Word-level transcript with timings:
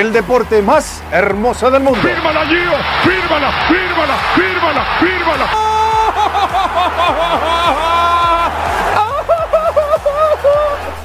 El 0.00 0.14
deporte 0.14 0.62
más 0.62 1.02
hermoso 1.12 1.70
del 1.70 1.82
mundo. 1.82 2.00
¡Fírmala, 2.00 2.46
Gio! 2.46 2.72
¡Fírmala! 3.04 3.52
¡Fírmala! 3.68 4.16
¡Fírmala! 4.34 4.86
¡Fírmala! 4.98 5.46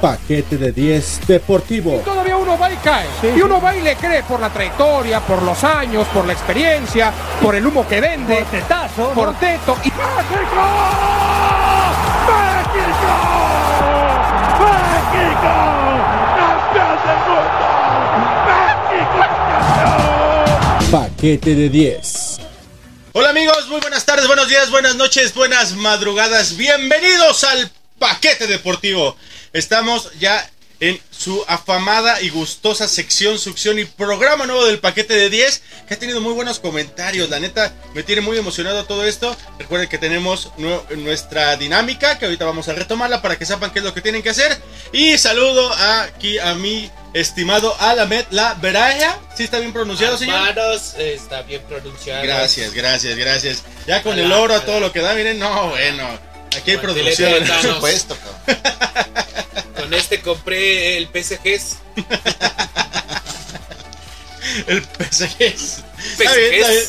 Paquete 0.00 0.56
de 0.56 0.72
10 0.72 1.26
Deportivo. 1.26 2.00
Todavía 2.06 2.38
uno 2.38 2.56
va 2.58 2.72
y 2.72 2.76
cae. 2.76 3.06
Y 3.36 3.42
uno 3.42 3.60
va 3.60 3.76
y 3.76 3.82
le 3.82 3.96
cree 3.96 4.22
por 4.22 4.40
la 4.40 4.48
trayectoria, 4.48 5.20
por 5.20 5.42
los 5.42 5.62
años, 5.62 6.06
por 6.06 6.24
la 6.24 6.32
experiencia, 6.32 7.12
por 7.42 7.54
el 7.54 7.66
humo 7.66 7.86
que 7.86 8.00
vende. 8.00 8.36
Por 8.36 8.44
tetazo. 8.46 9.10
Por 9.10 9.34
teto. 9.34 9.76
Y... 9.84 9.90
¡México! 9.90 10.00
¡México! 12.32 13.12
¡México! 14.58 15.52
¡Campeón 16.38 16.96
del 17.04 17.18
mundo! 17.28 17.55
Paquete 20.90 21.54
de 21.54 21.68
10. 21.68 22.38
Hola 23.12 23.30
amigos, 23.30 23.66
muy 23.68 23.80
buenas 23.80 24.04
tardes, 24.04 24.26
buenos 24.26 24.48
días, 24.48 24.70
buenas 24.70 24.94
noches, 24.94 25.34
buenas 25.34 25.72
madrugadas. 25.74 26.56
Bienvenidos 26.56 27.44
al 27.44 27.70
Paquete 27.98 28.46
Deportivo. 28.46 29.16
Estamos 29.52 30.10
ya 30.18 30.48
en 30.78 31.00
su 31.10 31.42
afamada 31.48 32.20
y 32.20 32.28
gustosa 32.28 32.86
sección, 32.86 33.38
succión 33.38 33.78
y 33.78 33.84
programa 33.86 34.46
nuevo 34.46 34.66
del 34.66 34.78
Paquete 34.78 35.14
de 35.14 35.30
10, 35.30 35.62
que 35.88 35.94
ha 35.94 35.98
tenido 35.98 36.20
muy 36.20 36.34
buenos 36.34 36.60
comentarios. 36.60 37.30
La 37.30 37.40
neta, 37.40 37.72
me 37.94 38.02
tiene 38.02 38.20
muy 38.20 38.36
emocionado 38.36 38.84
todo 38.84 39.04
esto. 39.04 39.34
Recuerden 39.58 39.88
que 39.88 39.98
tenemos 39.98 40.50
nu- 40.58 40.82
nuestra 40.96 41.56
dinámica, 41.56 42.18
que 42.18 42.26
ahorita 42.26 42.44
vamos 42.44 42.68
a 42.68 42.74
retomarla 42.74 43.22
para 43.22 43.38
que 43.38 43.46
sepan 43.46 43.72
qué 43.72 43.78
es 43.80 43.84
lo 43.84 43.94
que 43.94 44.02
tienen 44.02 44.22
que 44.22 44.30
hacer. 44.30 44.56
Y 44.92 45.16
saludo 45.18 45.72
aquí 45.72 46.38
a 46.38 46.54
mi 46.54 46.90
estimado 47.20 47.74
Alamed 47.80 48.26
La 48.30 48.54
Veraja. 48.54 49.18
¿Sí 49.34 49.44
está 49.44 49.58
bien 49.58 49.72
pronunciado, 49.72 50.18
señor? 50.18 50.36
Hermanos, 50.48 50.94
eh, 50.98 51.14
está 51.14 51.42
bien 51.42 51.62
pronunciado. 51.62 52.22
Gracias, 52.22 52.72
gracias, 52.74 53.16
gracias. 53.16 53.62
Ya 53.86 54.02
con 54.02 54.18
el 54.18 54.30
oro 54.30 54.54
a 54.54 54.60
todo 54.64 54.80
lo 54.80 54.92
que 54.92 55.00
da, 55.00 55.14
miren, 55.14 55.38
no, 55.38 55.70
bueno. 55.70 56.06
Aquí 56.56 56.72
hay 56.72 56.76
producción. 56.78 57.32
Por 57.46 57.74
supuesto, 57.74 58.16
Con 59.76 59.92
este 59.94 60.20
compré 60.20 60.98
el 60.98 61.06
PSGs. 61.08 61.76
El 64.66 64.82
PSG. 64.82 65.42
Está 65.42 66.32
bien, 66.34 66.54
está 66.54 66.70
bien. 66.70 66.84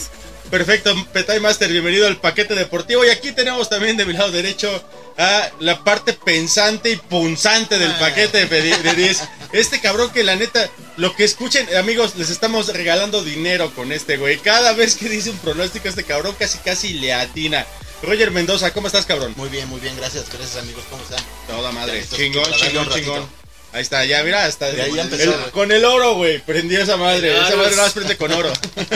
Perfecto, 0.49 0.95
Petay 1.11 1.41
Master, 1.41 1.69
bienvenido 1.69 2.07
al 2.07 2.17
paquete 2.21 2.55
deportivo. 2.55 3.03
Y 3.05 3.09
aquí 3.09 3.33
tenemos 3.33 3.69
también 3.69 3.97
de 3.97 4.05
mi 4.05 4.13
lado 4.13 4.31
derecho 4.31 4.81
a 5.17 5.49
la 5.59 5.83
parte 5.83 6.13
pensante 6.13 6.91
y 6.91 6.95
punzante 6.95 7.77
del 7.77 7.91
paquete 7.95 8.45
de 8.45 8.49
pedi- 8.49 8.81
de 8.81 8.93
10. 8.93 9.23
Este 9.51 9.81
cabrón 9.81 10.09
que 10.11 10.23
la 10.23 10.37
neta, 10.37 10.69
lo 10.95 11.13
que 11.15 11.25
escuchen, 11.25 11.67
amigos, 11.75 12.15
les 12.15 12.29
estamos 12.29 12.67
regalando 12.69 13.23
dinero 13.25 13.73
con 13.75 13.91
este 13.91 14.15
güey. 14.15 14.37
Cada 14.37 14.71
vez 14.71 14.95
que 14.95 15.09
dice 15.09 15.31
un 15.31 15.37
pronóstico, 15.39 15.89
este 15.89 16.05
cabrón 16.05 16.33
casi 16.39 16.59
casi 16.59 16.93
le 16.93 17.13
atina. 17.13 17.65
Roger 18.01 18.31
Mendoza, 18.31 18.71
¿cómo 18.71 18.87
estás, 18.87 19.05
cabrón? 19.05 19.33
Muy 19.35 19.49
bien, 19.49 19.67
muy 19.67 19.81
bien, 19.81 19.97
gracias, 19.97 20.25
gracias 20.31 20.55
amigos, 20.63 20.83
¿cómo 20.89 21.03
están? 21.03 21.19
Toda 21.47 21.71
madre. 21.73 22.05
Chingón, 22.15 22.45
chingón, 22.53 22.89
chingón. 22.89 23.27
Ahí 23.73 23.81
está, 23.81 24.05
ya, 24.05 24.23
mira, 24.23 24.45
hasta 24.45 24.71
Ya, 24.71 24.87
ya 24.87 25.01
empezó, 25.03 25.23
el- 25.33 25.39
güey. 25.39 25.51
con 25.51 25.71
el 25.71 25.85
oro, 25.85 26.15
güey. 26.15 26.39
Prendió 26.39 26.81
esa 26.81 26.97
madre. 26.97 27.33
Esa 27.37 27.55
madre 27.55 27.71
nada 27.71 27.83
más 27.83 27.93
prende 27.93 28.17
con 28.17 28.31
oro. 28.31 28.51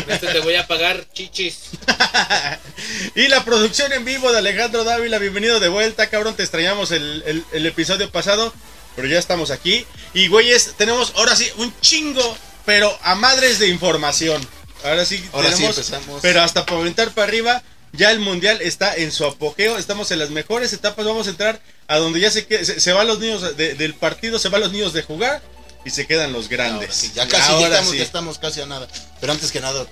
Este 0.08 0.28
te 0.28 0.40
voy 0.40 0.56
a 0.56 0.66
pagar 0.66 1.06
chichis. 1.14 1.60
y 3.16 3.28
la 3.28 3.44
producción 3.46 3.92
en 3.94 4.06
vivo 4.06 4.32
de 4.32 4.40
Alejandro 4.40 4.84
Dávila. 4.84 5.20
Bienvenido 5.20 5.60
de 5.60 5.68
vuelta, 5.70 6.10
cabrón. 6.10 6.36
Te 6.36 6.44
extrañamos 6.44 6.92
el, 6.92 7.24
el- 7.26 7.46
el 7.52 7.66
episodio 7.66 8.10
pasado. 8.10 8.54
Pero 8.96 9.08
ya 9.08 9.20
estamos 9.20 9.52
aquí. 9.52 9.86
Y, 10.14 10.28
güeyes, 10.28 10.74
tenemos 10.78 11.14
ahora 11.16 11.36
sí 11.36 11.50
un 11.58 11.74
chingo, 11.80 12.38
pero 12.66 12.98
a 13.04 13.16
madres 13.16 13.60
de 13.60 13.68
información. 13.68 14.46
Ahora 14.84 15.06
sí 15.06 15.24
Ahora 15.32 15.52
sí 15.56 15.64
empezamos. 15.66 16.20
Pero 16.22 16.42
hasta 16.42 16.66
para 16.66 16.82
aventar 16.82 17.12
para 17.12 17.28
arriba. 17.28 17.62
Ya 17.94 18.12
el 18.12 18.20
mundial 18.20 18.60
está 18.62 18.96
en 18.96 19.12
su 19.12 19.26
apogeo. 19.26 19.78
Estamos 19.78 20.12
en 20.12 20.20
las 20.20 20.30
mejores 20.30 20.72
etapas. 20.74 21.06
Vamos 21.06 21.28
a 21.28 21.32
entrar 21.32 21.60
a 21.88 21.98
donde 21.98 22.20
ya 22.20 22.32
se, 22.32 22.46
que- 22.46 22.64
se, 22.64 22.80
se 22.80 22.94
van 22.94 23.08
los 23.08 23.20
niños 23.20 23.58
de- 23.58 23.74
del 23.76 23.94
partido, 23.96 24.40
se 24.40 24.50
van 24.50 24.62
los 24.62 24.72
niños 24.72 24.94
de 24.94 25.04
jugar 25.04 25.42
y 25.84 25.90
se 25.90 26.08
quedan 26.08 26.32
los 26.32 26.48
grandes. 26.48 26.90
Ahora 26.90 26.94
sí, 26.94 27.12
ya 27.14 27.28
casi, 27.28 27.42
ya 27.44 27.50
Ahora 27.56 27.68
estamos, 27.68 27.92
sí. 27.92 27.98
ya 27.98 28.04
estamos 28.04 28.38
casi 28.40 28.62
a 28.62 28.66
nada. 28.66 28.88
Pero 29.20 29.34
antes 29.34 29.52
que 29.52 29.60
nada, 29.60 29.86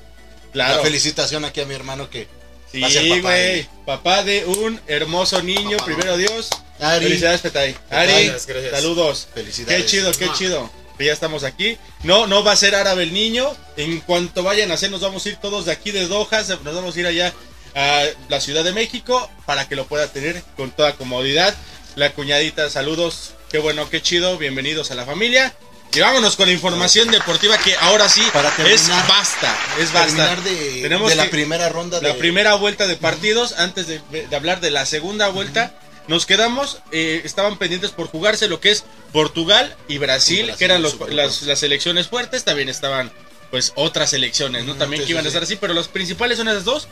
Claro. 0.54 0.78
la 0.78 0.82
felicitación 0.84 1.44
aquí 1.46 1.60
a 1.62 1.66
mi 1.66 1.74
hermano 1.76 2.10
que 2.10 2.28
Sí, 2.72 2.80
va 2.82 2.88
a 2.88 2.92
ser 2.92 3.10
papá. 3.10 3.22
güey. 3.22 3.60
¿eh? 3.60 3.70
Papá 3.86 4.24
de 4.24 4.46
un 4.46 4.80
hermoso 4.88 5.42
niño, 5.44 5.78
Papá. 5.78 5.86
primero 5.86 6.18
Dios. 6.18 6.50
Ari. 6.80 7.06
Felicidades, 7.06 7.42
Petay. 7.42 7.76
Ari, 7.90 8.12
Gracias, 8.28 8.46
gracias. 8.48 8.72
saludos. 8.72 9.28
Felicidades. 9.34 9.82
Qué 9.84 9.86
chido, 9.90 10.12
qué 10.14 10.26
Mua. 10.28 10.36
chido. 10.38 10.72
Que 10.98 11.06
ya 11.06 11.14
estamos 11.14 11.44
aquí. 11.44 11.78
No, 12.04 12.28
no 12.28 12.44
va 12.44 12.52
a 12.54 12.56
ser 12.56 12.76
árabe 12.76 13.04
el 13.04 13.14
niño. 13.14 13.52
En 13.78 14.00
cuanto 14.02 14.44
vayan 14.44 14.70
a 14.72 14.74
hacer, 14.76 14.92
nos 14.92 15.02
vamos 15.02 15.26
a 15.26 15.30
ir 15.30 15.38
todos 15.38 15.66
de 15.66 15.72
aquí 15.72 15.92
de 15.92 16.08
Doha. 16.08 16.42
Nos 16.64 16.76
vamos 16.76 16.96
a 16.96 17.00
ir 17.00 17.08
allá 17.08 17.34
a 17.76 18.04
la 18.30 18.40
Ciudad 18.42 18.64
de 18.64 18.74
México 18.74 19.30
para 19.46 19.68
que 19.68 19.76
lo 19.76 19.86
pueda 19.88 20.08
tener 20.12 20.44
con 20.58 20.72
toda 20.72 20.94
comodidad. 20.96 21.56
La 21.96 22.12
cuñadita, 22.14 22.70
saludos. 22.70 23.32
Qué 23.52 23.58
bueno, 23.58 23.90
qué 23.90 24.02
chido. 24.02 24.38
Bienvenidos 24.38 24.92
a 24.92 24.96
la 24.96 25.06
familia. 25.06 25.54
Y 25.94 26.00
vámonos 26.02 26.36
con 26.36 26.46
la 26.46 26.54
información 26.54 27.10
deportiva 27.10 27.58
que 27.58 27.76
ahora 27.78 28.08
sí 28.08 28.22
Para 28.32 28.52
terminar- 28.56 28.76
es 28.76 28.88
basta. 29.08 29.58
Es 29.80 29.92
basta. 29.92 30.36
De, 30.36 30.82
Tenemos 30.84 31.10
de 31.10 31.16
la 31.16 31.30
primera 31.32 31.68
ronda 31.70 32.00
la 32.00 32.10
de 32.10 32.14
primera 32.14 32.54
vuelta 32.54 32.86
de 32.86 32.96
partidos, 32.96 33.54
antes 33.54 33.88
de, 33.88 34.00
de 34.12 34.36
hablar 34.36 34.62
de 34.62 34.70
la 34.70 34.86
segunda 34.86 35.30
vuelta, 35.30 35.74
nos 36.08 36.28
quedamos, 36.28 36.78
eh, 36.92 37.22
estaban 37.24 37.58
pendientes 37.58 37.90
por 37.90 38.08
jugarse 38.08 38.48
lo 38.48 38.60
que 38.60 38.70
es 38.70 38.84
Portugal 39.12 39.76
y 39.88 39.98
Brasil, 39.98 40.54
que 40.60 40.66
eran 40.66 40.84
los- 40.84 41.00
las, 41.10 41.42
las 41.42 41.60
selecciones 41.60 42.08
fuertes, 42.08 42.44
también 42.44 42.70
estaban 42.70 43.12
pues 43.50 43.74
otras 43.76 44.12
selecciones, 44.12 44.66
¿no? 44.66 44.76
También 44.76 45.04
que 45.04 45.10
iban 45.12 45.26
a 45.26 45.28
estar 45.28 45.42
sí. 45.44 45.54
así, 45.54 45.60
pero 45.60 45.74
los 45.74 45.88
principales 45.88 46.38
son 46.38 46.48
esas 46.50 46.66
dos. 46.66 46.88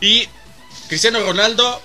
Y 0.00 0.28
Cristiano 0.88 1.20
Ronaldo, 1.20 1.80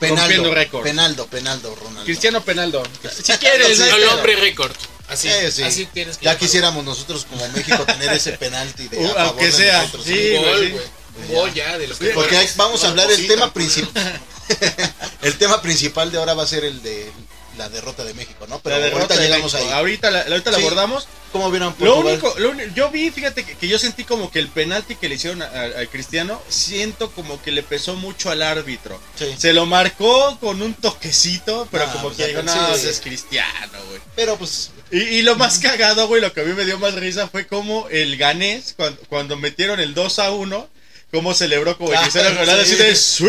Penaldo, 0.00 0.20
rompiendo 0.22 0.54
récord. 0.54 0.82
Penaldo, 0.82 1.26
Penaldo, 1.26 1.74
Ronaldo. 1.74 2.04
Cristiano 2.04 2.42
Penaldo. 2.42 2.82
Si 3.22 3.32
quieres, 3.34 3.78
no 3.78 3.84
hay 3.84 4.02
El 4.02 4.08
hombre 4.08 4.36
récord. 4.36 4.72
Así, 5.08 5.28
Sí, 5.28 5.52
sí. 5.52 5.62
así 5.62 5.86
tienes 5.86 6.16
que 6.18 6.24
Ya 6.24 6.32
llamarlo. 6.32 6.46
quisiéramos 6.46 6.84
nosotros 6.84 7.26
como 7.30 7.46
México 7.50 7.84
tener 7.84 8.12
ese 8.12 8.32
penalti 8.32 8.88
de 8.88 8.98
Uh, 8.98 9.04
a 9.04 9.08
favor 9.08 9.20
aunque 9.28 9.44
de 9.46 9.52
sea, 9.52 9.78
nosotros, 9.82 10.04
sí, 10.04 10.34
Un 10.36 10.42
gol, 10.44 10.68
güey. 10.70 10.84
Gol 11.28 11.54
ya 11.54 11.78
de 11.78 11.86
los 11.86 11.98
que 11.98 12.06
Porque 12.08 12.36
ahí 12.36 12.48
vamos 12.56 12.82
a 12.84 12.88
hablar 12.88 13.06
del 13.08 13.26
tema 13.28 13.52
principal. 13.52 14.20
el 15.22 15.38
tema 15.38 15.62
principal 15.62 16.10
de 16.10 16.18
ahora 16.18 16.34
va 16.34 16.42
a 16.42 16.46
ser 16.46 16.64
el 16.64 16.82
de 16.82 17.10
la 17.56 17.68
derrota 17.68 18.04
de 18.04 18.14
México, 18.14 18.46
¿no? 18.48 18.58
Pero 18.60 18.76
ahorita 18.76 19.16
llegamos 19.16 19.54
México. 19.54 19.70
ahí. 19.70 19.78
Ahorita 19.78 20.10
la, 20.10 20.20
ahorita 20.22 20.50
la 20.50 20.58
abordamos. 20.58 21.06
¿Cómo 21.36 21.50
vieron 21.50 21.74
Lo 21.78 21.96
único, 21.98 22.34
lo 22.38 22.50
uni- 22.50 22.72
yo 22.74 22.90
vi, 22.90 23.10
fíjate 23.10 23.44
que, 23.44 23.54
que 23.56 23.68
yo 23.68 23.78
sentí 23.78 24.04
como 24.04 24.30
que 24.30 24.38
el 24.38 24.48
penalti 24.48 24.96
que 24.96 25.08
le 25.08 25.16
hicieron 25.16 25.42
a, 25.42 25.46
a- 25.46 25.80
a 25.82 25.86
Cristiano, 25.86 26.40
siento 26.48 27.10
como 27.12 27.42
que 27.42 27.52
le 27.52 27.62
pesó 27.62 27.94
mucho 27.94 28.30
al 28.30 28.42
árbitro. 28.42 29.00
Sí. 29.18 29.26
Se 29.38 29.52
lo 29.52 29.66
marcó 29.66 30.38
con 30.40 30.62
un 30.62 30.74
toquecito, 30.74 31.68
pero 31.70 31.84
Ah, 31.84 31.92
como 31.92 32.04
pues, 32.08 32.16
que 32.16 32.28
dijo, 32.28 32.40
sí. 32.40 32.46
no, 32.46 32.74
ese 32.74 32.90
es 32.90 33.00
Cristiano, 33.00 33.78
güey. 33.88 34.00
Pero 34.14 34.36
pues 34.38 34.70
Y, 34.90 34.98
y 34.98 35.22
lo 35.22 35.34
más 35.36 35.58
cagado, 35.58 36.06
güey, 36.08 36.20
lo 36.22 36.32
que 36.32 36.40
a 36.40 36.44
mí 36.44 36.52
me 36.54 36.64
dio 36.64 36.78
más 36.78 36.94
risa 36.94 37.28
fue 37.28 37.46
como 37.46 37.88
el 37.90 38.16
ganés, 38.16 38.74
cuando, 38.76 39.00
cuando 39.08 39.36
metieron 39.36 39.80
el 39.80 39.94
2 39.94 40.18
a 40.20 40.30
1, 40.30 40.68
cómo 41.12 41.34
celebró 41.34 41.76
como 41.76 41.90
Cristiano 42.00 42.30
Ronaldo, 42.38 42.64
sí. 42.64 42.72
así 42.72 42.82
de 42.82 42.96
¡Sí! 42.96 43.24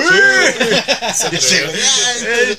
Sí. 1.39 1.57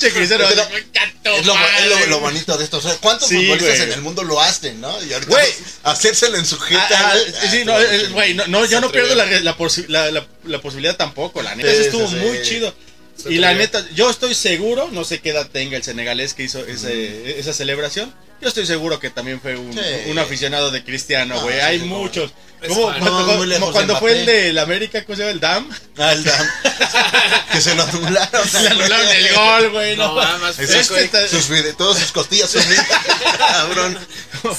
Es 1.37 1.47
lo- 1.47 1.55
Es 1.55 2.09
lo, 2.09 2.21
bonito 2.21 2.57
de 2.57 2.65
esto. 2.65 2.79
O 2.79 2.81
sea, 2.81 2.95
¿cuántos 2.97 3.29
Sí, 3.29 3.37
futbolistas 3.37 3.77
güey. 3.77 3.83
en 3.89 3.93
el 3.93 4.03
mundo 4.03 4.23
lo 4.25 4.41
hacen, 4.41 4.81
no? 4.81 4.91
Y 5.05 5.13
ahorita 5.13 5.31
Güey. 5.31 5.53
hacérselo 5.85 6.37
en 6.37 6.47
su 6.47 6.59
jeta. 6.59 6.87
Ah, 6.91 7.13
ah, 7.15 7.49
sí, 7.51 7.61
ah, 7.61 7.65
no, 7.65 7.81
eh, 7.81 8.09
güey, 8.09 8.35
no, 8.35 8.47
no, 8.47 8.65
yo 8.67 8.81
no 8.81 8.91
pierdo 8.91 9.15
la, 9.15 9.27
la, 9.27 9.57
posi- 9.57 9.87
la- 9.89 10.11
la- 10.11 10.27
la 10.45 10.61
posibilidad 10.61 10.97
tampoco, 10.97 11.43
la 11.43 11.55
neta. 11.55 11.69
Sí, 11.71 11.75
Eso 11.75 11.83
sí, 11.83 11.89
estuvo 11.89 12.09
sí. 12.09 12.17
muy 12.17 12.43
chido. 12.43 12.75
Se 13.21 13.33
Y 13.33 13.39
la 13.39 13.53
neta, 13.55 13.85
yo 13.95 14.11
estoy 14.11 14.35
seguro, 14.35 14.89
no 14.93 15.05
sé 15.05 15.21
qué 15.21 15.31
edad 15.31 15.49
tenga 15.51 15.77
el 15.77 15.83
senegalés 15.83 16.35
que 16.35 16.45
hizo 16.45 16.65
ese- 16.65 17.39
esa 17.41 17.53
celebración. 17.53 18.15
Yo 18.41 18.49
estoy 18.49 18.67
seguro 18.67 19.01
que 19.01 19.11
también 19.11 19.41
fue 19.41 19.57
un, 19.57 19.73
Sí. 19.73 19.81
un 20.07 20.19
aficionado 20.19 20.71
de 20.71 20.85
Cristiano, 20.85 21.35
Ah, 21.39 21.43
güey. 21.43 21.55
sí, 21.57 21.61
Hay 21.61 21.79
no. 21.81 21.87
muchos. 21.87 22.33
Como 22.67 22.91
fan. 22.91 22.99
cuando, 23.01 23.47
No, 23.59 23.71
como 23.73 23.97
fue 24.01 24.19
el 24.21 24.27
del 24.27 24.59
América, 24.59 25.05
¿cómo 25.05 25.15
se 25.15 25.23
llama? 25.23 25.33
El 25.33 25.41
DAM. 25.41 25.71
Ah, 25.97 26.13
el 26.13 26.25
Dam. 26.25 26.49
que 27.53 27.61
se 27.61 27.75
lo 27.77 27.83
anularon. 27.85 28.49
Le 28.63 28.69
anularon 28.69 29.09
el 29.09 29.35
gol, 29.35 29.71
güey. 29.71 29.97
No, 29.97 30.15
No, 30.15 30.21
nada 30.23 30.39
más 30.39 30.59
Este 30.59 30.81
está- 30.81 31.29
Sus 31.29 31.49
todas 31.77 32.01
sus 32.03 32.11
costillas 32.13 32.51
son 32.51 32.63
cabrón. 33.39 33.99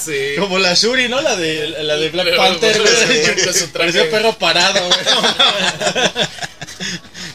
Sí. 0.01 0.35
Como 0.39 0.59
la 0.59 0.73
Shuri, 0.75 1.09
¿no? 1.09 1.19
La 1.21 1.35
de, 1.35 1.69
la 1.83 1.95
de 1.97 2.09
Black 2.09 2.25
Pero, 2.25 2.37
Panther, 2.37 2.81
güey. 2.81 3.67
Parecía 3.73 4.09
perro 4.09 4.37
parado, 4.37 4.79
güey. 4.87 4.99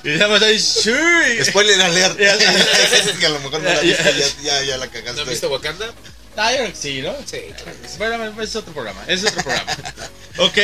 y 0.05 0.19
llama 0.19 0.37
ahí, 0.45 0.59
Shuri. 0.59 1.45
Spoiler 1.45 1.81
alert. 1.81 2.17
Que 2.17 3.27
a 3.27 3.29
lo 3.31 3.41
mejor 3.41 3.61
no 3.63 3.69
la 3.73 3.81
viste, 3.81 4.15
ya. 4.43 4.63
ya, 4.63 4.77
la 4.79 4.87
¿No 4.87 4.93
cagaste. 4.93 5.21
has 5.23 5.29
visto 5.29 5.49
Wakanda? 5.51 5.87
Que 6.35 6.73
sí, 6.75 7.01
¿no? 7.03 7.15
Sí, 7.25 7.39
claro. 7.57 7.79
Bueno, 8.21 8.43
es 8.43 8.57
otro 8.57 8.73
programa, 8.73 9.03
es 9.07 9.25
otro 9.25 9.43
programa. 9.43 9.77
ok. 10.39 10.59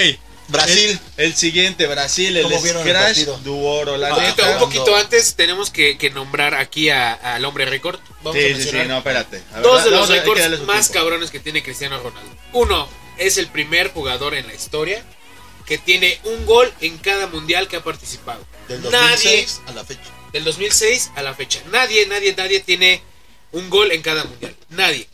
Brasil. 0.48 0.98
El, 1.16 1.26
el 1.26 1.34
siguiente, 1.36 1.86
Brasil, 1.86 2.36
el 2.36 2.42
¿Cómo 2.42 2.60
vieron 2.60 2.82
el 2.82 2.88
Scratch 2.88 3.06
partido? 3.06 3.38
Duoro, 3.38 3.96
la 3.96 4.08
Ah, 4.08 4.10
Un 4.10 4.16
poquito, 4.16 4.42
neta. 4.42 4.52
un 4.54 4.58
poquito 4.58 4.96
antes 4.96 5.34
tenemos 5.36 5.70
que, 5.70 5.96
que 5.96 6.10
nombrar 6.10 6.54
aquí 6.56 6.90
a- 6.90 7.12
al 7.12 7.44
hombre 7.44 7.66
récord. 7.66 8.00
Vamos 8.24 8.34
a 8.34 8.40
Sí, 8.40 8.54
sí, 8.56 8.68
sí, 8.70 8.76
no, 8.88 8.98
espérate. 8.98 9.40
A 9.52 9.54
ver, 9.56 9.62
dos 9.62 9.84
de 9.84 9.90
los 9.92 10.08
récords 10.08 10.60
más 10.62 10.88
tiempo. 10.88 10.92
cabrones 11.04 11.30
que 11.30 11.38
tiene 11.38 11.62
Cristiano 11.62 12.00
Ronaldo. 12.02 12.34
Uno, 12.52 12.88
es 13.16 13.38
el 13.38 13.46
primer 13.46 13.92
jugador 13.92 14.34
en 14.34 14.44
la 14.48 14.54
historia 14.54 15.04
que 15.66 15.78
tiene 15.78 16.18
un 16.24 16.44
gol 16.46 16.72
en 16.80 16.98
cada 16.98 17.28
mundial 17.28 17.68
que 17.68 17.76
ha 17.76 17.84
participado. 17.84 18.44
Del 18.66 18.82
Nadie 18.90 19.08
2006 19.12 19.60
a 19.68 19.72
la 19.72 19.84
fecha. 19.84 20.00
del 20.32 20.42
2006 20.42 21.10
a 21.14 21.22
la 21.22 21.34
fecha. 21.34 21.60
Nadie, 21.70 22.06
nadie, 22.08 22.34
nadie 22.36 22.58
tiene 22.58 23.02
un 23.52 23.70
gol 23.70 23.92
en 23.92 24.02
cada 24.02 24.24
mundial. 24.24 24.56
Nadie. 24.70 25.06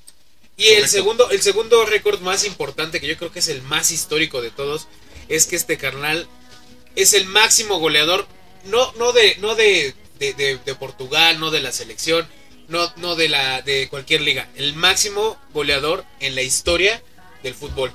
Y 0.56 0.68
el 0.68 0.88
segundo, 0.88 1.30
el 1.30 1.42
segundo 1.42 1.84
récord 1.84 2.20
más 2.20 2.44
importante, 2.44 3.00
que 3.00 3.06
yo 3.06 3.16
creo 3.16 3.30
que 3.32 3.40
es 3.40 3.48
el 3.48 3.62
más 3.62 3.90
histórico 3.90 4.40
de 4.40 4.50
todos, 4.50 4.88
es 5.28 5.46
que 5.46 5.56
este 5.56 5.76
carnal 5.76 6.26
es 6.94 7.12
el 7.12 7.26
máximo 7.26 7.78
goleador, 7.78 8.26
no, 8.64 8.92
no 8.94 9.12
de, 9.12 9.36
no 9.36 9.54
de, 9.54 9.94
de, 10.18 10.32
de- 10.32 10.58
de 10.58 10.74
Portugal, 10.74 11.38
no 11.38 11.50
de 11.50 11.60
la 11.60 11.72
selección, 11.72 12.26
no, 12.68 12.90
no 12.96 13.16
de 13.16 13.28
la 13.28 13.60
de 13.62 13.88
cualquier 13.88 14.22
liga. 14.22 14.48
El 14.56 14.74
máximo 14.74 15.38
goleador 15.52 16.04
en 16.20 16.34
la 16.34 16.42
historia 16.42 17.02
del 17.42 17.54
fútbol. 17.54 17.92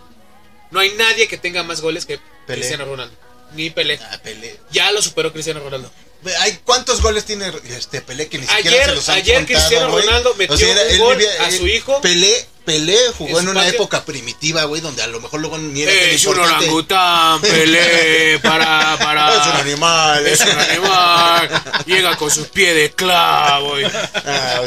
No 0.70 0.80
hay 0.80 0.92
nadie 0.92 1.28
que 1.28 1.38
tenga 1.38 1.64
más 1.64 1.82
goles 1.82 2.06
que 2.06 2.20
Pelé. 2.46 2.60
Cristiano 2.60 2.86
Ronaldo. 2.86 3.16
Ni 3.54 3.70
Pelé. 3.72 4.00
Ah, 4.02 4.20
Pelé. 4.24 4.58
Ya 4.72 4.92
lo 4.92 5.02
superó 5.02 5.34
Cristiano 5.34 5.60
Ronaldo. 5.60 5.92
Hay, 6.40 6.60
¿Cuántos 6.64 7.02
goles 7.02 7.26
tiene 7.26 7.52
este 7.70 8.02
Pelé 8.02 8.28
que 8.28 8.38
ni 8.38 8.46
siquiera 8.46 8.70
Ayer- 8.70 8.86
se 8.90 8.96
los 8.96 9.10
han 9.10 9.16
ayer 9.18 9.36
contado, 9.38 9.60
Cristiano? 9.68 9.98
Ronaldo 9.98 10.36
metió 10.36 10.56
un 10.72 10.78
él 10.78 10.98
gol 11.00 11.18
a 11.40 11.52
su 11.52 11.68
hijo. 11.68 12.00
Pelé, 12.02 12.46
Pelé 12.66 12.98
jugó 13.18 13.40
En 13.40 13.50
una 13.50 13.68
época 13.68 14.06
primitiva, 14.06 14.64
güey, 14.66 14.82
donde 14.82 15.02
a 15.02 15.08
lo 15.08 15.20
mejor 15.20 15.40
luego 15.40 15.58
ni 15.58 15.82
era 15.82 15.92
tan 15.92 16.10
Es 16.12 16.26
un 16.26 16.40
orangután, 16.40 17.42
Pelé, 17.42 18.40
para, 18.40 18.98
para. 19.00 19.36
Es 19.42 19.48
un 19.48 19.54
animal. 19.62 20.28
Es 20.28 20.42
un 20.42 20.50
animal. 20.52 21.64
Llega 21.86 22.16
con 22.18 22.30
sus 22.30 22.48
pies 22.48 22.76
de 22.76 22.92
clavo. 22.92 23.80
y- 23.80 23.84
Ah, 23.84 24.62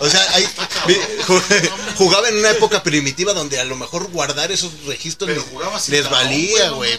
o 0.00 0.08
sea, 0.08 0.26
hay- 0.34 0.46
ju- 1.26 1.70
jugaba 1.96 2.28
en 2.28 2.36
una 2.38 2.50
época 2.50 2.82
primitiva 2.82 3.32
donde 3.32 3.58
a 3.58 3.64
lo 3.64 3.76
mejor 3.76 4.08
guardar 4.10 4.52
esos 4.52 4.70
registros 4.86 5.30
Pero 5.30 5.44
les, 5.88 6.10
valía, 6.10 6.70
güey. 6.70 6.98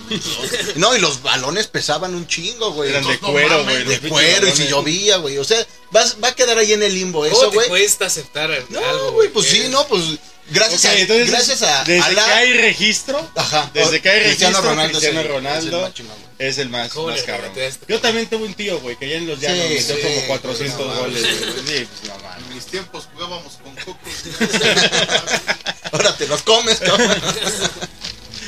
No, 0.76 0.96
y 0.96 1.00
los 1.00 1.22
balones 1.22 1.68
pesaban 1.68 2.16
un 2.16 2.28
chingo, 2.28 2.72
güey. 2.74 2.90
Eran 2.90 3.06
de 3.08 3.14
no 3.22 3.32
cuero, 3.32 3.64
güey. 3.64 3.84
de 3.84 4.00
cuero 4.10 4.48
y 4.48 4.52
si 4.52 4.68
llovía, 4.68 5.18
güey. 5.18 5.38
O 5.38 5.44
sea, 5.44 5.66
vas- 5.92 6.18
va 6.24 6.30
a 6.30 6.36
quedar 6.36 6.58
ahí 6.58 6.74
en 6.74 6.84
el 6.84 6.94
limbo 6.94 7.20
¿Cómo 7.20 7.32
eso, 7.32 7.50
te 7.50 7.56
güey. 7.56 7.68
cuesta 7.70 8.06
aceptar 8.08 8.50
No, 8.70 8.80
algo? 8.80 9.12
güey, 9.12 9.30
pues 9.30 9.48
sí, 9.48 9.68
no, 9.70 9.86
pues 9.88 10.04
gracias 10.52 10.86
a 10.86 10.98
entonces, 10.98 11.30
gracias 11.32 11.62
a, 11.64 11.84
desde 11.84 12.04
a 12.04 12.12
la- 12.12 12.26
que 12.26 12.32
hay 12.32 12.54
registro, 12.54 13.32
Ajá. 13.36 13.70
desde 13.74 14.02
que 14.02 14.10
hay 14.10 14.24
Cristiano 14.24 14.58
registro, 14.58 14.70
Ronaldo 14.72 14.98
es 14.98 15.04
Cristiano 15.04 15.20
el- 15.22 15.28
Ronaldo 15.28 15.88
es 15.88 16.00
el 16.00 16.06
más 16.08 16.18
es 16.40 16.58
el 16.58 16.70
más, 16.70 16.90
¿Cómo 16.94 17.08
más 17.08 17.18
le 17.18 17.26
cabrón. 17.26 17.42
regateaste, 17.54 17.86
Yo 17.90 18.00
también 18.00 18.28
tuve 18.28 18.46
un 18.46 18.54
tío, 18.54 18.80
güey, 18.80 18.96
que 18.98 19.10
ya 19.10 19.16
en 19.18 19.28
los 19.28 19.40
llanos 19.42 19.66
Sí, 19.68 19.74
metió 19.74 19.96
sí, 19.96 20.02
como 20.04 20.28
400 20.28 20.80
no 20.88 20.94
goles, 21.02 21.22
mames. 21.22 21.40
güey. 21.40 21.68
Sí, 21.80 21.88
pues 22.02 22.12
no. 22.22 22.34
En 22.38 22.54
mis 22.56 22.66
tiempos 22.66 23.10
jugábamos 23.14 23.54
con 23.62 23.76
cocos. 23.76 24.14
Ahora 25.92 26.16
te 26.16 26.28
los 26.28 26.42
comes, 26.44 26.80
cabrón. 26.80 27.10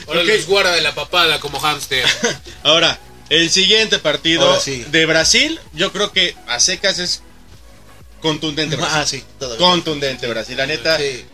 Ahora 0.07 0.21
Ok. 0.21 0.27
los 0.27 0.45
guarda 0.45 0.71
de 0.73 0.81
la 0.81 0.95
papada 0.95 1.39
como 1.39 1.59
hámster. 1.59 2.05
Ahora, 2.63 2.97
el 3.29 3.49
siguiente 3.49 3.99
partido 3.99 4.59
sí. 4.59 4.85
de 4.89 5.05
Brasil, 5.05 5.59
yo 5.73 5.91
creo 5.91 6.11
que 6.13 6.35
a 6.47 6.59
secas 6.59 6.99
es 6.99 7.21
contundente. 8.21 8.75
Brasil. 8.75 8.95
Ah, 9.01 9.05
sí, 9.05 9.23
todavía. 9.39 9.65
Contundente 9.65 10.27
Brasil, 10.27 10.55
la 10.57 10.65
neta. 10.65 10.97
Sí. 10.97 11.25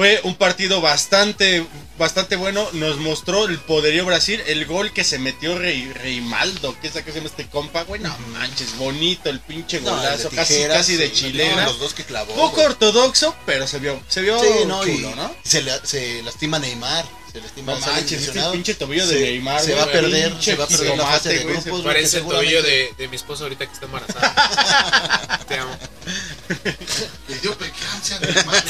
Fue 0.00 0.18
un 0.24 0.34
partido 0.34 0.80
bastante, 0.80 1.62
bastante 1.98 2.36
bueno. 2.36 2.66
Nos 2.72 2.96
mostró 2.96 3.44
el 3.44 3.58
poderío 3.58 4.06
Brasil. 4.06 4.42
El 4.46 4.64
gol 4.64 4.94
que 4.94 5.04
se 5.04 5.18
metió 5.18 5.58
Rey, 5.58 5.92
Reimaldo. 5.92 6.74
¿Qué 6.80 6.86
es 6.86 6.94
que 6.94 7.02
se 7.12 7.18
llama 7.18 7.26
este 7.26 7.46
compa, 7.48 7.82
güey? 7.82 8.00
No 8.00 8.16
manches, 8.32 8.78
bonito 8.78 9.28
el 9.28 9.40
pinche 9.40 9.78
No, 9.82 9.90
golazo. 9.94 10.30
casi, 10.30 10.54
tijeras, 10.54 10.78
casi 10.78 10.96
de 10.96 11.08
sí, 11.08 11.12
chilena. 11.16 11.66
los 11.66 11.78
dos 11.78 11.92
que 11.92 12.04
clavó. 12.04 12.32
Poco 12.34 12.52
güey. 12.54 12.66
ortodoxo, 12.68 13.36
pero 13.44 13.66
se 13.66 13.78
vio, 13.78 14.02
se 14.08 14.22
vio 14.22 14.40
Sí, 14.40 14.48
no, 14.66 14.86
y 14.86 14.96
¿no? 15.14 15.36
Se, 15.42 15.60
le- 15.60 15.84
se 15.86 16.22
lastima 16.22 16.58
Neymar. 16.58 17.04
Se 17.32 17.62
No 17.62 17.78
manches, 17.78 17.94
¿viste 18.02 18.14
el 18.14 18.20
lesionado. 18.26 18.52
pinche 18.52 18.74
tobillo 18.74 19.06
de 19.06 19.20
Neymar, 19.20 19.60
Se 19.62 19.74
va 19.74 19.84
a 19.84 19.92
perder, 19.92 20.32
se 20.42 20.54
va 20.56 20.64
a 20.64 20.68
perder 20.68 20.96
la 20.96 21.06
fase 21.06 21.28
de 21.30 21.38
grupos. 21.44 21.82
Parece 21.82 22.04
el 22.18 22.22
seguramente- 22.22 22.54
tobillo 22.56 22.62
de, 22.62 22.94
de 22.98 23.08
mi 23.08 23.16
esposa 23.16 23.44
ahorita 23.44 23.66
que 23.66 23.72
está 23.72 23.86
embarazada. 23.86 25.40
Te 25.48 25.54
amo. 25.58 25.76
Le 27.28 27.38
dio 27.38 27.56
preeclampsia, 27.56 28.18
mi 28.20 28.28
hermano. 28.28 28.62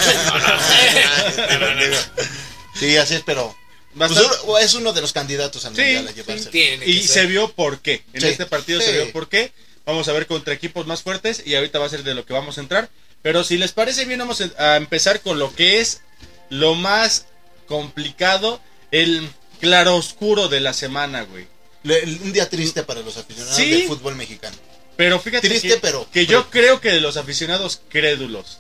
Sí, 2.79 2.97
así 2.97 3.15
es, 3.15 3.23
pero 3.25 3.55
pues, 3.97 4.65
es 4.65 4.75
uno 4.75 4.93
de 4.93 5.01
los 5.01 5.13
candidatos 5.13 5.65
al 5.65 5.75
Sí, 5.75 5.81
mundial 5.83 6.09
a 6.09 6.13
que 6.51 6.81
Y 6.87 7.03
ser. 7.03 7.09
se 7.09 7.27
vio 7.27 7.51
por 7.53 7.81
qué. 7.81 8.05
En 8.13 8.21
Sí. 8.21 8.29
este 8.29 8.47
partido 8.47 8.81
se 8.81 8.93
vio 8.93 9.13
por 9.13 9.29
qué. 9.29 9.53
Vamos 9.87 10.09
a 10.09 10.13
ver 10.13 10.27
contra 10.27 10.55
equipos 10.55 10.87
más 10.87 11.03
fuertes 11.03 11.43
y 11.45 11.55
ahorita 11.55 11.79
va 11.79 11.87
a 11.87 11.91
ser 11.91 12.03
de 12.05 12.15
lo 12.15 12.25
que 12.25 12.33
vamos 12.33 12.59
a 12.59 12.61
entrar. 12.61 12.89
Pero 13.23 13.45
si 13.45 13.59
les 13.59 13.73
parece 13.73 14.05
bien, 14.05 14.21
vamos 14.21 14.43
a 14.59 14.77
empezar 14.77 15.21
con 15.21 15.39
lo 15.39 15.55
que 15.55 15.81
es 15.81 16.01
lo 16.49 16.75
más 16.75 17.27
complicado, 17.71 18.61
el 18.91 19.31
claroscuro 19.61 20.49
de 20.49 20.59
la 20.59 20.73
semana, 20.75 21.23
güey. 21.23 21.47
Le- 21.85 22.03
un 22.03 22.33
día 22.33 22.51
triste 22.51 22.83
para 22.83 23.01
los 23.01 23.17
aficionados 23.17 23.57
Sí. 23.57 23.71
del 23.71 23.87
fútbol 23.87 24.17
mexicano. 24.17 24.57
Pero 24.97 25.19
fíjate 25.21 25.49
Triste, 25.49 25.69
que, 25.69 25.77
pero- 25.79 26.07
que 26.13 26.27
yo 26.27 26.51
creo 26.51 26.81
que 26.81 26.91
de 26.91 27.01
los 27.01 27.17
aficionados 27.17 27.81
crédulos. 27.89 28.59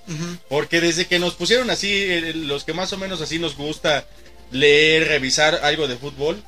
Porque 0.48 0.80
desde 0.80 1.06
que 1.06 1.18
nos 1.18 1.34
pusieron 1.34 1.68
así, 1.70 1.88
eh, 1.92 2.32
los 2.34 2.62
que 2.64 2.72
más 2.72 2.92
o 2.94 2.96
menos 2.98 3.20
así 3.20 3.38
nos 3.40 3.56
gusta 3.56 4.06
leer, 4.52 5.08
revisar 5.08 5.60
algo 5.64 5.86
de 5.88 5.96
fútbol, 5.96 6.42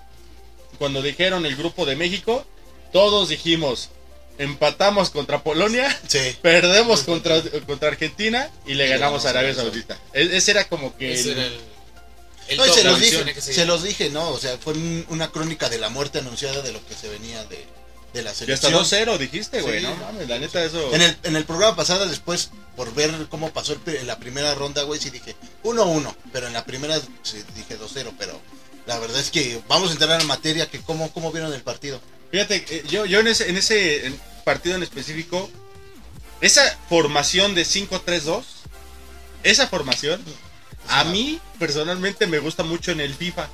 cuando 0.79 1.03
dijeron 1.03 1.45
el 1.45 1.57
grupo 1.57 1.85
de 1.85 1.97
México, 1.97 2.47
todos 2.93 3.29
dijimos, 3.29 3.91
empatamos 4.39 5.11
contra 5.11 5.43
Polonia, 5.43 5.95
Sí. 6.09 6.21
perdemos 6.43 7.03
contra, 7.03 7.43
contra 7.67 7.89
Argentina 7.89 8.49
y 8.67 8.75
le 8.75 8.87
Y 8.87 8.89
ganamos 8.89 9.25
ganamos 9.25 9.27
a 9.27 9.31
Arabia 9.31 9.55
Saudita. 9.55 9.99
E- 10.15 10.37
Ese 10.39 10.53
era 10.53 10.65
como 10.69 10.97
que... 10.97 11.13
Ese 11.13 11.33
el- 11.33 11.39
era 11.39 11.47
el. 11.49 11.72
El 12.49 12.57
No, 12.59 12.65
se 12.65 12.85
los 12.85 13.01
dije, 13.01 13.25
que 13.35 13.41
se- 13.41 13.55
se 13.55 13.65
los 13.67 13.83
dije, 13.83 14.11
¿no? 14.11 14.29
O 14.31 14.39
sea, 14.39 14.59
fue 14.59 14.75
un- 14.75 15.07
una 15.09 15.31
crónica 15.31 15.69
de 15.69 15.79
la 15.79 15.89
muerte 15.89 16.19
anunciada 16.19 16.63
de 16.63 16.73
lo 16.73 16.85
que 16.87 16.95
se 16.95 17.09
venía 17.09 17.45
de, 17.45 17.67
de 18.13 18.23
la 18.23 18.33
Ya 18.33 18.55
hasta 18.55 18.69
selección. 18.69 18.73
2-0 18.75 19.19
dijiste, 19.19 19.63
güey, 19.63 19.81
Sí. 19.81 19.87
no 19.87 19.95
mames, 19.97 20.29
la 20.29 20.39
neta 20.39 20.63
eso... 20.65 20.93
En 20.95 21.01
el, 21.03 21.17
en 21.23 21.37
el 21.37 21.45
programa 21.45 21.77
pasado, 21.77 22.07
después, 22.07 22.51
por 22.77 22.93
ver 22.95 23.11
cómo 23.31 23.51
pasó 23.53 23.73
el 23.87 23.97
en 23.97 24.07
la 24.07 24.19
primera 24.19 24.55
ronda, 24.55 24.83
güey, 24.83 25.01
sí 25.01 25.11
dije 25.11 25.35
1-1, 25.63 26.15
pero 26.33 26.47
en 26.47 26.53
la 26.53 26.65
primera 26.65 27.01
sí 27.23 27.43
dije 27.55 27.79
2-0, 27.79 28.13
pero 28.19 28.39
la 28.87 28.99
verdad 28.99 29.21
es 29.21 29.31
que 29.31 29.63
vamos 29.69 29.91
a 29.91 29.93
entrar 29.93 30.11
en 30.13 30.19
la 30.19 30.25
materia, 30.25 30.69
que 30.69 30.81
cómo, 30.81 31.11
cómo 31.13 31.33
vieron 31.33 31.53
el 31.55 31.63
partido. 31.63 32.01
Fíjate, 32.31 32.65
eh, 32.69 32.85
yo, 32.89 33.07
yo 33.07 33.21
en 33.21 33.29
ese, 33.29 33.49
en 33.49 33.57
ese 33.57 34.07
en- 34.07 34.21
partido 34.45 34.75
en 34.77 34.83
específico, 34.83 35.49
esa 36.41 36.77
formación 36.89 37.55
de 37.55 37.65
5-3-2, 37.65 38.43
esa 39.45 39.69
formación, 39.69 40.23
a 40.89 41.05
mí 41.05 41.41
personalmente 41.59 42.27
me 42.27 42.39
gusta 42.39 42.63
mucho 42.63 42.91
en 42.93 43.01
el 43.01 43.15
FIFA. 43.15 43.49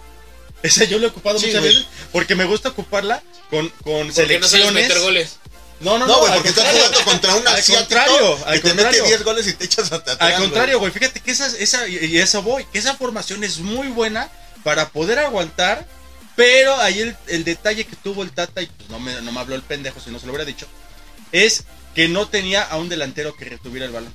Esa 0.63 0.85
yo 0.85 0.99
lo 0.99 1.07
he 1.07 1.11
ocupado 1.11 1.39
Sí, 1.39 1.47
muchas 1.47 1.61
güey. 1.63 1.75
veces 1.75 1.89
porque 2.11 2.35
me 2.35 2.45
gusta 2.45 2.71
ocuparla 2.71 3.23
con, 3.51 3.69
con 3.69 4.09
Porque 4.13 4.39
no 4.41 4.49
sabes 4.49 4.49
selecciones. 4.49 4.75
meter 4.75 4.99
goles. 5.01 5.37
No, 5.81 5.97
no, 5.97 6.07
No, 6.09 6.15
no, 6.15 6.19
güey, 6.21 6.33
porque 6.35 6.49
estás 6.49 6.67
jugando 6.75 7.05
contra 7.05 7.35
un 7.37 7.47
Al 7.47 7.63
contrario, 7.65 8.37
que 8.37 8.45
al 8.51 8.61
te 8.61 8.69
contrario. 8.69 9.03
mete 9.03 9.07
10 9.09 9.25
goles 9.25 9.47
y 9.47 9.53
te 9.53 9.65
echas 9.67 9.93
hasta 9.93 10.13
atrás. 10.15 10.33
Al 10.35 10.41
contrario, 10.43 10.81
güey, 10.81 10.91
fíjate 10.91 11.21
que 11.21 11.31
esa, 11.31 11.47
esa, 11.57 11.87
y 11.87 12.05
y 12.07 12.19
eso 12.19 12.43
voy, 12.43 12.65
que 12.73 12.79
esa 12.81 12.97
formación 12.97 13.45
es 13.45 13.59
muy 13.61 13.87
buena 13.87 14.29
para 14.65 14.89
poder 14.89 15.21
aguantar, 15.21 15.87
pero 16.35 16.77
ahí 16.81 16.99
el, 17.01 17.17
el 17.29 17.45
detalle 17.45 17.85
que 17.87 17.95
tuvo 17.95 18.25
el 18.25 18.33
Tata, 18.33 18.61
y 18.61 18.67
pues 18.67 18.89
no 18.91 18.99
me, 18.99 19.21
no 19.21 19.31
me 19.31 19.39
habló 19.39 19.55
el 19.55 19.63
pendejo 19.63 20.01
si 20.01 20.11
no 20.11 20.19
se 20.19 20.27
lo 20.27 20.33
hubiera 20.33 20.45
dicho, 20.45 20.67
es 21.31 21.63
que 21.95 22.09
no 22.09 22.27
tenía 22.27 22.63
a 22.65 22.77
un 22.77 22.89
delantero 22.89 23.37
que 23.37 23.45
retuviera 23.45 23.87
el 23.87 23.93
balón. 23.93 24.13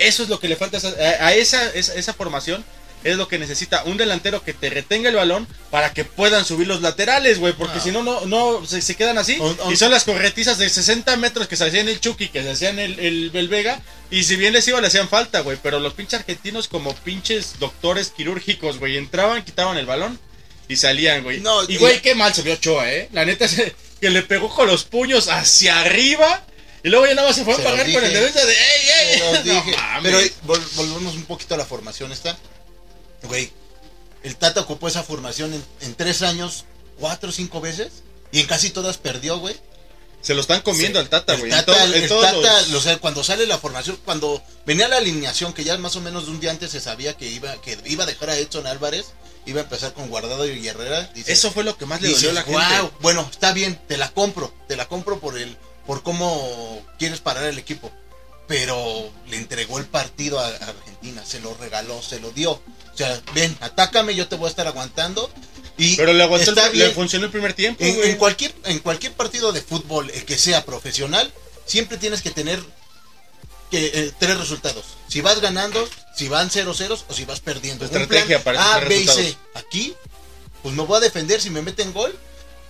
Eso 0.00 0.22
es 0.24 0.28
lo 0.28 0.40
que 0.40 0.48
le 0.48 0.56
falta 0.56 0.76
a 0.76 0.80
esa, 0.80 0.88
a- 0.88 1.26
a 1.28 1.34
esa, 1.34 1.70
esa, 1.74 1.94
esa 1.94 2.14
formación. 2.14 2.64
Es 3.02 3.16
lo 3.16 3.28
que 3.28 3.38
necesita 3.38 3.82
un 3.84 3.96
delantero 3.96 4.44
que 4.44 4.52
te 4.52 4.68
retenga 4.68 5.08
el 5.08 5.16
balón 5.16 5.48
para 5.70 5.94
que 5.94 6.04
puedan 6.04 6.44
subir 6.44 6.66
los 6.66 6.82
laterales, 6.82 7.38
güey. 7.38 7.54
Porque 7.54 7.80
si 7.80 7.90
no, 7.92 8.02
no, 8.02 8.26
no 8.26 8.66
se, 8.66 8.82
se 8.82 8.94
quedan 8.94 9.16
así. 9.16 9.38
Y 9.72 9.76
son 9.76 9.90
las 9.90 10.04
corretizas 10.04 10.58
de 10.58 10.68
60 10.68 11.16
metros 11.16 11.48
que 11.48 11.56
se 11.56 11.64
hacían 11.64 11.88
el 11.88 11.98
Chucky, 11.98 12.28
que 12.28 12.42
se 12.42 12.50
hacían 12.50 12.78
el, 12.78 12.98
el, 13.00 13.30
el 13.32 13.48
Vega. 13.48 13.80
Y 14.10 14.24
si 14.24 14.36
bien 14.36 14.52
les 14.52 14.68
iba, 14.68 14.82
le 14.82 14.88
hacían 14.88 15.08
falta, 15.08 15.40
güey. 15.40 15.56
Pero 15.62 15.80
los 15.80 15.94
pinches 15.94 16.20
argentinos, 16.20 16.68
como 16.68 16.94
pinches 16.94 17.58
doctores 17.58 18.10
quirúrgicos, 18.14 18.78
güey, 18.78 18.98
entraban, 18.98 19.42
quitaban 19.46 19.78
el 19.78 19.86
balón 19.86 20.18
y 20.68 20.76
salían, 20.76 21.22
güey. 21.22 21.40
No, 21.40 21.62
y, 21.70 21.78
güey, 21.78 22.02
qué 22.02 22.14
mal 22.14 22.34
se 22.34 22.42
vio 22.42 22.52
Ochoa, 22.52 22.92
¿eh? 22.92 23.08
La 23.12 23.24
neta 23.24 23.46
que 24.00 24.10
le 24.10 24.20
pegó 24.22 24.54
con 24.54 24.66
los 24.66 24.84
puños 24.84 25.28
hacia 25.28 25.80
arriba. 25.80 26.44
Y 26.82 26.88
luego 26.88 27.06
ya 27.06 27.14
nada 27.14 27.28
más 27.28 27.36
se 27.36 27.44
fue 27.44 27.54
a 27.54 27.56
pagar 27.58 27.86
los 27.86 27.94
con 27.94 28.04
el 28.04 28.10
dije. 28.10 28.20
defensa 28.24 28.46
de 28.46 28.54
¡Ey, 28.54 28.88
ey! 28.88 29.20
No 29.32 29.42
dije. 29.42 29.76
Pero 30.02 30.18
vol- 30.46 30.68
volvemos 30.76 31.14
un 31.14 31.24
poquito 31.24 31.54
a 31.54 31.58
la 31.58 31.66
formación 31.66 32.10
esta. 32.12 32.36
Güey, 33.24 33.50
el 34.22 34.36
Tata 34.36 34.60
ocupó 34.62 34.88
esa 34.88 35.02
formación 35.02 35.52
en, 35.54 35.64
en 35.82 35.94
tres 35.94 36.22
años, 36.22 36.64
cuatro 36.98 37.28
o 37.30 37.32
cinco 37.32 37.60
veces. 37.60 37.88
Y 38.32 38.40
en 38.40 38.46
casi 38.46 38.70
todas 38.70 38.96
perdió, 38.98 39.38
güey. 39.38 39.56
Se 40.22 40.34
lo 40.34 40.40
están 40.42 40.60
comiendo 40.60 40.98
al 41.00 41.08
Tata, 41.08 41.34
güey. 41.36 41.50
En 41.50 41.56
Tata, 41.64 41.84
el 41.84 41.94
en 41.94 42.08
Tata, 42.08 42.62
los- 42.62 42.74
o 42.74 42.80
sea, 42.80 42.98
cuando 42.98 43.24
sale 43.24 43.46
la 43.46 43.58
formación, 43.58 43.98
cuando 44.04 44.42
venía 44.66 44.86
la 44.88 44.98
alineación, 44.98 45.52
que 45.52 45.64
ya 45.64 45.76
más 45.78 45.96
o 45.96 46.00
menos 46.00 46.26
de 46.26 46.30
un 46.32 46.40
día 46.40 46.50
antes 46.50 46.70
se 46.70 46.80
sabía 46.80 47.14
que 47.16 47.26
iba, 47.26 47.60
que 47.60 47.78
iba 47.86 48.04
a 48.04 48.06
dejar 48.06 48.30
a 48.30 48.36
Edson 48.36 48.66
Álvarez, 48.66 49.06
iba 49.46 49.60
a 49.60 49.64
empezar 49.64 49.92
con 49.94 50.08
Guardado 50.08 50.46
y 50.46 50.66
Herrera. 50.68 51.10
dices- 51.14 51.32
Eso 51.38 51.50
fue 51.50 51.64
lo 51.64 51.76
que 51.78 51.86
más 51.86 52.00
le 52.02 52.08
dices, 52.08 52.22
dolió 52.24 52.30
a 52.32 52.34
la 52.34 52.42
gente. 52.42 52.52
"Guau, 52.58 52.90
bueno, 53.00 53.26
está 53.30 53.52
bien, 53.52 53.80
te 53.88 53.96
la 53.96 54.10
compro, 54.10 54.52
te 54.68 54.76
la 54.76 54.86
compro 54.88 55.18
por 55.20 55.38
el, 55.38 55.56
por 55.86 56.02
cómo 56.02 56.84
quieres 56.98 57.20
parar 57.20 57.44
el 57.44 57.58
equipo. 57.58 57.90
Pero 58.46 59.10
le 59.28 59.36
entregó 59.36 59.78
el 59.78 59.86
partido 59.86 60.40
a, 60.40 60.48
Argentina, 60.48 61.24
se 61.24 61.40
lo 61.40 61.54
regaló, 61.54 62.02
se 62.02 62.18
lo 62.18 62.32
dio. 62.32 62.52
O 62.52 62.96
sea, 62.96 63.20
ven, 63.32 63.56
atácame, 63.60 64.14
yo 64.14 64.26
te 64.26 64.36
voy 64.36 64.46
a 64.46 64.50
estar 64.50 64.66
aguantando. 64.66 65.30
Y 65.78 65.96
Pero 65.96 66.12
le 66.12 66.24
aguantó, 66.24 66.50
está 66.50 66.66
el, 66.66 66.78
le 66.78 66.90
funcionó 66.90 67.26
el 67.26 67.30
primer 67.30 67.54
tiempo, 67.54 67.82
En, 67.82 68.16
cualquier, 68.18 68.52
en 68.64 68.80
cualquier 68.80 69.12
partido 69.12 69.52
de 69.52 69.62
fútbol 69.62 70.10
eh, 70.10 70.24
que 70.24 70.36
sea 70.36 70.64
profesional, 70.66 71.32
siempre 71.64 71.96
tienes 71.96 72.22
que 72.22 72.30
tener 72.30 72.60
que, 73.70 73.86
eh, 73.86 74.12
tres 74.18 74.36
resultados. 74.36 74.84
Si 75.08 75.20
vas 75.20 75.40
ganando, 75.40 75.88
si 76.14 76.28
van 76.28 76.50
0-0 76.50 77.04
o 77.08 77.14
si 77.14 77.24
vas 77.24 77.40
perdiendo. 77.40 77.84
Un 77.84 77.90
Estrategia 77.90 78.42
plan 78.42 78.56
para 78.56 78.74
A, 78.74 78.80
B 78.80 78.96
y 78.96 79.06
C. 79.06 79.36
Aquí, 79.54 79.94
pues 80.62 80.74
me 80.74 80.82
voy 80.82 80.98
a 80.98 81.00
defender. 81.00 81.40
Si 81.40 81.50
me 81.50 81.62
meten 81.62 81.92
gol, 81.92 82.18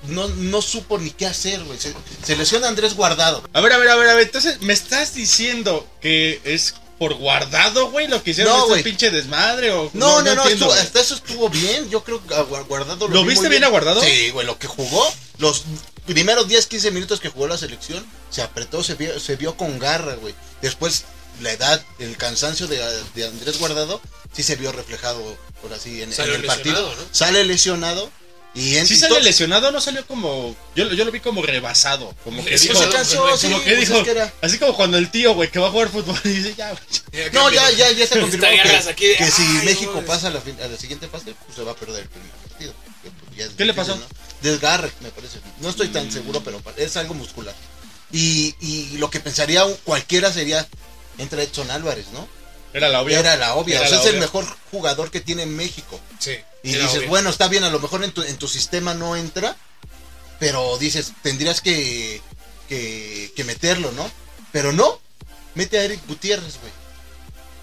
no, 0.09 0.29
no 0.29 0.63
supo 0.63 0.99
ni 0.99 1.11
qué 1.11 1.27
hacer, 1.27 1.63
güey. 1.65 1.79
Se, 1.79 1.95
se 2.25 2.37
lesiona 2.37 2.69
Andrés 2.69 2.95
Guardado. 2.95 3.43
A 3.53 3.61
ver, 3.61 3.73
a 3.73 3.79
ver, 3.79 3.89
a 3.89 3.97
ver, 3.97 4.09
a 4.09 4.15
ver. 4.15 4.27
Entonces, 4.27 4.61
¿me 4.63 4.73
estás 4.73 5.15
diciendo 5.15 5.87
que 6.01 6.41
es 6.45 6.75
por 6.99 7.15
guardado, 7.15 7.91
güey, 7.91 8.09
lo 8.09 8.23
que 8.23 8.33
hicieron 8.33 8.55
No, 8.55 8.75
este 8.75 8.85
pinche 8.85 9.11
desmadre? 9.11 9.71
O... 9.73 9.91
No, 9.95 10.21
no, 10.21 10.23
no, 10.23 10.43
entiendo, 10.43 10.51
estuvo- 10.51 10.69
güey. 10.69 10.81
hasta 10.81 11.01
eso 11.01 11.15
estuvo 11.15 11.49
bien. 11.49 11.89
Yo 11.89 12.05
creo 12.05 12.21
que 12.27 12.35
Guardado 12.69 13.09
¿Lo 13.09 13.23
vi 13.23 13.31
viste 13.31 13.49
bien 13.49 13.65
a 13.65 13.69
Guardado? 13.69 14.03
Sí, 14.03 14.29
güey, 14.31 14.47
lo 14.47 14.59
que 14.59 14.67
jugó, 14.67 15.11
los 15.39 15.65
primeros 16.07 16.47
10, 16.47 16.67
15 16.67 16.91
minutos 16.91 17.19
que 17.21 17.31
jugó 17.31 17.47
la 17.49 17.57
selección, 17.57 18.05
se 18.31 18.43
apretó, 18.43 18.85
se 18.85 18.97
vio, 18.97 19.19
se 19.19 19.37
vio 19.37 19.57
con 19.57 19.79
garra, 19.79 20.15
güey. 20.17 20.35
Después, 20.61 21.05
la 21.41 21.53
edad, 21.53 21.83
el 22.01 22.19
cansancio 22.19 22.67
de, 22.67 22.79
de 23.15 23.27
Andrés 23.27 23.59
Guardado, 23.59 24.03
sí 24.35 24.43
se 24.43 24.57
vio 24.57 24.71
reflejado, 24.71 25.39
por 25.63 25.73
así, 25.73 26.03
en, 26.03 26.11
el 26.13 26.17
partido. 26.45 26.75
lesionado, 26.75 26.95
¿no? 26.97 27.03
Sale 27.13 27.45
lesionado. 27.45 28.11
Y 28.53 28.77
en, 28.77 28.87
Sí 28.87 28.95
y 28.95 28.97
sale 28.97 29.21
lesionado, 29.23 29.71
no 29.71 29.81
salió 29.81 30.05
como. 30.07 30.57
Yo, 30.75 30.85
lo- 30.87 30.95
yo 30.95 31.05
lo 31.05 31.13
vi 31.13 31.21
como 31.21 31.41
rebasado. 31.43 32.15
Como 32.25 32.45
que 32.45 32.59
dijo. 32.59 32.75
como 32.75 32.89
que 33.63 33.71
pues 33.77 33.81
dijo. 33.81 33.99
es 33.99 34.05
que 34.05 34.11
era- 34.11 34.33
Así 34.43 34.59
como 34.59 34.75
cuando 34.77 34.99
el 34.99 35.09
tío, 35.11 35.35
güey, 35.35 35.51
que 35.51 35.61
va 35.61 35.69
a 35.69 35.71
jugar 35.71 35.89
fútbol 35.89 36.19
y 36.25 36.29
dice, 36.29 36.55
ya, 36.57 36.71
güey. 36.73 37.31
No, 37.33 37.51
ya, 37.51 37.71
ya, 37.71 37.93
ya 37.93 38.07
se 38.07 38.19
confirmó 38.21 38.47
que, 38.49 38.61
aquí 38.91 39.07
de, 39.07 39.17
que 39.17 39.31
si 39.31 39.43
"Ay, 39.43 39.65
México 39.65 39.93
no, 39.95 40.03
pasa 40.07 40.27
a 40.29 40.31
la, 40.31 40.41
fin- 40.41 40.59
a 40.63 40.67
la 40.67 40.77
siguiente 40.77 41.07
fase, 41.07 41.35
pues 41.45 41.55
se 41.57 41.63
va 41.63 41.73
a 41.73 41.77
perder 41.77 42.03
el 42.03 42.09
primer 42.09 42.31
partido. 42.49 42.75
Pues, 43.03 43.37
ya 43.37 43.57
¿Qué 43.57 43.65
le 43.65 43.73
pasó? 43.73 43.95
¿no? 43.95 44.03
Desgarre, 44.43 44.91
me 45.01 45.11
parece. 45.11 45.39
No 45.61 45.71
estoy 45.71 45.89
tan 45.89 46.11
seguro, 46.11 46.43
pero 46.43 46.61
es 46.77 46.97
algo 46.97 47.15
muscular. 47.15 47.55
Y, 48.11 48.57
y 48.61 48.97
lo 48.99 49.11
que 49.11 49.21
pensaría 49.21 49.65
cualquiera 49.85 50.33
sería, 50.33 50.67
entra 51.19 51.41
Edson 51.43 51.71
Álvarez, 51.71 52.07
¿no? 52.13 52.27
Era 52.73 52.89
la 52.89 53.01
obvia. 53.03 53.21
Era 53.21 53.37
la 53.37 53.55
obvia. 53.55 53.77
Era 53.79 53.87
o 53.87 53.91
sea, 53.91 54.01
es 54.01 54.07
el 54.07 54.19
mejor 54.19 54.45
jugador 54.73 55.11
que 55.13 55.21
tiene 55.21 55.47
México. 55.47 56.01
Sí. 56.19 56.33
Y 56.63 56.75
era 56.75 56.85
dices, 56.85 56.99
obvio. 56.99 57.09
bueno, 57.09 57.31
está 57.31 57.49
bien, 57.49 57.65
a 57.65 57.71
lo 57.71 57.81
mejor 57.81 58.05
en 58.05 58.13
tu, 58.13 58.23
en 58.23 58.37
tu 58.37 58.49
sistema 58.49 58.95
no 58.95 59.17
entra, 59.17 59.57
pero 60.39 60.79
dices, 60.79 61.13
tendrías 61.23 61.61
que, 61.61 62.21
que, 62.69 63.33
que 63.35 63.45
meterlo, 63.45 63.93
¿no? 63.93 64.11
Pero 64.53 64.73
no, 64.73 65.01
mete 65.55 65.79
a 65.79 65.85
Eric 65.85 66.01
Gutiérrez, 66.07 66.59
güey. 66.61 66.73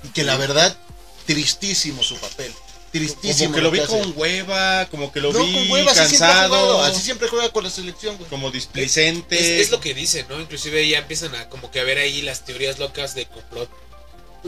Y 0.03 0.09
que 0.09 0.23
la 0.23 0.37
verdad, 0.37 0.77
tristísimo 1.25 2.03
su 2.03 2.17
papel. 2.17 2.53
Tristísimo. 2.91 3.49
Como 3.51 3.55
que 3.55 3.61
lo 3.61 3.71
vi 3.71 3.79
hace. 3.79 3.99
con 3.99 4.13
hueva, 4.15 4.87
como 4.89 5.11
que 5.11 5.19
lo 5.19 5.33
no, 5.33 5.43
vi 5.43 5.53
con 5.53 5.71
hueva, 5.71 5.91
así 5.91 6.15
siempre 6.15 6.27
ha 6.27 6.47
jugado, 6.47 6.67
cansado, 6.67 6.83
así 6.83 7.01
siempre 7.01 7.27
juega 7.27 7.51
con 7.51 7.63
la 7.63 7.69
selección, 7.69 8.17
güey. 8.17 8.29
como 8.29 8.49
displicente. 8.49 9.37
Es, 9.37 9.65
es 9.65 9.71
lo 9.71 9.81
que 9.81 9.93
dicen, 9.93 10.25
¿no? 10.29 10.39
Inclusive 10.39 10.87
ya 10.87 10.99
empiezan 10.99 11.35
a 11.35 11.49
como 11.49 11.69
que 11.69 11.79
a 11.79 11.83
ver 11.83 11.97
ahí 11.97 12.21
las 12.21 12.45
teorías 12.45 12.79
locas 12.79 13.13
de 13.13 13.25
complot. 13.25 13.69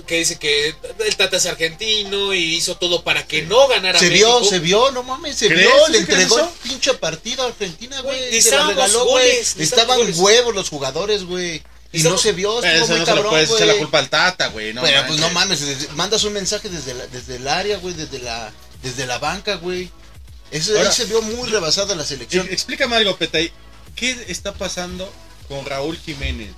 Que 0.08 0.19
dice 0.19 0.38
que 0.39 0.75
el 1.05 1.15
Tata 1.17 1.38
es 1.38 1.46
argentino 1.46 2.34
y 2.34 2.55
hizo 2.55 2.77
todo 2.77 3.03
para 3.03 3.25
que 3.27 3.41
no 3.43 3.67
ganara 3.67 4.00
Se 4.00 4.10
México. 4.10 4.39
vio, 4.39 4.50
se 4.50 4.60
vio, 4.60 4.91
no 4.91 5.03
mames, 5.03 5.36
se 5.36 5.50
vio, 5.50 5.69
¿Sí 5.88 5.91
le 5.91 5.98
entregó 6.00 6.39
el 6.39 6.48
pinche 6.63 6.93
partido 6.93 7.43
a 7.43 7.48
Argentina, 7.48 8.00
Güey. 8.01 8.41
Se 8.41 8.51
regaló, 8.51 9.05
goles, 9.05 9.53
güey. 9.55 9.63
Estaban 9.65 9.98
goles. 9.98 10.17
huevos 10.17 10.55
los 10.55 10.69
jugadores, 10.69 11.25
güey. 11.25 11.62
Y 11.91 12.03
no 12.03 12.17
se 12.19 12.34
vio, 12.34 12.60
Pero 12.62 12.72
estuvo 12.72 12.84
eso 12.86 12.91
muy 12.93 13.00
no 13.00 13.05
se 13.05 13.12
lo 13.12 13.15
cabrón, 13.15 13.31
puedes 13.31 13.50
echar 13.51 13.67
la 13.67 13.75
culpa 13.77 13.98
al 14.00 14.10
Tata, 14.10 14.48
güey. 14.50 14.74
No, 14.74 14.81
Pero 14.84 15.08
pues 15.08 15.19
no 15.19 15.29
mames, 15.31 15.89
mandas 15.96 16.24
un 16.24 16.34
mensaje 16.34 16.69
desde, 16.69 16.93
la- 16.93 17.08
desde 17.08 17.38
el 17.38 17.48
área, 17.48 17.77
güey, 17.79 17.96
desde 17.96 18.19
la, 18.19 18.53
desde 18.84 19.05
la 19.08 19.17
banca, 19.17 19.55
güey. 19.55 19.89
Eso, 20.51 20.77
Ahora- 20.77 20.89
ahí 20.91 20.96
se 20.96 21.05
vio 21.05 21.22
muy 21.24 21.50
rebasada 21.50 21.96
la 21.96 22.05
selección. 22.05 22.46
Ex- 22.46 22.53
Explícame 22.53 22.96
algo, 22.96 23.17
Petay. 23.17 23.51
¿Qué 23.96 24.25
está 24.27 24.53
pasando 24.53 25.12
con 25.48 25.65
Raúl 25.65 25.98
Jiménez? 25.98 26.51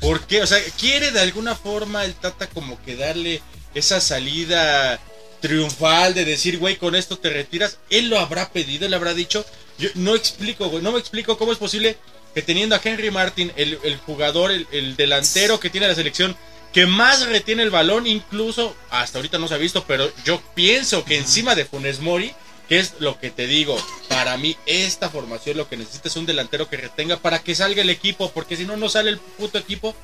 ¿Por 0.00 0.26
qué? 0.26 0.42
O 0.42 0.46
sea, 0.46 0.58
¿quiere 0.78 1.10
de 1.10 1.20
alguna 1.20 1.54
forma 1.54 2.04
el 2.04 2.14
Tata 2.14 2.46
como 2.48 2.80
que 2.82 2.96
darle 2.96 3.42
esa 3.74 4.00
salida 4.00 4.98
triunfal 5.40 6.14
de 6.14 6.24
decir, 6.24 6.58
güey, 6.58 6.76
con 6.76 6.94
esto 6.94 7.18
te 7.18 7.30
retiras? 7.30 7.78
Él 7.90 8.08
lo 8.08 8.18
habrá 8.18 8.50
pedido, 8.50 8.86
él 8.86 8.94
habrá 8.94 9.14
dicho. 9.14 9.44
Yo 9.78 9.88
no 9.94 10.14
explico, 10.14 10.68
güey, 10.68 10.82
no 10.82 10.92
me 10.92 10.98
explico 10.98 11.38
cómo 11.38 11.52
es 11.52 11.58
posible 11.58 11.96
que 12.34 12.42
teniendo 12.42 12.74
a 12.76 12.80
Henry 12.82 13.10
Martin, 13.10 13.52
el, 13.56 13.78
el 13.82 13.96
jugador, 13.98 14.50
el, 14.50 14.66
el 14.72 14.96
delantero 14.96 15.60
que 15.60 15.70
tiene 15.70 15.88
la 15.88 15.94
selección, 15.94 16.36
que 16.72 16.86
más 16.86 17.26
retiene 17.26 17.62
el 17.62 17.70
balón, 17.70 18.06
incluso 18.06 18.76
hasta 18.90 19.18
ahorita 19.18 19.38
no 19.38 19.48
se 19.48 19.54
ha 19.54 19.58
visto, 19.58 19.84
pero 19.86 20.12
yo 20.24 20.42
pienso 20.54 21.04
que 21.04 21.16
encima 21.16 21.54
de 21.54 21.64
Funes 21.64 22.00
Mori, 22.00 22.34
que 22.68 22.78
es 22.78 22.94
lo 22.98 23.18
que 23.18 23.30
te 23.30 23.46
digo, 23.46 23.76
para 24.08 24.36
mí 24.36 24.56
esta 24.66 25.08
formación 25.08 25.56
lo 25.56 25.68
que 25.68 25.76
necesita 25.76 26.08
es 26.08 26.16
un 26.16 26.26
delantero 26.26 26.68
que 26.68 26.76
retenga 26.76 27.16
para 27.16 27.38
que 27.38 27.54
salga 27.54 27.80
el 27.82 27.90
equipo, 27.90 28.30
porque 28.32 28.56
si 28.56 28.64
no, 28.64 28.76
no 28.76 28.88
sale 28.88 29.10
el 29.10 29.18
puto 29.18 29.58
equipo. 29.58 29.94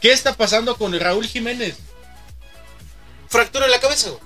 ¿Qué 0.00 0.12
está 0.12 0.34
pasando 0.34 0.76
con 0.76 0.98
Raúl 0.98 1.26
Jiménez? 1.26 1.76
Fractura 3.28 3.66
en 3.66 3.70
la 3.70 3.80
cabeza, 3.80 4.10
güey. 4.10 4.22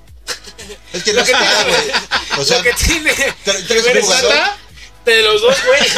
Es 0.93 1.03
que 1.03 1.13
Lo 1.13 1.21
no 1.21 1.27
que 1.27 1.33
está, 1.33 1.65
tiene, 1.65 1.71
güey. 1.71 1.91
O 2.39 2.45
sea, 2.45 2.57
lo 2.59 2.63
que 2.65 2.73
tiene. 2.75 3.11
está 3.11 4.57
de 5.05 5.23
los 5.23 5.43
dos 5.43 5.57
güeyes. 5.67 5.95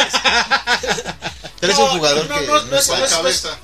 traes 1.59 1.77
No, 1.77 1.85
un 1.85 1.89
jugador 1.91 2.27
no, 2.27 2.39
que. 2.39 2.45
no, 2.47 2.61
no 2.63 2.77
es- 2.77 2.87
¿Cuál 2.87 2.99
no 2.99 3.05
es- 3.05 3.11
cabeza? 3.13 3.59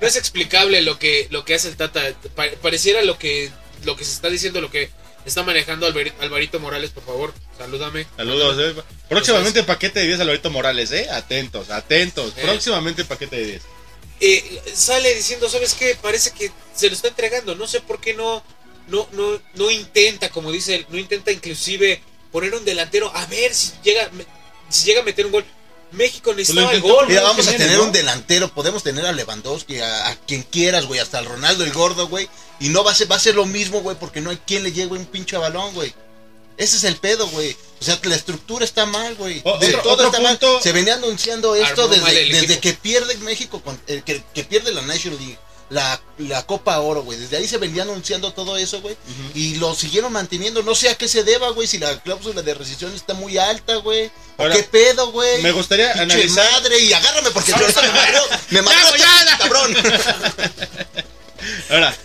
No 0.00 0.06
es 0.08 0.16
explicable 0.16 0.82
lo 0.82 0.98
que, 0.98 1.28
lo 1.30 1.44
que 1.44 1.54
hace 1.54 1.68
el 1.68 1.76
Tata. 1.76 2.02
Pa- 2.34 2.50
pareciera 2.60 3.02
lo 3.02 3.16
que, 3.18 3.52
lo 3.84 3.96
que 3.96 4.04
se 4.04 4.12
está 4.12 4.28
diciendo, 4.28 4.60
lo 4.60 4.70
que 4.70 4.90
está 5.26 5.42
manejando 5.42 5.86
Alvari- 5.86 6.14
Alvarito 6.20 6.58
Morales, 6.60 6.90
por 6.90 7.04
favor. 7.04 7.34
Salúdame. 7.58 8.06
Saludos. 8.16 8.56
eh. 8.78 8.82
Próximamente 9.08 9.62
paquete 9.64 10.00
de 10.00 10.06
10 10.06 10.20
Alvarito 10.20 10.50
Morales, 10.50 10.90
¿eh? 10.92 11.08
Atentos, 11.10 11.68
atentos. 11.70 12.32
Eh. 12.36 12.42
Próximamente 12.42 13.04
paquete 13.04 13.36
de 13.36 13.44
10. 13.46 13.62
Eh, 14.20 14.62
sale 14.74 15.14
diciendo, 15.14 15.48
¿sabes 15.50 15.74
qué? 15.74 15.94
Parece 16.00 16.30
que 16.30 16.50
se 16.74 16.88
lo 16.88 16.94
está 16.94 17.08
entregando. 17.08 17.54
No 17.54 17.66
sé 17.66 17.80
por 17.82 18.00
qué 18.00 18.14
no, 18.14 18.42
no, 18.88 19.06
no, 19.12 19.40
no 19.54 19.70
intenta, 19.70 20.30
como 20.30 20.50
dice 20.50 20.76
él, 20.76 20.86
no 20.88 20.96
intenta 20.98 21.32
inclusive 21.32 22.00
poner 22.32 22.54
un 22.54 22.64
delantero 22.64 23.10
a 23.14 23.26
ver 23.26 23.54
si 23.54 23.72
llega, 23.82 24.10
si 24.70 24.86
llega 24.86 25.00
a 25.00 25.04
meter 25.04 25.26
un 25.26 25.32
gol. 25.32 25.44
México 25.92 26.34
necesitaba 26.34 26.72
el 26.72 26.80
gol. 26.80 27.06
Mira, 27.08 27.22
vamos 27.22 27.46
a 27.46 27.52
tener 27.56 27.78
¿no? 27.78 27.84
un 27.84 27.92
delantero, 27.92 28.48
podemos 28.52 28.82
tener 28.82 29.06
a 29.06 29.12
Lewandowski, 29.12 29.78
a, 29.80 30.08
a 30.08 30.16
quien 30.16 30.42
quieras, 30.42 30.86
güey, 30.86 31.00
hasta 31.00 31.18
al 31.18 31.26
Ronaldo 31.26 31.64
el 31.64 31.72
gordo, 31.72 32.08
güey. 32.08 32.28
Y 32.60 32.68
no 32.70 32.82
va 32.84 32.92
a 32.92 32.94
ser, 32.94 33.10
va 33.10 33.16
a 33.16 33.20
ser 33.20 33.34
lo 33.34 33.46
mismo, 33.46 33.80
güey, 33.80 33.96
porque 33.98 34.20
no 34.20 34.30
hay 34.30 34.38
quien 34.46 34.62
le 34.62 34.72
llegue 34.72 34.92
un 34.92 35.06
pinche 35.06 35.36
balón, 35.36 35.72
güey. 35.74 35.94
Ese 36.56 36.76
es 36.78 36.84
el 36.84 36.96
pedo, 36.96 37.28
güey. 37.28 37.54
O 37.80 37.84
sea, 37.84 37.98
la 38.04 38.14
estructura 38.14 38.64
está 38.64 38.86
mal, 38.86 39.14
güey. 39.16 39.42
O- 39.44 39.58
De 39.58 39.66
otro- 39.68 39.82
todo 39.82 39.92
otro 39.92 40.06
está 40.06 40.18
punto- 40.18 40.52
mal. 40.54 40.62
Se 40.62 40.72
venía 40.72 40.94
anunciando 40.94 41.54
esto 41.54 41.86
desde, 41.88 42.58
que 42.60 42.72
pierde 42.72 43.14
México, 43.18 43.60
con, 43.62 43.78
eh, 43.86 44.02
que, 44.04 44.22
que 44.34 44.44
pierde 44.44 44.72
la 44.72 44.80
National 44.82 45.18
League, 45.18 45.38
la, 45.70 46.00
la 46.18 46.46
Copa 46.46 46.78
Oro, 46.80 47.02
güey. 47.02 47.18
Desde 47.18 47.36
ahí 47.36 47.48
se 47.48 47.58
venía 47.58 47.82
anunciando 47.82 48.32
todo 48.32 48.56
eso, 48.56 48.80
güey. 48.80 48.96
Y 49.34 49.56
lo 49.56 49.74
siguieron 49.74 50.12
manteniendo. 50.12 50.62
No 50.62 50.74
sé 50.74 50.88
a 50.88 50.94
qué 50.96 51.08
se 51.08 51.24
deba, 51.24 51.50
güey, 51.50 51.66
si 51.66 51.78
la 51.78 52.00
cláusula 52.00 52.42
de 52.42 52.54
rescisión 52.54 52.94
está 52.94 53.14
muy 53.14 53.36
alta, 53.38 53.76
güey. 53.76 54.06
¿O 54.36 54.42
Ahora, 54.42 54.54
qué 54.56 54.62
pedo, 54.64 55.10
güey? 55.12 55.42
me 55.42 55.52
gustaría 55.52 55.92
Pinche 55.92 56.02
analizar- 56.14 56.52
madre, 56.52 56.78
y 56.80 56.92
agárrame 56.92 57.30
porque 57.30 57.52
ahorita 57.52 57.82
me 57.82 57.88
madreó, 57.88 58.22
me 58.50 58.98
ya. 58.98 59.38
cabrón. 59.38 59.76
Ahora, 61.70 61.96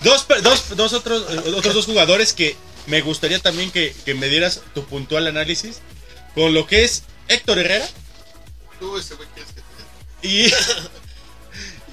dos, 0.00 0.26
dos, 0.42 0.76
dos 0.76 0.92
otros, 0.92 1.22
otros 1.54 1.74
dos 1.74 1.86
jugadores 1.86 2.32
que 2.32 2.56
me 2.86 3.00
gustaría 3.02 3.38
también 3.38 3.70
que, 3.70 3.94
que 4.04 4.14
me 4.14 4.28
dieras 4.28 4.60
tu 4.74 4.84
puntual 4.84 5.26
análisis 5.26 5.78
con 6.34 6.54
lo 6.54 6.66
que 6.66 6.84
es 6.84 7.02
Héctor 7.28 7.58
Herrera 7.58 7.88
Tú, 8.80 8.96
ese 8.96 9.14
güey, 9.14 9.28
quieres 9.34 9.52
que 9.52 9.60
te 9.60 10.28
y, 10.28 10.52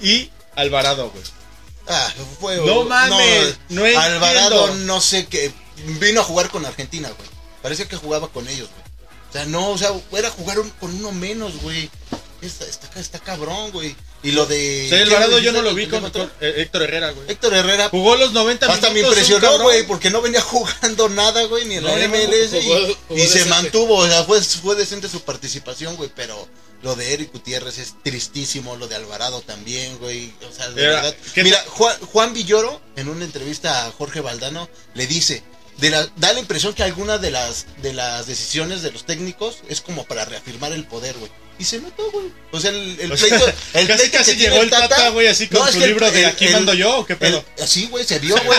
y 0.08 0.30
Alvarado, 0.56 1.10
güey. 1.10 1.22
Ah, 1.88 2.12
fue, 2.40 2.56
No 2.56 2.84
mames, 2.84 3.56
no 3.68 3.84
Alvarado, 3.84 4.74
no 4.74 5.00
sé 5.00 5.26
qué. 5.26 5.52
Vino 6.00 6.20
a 6.20 6.24
jugar 6.24 6.50
con 6.50 6.66
Argentina, 6.66 7.08
güey. 7.16 7.28
Parece 7.62 7.86
que 7.86 7.96
jugaba 7.96 8.28
con 8.28 8.48
ellos, 8.48 8.68
güey. 8.68 8.82
O 9.28 9.32
sea, 9.32 9.44
no, 9.44 9.70
o 9.70 9.78
sea, 9.78 9.90
era 10.12 10.30
jugar 10.30 10.58
un- 10.58 10.70
con 10.70 10.94
uno 10.94 11.12
menos, 11.12 11.60
güey. 11.62 11.90
Está, 12.42 12.64
está, 12.66 13.00
está 13.00 13.18
cabrón, 13.18 13.70
güey. 13.72 13.94
Y 14.22 14.32
lo 14.32 14.46
de. 14.46 14.86
O 14.86 14.88
sea, 14.88 15.02
Alvarado 15.02 15.38
yo 15.38 15.52
no 15.52 15.62
lo 15.62 15.70
¿qué 15.70 15.76
vi 15.76 15.86
con, 15.88 16.04
eh, 16.06 16.54
Héctor 16.56 16.82
Herrera, 16.82 17.10
güey. 17.10 17.30
Héctor 17.30 17.54
Herrera. 17.54 17.88
Jugó 17.90 18.16
los 18.16 18.32
90 18.32 18.66
Hasta 18.66 18.88
me 18.88 18.94
minutos, 18.94 19.16
un 19.16 19.22
impresionó, 19.22 19.40
cabrón. 19.48 19.62
güey, 19.62 19.86
porque 19.86 20.10
no 20.10 20.22
venía 20.22 20.40
jugando 20.42 21.08
nada, 21.08 21.44
güey, 21.44 21.64
ni 21.66 21.76
en 21.76 21.84
No, 21.84 21.96
la 21.96 22.04
MLS. 22.08 22.52
y- 22.58 22.62
jugó- 22.64 22.78
y 22.88 22.96
jugó 23.08 23.26
se 23.26 23.44
mantuvo, 23.46 23.94
o 23.96 24.06
sea, 24.06 24.24
fue, 24.24 24.40
fue 24.42 24.74
decente 24.74 25.08
su 25.08 25.20
participación, 25.22 25.96
güey, 25.96 26.10
pero 26.14 26.48
lo 26.86 26.94
de 26.94 27.12
Eric 27.14 27.32
Gutiérrez 27.32 27.78
es 27.78 27.94
tristísimo, 28.04 28.76
lo 28.76 28.86
de 28.86 28.94
Alvarado 28.94 29.40
también, 29.42 29.98
güey. 29.98 30.32
O 30.48 30.52
sea, 30.54 30.70
de 30.70 30.84
Era- 30.84 30.94
verdad. 31.02 31.16
¿qué 31.34 31.42
Mira, 31.42 31.62
Juan, 31.66 31.98
Juan 32.12 32.32
Villoro, 32.32 32.80
en 32.94 33.08
una 33.08 33.24
entrevista 33.24 33.86
a 33.86 33.90
Jorge 33.90 34.20
Valdano, 34.20 34.68
le 34.94 35.06
dice. 35.08 35.42
De 35.78 35.90
la- 35.90 36.08
da 36.16 36.32
la 36.32 36.38
impresión 36.40 36.72
que 36.72 36.82
alguna 36.84 37.18
de 37.18 37.30
las 37.30 37.66
de 37.82 37.92
las 37.92 38.26
decisiones 38.26 38.80
de 38.80 38.92
los 38.92 39.04
técnicos 39.04 39.58
es 39.68 39.82
como 39.82 40.04
para 40.06 40.24
reafirmar 40.24 40.72
el 40.72 40.86
poder, 40.86 41.14
güey. 41.18 41.30
Y 41.58 41.64
se 41.64 41.80
notó, 41.80 42.10
güey. 42.12 42.32
O 42.52 42.60
sea, 42.60 42.70
el, 42.70 42.98
el 43.00 43.10
pleito, 43.10 43.46
el 43.74 43.86
casi- 43.86 43.98
pleito 43.98 44.18
casi 44.18 44.30
que 44.32 44.36
llegó 44.38 44.62
el 44.62 44.70
Tata, 44.70 45.10
güey, 45.10 45.26
así 45.26 45.48
con 45.48 45.70
su 45.70 45.82
el- 45.82 45.88
libro 45.88 46.10
de 46.10 46.24
Aquí 46.24 46.46
el- 46.46 46.52
mando 46.52 46.72
yo, 46.72 47.00
¿o 47.00 47.04
qué 47.04 47.16
pedo? 47.16 47.44
así, 47.62 47.88
güey, 47.88 48.04
se 48.06 48.18
vio, 48.20 48.36
güey. 48.44 48.58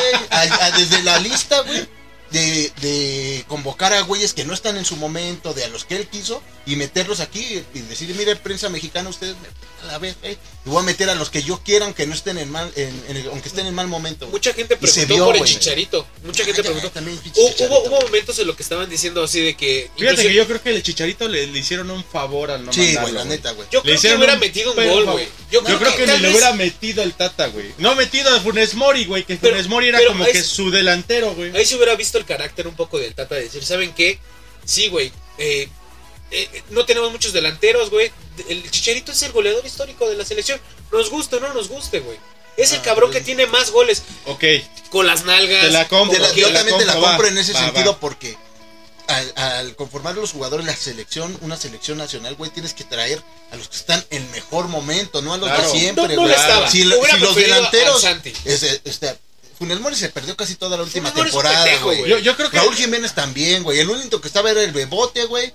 desde 0.77 1.01
la 1.01 1.17
lista, 1.19 1.61
güey. 1.61 1.87
De, 2.31 3.45
convocar 3.47 3.93
a 3.93 4.01
güeyes 4.01 4.33
que 4.33 4.45
no 4.45 4.53
están 4.53 4.77
en 4.77 4.85
su 4.85 4.97
momento, 4.97 5.53
de 5.53 5.63
a 5.63 5.69
los 5.69 5.85
que 5.85 5.95
él 5.95 6.07
quiso, 6.07 6.41
y 6.65 6.75
meterlos 6.75 7.19
aquí 7.19 7.63
y 7.73 7.79
decir, 7.81 8.13
mire, 8.15 8.35
prensa 8.35 8.69
mexicana, 8.69 9.09
ustedes 9.09 9.35
me 9.41 9.47
a 9.89 9.97
ver, 9.99 10.15
eh, 10.23 10.37
y 10.65 10.69
voy 10.69 10.79
a 10.79 10.83
meter 10.85 11.09
a 11.09 11.15
los 11.15 11.29
que 11.29 11.41
yo 11.43 11.61
quiera, 11.63 11.85
aunque 11.85 12.05
no 12.07 12.13
estén 12.13 12.37
en 12.37 12.49
mal, 12.49 12.71
en, 12.75 13.03
en 13.09 13.17
el- 13.17 13.27
aunque 13.27 13.47
estén 13.47 13.65
en 13.67 13.73
mal 13.75 13.87
momento. 13.87 14.25
güey". 14.25 14.33
Mucha 14.33 14.53
gente 14.53 14.75
preguntó 14.77 15.13
vio, 15.15 15.25
por 15.25 15.35
el 15.37 15.43
chicharito. 15.45 16.05
Mucha 16.23 16.43
gente 16.43 16.57
ya, 16.61 16.63
preguntó. 16.63 16.91
también, 16.91 17.17
Hubo, 17.17 17.49
Chicharito, 17.49 17.81
hubo, 17.81 18.01
momentos 18.01 18.37
en 18.39 18.47
los 18.47 18.55
que 18.55 18.63
estaban 18.63 18.89
diciendo 18.89 19.23
así 19.23 19.39
de 19.41 19.55
que. 19.55 19.89
Fíjate 19.97 20.23
que 20.23 20.33
yo 20.33 20.45
creo 20.47 20.61
que 20.61 20.69
el 20.75 20.83
Chicharito 20.83 21.27
le, 21.27 21.47
le 21.47 21.59
hicieron 21.59 21.89
un 21.91 22.03
favor 22.03 22.51
al 22.51 22.65
no 22.65 22.73
Sí, 22.73 22.79
güey, 22.81 22.95
mandarlo, 22.95 23.19
la 23.19 23.25
neta, 23.25 23.51
güey. 23.51 23.67
Yo 23.71 23.79
Le 23.79 23.81
creo 23.83 23.93
que 23.93 23.97
hicieron 23.97 24.17
hubiera 24.19 24.33
un 24.33 24.39
metido 24.39 24.71
un 24.73 24.87
gol, 24.89 25.05
güey. 25.05 25.27
Yo, 25.51 25.63
creo 25.63 25.95
que, 25.95 26.05
ni 26.07 26.13
le 26.13 26.19
vez- 26.19 26.31
hubiera 26.31 26.53
metido 26.53 27.03
el 27.03 27.13
Tata, 27.13 27.47
güey. 27.47 27.73
No 27.77 27.95
metido 27.95 28.29
a 28.35 28.39
Funes 28.41 28.75
Mori, 28.75 29.05
güey, 29.05 29.23
que 29.23 29.35
Pero- 29.37 29.53
Funes 29.55 29.69
Mori 29.69 29.87
era 29.89 29.99
como 30.07 30.23
ahí 30.25 30.31
que 30.33 30.43
su 30.43 30.69
delantero, 30.71 31.33
güey. 31.35 31.55
Ahí 31.55 31.65
se 31.65 31.75
hubiera 31.75 31.95
visto 31.95 32.17
el 32.17 32.25
carácter 32.25 32.67
un 32.67 32.75
poco 32.75 32.99
del 32.99 33.13
Tata 33.15 33.35
de 33.35 33.43
decir, 33.43 33.63
¿saben 33.63 33.93
qué? 33.93 34.19
Sí, 34.65 34.87
güey. 34.89 35.11
eh, 35.37 35.69
eh, 36.31 36.63
no 36.69 36.85
tenemos 36.85 37.11
muchos 37.11 37.33
delanteros, 37.33 37.89
güey. 37.89 38.11
El 38.49 38.69
Chicharito 38.69 39.11
es 39.11 39.21
el 39.23 39.31
goleador 39.31 39.65
histórico 39.65 40.07
de 40.09 40.15
la 40.15 40.25
selección. 40.25 40.59
Nos 40.91 41.09
guste 41.09 41.37
o 41.37 41.39
no 41.39 41.53
nos 41.53 41.67
guste, 41.69 41.99
güey. 41.99 42.17
Es 42.57 42.71
el 42.71 42.79
Ah, 42.79 42.83
cabrón 42.83 43.11
que 43.11 43.21
tiene 43.21 43.45
más 43.45 43.69
goles 43.71 44.01
Ok, 44.25 44.43
con 44.89 45.05
las 45.05 45.25
nalgas. 45.25 45.61
Te 45.65 45.71
la 45.71 45.87
compro. 45.87 46.15
Te 46.17 46.21
la- 46.27 46.33
yo 46.33 46.49
la 46.49 46.55
también 46.59 46.77
te 46.79 46.85
la 46.85 46.93
compro, 46.95 47.23
va, 47.23 47.27
en 47.27 47.37
ese 47.37 47.53
va, 47.53 47.59
sentido 47.59 47.91
va. 47.93 47.99
porque 47.99 48.35
al, 49.07 49.33
al 49.35 49.75
conformar 49.75 50.15
los 50.15 50.31
jugadores 50.31 50.65
la 50.65 50.75
selección, 50.75 51.37
una 51.41 51.55
selección 51.55 51.97
nacional, 51.99 52.35
güey, 52.35 52.49
tienes 52.51 52.73
que 52.73 52.83
traer 52.83 53.21
a 53.51 53.55
los 53.57 53.69
que 53.69 53.77
están 53.77 54.03
en 54.09 54.29
mejor 54.31 54.67
momento, 54.69 55.21
no 55.21 55.33
a 55.33 55.37
los 55.37 55.47
Claro. 55.49 55.71
de 55.71 55.79
siempre, 55.79 56.07
No- 56.15 56.23
no 56.23 56.27
güey. 56.27 56.35
Si, 56.71 56.83
los 56.83 57.35
delanteros, 57.35 58.03
es- 58.43 58.81
este, 58.83 59.15
Funes 59.59 59.79
Mori 59.79 59.95
se 59.95 60.09
perdió 60.09 60.35
casi 60.35 60.55
toda 60.55 60.77
la 60.77 60.83
última 60.83 61.11
temporada, 61.13 61.63
pendejo, 61.63 61.85
güey. 61.85 61.97
güey. 61.99 62.09
Yo, 62.11 62.19
yo 62.19 62.35
creo 62.35 62.49
que 62.51 62.57
Raúl 62.57 62.75
Jiménez 62.75 63.13
también, 63.13 63.63
güey. 63.63 63.79
El 63.79 63.89
único 63.89 64.19
que 64.21 64.27
estaba 64.27 64.51
era 64.51 64.61
el 64.63 64.71
Bebote, 64.71 65.25
güey. 65.25 65.51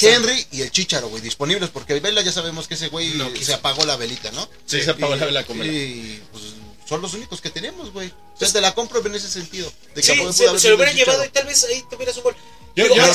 Henry 0.00 0.46
y 0.52 0.62
el 0.62 0.70
Chicharo, 0.70 1.08
güey, 1.08 1.22
disponibles, 1.22 1.70
porque 1.70 1.98
Vela 2.00 2.22
ya 2.22 2.32
sabemos 2.32 2.68
que 2.68 2.74
ese 2.74 2.88
güey 2.88 3.10
No 3.14 3.30
se 3.40 3.54
apagó 3.54 3.84
la 3.84 3.96
velita, 3.96 4.30
¿no? 4.32 4.48
Sí, 4.66 4.82
se 4.82 4.90
apagó 4.90 5.16
Y- 5.16 5.18
la 5.18 5.26
vela 5.26 5.44
con 5.44 5.58
vela. 5.58 5.72
Y 5.72 6.22
pues 6.32 6.44
son 6.88 7.02
los 7.02 7.14
únicos 7.14 7.40
que 7.40 7.50
tenemos, 7.50 7.92
güey. 7.92 8.08
O 8.08 8.38
sea, 8.38 8.52
te 8.52 8.60
la 8.60 8.74
compro 8.74 9.04
en 9.04 9.14
ese 9.14 9.28
sentido. 9.28 9.72
De 9.94 10.02
que 10.02 10.02
Sí, 10.02 10.12
se, 10.18 10.22
lo 10.24 10.32
sido 10.32 10.76
hubiera 10.76 10.90
el 10.92 10.96
Chicharo. 10.98 11.12
llevado 11.12 11.24
y 11.24 11.28
tal 11.30 11.46
vez 11.46 11.64
ahí 11.64 11.82
tuvieras 11.90 12.16
un 12.18 12.22
gol. 12.24 12.36
Yo- 12.76 12.86
yo- 12.88 12.94
lo 12.94 13.06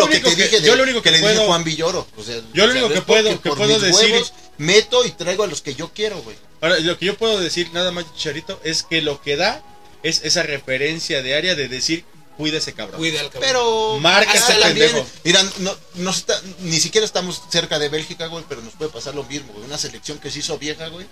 lo 0.00 0.06
que 0.06 0.16
único 0.16 0.28
te 0.30 0.36
que- 0.36 0.42
dije 0.44 0.60
de, 0.60 0.66
yo 0.66 0.76
lo 0.76 0.82
único 0.82 1.00
que 1.02 1.10
le 1.10 1.16
dije 1.18 1.30
puedo- 1.34 1.46
Juan 1.46 1.64
Villoro. 1.64 2.06
O 2.16 2.22
sea, 2.22 2.36
Yo 2.52 2.66
lo 2.66 2.72
único 2.72 2.88
que 2.90 3.00
puedo- 3.00 3.40
que 3.40 3.50
puedo 3.50 3.78
decir- 3.80 4.12
huevos 4.12 4.32
meto 4.58 5.04
y 5.06 5.12
traigo 5.12 5.44
a 5.44 5.46
los 5.46 5.62
que 5.62 5.74
yo 5.74 5.90
quiero, 5.94 6.20
güey. 6.22 6.36
Ahora, 6.60 6.78
lo 6.80 6.98
que 6.98 7.06
yo 7.06 7.16
puedo 7.16 7.40
decir 7.40 7.70
nada 7.72 7.90
más, 7.90 8.04
Chicharito, 8.14 8.60
es 8.64 8.82
que 8.82 9.00
lo 9.00 9.22
que 9.22 9.36
da 9.36 9.62
es 10.02 10.20
esa 10.24 10.42
referencia 10.42 11.22
de 11.22 11.34
área 11.36 11.54
de 11.54 11.68
decir, 11.68 12.04
cuida 12.38 12.58
ese 12.58 12.72
cabrón. 12.72 12.98
Cuida 12.98 13.20
al 13.20 13.28
cabrón. 13.28 13.42
Pero 13.46 13.98
Marca 14.00 14.32
hasta 14.32 14.52
ese 14.54 14.62
también, 14.62 14.86
pendejo. 14.86 15.06
mira, 15.24 15.42
no, 15.58 15.76
no 15.96 16.10
está, 16.10 16.40
ni 16.60 16.80
siquiera 16.80 17.04
estamos 17.04 17.42
cerca 17.50 17.78
de 17.78 17.90
Bélgica, 17.90 18.26
güey, 18.28 18.44
pero 18.48 18.62
nos 18.62 18.74
puede 18.74 18.90
pasar 18.90 19.14
lo 19.14 19.24
mismo, 19.24 19.52
güey. 19.52 19.66
Una 19.66 19.76
selección 19.76 20.18
que 20.18 20.30
se 20.30 20.38
hizo 20.38 20.56
vieja, 20.56 20.88
güey, 20.88 21.06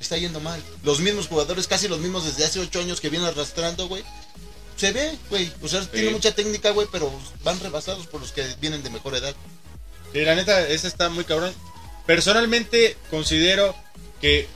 está 0.00 0.16
yendo 0.16 0.40
mal. 0.40 0.60
Los 0.82 1.00
mismos 1.00 1.28
jugadores, 1.28 1.68
casi 1.68 1.86
los 1.86 2.00
mismos 2.00 2.24
desde 2.24 2.44
hace 2.44 2.58
ocho 2.58 2.80
años 2.80 3.00
que 3.00 3.10
vienen 3.10 3.28
arrastrando, 3.28 3.86
güey. 3.86 4.02
Se 4.76 4.92
ve, 4.92 5.16
güey. 5.28 5.52
O 5.62 5.68
sea, 5.68 5.84
tiene 5.88 6.10
mucha 6.10 6.34
técnica, 6.34 6.70
güey, 6.70 6.88
pero 6.90 7.12
van 7.44 7.60
rebasados 7.60 8.06
por 8.06 8.20
los 8.22 8.32
que 8.32 8.42
vienen 8.60 8.82
de 8.82 8.90
mejor 8.90 9.14
edad. 9.14 9.34
Y 10.14 10.20
la 10.22 10.34
neta, 10.34 10.66
ese 10.66 10.88
está 10.88 11.10
muy 11.10 11.24
cabrón. 11.24 11.54
Personalmente 12.06 12.96
considero 13.10 13.76
que 14.20 14.48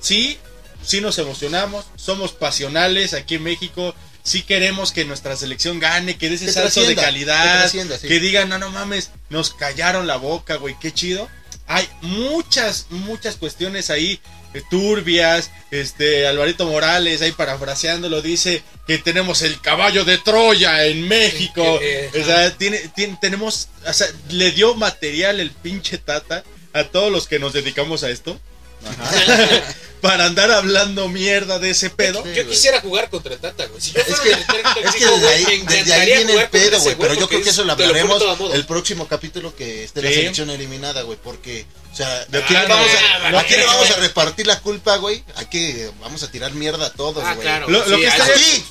sí, 0.00 0.38
sí 0.84 1.00
nos 1.00 1.18
emocionamos, 1.18 1.86
somos 1.96 2.32
pasionales 2.32 3.14
aquí 3.14 3.36
en 3.36 3.42
México, 3.42 3.94
sí 4.30 4.42
queremos 4.42 4.92
que 4.92 5.04
nuestra 5.04 5.36
selección 5.36 5.78
gane, 5.80 6.16
que 6.16 6.28
dé 6.28 6.36
ese 6.36 6.46
Que 6.46 6.52
salto 6.52 6.80
de 6.82 6.94
que 6.94 7.00
calidad, 7.00 7.68
sí. 7.70 7.78
que 8.08 8.20
digan, 8.20 8.48
no, 8.48 8.58
no 8.58 8.70
mames, 8.70 9.10
nos 9.28 9.52
callaron 9.54 10.06
la 10.06 10.16
boca, 10.16 10.56
güey, 10.56 10.76
qué 10.80 10.92
chido. 10.92 11.28
Hay 11.66 11.88
muchas, 12.02 12.86
muchas 12.90 13.36
cuestiones 13.36 13.90
ahí 13.90 14.20
eh, 14.54 14.62
turbias, 14.70 15.50
este, 15.70 16.26
Alvarito 16.26 16.66
Morales 16.66 17.22
ahí 17.22 17.30
parafraseándolo 17.32 18.20
dice 18.22 18.62
que 18.86 18.98
tenemos 18.98 19.42
el 19.42 19.60
caballo 19.60 20.04
de 20.04 20.18
Troya 20.18 20.84
en 20.86 21.06
México, 21.06 21.78
Eh, 21.80 22.10
o 22.20 22.24
sea, 22.24 22.56
tiene, 22.56 22.78
tiene- 22.96 23.16
tenemos, 23.20 23.68
o 23.86 23.92
sea, 23.92 24.08
le 24.30 24.50
dio 24.50 24.74
material 24.74 25.38
el 25.38 25.50
pinche 25.52 25.98
Tata 25.98 26.42
a 26.72 26.84
todos 26.84 27.12
los 27.12 27.28
que 27.28 27.38
nos 27.38 27.52
dedicamos 27.52 28.02
a 28.04 28.10
esto. 28.10 28.40
para 30.00 30.24
andar 30.26 30.50
hablando 30.50 31.08
mierda 31.08 31.58
de 31.58 31.70
ese 31.70 31.90
pedo. 31.90 32.24
Yo 32.34 32.48
quisiera 32.48 32.80
jugar 32.80 33.10
contra 33.10 33.34
el 33.34 33.40
Tata, 33.40 33.66
güey. 33.66 33.80
Si 33.80 33.92
yo 33.92 34.00
Es 34.00 34.18
que, 34.20 34.28
director 34.30 34.60
es 34.84 34.94
que 34.94 35.04
desde 35.04 35.18
güey, 35.20 35.26
ahí, 35.44 35.62
me 35.64 35.74
desde 35.74 35.92
ahí 35.92 36.06
viene 36.06 36.32
el 36.34 36.48
pedo, 36.48 36.80
güey. 36.80 36.96
Pero 36.96 37.14
yo 37.14 37.28
creo 37.28 37.40
que 37.42 37.48
es- 37.50 37.54
eso 37.54 37.64
lo 37.64 37.72
hablaremos 37.72 38.22
el 38.54 38.64
próximo 38.66 39.06
capítulo 39.08 39.54
que 39.54 39.84
esté 39.84 40.02
la 40.02 40.08
Sí. 40.08 40.14
selección 40.16 40.48
eliminada, 40.50 41.02
güey. 41.02 41.18
Porque, 41.22 41.66
o 41.92 41.96
sea, 41.96 42.24
De 42.26 42.38
¿a 42.38 42.46
quién, 42.46 42.60
le 42.60 42.66
plano, 42.66 42.74
vamos 42.82 42.90
ah, 42.98 43.26
a, 43.26 43.30
no 43.30 43.38
¿a 43.38 43.44
quién 43.44 43.60
le 43.60 43.66
creo. 43.66 43.76
vamos 43.78 43.90
a 43.90 43.96
repartir 44.00 44.46
la 44.46 44.60
culpa, 44.60 44.96
güey? 44.96 45.22
Hay 45.36 45.46
que, 45.46 45.90
vamos 46.00 46.22
a 46.22 46.30
tirar 46.30 46.52
mierda 46.52 46.86
a 46.86 46.92
todos, 46.94 47.22
Ah, 47.24 47.34
güey. 47.34 47.44
claro. 47.46 47.68
Lo- 47.68 47.84
lo 47.86 47.96
sí, 47.96 48.02
que 48.02 48.08
está- 48.08 48.24
Aquí. 48.24 48.64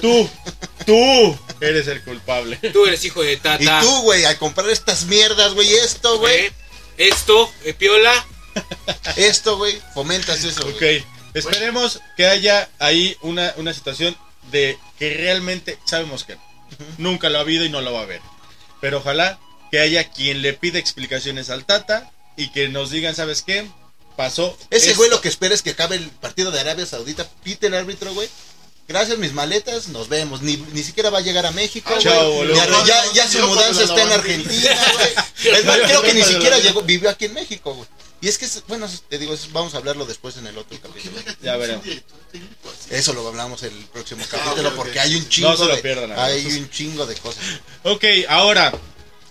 Tú, 0.00 0.28
tú 0.84 1.38
eres 1.60 1.86
el 1.86 2.02
culpable. 2.02 2.56
Tú 2.72 2.84
eres 2.86 3.04
hijo 3.04 3.22
de 3.22 3.36
Tata. 3.36 3.62
Y 3.62 3.66
tú, 3.86 4.02
güey, 4.02 4.24
al 4.24 4.36
comprar 4.36 4.68
estas 4.70 5.04
mierdas, 5.04 5.54
güey, 5.54 5.72
esto, 5.74 6.18
güey, 6.18 6.46
Eh, 6.46 6.52
Esto, 6.98 7.50
eh, 7.64 7.72
Piola. 7.72 8.26
esto, 9.16 9.56
güey, 9.56 9.80
fomentas 9.94 10.44
eso, 10.44 10.66
Ok, 10.68 10.82
esperemos 11.34 12.00
que 12.16 12.26
haya 12.26 12.68
ahí 12.78 13.16
una, 13.22 13.52
una 13.56 13.72
situación 13.72 14.16
de 14.50 14.78
que 14.98 15.14
realmente 15.16 15.78
sabemos 15.84 16.24
que 16.24 16.36
no. 16.36 16.42
nunca 16.98 17.28
lo 17.28 17.38
ha 17.38 17.42
habido 17.42 17.64
y 17.64 17.70
no 17.70 17.80
lo 17.80 17.92
va 17.92 18.00
a 18.00 18.04
haber. 18.04 18.20
Pero 18.80 18.98
ojalá 18.98 19.38
que 19.70 19.80
haya 19.80 20.10
quien 20.10 20.42
le 20.42 20.52
pida 20.52 20.78
explicaciones 20.78 21.48
al 21.50 21.64
Tata 21.64 22.10
y 22.36 22.50
que 22.50 22.68
nos 22.68 22.90
digan, 22.90 23.14
¿sabes 23.14 23.42
qué? 23.42 23.66
Pasó. 24.16 24.56
Ese 24.70 24.88
esto". 24.88 24.98
güey 24.98 25.10
lo 25.10 25.20
que 25.20 25.28
espera 25.28 25.54
es 25.54 25.62
que 25.62 25.70
acabe 25.70 25.96
el 25.96 26.08
partido 26.08 26.50
de 26.50 26.60
Arabia 26.60 26.84
Saudita, 26.86 27.28
pite 27.42 27.68
el 27.68 27.74
árbitro, 27.74 28.12
güey. 28.12 28.28
Gracias, 28.88 29.16
mis 29.18 29.32
maletas, 29.32 29.88
nos 29.88 30.08
vemos. 30.08 30.42
Ni, 30.42 30.56
ni 30.56 30.82
siquiera 30.82 31.08
va 31.08 31.18
a 31.18 31.22
llegar 31.22 31.46
a 31.46 31.52
México, 31.52 31.88
güey. 31.90 32.02
Chao, 32.02 32.32
boludo. 32.32 32.54
Ya, 32.56 32.84
ya, 32.84 33.12
ya 33.14 33.28
su 33.28 33.38
mudanza 33.46 33.84
está 33.84 34.02
en. 34.02 34.12
Argentina, 34.12 34.76
güey. 34.94 35.56
Es 35.56 35.64
más, 35.64 35.78
creo 35.78 36.02
que 36.02 36.14
ni 36.14 36.22
siquiera 36.22 36.58
llegó, 36.58 36.82
vivió 36.82 37.08
aquí 37.08 37.26
en 37.26 37.34
México, 37.34 37.74
güey. 37.74 37.88
Y 38.22 38.28
es 38.28 38.38
que, 38.38 38.44
es- 38.46 38.62
bueno, 38.68 38.88
te 39.08 39.18
digo, 39.18 39.36
vamos 39.50 39.74
a 39.74 39.78
hablarlo 39.78 40.06
después 40.06 40.36
en 40.38 40.46
el 40.46 40.56
otro 40.56 40.78
capítulo. 40.80 41.16
Ya 41.42 41.56
veremos. 41.56 41.84
Eso 42.88 43.12
lo 43.12 43.26
hablamos 43.26 43.62
el 43.64 43.72
próximo 43.92 44.24
capítulo 44.30 44.74
porque 44.76 45.00
hay 45.00 45.16
un 45.16 45.28
chingo 45.28 45.50
No 45.50 45.56
se 45.56 45.66
lo 45.66 45.82
pierdan, 45.82 46.12
hay 46.18 46.46
un 46.46 46.70
chingo 46.70 47.04
de 47.04 47.14
cosas. 47.16 47.42
Ok, 47.82 48.04
ahora, 48.28 48.72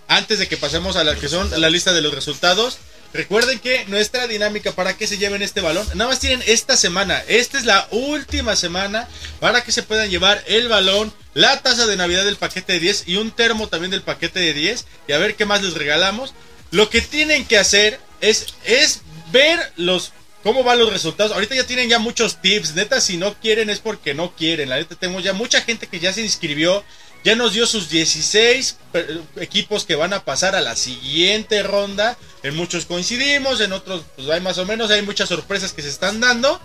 antes 0.08 0.38
de 0.38 0.46
que 0.46 0.56
pasemos 0.58 0.96
a 0.96 1.04
la 1.04 1.16
que 1.16 1.28
son 1.28 1.50
la 1.60 1.70
lista 1.70 1.92
de 1.94 2.02
los 2.02 2.12
resultados, 2.12 2.76
recuerden 3.14 3.60
que 3.60 3.86
nuestra 3.86 4.26
dinámica 4.26 4.72
para 4.72 4.94
que 4.96 5.06
se 5.06 5.16
lleven 5.16 5.40
este 5.42 5.62
balón, 5.62 5.86
nada 5.94 6.10
más 6.10 6.20
tienen 6.20 6.42
esta 6.46 6.76
semana, 6.76 7.22
esta 7.28 7.56
es 7.58 7.64
la 7.64 7.88
última 7.92 8.56
semana 8.56 9.08
para 9.40 9.64
que 9.64 9.72
se 9.72 9.82
puedan 9.82 10.10
llevar 10.10 10.44
el 10.46 10.68
balón, 10.68 11.12
la 11.32 11.62
taza 11.62 11.86
de 11.86 11.96
Navidad 11.96 12.24
del 12.26 12.36
paquete 12.36 12.74
de 12.74 12.80
10 12.80 13.04
y 13.06 13.16
un 13.16 13.30
termo 13.30 13.68
también 13.68 13.90
del 13.90 14.02
paquete 14.02 14.38
de 14.40 14.52
10 14.52 14.84
y 15.08 15.12
a 15.12 15.18
ver 15.18 15.34
qué 15.34 15.46
más 15.46 15.62
les 15.62 15.72
regalamos. 15.74 16.34
Lo 16.70 16.88
que 16.90 17.00
tienen 17.02 17.46
que 17.46 17.58
hacer 17.58 18.00
es, 18.22 18.46
es 18.64 19.02
ver 19.30 19.72
los 19.76 20.12
cómo 20.42 20.64
van 20.64 20.78
los 20.78 20.90
resultados. 20.92 21.32
Ahorita 21.32 21.54
ya 21.54 21.66
tienen 21.66 21.88
ya 21.90 21.98
muchos 21.98 22.40
tips. 22.40 22.74
Neta, 22.74 23.00
si 23.02 23.16
no 23.18 23.34
quieren 23.34 23.68
es 23.70 23.78
porque 23.80 24.14
no 24.14 24.34
quieren. 24.34 24.70
La 24.70 24.76
neta, 24.76 24.96
tenemos 24.96 25.22
ya 25.22 25.34
mucha 25.34 25.60
gente 25.60 25.86
que 25.86 26.00
ya 26.00 26.12
se 26.12 26.22
inscribió. 26.22 26.82
Ya 27.24 27.36
nos 27.36 27.52
dio 27.52 27.66
sus 27.68 27.88
16 27.88 28.78
per- 28.90 29.20
equipos 29.36 29.84
que 29.84 29.94
van 29.94 30.12
a 30.12 30.24
pasar 30.24 30.56
a 30.56 30.60
la 30.60 30.74
siguiente 30.74 31.62
ronda. 31.62 32.18
En 32.42 32.56
muchos 32.56 32.84
coincidimos, 32.86 33.60
en 33.60 33.72
otros 33.72 34.02
pues 34.16 34.28
hay 34.28 34.40
más 34.40 34.58
o 34.58 34.66
menos. 34.66 34.90
Hay 34.90 35.02
muchas 35.02 35.28
sorpresas 35.28 35.72
que 35.72 35.82
se 35.82 35.88
están 35.88 36.18
dando. 36.18 36.60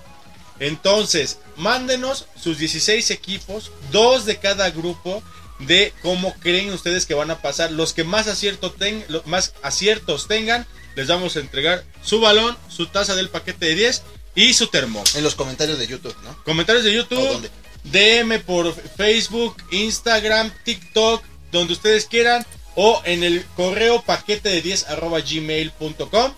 Entonces, 0.60 1.38
mándenos 1.56 2.26
sus 2.42 2.58
16 2.58 3.12
equipos, 3.12 3.72
dos 3.92 4.26
de 4.26 4.38
cada 4.38 4.70
grupo, 4.72 5.22
de 5.60 5.94
cómo 6.02 6.34
creen 6.40 6.72
ustedes 6.74 7.06
que 7.06 7.14
van 7.14 7.30
a 7.32 7.42
pasar. 7.42 7.72
Los 7.72 7.94
que 7.94 8.04
más, 8.04 8.28
acierto 8.28 8.72
ten- 8.72 9.06
más 9.26 9.54
aciertos 9.62 10.28
tengan, 10.28 10.66
les 10.98 11.08
vamos 11.08 11.36
a 11.36 11.40
entregar 11.40 11.86
su 12.04 12.20
balón, 12.20 12.58
su 12.70 12.88
taza 12.88 13.16
del 13.16 13.30
paquete 13.30 13.68
de 13.68 13.76
10 13.76 14.02
y 14.36 14.54
su 14.54 14.68
termo. 14.68 15.04
En 15.16 15.24
los 15.24 15.36
comentarios 15.36 15.78
de 15.80 15.88
YouTube, 15.88 16.16
¿no? 16.24 16.44
Comentarios 16.44 16.84
de 16.84 16.90
¿O 16.90 16.94
YouTube? 16.94 17.50
DM 17.84 18.40
por 18.42 18.74
Facebook, 18.98 19.56
Instagram, 19.72 20.52
TikTok, 20.66 21.24
donde 21.52 21.74
ustedes 21.74 22.06
quieran, 22.06 22.46
o 22.76 23.02
en 23.06 23.24
el 23.24 23.46
correo 23.56 24.02
paquete 24.02 24.50
de 24.50 24.62
10 24.62 24.88
arroba 24.90 25.20
gmail.com. 25.22 26.34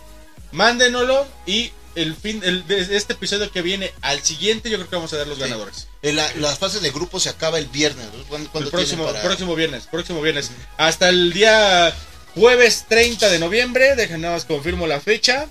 Mándenoslo 0.51 1.25
y 1.45 1.71
el 1.95 2.15
fin 2.15 2.41
el, 2.43 2.65
de 2.67 2.95
este 2.95 3.13
episodio 3.13 3.51
que 3.51 3.61
viene 3.61 3.91
al 4.01 4.21
siguiente, 4.23 4.69
yo 4.69 4.77
creo 4.77 4.89
que 4.89 4.95
vamos 4.95 5.11
a 5.13 5.17
dar 5.17 5.27
los 5.27 5.37
Sí. 5.37 5.43
ganadores. 5.43 5.87
En 6.01 6.15
la, 6.15 6.31
las 6.35 6.57
fases 6.59 6.81
de 6.81 6.91
grupo 6.91 7.19
se 7.19 7.29
acaba 7.29 7.57
el 7.59 7.65
viernes. 7.67 8.05
¿no? 8.15 8.23
¿Cuándo, 8.25 8.49
El 8.59 8.67
próximo, 8.69 9.05
para- 9.05 9.21
próximo 9.21 9.55
viernes, 9.55 9.87
próximo 9.87 10.21
viernes. 10.21 10.51
Hasta 10.77 11.09
el 11.09 11.33
día 11.33 11.93
jueves 12.35 12.85
30 12.87 13.29
de 13.29 13.39
noviembre, 13.39 13.95
dejen 13.95 14.21
nada 14.21 14.35
más 14.35 14.45
confirmo 14.45 14.87
la 14.87 14.99
fecha. 15.01 15.47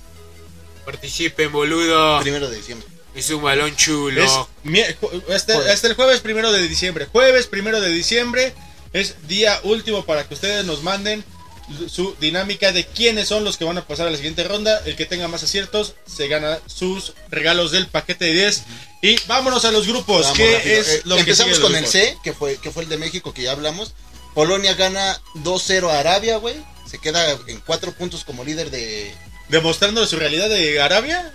Participen, 0.84 1.52
boludo. 1.52 2.20
Primero 2.20 2.48
de 2.48 2.56
diciembre. 2.56 2.86
Es 3.14 3.28
un 3.30 3.42
balón 3.42 3.74
chulo. 3.76 4.22
Es 4.22 4.30
mie- 4.64 4.96
ju- 5.00 5.22
hasta, 5.34 5.58
hasta 5.72 5.86
el 5.88 5.94
jueves 5.94 6.20
primero 6.20 6.52
de 6.52 6.66
diciembre. 6.66 7.06
Jueves 7.06 7.46
primero 7.46 7.80
de 7.80 7.90
diciembre 7.90 8.54
es 8.92 9.26
día 9.26 9.60
último 9.64 10.04
para 10.06 10.26
que 10.26 10.34
ustedes 10.34 10.64
nos 10.64 10.82
manden 10.82 11.24
su 11.88 12.16
dinámica 12.18 12.72
de 12.72 12.86
quiénes 12.86 13.28
son 13.28 13.44
los 13.44 13.58
que 13.58 13.64
van 13.64 13.76
a 13.76 13.86
pasar 13.86 14.06
a 14.06 14.10
la 14.10 14.16
siguiente 14.16 14.44
ronda. 14.44 14.80
El 14.86 14.96
que 14.96 15.04
tenga 15.04 15.28
más 15.28 15.42
aciertos 15.42 15.94
se 16.06 16.28
gana 16.28 16.58
sus 16.66 17.12
regalos 17.28 17.72
del 17.72 17.88
paquete 17.88 18.24
de 18.26 18.32
10. 18.34 18.62
Y 19.02 19.16
vámonos 19.26 19.64
a 19.66 19.72
los 19.72 19.86
grupos. 19.86 20.22
Vamos 20.22 20.38
¿Qué 20.38 20.54
rápido. 20.56 20.74
es 20.80 20.88
Eh, 20.88 21.02
lo 21.04 21.16
que 21.16 21.20
empezamos 21.22 21.56
sigue 21.56 21.66
con 21.66 21.76
el 21.76 21.86
C, 21.86 22.16
que 22.24 22.32
fue, 22.32 22.56
que 22.56 22.70
fue 22.70 22.84
el 22.84 22.88
de 22.88 22.96
México, 22.98 23.34
que 23.34 23.42
ya 23.42 23.52
hablamos. 23.52 23.92
Polonia 24.38 24.72
gana 24.74 25.20
2-0 25.34 25.90
a 25.90 25.98
Arabia, 25.98 26.36
güey. 26.36 26.54
Se 26.88 26.98
queda 26.98 27.36
en 27.48 27.58
cuatro 27.58 27.90
puntos 27.90 28.22
como 28.22 28.44
líder 28.44 28.70
de... 28.70 29.12
Demostrando 29.48 30.06
su 30.06 30.14
realidad 30.14 30.48
de 30.48 30.80
Arabia. 30.80 31.32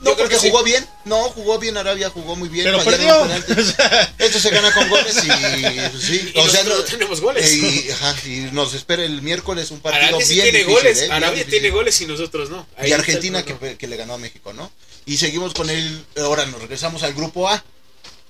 No, 0.00 0.10
Yo 0.10 0.14
creo 0.16 0.16
porque 0.16 0.40
sí. 0.40 0.50
jugó 0.50 0.64
bien. 0.64 0.84
No, 1.04 1.28
jugó 1.28 1.60
bien 1.60 1.76
Arabia, 1.76 2.10
jugó 2.10 2.34
muy 2.34 2.48
bien. 2.48 2.64
Pero 2.64 2.82
perdió. 2.82 3.22
O 3.22 3.62
sea, 3.62 4.14
Esto 4.18 4.40
se 4.40 4.50
gana 4.50 4.74
con 4.74 4.88
goles 4.88 5.14
y 5.22 5.28
pues, 5.28 6.02
sí, 6.02 6.32
Y 6.34 6.38
nosotros 6.38 6.78
no 6.78 6.84
tenemos 6.86 7.20
goles. 7.20 7.52
Y, 7.52 7.90
ajá, 7.92 8.16
y 8.26 8.48
nos 8.50 8.74
espera 8.74 9.04
el 9.04 9.22
miércoles 9.22 9.70
un 9.70 9.78
partido 9.78 10.08
Arabia 10.08 10.26
sí 10.26 10.34
bien 10.34 10.46
tiene 10.46 10.58
difícil, 10.58 10.74
goles. 10.74 10.98
¿eh? 10.98 11.00
Bien 11.02 11.12
Arabia 11.12 11.46
tiene 11.46 11.70
goles 11.70 12.00
y 12.00 12.06
nosotros 12.06 12.50
no. 12.50 12.66
Ahí 12.78 12.90
Y 12.90 12.94
Argentina 12.94 13.44
que, 13.44 13.86
le 13.86 13.96
ganó 13.96 14.14
a 14.14 14.18
México, 14.18 14.52
¿no? 14.52 14.72
Y 15.06 15.18
seguimos 15.18 15.54
con 15.54 15.70
el 15.70 16.04
ahora 16.16 16.46
nos 16.46 16.60
regresamos 16.62 17.04
al 17.04 17.14
grupo 17.14 17.48
A, 17.48 17.62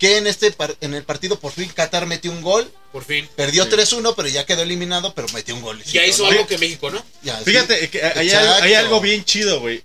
que 0.03 0.17
en 0.17 0.27
este 0.27 0.51
par- 0.51 0.75
en 0.81 0.95
el 0.95 1.05
partido 1.05 1.38
por 1.38 1.53
fin 1.53 1.69
Qatar 1.69 2.07
metió 2.07 2.33
un 2.33 2.43
gol, 2.43 2.69
Por 2.91 3.05
fin. 3.05 3.29
perdió 3.37 3.69
3-1, 3.69 4.15
pero 4.17 4.27
ya 4.27 4.45
quedó 4.45 4.62
eliminado, 4.62 5.15
pero 5.15 5.29
metió 5.29 5.55
un 5.55 5.62
gol. 5.62 5.81
Ya 5.85 6.05
hizo 6.05 6.27
algo 6.27 6.45
que 6.49 6.59
México, 6.59 6.91
¿no? 6.91 7.05
Fíjate 7.45 7.88
que 7.88 8.03
hay, 8.03 8.75
algo 8.75 9.01
bien 9.01 9.25
chido, 9.25 9.61
güey. 9.61 9.85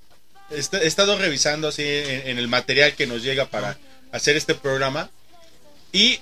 He 0.49 0.87
estado 0.87 1.19
revisando 1.19 1.67
así 1.67 1.83
en, 1.83 2.29
en 2.29 2.39
el 2.39 2.47
material 2.47 2.95
que 2.95 3.05
nos 3.05 3.21
llega 3.21 3.45
para 3.45 3.77
hacer 4.11 4.35
este 4.35 4.55
programa. 4.55 5.11
Y 5.93 6.19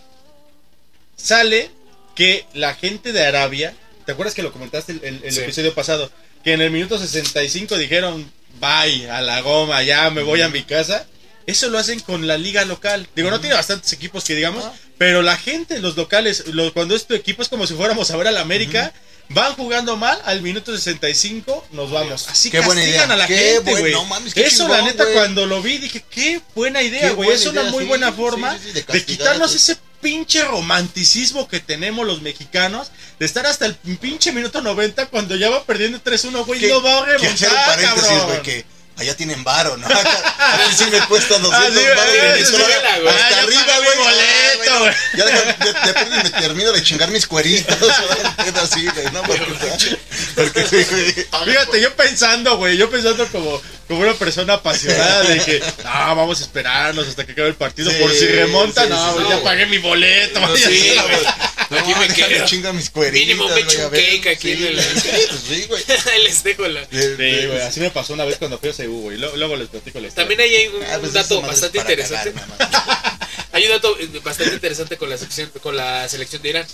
sale 1.15 1.71
que 2.15 2.45
la 2.53 2.73
gente 2.75 3.13
de 3.13 3.25
Arabia, 3.25 3.73
¿te 4.05 4.11
acuerdas 4.11 4.35
que 4.35 4.43
lo 4.43 4.51
comentaste 4.51 4.91
el, 4.91 5.03
el- 5.05 5.23
el 5.23 5.31
Sí. 5.31 5.39
episodio 5.39 5.73
pasado? 5.73 6.11
Que 6.43 6.51
en 6.51 6.61
el 6.61 6.69
minuto 6.71 6.97
65 6.99 7.77
dijeron, 7.77 8.29
bye, 8.59 9.09
a 9.09 9.21
la 9.21 9.39
goma, 9.39 9.83
ya 9.83 10.09
me 10.09 10.21
voy 10.21 10.41
a 10.41 10.49
mi 10.49 10.63
casa. 10.63 11.07
Eso 11.47 11.69
lo 11.69 11.77
hacen 11.77 11.99
con 11.99 12.25
la 12.27 12.37
liga 12.37 12.65
local. 12.65 13.07
Digo, 13.15 13.29
no 13.29 13.39
tiene 13.39 13.55
bastantes 13.55 13.91
equipos 13.93 14.23
que 14.23 14.33
digamos, 14.35 14.63
Ah. 14.65 14.73
pero 14.97 15.21
la 15.21 15.37
gente, 15.37 15.79
los 15.79 15.95
locales, 15.95 16.45
lo- 16.47 16.73
cuando 16.73 16.95
es 16.95 17.05
tu 17.05 17.13
equipo 17.13 17.41
es 17.41 17.49
como 17.49 17.67
si 17.67 17.73
fuéramos 17.75 18.09
a 18.11 18.17
ver 18.17 18.27
al 18.27 18.37
América. 18.37 18.93
Van 19.29 19.53
jugando 19.55 19.97
mal, 19.97 20.21
al 20.25 20.43
minuto 20.43 20.71
65 20.75 21.65
nos 21.71 21.89
vamos. 21.89 22.27
Así 22.27 22.51
buena 22.51 22.75
castigan 22.75 23.11
a 23.11 23.15
la 23.15 23.25
Qué 23.25 23.35
gente, 23.55 23.71
güey. 23.79 23.91
no 23.91 24.05
Eso, 24.35 24.65
chingón, 24.65 24.71
la 24.77 24.83
neta, 24.83 25.03
cuando 25.13 25.47
lo 25.47 25.63
vi, 25.63 25.79
dije, 25.79 26.03
qué 26.11 26.41
buena 26.53 26.83
idea, 26.83 27.09
güey. 27.11 27.31
Es 27.31 27.45
una 27.47 27.63
muy 27.63 27.85
sí, 27.85 27.87
buena 27.87 28.09
sí, 28.11 28.13
forma 28.17 28.55
sí, 28.63 28.71
de 28.71 29.03
quitarnos 29.03 29.55
ese 29.55 29.77
pinche 29.99 30.43
romanticismo 30.43 31.47
que 31.47 31.59
tenemos 31.59 32.05
los 32.05 32.21
mexicanos, 32.21 32.91
de 33.17 33.25
estar 33.25 33.47
hasta 33.47 33.65
el 33.65 33.73
pinche 33.75 34.31
minuto 34.31 34.61
90 34.61 35.07
cuando 35.07 35.35
ya 35.35 35.49
va 35.49 35.63
perdiendo 35.63 35.99
3-1, 35.99 36.45
güey. 36.45 36.59
Que- 36.59 36.67
No 36.69 36.83
va 36.83 37.01
a 37.01 37.05
que 37.05 37.11
remontar, 37.17 37.81
cabrón. 37.81 38.41
que 38.43 38.65
allá 38.97 39.15
tienen 39.15 39.43
varo, 39.43 39.77
¿no? 39.77 39.87
A 39.89 40.57
mí 40.57 40.73
sí 40.77 40.85
me 40.91 40.99
cuesta 41.07 41.37
200 41.39 41.53
Ah, 41.53 41.67
sí, 41.73 41.87
varos 41.95 42.13
eh, 42.13 42.19
en 42.27 42.33
Venezuela, 42.33 42.65
sí, 42.65 43.01
güey. 43.01 43.13
ah, 43.13 43.17
Hasta 43.17 43.29
ya 43.29 43.41
arriba, 43.43 43.65
pagué 43.65 43.79
mi 43.79 43.85
güey. 43.85 43.97
boleto, 43.97 44.71
Ah, 44.75 44.79
güey. 44.79 44.93
Ya 45.15 45.25
de, 45.25 45.31
de, 45.31 45.73
de 45.87 45.93
pronto 45.93 46.15
me 46.23 46.29
termino 46.41 46.71
de 46.71 46.83
chingar 46.83 47.09
mis 47.11 47.27
cueritos. 47.27 47.77
así, 48.63 48.87
güey, 48.87 49.05
¿no? 49.11 49.21
Porque, 49.23 49.97
porque 50.35 50.63
sí, 50.65 50.85
güey. 50.89 51.13
Fíjate, 51.45 51.81
yo 51.81 51.93
pensando, 51.95 52.57
güey, 52.57 52.77
yo 52.77 52.89
pensando 52.89 53.27
como, 53.27 53.61
como 53.87 53.99
una 54.01 54.13
persona 54.13 54.53
apasionada 54.53 55.23
de 55.23 55.39
que, 55.39 55.59
no, 55.83 56.15
vamos 56.15 56.39
a 56.39 56.43
esperarnos 56.43 57.07
hasta 57.07 57.25
que 57.25 57.33
acabe 57.33 57.49
el 57.49 57.55
partido 57.55 57.91
Sí, 57.91 57.97
por 58.01 58.11
si 58.11 58.25
remonta. 58.27 58.83
sí, 58.83 58.89
no, 58.89 58.95
sí, 59.07 59.13
güey, 59.13 59.23
no, 59.23 59.29
ya 59.29 59.35
güey. 59.35 59.43
pagué 59.45 59.65
mi 59.67 59.77
boleto. 59.79 60.39
Sí, 60.55 60.93
sabes. 60.95 61.19
Güey. 61.69 61.81
Aquí 61.81 61.91
No, 61.91 61.99
me 61.99 62.07
quedo. 62.07 62.45
chinga 62.45 62.73
mis 62.73 62.89
cueritos. 62.89 63.19
Mínimo 63.27 63.47
me 63.49 63.61
echo 63.61 63.85
un 63.85 63.91
cake 63.91 64.27
aquí 64.27 64.51
en 64.51 64.63
el- 64.65 64.81
Sí, 64.81 65.09
pues 65.29 65.41
sí, 65.47 65.65
güey. 65.67 65.83
Ahí 66.13 66.23
les 66.23 66.43
dejo 66.43 66.67
la. 66.67 66.81
Sí, 66.85 67.15
güey, 67.17 67.61
así 67.61 67.79
me 67.79 67.89
pasó 67.91 68.13
una 68.13 68.25
vez 68.25 68.37
cuando 68.37 68.57
fui 68.59 68.69
a 68.69 68.73
Ceú, 68.73 69.01
güey. 69.01 69.17
Luego, 69.17 69.35
luego 69.37 69.55
les 69.55 69.67
platico 69.69 69.99
la 69.99 70.07
historia. 70.07 70.27
También 70.27 70.41
ahí 70.41 70.55
hay 70.55 70.67
un, 70.67 70.83
Ah, 70.83 70.97
pues 70.99 71.07
un 71.09 71.13
dato 71.13 71.41
bastante 71.41 71.77
interesante. 71.79 72.31
mamá. 72.33 72.55
Hay 73.51 73.63
un 73.63 73.69
dato 73.71 73.97
eh, 73.97 74.09
bastante 74.21 74.53
interesante 74.53 74.97
con 74.97 75.09
la 75.09 75.17
sección, 75.17 75.49
con 75.61 75.77
la 75.77 76.09
selección 76.09 76.41
de 76.41 76.49
Irán. 76.49 76.67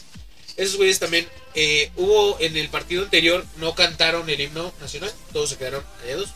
Esos 0.58 0.78
güeyes 0.78 0.98
también 0.98 1.28
eh, 1.54 1.92
hubo 1.96 2.38
en 2.40 2.58
el 2.58 2.70
partido 2.70 3.04
anterior 3.04 3.46
no 3.58 3.76
cantaron 3.76 4.28
el 4.30 4.42
himno 4.42 4.74
nacional, 4.82 5.12
todos 5.32 5.52
se 5.52 5.58
quedaron 5.58 5.84
callados 6.02 6.30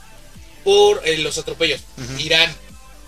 por 0.63 1.01
eh, 1.03 1.17
los 1.17 1.39
atropellos. 1.39 1.81
Irán 2.19 2.55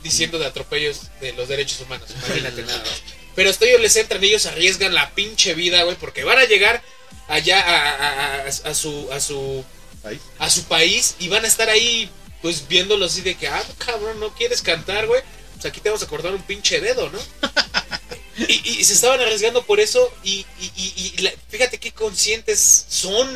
diciendo 0.04 0.40
de 0.40 0.48
atropellos 0.48 1.02
de 1.22 1.34
los 1.34 1.48
derechos 1.48 1.80
humanos, 1.82 2.10
imagínate 2.26 2.64
nada 2.64 2.80
más. 2.80 3.02
Pero 3.38 3.52
hasta 3.52 3.66
ellos 3.66 3.80
les 3.82 3.96
entran, 3.96 4.22
ellos 4.24 4.48
arriesgan 4.48 4.94
la 4.96 5.12
pinche 5.14 5.54
vida, 5.54 5.84
güey, 5.84 5.96
porque 5.96 6.24
van 6.24 6.40
a 6.40 6.46
llegar 6.46 6.82
allá 7.28 7.62
a, 7.62 7.90
a- 7.92 8.36
a- 8.42 8.48
a 8.48 8.74
su 8.74 9.08
a 9.12 9.20
su 9.20 9.64
Ahí. 10.04 10.20
a 10.40 10.50
su 10.50 10.64
país 10.64 11.16
y 11.20 11.28
van 11.30 11.46
a 11.46 11.48
estar 11.48 11.70
ahí 11.70 12.10
pues 12.42 12.68
viéndolo 12.68 13.06
así 13.06 13.22
de 13.22 13.36
que, 13.36 13.48
ah, 13.48 13.64
cabrón, 13.78 14.20
no 14.20 14.34
quieres 14.34 14.62
cantar, 14.62 15.06
güey. 15.08 15.22
Pues 15.54 15.66
aquí 15.66 15.80
te 15.82 15.90
vamos 15.90 16.02
a 16.04 16.08
cortar 16.08 16.34
un 16.34 16.42
pinche 16.42 16.80
dedo, 16.82 17.10
¿no? 17.12 17.20
y, 18.48 18.54
y 18.80 18.84
se 18.84 18.94
estaban 18.94 19.20
arriesgando 19.22 19.64
por 19.66 19.80
eso 19.80 20.12
y, 20.24 20.46
y- 20.60 20.72
y- 20.76 21.14
y 21.18 21.22
la- 21.22 21.34
fíjate 21.50 21.78
qué 21.80 21.92
conscientes 21.92 22.86
son 22.90 23.28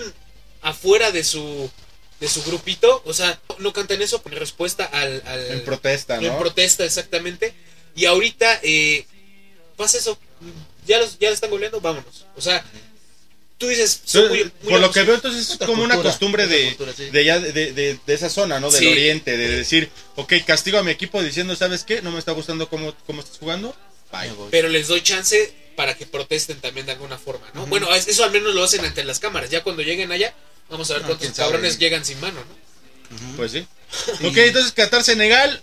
afuera 0.62 1.12
de 1.12 1.24
su 1.24 1.70
de 2.20 2.28
su 2.28 2.44
grupito, 2.44 3.02
o 3.06 3.14
sea, 3.14 3.40
no 3.60 3.74
cantan 3.74 4.00
eso 4.02 4.22
por 4.22 4.32
respuesta 4.34 4.86
al, 4.86 5.24
al- 5.26 5.52
En 5.52 5.64
protesta, 5.66 6.18
en 6.18 6.28
¿no? 6.28 6.38
protesta 6.40 6.86
exactamente 6.86 7.54
y 7.96 8.06
ahorita 8.06 8.60
eh, 8.64 9.06
pasa 9.82 9.98
eso, 9.98 10.17
ya 10.88 11.00
los 11.00 11.17
ya 11.20 11.30
le 11.30 11.36
están 11.36 11.50
goleando, 11.50 11.80
vámonos. 11.82 12.26
O 12.36 12.41
sea, 12.41 12.63
tú 13.58 13.67
dices, 13.67 14.02
son 14.06 14.28
muy- 14.30 14.39
Entonces, 14.41 14.63
muy 14.63 14.72
por 14.72 14.80
lo 14.82 14.91
que 14.91 15.04
veo, 15.04 15.15
entonces 15.15 15.50
es 15.52 15.58
como 15.67 15.84
una 15.84 16.02
costumbre 16.02 16.48
de, 16.48 16.67
cultura, 16.70 16.94
sí. 16.96 17.10
de, 17.10 17.20
allá, 17.20 17.39
de, 17.39 17.52
de- 17.74 18.00
de 18.06 18.13
esa 18.13 18.30
zona, 18.30 18.60
¿no? 18.60 18.72
Del 18.72 18.80
Sí. 18.82 18.88
oriente, 18.88 19.38
de 19.38 19.48
decir, 19.58 19.89
ok, 20.15 20.34
castigo 20.46 20.78
a 20.80 20.84
mi 20.84 20.91
equipo 20.91 21.22
diciendo, 21.22 21.56
¿sabes 21.56 21.84
qué? 21.84 22.02
No 22.02 22.12
me 22.12 22.20
está 22.20 22.32
gustando 22.32 22.70
cómo, 22.70 22.96
cómo 23.06 23.22
estás 23.22 23.38
jugando. 23.38 23.76
Bye. 24.12 24.32
Pero 24.52 24.67
les 24.70 24.88
doy 24.88 25.02
chance 25.02 25.54
para 25.76 25.96
que 25.96 26.06
protesten 26.06 26.60
también 26.60 26.86
de 26.86 26.91
alguna 26.94 27.17
forma, 27.17 27.48
¿no? 27.54 27.65
Bueno, 27.67 27.94
es- 27.96 28.08
eso 28.08 28.24
al 28.24 28.32
menos 28.32 28.54
lo 28.54 28.63
hacen 28.63 28.84
ante 28.84 29.04
las 29.04 29.20
cámaras. 29.20 29.50
Ya 29.50 29.63
cuando 29.63 29.84
lleguen 29.84 30.12
allá, 30.12 30.34
vamos 30.70 30.89
a 30.91 30.96
ver 30.96 31.04
Ah, 31.04 31.08
cuántos 31.08 31.28
sabe. 31.28 31.38
cabrones 31.38 31.78
llegan 31.80 32.04
sin 32.04 32.20
mano, 32.20 32.39
¿no? 32.39 33.38
Pues 33.38 33.52
sí. 33.52 33.65
Ok, 34.26 34.38
entonces 34.38 34.72
Qatar-Senegal, 34.74 35.62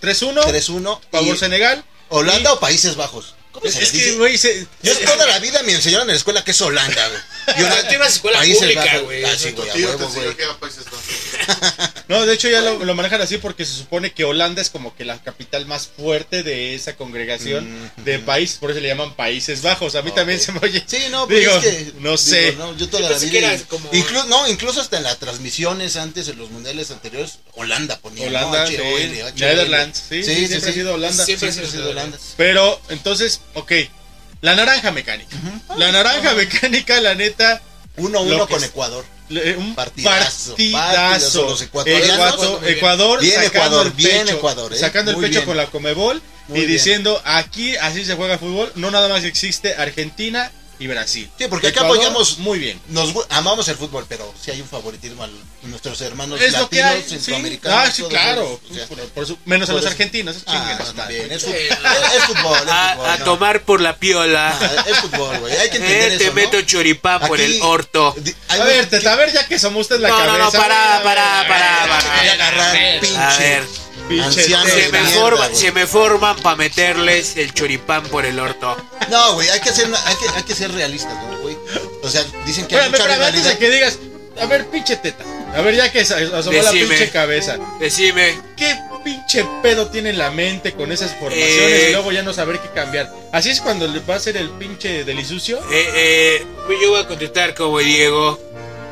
3-1. 0.00 0.42
3-1. 0.44 1.00
Favor 1.10 1.34
y 1.34 1.38
Senegal. 1.38 1.84
¿Holanda 2.08 2.52
o 2.52 2.60
Países 2.60 2.96
Bajos? 2.96 3.34
¿Cómo 3.54 3.66
Es, 3.66 3.74
se 3.74 3.84
es 3.84 3.92
que, 3.92 4.12
güey, 4.16 4.36
se- 4.36 4.66
Yo 4.82 4.98
toda 4.98 5.26
la 5.26 5.38
vida 5.38 5.62
me 5.62 5.72
enseñaron 5.72 6.08
en 6.08 6.14
la 6.14 6.18
escuela 6.18 6.42
que 6.44 6.50
es 6.50 6.60
Holanda, 6.60 7.08
güey. 7.08 7.20
Y 7.46 7.62
Pero 7.62 7.86
tú 7.88 7.94
ibas 7.94 8.08
a 8.08 8.10
escuela 8.10 8.38
pública, 8.40 8.98
güey. 9.04 9.24
Ah, 9.24 9.36
sí, 9.38 9.50
güey, 9.52 9.70
a 9.70 9.74
huevo, 9.74 10.08
güey. 10.08 10.36
No, 12.08 12.26
de 12.26 12.34
hecho 12.34 12.48
ya 12.50 12.60
lo, 12.60 12.84
lo 12.84 12.94
manejan 12.94 13.20
así 13.22 13.38
porque 13.38 13.64
se 13.64 13.72
supone 13.74 14.12
que 14.12 14.24
Holanda 14.24 14.60
es 14.60 14.68
como 14.68 14.94
que 14.94 15.04
la 15.06 15.22
capital 15.22 15.64
más 15.66 15.86
fuerte 15.86 16.42
de 16.42 16.74
esa 16.74 16.96
congregación 16.96 17.64
Mm, 17.64 18.04
de 18.04 18.18
países, 18.18 18.58
por 18.58 18.70
eso 18.70 18.80
le 18.80 18.88
llaman 18.88 19.14
Países 19.14 19.62
Bajos. 19.62 19.94
A 19.94 20.02
mí 20.02 20.10
también 20.10 20.38
se 20.38 20.52
me 20.52 20.58
oye. 20.62 20.82
Sí, 20.86 20.98
no, 21.10 21.26
pero 21.26 21.40
Digo, 21.40 21.56
es 21.56 21.64
que. 21.64 21.92
no 22.00 22.16
sé. 22.18 22.54
no, 22.58 22.76
yo 22.76 22.88
toda 22.88 23.02
Yo 23.04 23.08
la 23.08 23.18
pensé 23.18 23.26
vida. 23.30 23.48
que 23.48 23.54
era 23.54 23.64
como- 23.64 23.90
inclu- 23.92 24.26
no, 24.26 24.46
incluso 24.48 24.80
hasta 24.82 24.98
en 24.98 25.02
las 25.04 25.18
transmisiones 25.18 25.96
antes, 25.96 26.28
en 26.28 26.38
los 26.38 26.50
mundiales 26.50 26.90
anteriores, 26.90 27.38
Holanda 27.54 27.98
ponía. 28.00 28.26
Holanda. 28.28 28.66
Netherlands, 29.36 30.02
sí, 30.08 30.22
sí, 30.22 30.34
sí, 30.34 30.40
sí, 30.42 30.46
siempre 30.48 30.70
ha 30.70 30.72
sido 30.74 30.94
Holanda. 30.94 31.24
Siempre 31.24 31.48
ha 31.48 31.52
sido 31.52 31.90
Holanda. 31.90 32.18
Pero, 32.36 32.80
entonces, 32.90 33.40
ok. 33.54 33.72
La 34.40 34.54
naranja 34.54 34.90
mecánica. 34.92 35.36
La 35.78 35.90
naranja 35.90 36.34
mecánica, 36.34 37.00
la 37.00 37.14
neta, 37.14 37.62
1-1 37.96 38.36
Lo 38.38 38.46
que 38.46 38.54
con 38.54 38.62
es- 38.62 38.70
Ecuador. 38.70 39.04
le- 39.28 39.56
un 39.56 39.74
Partidazo, 39.74 40.50
partidazo. 40.50 40.78
partidazo, 40.78 41.42
los 41.48 41.62
ecuatorianos. 41.62 42.10
Ecuador, 42.16 42.60
bien. 42.60 42.74
Ecuador 42.76 43.20
Bien 43.20 43.32
sacando 43.34 43.46
Ecuador, 43.58 43.86
el 43.86 43.92
bien 43.92 44.20
pecho, 44.24 44.36
Ecuador, 44.36 44.72
¿eh? 44.74 44.78
sacando 44.78 45.10
el 45.12 45.16
pecho 45.18 45.44
con 45.44 45.56
la 45.56 45.66
Comebol 45.66 46.22
Muy 46.48 46.58
y 46.58 46.60
bien. 46.62 46.72
diciendo 46.72 47.22
aquí 47.24 47.76
así 47.76 48.04
se 48.04 48.14
juega 48.14 48.38
fútbol. 48.38 48.70
No 48.74 48.90
nada 48.90 49.08
más 49.08 49.24
existe 49.24 49.74
Argentina 49.74 50.50
y 50.78 50.86
Brasil. 50.86 51.30
Sí, 51.38 51.46
porque 51.48 51.68
acá 51.68 51.80
Ecuador, 51.80 51.96
apoyamos- 52.06 52.38
muy 52.38 52.58
bien. 52.58 52.80
Nos 52.88 53.12
amamos 53.30 53.68
el 53.68 53.76
fútbol, 53.76 54.06
pero 54.08 54.32
sí 54.42 54.50
hay 54.50 54.60
un 54.60 54.68
favoritismo 54.68 55.24
a 55.24 55.28
nuestros 55.62 56.00
hermanos 56.00 56.40
Es 56.40 56.52
lo 56.58 56.68
que 56.68 56.82
hay. 56.82 56.96
latinos, 57.00 57.08
sí. 57.08 57.14
centroamericanos. 57.16 57.78
Ah, 57.78 57.90
sí, 57.92 58.02
todos 58.02 58.12
claro. 58.12 58.60
sea, 58.72 58.86
Por- 58.86 58.98
por 59.10 59.26
su- 59.26 59.38
menos 59.44 59.68
a 59.68 59.72
por 59.72 59.82
los 59.82 59.84
eso- 59.84 59.92
argentinos. 59.92 60.36
esos 60.36 60.48
Ah, 60.48 60.52
a 60.52 60.72
no, 60.72 60.78
madre. 60.78 60.94
también, 61.18 61.32
es, 61.32 61.42
fútbol, 61.42 61.56
no. 61.58 61.64
es 61.64 61.78
fútbol, 61.78 62.12
es 62.16 62.24
fútbol, 62.24 63.56
no. 63.56 63.60
por 63.64 63.80
la 63.80 63.96
piola. 63.96 64.58
Ah, 64.60 64.84
es 64.86 64.98
fútbol, 64.98 65.38
güey. 65.38 65.56
Hay 65.56 65.70
que 65.70 65.76
entender 65.76 66.12
Eh, 66.12 66.18
te 66.18 66.24
eso, 66.24 66.34
meto 66.34 66.56
¿no? 66.58 66.62
choripán 66.66 67.20
por 67.28 67.40
Aquí- 67.40 67.56
el 67.56 67.62
orto. 67.62 68.14
A 68.48 68.56
ver, 68.58 68.88
teta, 68.88 69.12
a 69.12 69.16
ver, 69.16 69.32
ya 69.32 69.46
que 69.46 69.58
somos 69.58 69.82
usted 69.82 70.00
la 70.00 70.08
No, 70.08 70.18
no, 70.18 70.26
cabeza. 70.26 70.44
no, 70.44 70.50
pará, 70.52 70.94
a 70.94 70.96
ver, 70.98 71.04
pará, 71.04 71.38
a 71.38 71.42
ver, 71.42 71.48
pará, 71.52 71.76
a 71.82 71.86
ver, 71.86 71.90
pará. 72.04 72.14
Quería 72.16 72.32
agarrar 72.32 72.76
a 72.76 73.00
pinche 73.00 73.16
A 73.16 73.38
ver. 73.38 73.83
Se 74.08 74.48
me, 74.48 74.62
mierda, 74.92 75.04
forma- 75.20 75.46
güey. 75.48 75.56
se 75.56 75.72
me 75.72 75.86
forman 75.86 76.36
para 76.40 76.56
meterles 76.56 77.36
el 77.36 77.52
choripán 77.54 78.02
por 78.08 78.24
el 78.26 78.38
orto. 78.38 78.76
No, 79.10 79.34
güey, 79.34 79.48
hay 79.48 79.60
que 79.60 79.70
ser, 79.70 79.86
hay 79.86 80.16
que, 80.16 80.28
hay 80.36 80.42
que 80.42 80.54
ser 80.54 80.72
realistas, 80.72 81.14
¿no, 81.14 81.38
güey? 81.38 81.56
O 82.02 82.08
sea, 82.08 82.22
dicen 82.44 82.66
que 82.66 82.76
hay 82.76 82.86
Espérame, 82.86 82.90
mucha 82.90 83.02
espérame, 83.14 83.26
antes 83.28 83.44
de 83.44 83.58
que 83.58 83.70
digas, 83.70 83.98
a 84.40 84.46
ver, 84.46 84.66
pinche 84.66 84.96
teta. 84.96 85.24
A 85.56 85.60
ver, 85.62 85.74
ya 85.76 85.90
que 85.92 86.00
asomó 86.00 86.62
la 86.62 86.70
pinche 86.72 87.10
cabeza. 87.10 87.58
Decime, 87.80 88.38
¿Qué 88.56 88.74
pinche 89.04 89.44
pedo 89.62 89.88
tiene 89.88 90.10
en 90.10 90.18
la 90.18 90.30
mente 90.30 90.72
con 90.72 90.90
esas 90.90 91.12
formaciones 91.14 91.50
Eh. 91.82 91.86
y 91.90 91.92
luego 91.92 92.10
ya 92.10 92.22
no 92.22 92.32
saber 92.32 92.58
qué 92.58 92.68
cambiar. 92.74 93.12
Así 93.32 93.50
es 93.50 93.60
cuando 93.60 93.86
le 93.86 94.00
va 94.00 94.16
a 94.16 94.20
ser 94.20 94.36
el 94.36 94.48
pinche 94.50 95.04
delisucio. 95.04 95.58
Eh, 95.70 95.90
eh, 95.94 96.46
pues 96.66 96.78
yo 96.82 96.90
voy 96.90 97.00
a 97.02 97.06
contestar 97.06 97.54
como 97.54 97.78
Diego. 97.80 98.38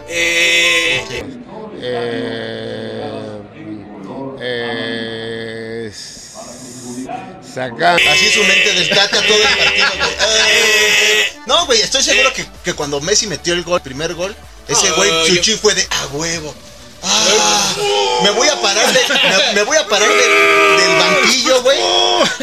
Eh, 0.09 1.03
Así 8.09 8.31
su 8.31 8.43
mente 8.45 8.73
desgata 8.75 9.21
todo 9.27 9.37
el 9.37 9.57
partido, 9.59 9.89
güey. 9.99 10.11
Eh, 10.21 11.33
No, 11.47 11.67
güey, 11.67 11.81
estoy 11.81 12.03
seguro 12.03 12.33
que, 12.33 12.47
que 12.65 12.75
cuando 12.75 13.01
Messi 13.01 13.27
metió 13.27 13.53
el 13.55 13.63
gol, 13.63 13.77
el 13.77 13.83
primer 13.83 14.15
gol, 14.15 14.35
ese 14.69 14.91
güey, 14.93 15.11
su 15.27 15.35
yo- 15.37 15.43
chi 15.43 15.53
fue 15.57 15.75
de 15.75 15.87
a 15.91 16.07
huevo. 16.13 16.55
Ah, 17.05 17.75
me 18.23 18.31
voy 18.31 18.49
a 18.49 18.61
parar, 18.61 18.93
de- 18.93 19.01
me, 19.49 19.53
me 19.55 19.63
voy 19.63 19.77
a 19.77 19.87
parar 19.89 20.09
del, 20.09 20.77
del 20.79 20.97
banquillo, 20.99 21.63
güey. 21.63 21.79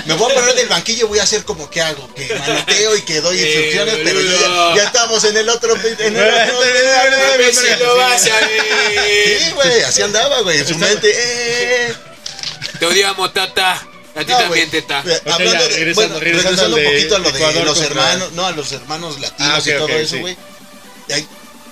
Me 0.05 0.13
voy 0.15 0.31
a 0.31 0.35
parar 0.35 0.53
del 0.55 0.67
banquillo 0.67 1.05
y 1.05 1.07
voy 1.09 1.19
a 1.19 1.23
hacer 1.23 1.45
como 1.45 1.69
que 1.69 1.81
hago, 1.81 2.13
que 2.13 2.33
manoteo 2.35 2.95
y 2.97 3.01
que 3.03 3.21
doy 3.21 3.39
Eh, 3.39 3.45
instrucciones, 3.45 3.95
pero 4.03 4.19
ya, 4.75 4.83
estamos 4.83 5.23
en 5.23 5.37
el 5.37 5.47
otro. 5.49 5.75
En 5.75 6.15
el 6.15 6.23
otro 6.33 6.59
sí, 8.19 9.51
güey, 9.55 9.81
así 9.83 10.01
andaba, 10.01 10.41
güey, 10.41 10.59
en 10.59 10.67
su 10.67 10.75
mente. 10.77 11.09
Eh, 11.13 11.93
Te 12.79 12.85
odiamos, 12.85 13.33
Tata. 13.33 13.85
A 14.15 14.25
ti 14.25 14.31
No, 14.31 14.37
también. 14.39 14.69
Teta. 14.69 15.03
Eh, 15.05 15.21
Hablando 15.31 15.53
ya, 15.53 15.59
de, 15.61 15.69
regresando- 15.69 15.93
bueno, 15.95 16.19
regresando 16.19 16.75
un 16.77 16.83
poquito 16.83 17.15
a 17.15 17.19
lo 17.19 17.31
de 17.31 17.37
Ecuador 17.39 17.65
los 17.65 17.81
hermanos, 17.81 18.31
no, 18.33 18.45
a 18.45 18.51
los 18.51 18.71
hermanos 18.71 19.19
latinos 19.19 19.53
Ah, 19.65 19.69
y 19.69 19.77
todo 19.77 19.87
eso, 19.89 20.17
güey. 20.17 20.35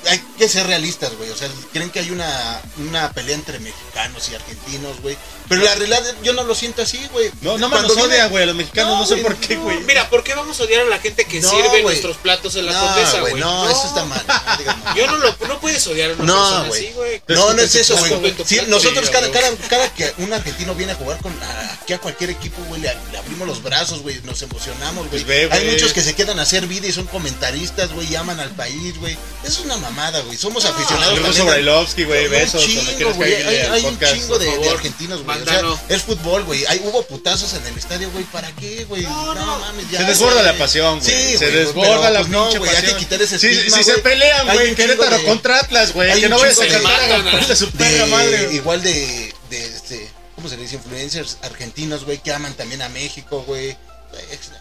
Hay 0.09 0.19
que 0.37 0.49
ser 0.49 0.67
realistas, 0.67 1.15
güey. 1.15 1.29
O 1.29 1.35
sea, 1.35 1.49
creen 1.73 1.89
que 1.89 1.99
hay 1.99 2.11
una, 2.11 2.61
una 2.77 3.11
pelea 3.11 3.35
entre 3.35 3.59
mexicanos 3.59 4.29
y 4.29 4.35
argentinos, 4.35 5.01
güey. 5.01 5.17
Pero 5.49 5.63
la 5.63 5.75
realidad, 5.75 6.03
yo 6.23 6.33
no 6.33 6.43
lo 6.43 6.53
siento 6.55 6.81
así, 6.81 6.99
güey. 7.11 7.31
No, 7.41 7.57
no 7.57 7.69
me 7.69 7.79
los 7.81 7.95
odia, 7.97 8.27
güey, 8.27 8.43
a 8.43 8.47
los 8.47 8.55
mexicanos, 8.55 8.93
no, 8.93 8.99
No, 9.01 9.05
sé 9.07 9.17
por 9.17 9.35
qué, 9.37 9.55
no. 9.55 9.63
güey. 9.63 9.79
Mira, 9.81 10.09
¿por 10.09 10.23
qué 10.23 10.35
vamos 10.35 10.59
a 10.59 10.63
odiar 10.63 10.81
a 10.81 10.85
la 10.85 10.99
gente 10.99 11.25
que 11.25 11.39
No, 11.39 11.49
sirve 11.49 11.81
nuestros 11.83 12.17
platos 12.17 12.55
en 12.55 12.65
la 12.65 12.73
No, 12.73 12.79
condesa, 12.85 13.21
güey, 13.21 13.35
no, 13.35 13.69
eso 13.69 13.87
está 13.87 14.05
mal. 14.05 14.23
No, 14.27 14.75
no. 14.75 14.95
Yo 14.95 15.07
no 15.07 15.17
lo 15.17 15.35
no 15.47 15.59
puedes 15.59 15.85
odiar 15.87 16.11
a 16.11 16.13
una 16.13 16.23
No, 16.25 16.33
persona 16.35 16.67
güey. 16.67 16.85
así, 16.85 16.93
güey. 16.93 17.21
No, 17.27 17.53
no 17.53 17.61
es 17.61 17.75
eso, 17.75 17.95
güey. 17.97 18.35
Sí, 18.45 18.59
nosotros 18.67 19.09
cada, 19.09 19.31
cada, 19.31 19.51
cada 19.69 19.93
que 19.93 20.13
un 20.17 20.33
argentino 20.33 20.75
viene 20.75 20.91
a 20.93 20.95
jugar 20.95 21.17
con 21.21 21.31
a- 21.41 21.73
aquí 21.81 21.93
a 21.93 21.99
cualquier 21.99 22.31
equipo, 22.31 22.61
güey, 22.67 22.81
le, 22.81 22.93
le 23.11 23.17
abrimos 23.17 23.47
los 23.47 23.63
brazos, 23.63 24.01
güey, 24.01 24.19
nos 24.23 24.41
emocionamos, 24.41 25.09
güey. 25.09 25.23
Pues 25.23 25.51
Hay 25.51 25.69
muchos 25.71 25.93
que 25.93 26.01
se 26.01 26.13
quedan 26.15 26.39
a 26.39 26.43
hacer 26.43 26.67
vida 26.67 26.87
y 26.87 26.91
son 26.91 27.05
comentaristas, 27.07 27.91
güey, 27.93 28.11
y 28.11 28.15
aman 28.15 28.39
al 28.39 28.51
país, 28.51 28.97
güey. 28.99 29.17
Es 29.43 29.59
una 29.59 29.77
mamada, 29.77 30.19
güey. 30.21 30.37
Somos 30.37 30.65
aficionados 30.65 31.19
Luego. 31.19 31.45
Brailovsky, 31.45 32.03
güey, 32.03 32.23
Hay 32.23 32.27
besos, 32.27 32.65
Un 32.65 32.73
cuando 32.73 32.91
chingo, 32.91 33.23
Hay, 33.23 33.85
un 33.85 33.97
de, 33.99 34.69
argentinos, 34.69 35.23
güey. 35.23 35.36
O 35.43 35.45
sea, 35.45 35.95
es 35.95 36.01
fútbol, 36.03 36.43
güey. 36.43 36.65
Hay, 36.67 36.81
hubo 36.83 37.03
putazos 37.03 37.53
en 37.53 37.65
el 37.67 37.77
estadio, 37.77 38.09
güey. 38.11 38.23
¿Para 38.25 38.51
qué, 38.55 38.85
güey? 38.85 39.03
No, 39.03 39.35
mames, 39.59 39.89
ya. 39.91 39.99
Se 39.99 40.05
desborda 40.05 40.41
güey. 40.41 40.45
la 40.53 40.57
pasión, 40.57 40.99
güey. 40.99 41.11
Sí, 41.11 41.37
se 41.37 41.45
güey, 41.49 41.51
desborda 41.65 41.89
pero, 41.99 42.09
la 42.11 42.19
pues, 42.19 42.29
no, 42.29 42.53
güey, 42.59 42.75
hay 42.75 42.83
que 42.83 42.95
quitar 42.97 43.21
ese 43.21 43.39
Si- 43.39 43.47
estigma, 43.47 43.77
si, 43.77 43.83
se 43.83 43.97
pelean, 43.99 44.47
güey, 44.53 44.69
un 44.69 44.75
Querétaro 44.75 45.17
de- 45.17 45.23
contra 45.25 45.59
Atlas, 45.59 45.93
güey. 45.93 46.11
hay 46.11 46.21
Que 46.21 46.29
no 46.29 46.39
vayas 46.39 46.59
a 46.59 46.67
cantar 46.67 47.51
a 47.51 47.55
su 47.55 47.69
perra 47.71 48.05
madre, 48.07 48.49
igual 48.53 48.81
de, 48.83 49.33
de 49.49 49.65
este, 49.65 50.09
¿cómo 50.35 50.49
se 50.49 50.57
le 50.57 50.63
dice? 50.63 50.75
Influencers 50.75 51.37
argentinos, 51.41 52.05
güey, 52.05 52.19
que 52.19 52.31
aman 52.31 52.53
también 52.53 52.81
a 52.81 52.89
México, 52.89 53.43
güey. 53.47 53.77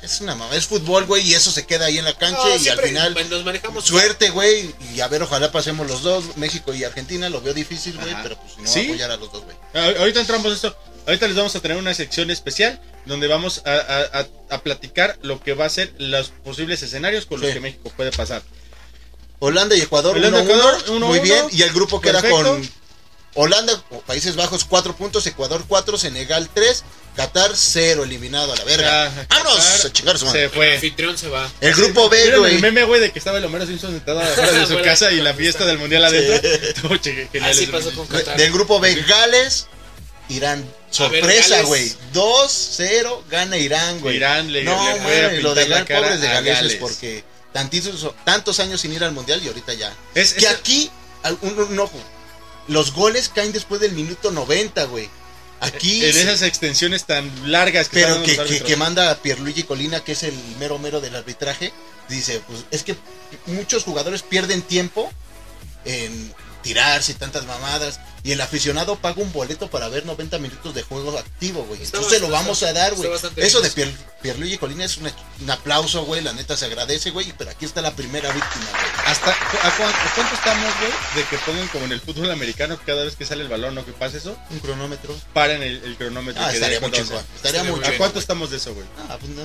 Es, 0.02 0.20
una 0.20 0.34
mamá, 0.34 0.54
es 0.54 0.66
fútbol, 0.66 1.04
güey, 1.06 1.22
y 1.28 1.34
eso 1.34 1.50
se 1.50 1.66
queda 1.66 1.86
ahí 1.86 1.98
en 1.98 2.04
la 2.04 2.16
cancha 2.16 2.40
No, 2.44 2.56
y 2.56 2.68
al 2.68 2.78
final 2.80 3.16
nos 3.30 3.44
manejamos 3.44 3.84
suerte, 3.84 4.30
güey, 4.30 4.74
y 4.94 5.00
a 5.00 5.08
ver, 5.08 5.22
ojalá 5.22 5.50
pasemos 5.50 5.86
los 5.88 6.02
dos, 6.02 6.36
México 6.36 6.72
y 6.74 6.84
Argentina, 6.84 7.28
lo 7.28 7.40
veo 7.40 7.54
difícil, 7.54 7.96
güey, 7.98 8.14
pero 8.22 8.36
pues 8.38 8.58
no 8.58 8.66
¿Sí? 8.66 8.86
apoyar 8.86 9.10
a 9.10 9.16
los 9.16 9.32
dos, 9.32 9.42
güey. 9.44 9.56
Ah, 9.74 9.92
Ahorita 9.98 10.20
entramos 10.20 10.52
esto. 10.52 10.76
Ahorita 11.06 11.26
les 11.28 11.36
vamos 11.36 11.54
a 11.56 11.60
tener 11.60 11.76
una 11.76 11.94
sección 11.94 12.30
especial 12.30 12.80
donde 13.06 13.28
vamos 13.28 13.62
a, 13.64 13.70
a- 13.72 14.20
a- 14.20 14.26
a 14.56 14.62
platicar 14.62 15.18
lo 15.22 15.40
que 15.40 15.54
va 15.54 15.64
a 15.64 15.70
ser 15.70 15.92
los 15.98 16.28
posibles 16.28 16.82
escenarios 16.82 17.26
con 17.26 17.40
los 17.40 17.50
que 17.52 17.60
México 17.60 17.92
puede 17.96 18.10
pasar. 18.12 18.42
Holanda 19.38 19.76
y 19.76 19.80
Ecuador, 19.82 20.16
Holanda, 20.16 20.40
1-1, 20.40 20.44
Ecuador, 20.44 20.84
uno, 20.88 21.06
muy 21.08 21.18
uno. 21.18 21.22
bien, 21.22 21.46
y 21.52 21.62
el 21.62 21.70
grupo 21.72 22.00
queda 22.00 22.20
Perfecto. 22.22 22.42
con 22.44 22.70
Holanda, 23.36 23.80
o 23.90 24.00
Países 24.00 24.34
Bajos 24.34 24.64
4 24.64 24.96
puntos, 24.96 25.26
Ecuador 25.26 25.64
4, 25.68 25.96
Senegal 25.98 26.48
3, 26.52 26.84
Qatar 27.14 27.52
0, 27.54 28.04
eliminado 28.04 28.52
a 28.52 28.56
la 28.56 28.64
verga. 28.64 29.26
¡Vámonos! 29.30 29.84
A 29.84 29.92
chingar 29.92 30.16
a 30.16 30.18
su 30.18 30.24
Se 30.26 30.30
madre. 30.30 30.44
El 30.44 30.50
fue. 30.50 30.74
anfitrión 30.74 31.16
se 31.16 31.28
va. 31.28 31.50
El 31.60 31.74
grupo 31.74 32.08
B, 32.08 32.20
¿Vieron 32.22 32.40
güey. 32.40 32.54
el 32.56 32.60
meme, 32.60 32.84
güey, 32.84 33.00
de 33.00 33.12
que 33.12 33.18
estaba 33.18 33.38
el 33.38 33.44
Homero 33.44 33.66
Simpson 33.66 33.92
sentado 33.92 34.20
afuera 34.22 34.52
de 34.52 34.66
su 34.66 34.80
casa 34.82 35.12
y 35.12 35.20
la 35.20 35.32
fiesta 35.34 35.60
esta- 35.60 35.66
del 35.70 35.78
mundial 35.78 36.04
adentro? 36.04 36.90
Así 37.42 37.66
pasó 37.66 37.90
con 37.94 38.06
Qatar. 38.06 38.36
Del 38.36 38.52
grupo 38.52 38.80
B, 38.80 38.94
Gales, 39.06 39.66
Irán. 40.28 40.62
A 40.90 40.94
Sorpresa, 40.96 41.60
güey. 41.62 41.92
2-0 42.14 43.24
gana 43.28 43.56
Irán, 43.58 44.00
güey. 44.00 44.16
Irán 44.16 44.50
le- 44.52 44.64
no, 44.64 44.72
le 44.94 45.00
fue 45.02 45.20
a 45.20 45.22
mames, 45.28 45.42
lo 45.42 45.54
de 45.54 45.66
Gales, 45.66 45.86
pobres 45.86 46.20
de 46.20 46.28
a 46.28 46.32
galeses, 46.34 46.62
Gales. 46.62 46.76
porque 46.80 47.24
tantitos, 47.52 48.10
tantos 48.24 48.60
años 48.60 48.80
sin 48.80 48.92
ir 48.92 49.04
al 49.04 49.12
mundial 49.12 49.40
y 49.44 49.48
ahorita 49.48 49.74
ya. 49.74 49.92
Es- 50.14 50.32
que 50.34 50.46
es- 50.46 50.50
aquí, 50.52 50.90
un 51.42 51.78
ojo, 51.78 51.98
los 52.68 52.92
goles 52.92 53.28
caen 53.28 53.52
después 53.52 53.80
del 53.80 53.92
minuto 53.92 54.30
90, 54.30 54.84
güey. 54.84 55.08
Aquí. 55.60 56.04
En 56.04 56.16
esas 56.16 56.42
extensiones 56.42 57.04
tan 57.04 57.30
largas 57.50 57.88
que 57.88 58.00
Pero 58.00 58.22
que, 58.22 58.36
que, 58.36 58.60
que 58.60 58.76
manda 58.76 59.10
a 59.10 59.16
Pierluigi 59.16 59.62
Colina, 59.62 60.00
que 60.00 60.12
es 60.12 60.22
el 60.22 60.34
mero 60.58 60.78
mero 60.78 61.00
del 61.00 61.16
arbitraje, 61.16 61.72
dice, 62.08 62.42
pues 62.46 62.64
es 62.70 62.82
que 62.82 62.96
muchos 63.46 63.84
jugadores 63.84 64.22
pierden 64.22 64.62
tiempo 64.62 65.10
en 65.84 66.34
tirarse 66.66 67.12
y 67.12 67.14
tantas 67.14 67.44
mamadas, 67.46 68.00
y 68.22 68.32
el 68.32 68.40
aficionado 68.40 68.96
paga 68.96 69.22
un 69.22 69.32
boleto 69.32 69.70
para 69.70 69.88
ver 69.88 70.04
90 70.04 70.38
minutos 70.38 70.74
de 70.74 70.82
juego 70.82 71.18
activo, 71.18 71.64
güey. 71.64 71.82
Entonces 71.82 72.20
lo 72.20 72.28
vamos 72.28 72.62
a 72.62 72.72
dar, 72.72 72.94
güey. 72.94 73.10
Eso 73.36 73.60
de. 73.60 73.70
Pier, 73.70 73.92
Pierluigi 74.22 74.58
Colina 74.58 74.84
es 74.84 74.96
una- 74.96 75.14
un 75.40 75.50
aplauso, 75.50 76.04
güey, 76.04 76.20
la 76.22 76.32
neta 76.32 76.56
se 76.56 76.64
agradece, 76.64 77.10
güey, 77.10 77.32
pero 77.38 77.50
aquí 77.50 77.64
está 77.64 77.80
la 77.82 77.94
primera 77.94 78.32
víctima, 78.32 78.66
güey. 78.70 79.06
¿Hasta 79.06 79.30
a 79.30 79.76
cuánto, 79.76 79.96
a 79.98 80.14
cuánto 80.14 80.34
estamos, 80.34 80.74
güey? 80.80 80.92
De 81.14 81.24
que 81.30 81.38
pongan 81.38 81.68
como 81.68 81.84
en 81.84 81.92
el 81.92 82.00
fútbol 82.00 82.30
americano, 82.30 82.78
que 82.78 82.84
cada 82.84 83.04
vez 83.04 83.14
que 83.14 83.24
sale 83.24 83.42
el 83.42 83.48
balón 83.48 83.78
o 83.78 83.84
que 83.84 83.92
pase 83.92 84.18
eso, 84.18 84.36
Un 84.50 84.58
cronómetro. 84.58 85.14
paren 85.32 85.62
el, 85.62 85.82
el 85.84 85.96
cronómetro. 85.96 86.42
Ah, 86.42 86.48
que 86.50 86.54
estaría 86.56 86.80
muy 86.80 86.90
chingón. 86.90 87.18
hace. 87.18 87.26
Estaría 87.36 87.62
muy. 87.64 87.84
¿A 87.84 87.96
cuánto 87.96 88.18
estamos 88.18 88.50
de 88.50 88.56
eso, 88.56 88.74
güey? 88.74 88.86
Ah, 89.08 89.16
pues 89.20 89.30
no. 89.32 89.42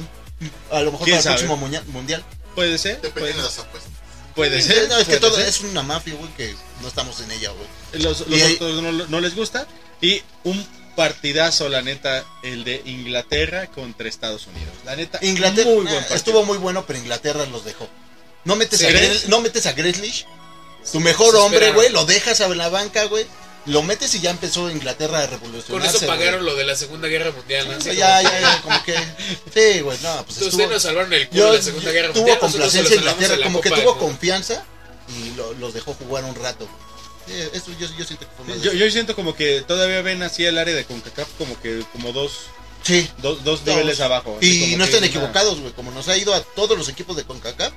A 0.76 0.82
lo 0.82 0.92
mejor 0.92 1.06
¿Quién 1.06 1.18
para 1.20 1.36
el 1.36 1.46
próximo 1.48 1.84
mundial. 1.92 2.26
Puede 2.56 2.78
ser, 2.80 2.96
Depende 2.96 3.20
puede, 3.22 3.34
de 3.34 3.44
las 3.44 3.60
apuestas. 3.60 3.92
Puede 4.36 4.62
ser. 4.62 4.90
No, 4.90 4.98
es 4.98 5.08
que 5.08 5.18
puede 5.18 5.20
todo 5.20 5.36
ser. 5.36 5.48
es 5.48 5.62
una 5.62 5.84
mafia, 5.84 6.16
güey, 6.16 6.32
que 6.36 6.56
no 6.82 6.88
estamos 6.88 7.20
en 7.22 7.32
ella, 7.32 7.52
güey. 7.52 8.04
Los, 8.04 8.22
otros 8.22 8.82
no, 8.82 8.92
no 8.92 9.20
les 9.22 9.36
gusta. 9.36 9.68
Y 10.02 10.22
un 10.44 10.66
partidazo, 10.96 11.70
la 11.70 11.82
neta, 11.82 12.26
el 12.44 12.64
de 12.64 12.82
Inglaterra 12.86 13.68
contra 13.68 14.08
Estados 14.08 14.48
Unidos. 14.48 14.74
La 14.86 14.96
neta, 14.96 15.20
Inglaterra 15.22 15.70
muy 15.70 15.84
buen 15.84 15.88
ah, 15.90 16.00
partido. 16.00 16.16
estuvo 16.16 16.46
muy 16.46 16.58
bueno, 16.58 16.86
pero 16.86 17.00
Inglaterra 17.00 17.46
los 17.46 17.64
dejó. 17.66 17.88
No 18.44 18.56
metes, 18.56 18.80
¿Sí 18.80 18.86
a, 18.86 18.90
crees? 18.90 19.26
Gre- 19.26 19.28
no 19.28 19.42
metes 19.42 19.66
a 19.68 19.74
Grealish, 19.74 20.26
tu 20.92 21.00
mejor 21.00 21.36
hombre, 21.36 21.72
güey, 21.72 21.90
lo 21.90 22.06
dejas 22.06 22.42
a 22.42 22.48
la 22.50 22.70
banca, 22.70 23.06
güey. 23.06 23.26
Lo 23.68 23.84
metes 23.84 24.14
y 24.16 24.20
ya 24.22 24.32
empezó 24.32 24.72
Inglaterra 24.72 25.20
a 25.20 25.28
Con 25.28 25.40
revolucionarse. 25.40 25.98
eso 25.98 26.08
pagaron 26.08 26.44
lo 26.46 26.56
de 26.56 26.64
la 26.66 26.76
Segunda 26.76 27.08
Guerra 27.08 27.32
Mundial. 27.32 27.66
como- 27.68 27.80
ya, 27.80 28.22
ya, 28.24 28.62
como 28.64 28.84
que. 28.84 28.96
Sí, 29.54 29.82
güey, 29.82 29.98
no, 30.02 30.16
pues 30.26 30.38
Ustedes 30.38 30.54
estuvo. 30.54 30.68
nos 30.68 30.82
salvaron 30.82 31.14
el 31.14 31.28
culo 31.30 31.40
Yo, 31.42 31.52
de 31.52 31.58
la 31.60 31.64
Segunda 31.64 31.92
Guerra 31.92 32.08
tuvo 32.08 32.18
Mundial. 32.22 32.38
se 32.38 32.42
complacencia 32.42 32.96
Inglaterra, 32.96 33.36
la 33.38 33.44
como 33.46 33.62
que 33.62 33.70
tuvo 33.70 33.98
confianza 34.00 34.66
y 35.10 35.36
lo- 35.36 35.54
los 35.54 35.74
dejó 35.74 35.94
jugar 35.94 36.24
un 36.26 36.36
rato. 36.36 36.68
eso 37.28 37.68
yo, 37.80 37.88
yo 37.98 38.04
siento 38.06 38.26
que 38.46 38.60
Yo, 38.62 38.74
yo 38.74 38.90
siento 38.92 39.16
como 39.16 39.36
que 39.36 39.62
todavía 39.62 40.02
ven 40.02 40.22
así 40.24 40.44
el 40.44 40.58
área 40.58 40.74
de 40.76 40.84
CONCACAF 40.86 41.30
como 41.38 41.58
que 41.62 41.84
como 41.94 42.12
dos, 42.12 42.32
Sí. 42.84 43.08
dos, 43.20 43.44
dos 43.44 43.64
Dos. 43.64 43.76
niveles 43.76 44.00
abajo. 44.02 44.38
Y 44.42 44.62
como 44.62 44.78
no 44.80 44.84
están 44.86 45.04
equivocados, 45.04 45.60
güey. 45.60 45.72
Como 45.74 45.92
nos 45.92 46.08
ha 46.08 46.18
ido 46.18 46.34
a 46.34 46.42
todos 46.42 46.76
los 46.78 46.90
equipos 46.90 47.16
de 47.16 47.24
CONCACAF, 47.24 47.72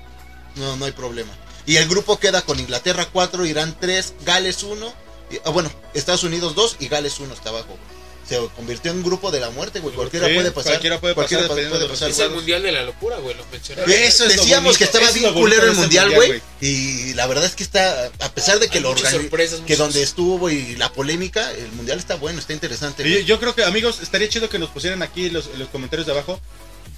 no, 0.56 0.76
no 0.76 0.86
hay 0.86 0.92
problema. 0.92 1.30
Y 1.66 1.76
el 1.76 1.88
grupo 1.88 2.18
queda 2.18 2.42
con 2.42 2.58
Inglaterra 2.58 3.06
4, 3.12 3.44
Irán 3.46 3.76
3, 3.78 4.14
Gales 4.24 4.62
1. 4.62 4.92
Y- 5.30 5.38
ah, 5.44 5.50
bueno, 5.50 5.70
Estados 5.94 6.22
Unidos 6.24 6.54
2 6.54 6.76
y 6.80 6.88
Gales 6.88 7.18
1 7.20 7.32
está 7.34 7.50
abajo. 7.50 7.66
güey. 7.68 7.94
Se 8.26 8.38
convirtió 8.56 8.90
en 8.90 8.96
un 8.98 9.02
grupo 9.04 9.30
de 9.30 9.38
la 9.38 9.50
muerte, 9.50 9.80
güey. 9.80 9.94
Cualquiera 9.94 10.28
Sí, 10.28 10.34
puede 10.34 10.50
pasar. 10.50 10.72
cualquiera 10.72 10.98
puede 10.98 11.14
pasar 11.14 11.36
pa- 11.40 11.42
dependiendo 11.42 11.78
de 11.78 11.88
los 11.88 12.00
Es 12.00 12.18
el. 12.20 12.30
Mundial 12.30 12.62
de 12.62 12.72
la 12.72 12.82
Locura, 12.82 13.18
güey, 13.18 13.36
lo 13.36 13.44
mencioné. 13.52 13.82
Eso 13.82 14.24
es 14.24 14.34
lo 14.36 14.42
Decíamos 14.42 14.78
que 14.78 14.84
estaba 14.84 15.10
bien 15.10 15.34
culero 15.34 15.66
el 15.66 15.74
mundial, 15.74 16.10
güey. 16.14 16.40
Y 16.62 17.12
la 17.12 17.26
verdad 17.26 17.44
es 17.44 17.54
que 17.54 17.62
está, 17.62 18.10
a 18.20 18.32
pesar 18.32 18.60
de 18.60 18.68
que 18.68 18.78
Hay 18.78 18.82
lo 18.82 18.92
muchas 18.94 19.12
organi- 19.12 19.20
sorpresas, 19.20 19.56
que 19.58 19.62
muchas 19.64 19.78
donde 19.78 20.02
estuvo 20.02 20.48
y 20.48 20.74
la 20.76 20.90
polémica, 20.90 21.50
el 21.52 21.70
mundial 21.72 21.98
está 21.98 22.14
bueno, 22.14 22.38
está 22.38 22.54
interesante. 22.54 23.06
Y 23.06 23.12
yo, 23.12 23.20
yo 23.20 23.40
creo 23.40 23.54
que, 23.54 23.62
amigos, 23.62 24.00
estaría 24.00 24.26
chido 24.30 24.48
que 24.48 24.58
nos 24.58 24.70
pusieran 24.70 25.02
aquí 25.02 25.28
los, 25.28 25.48
los 25.58 25.68
comentarios 25.68 26.06
de 26.06 26.12
abajo. 26.12 26.40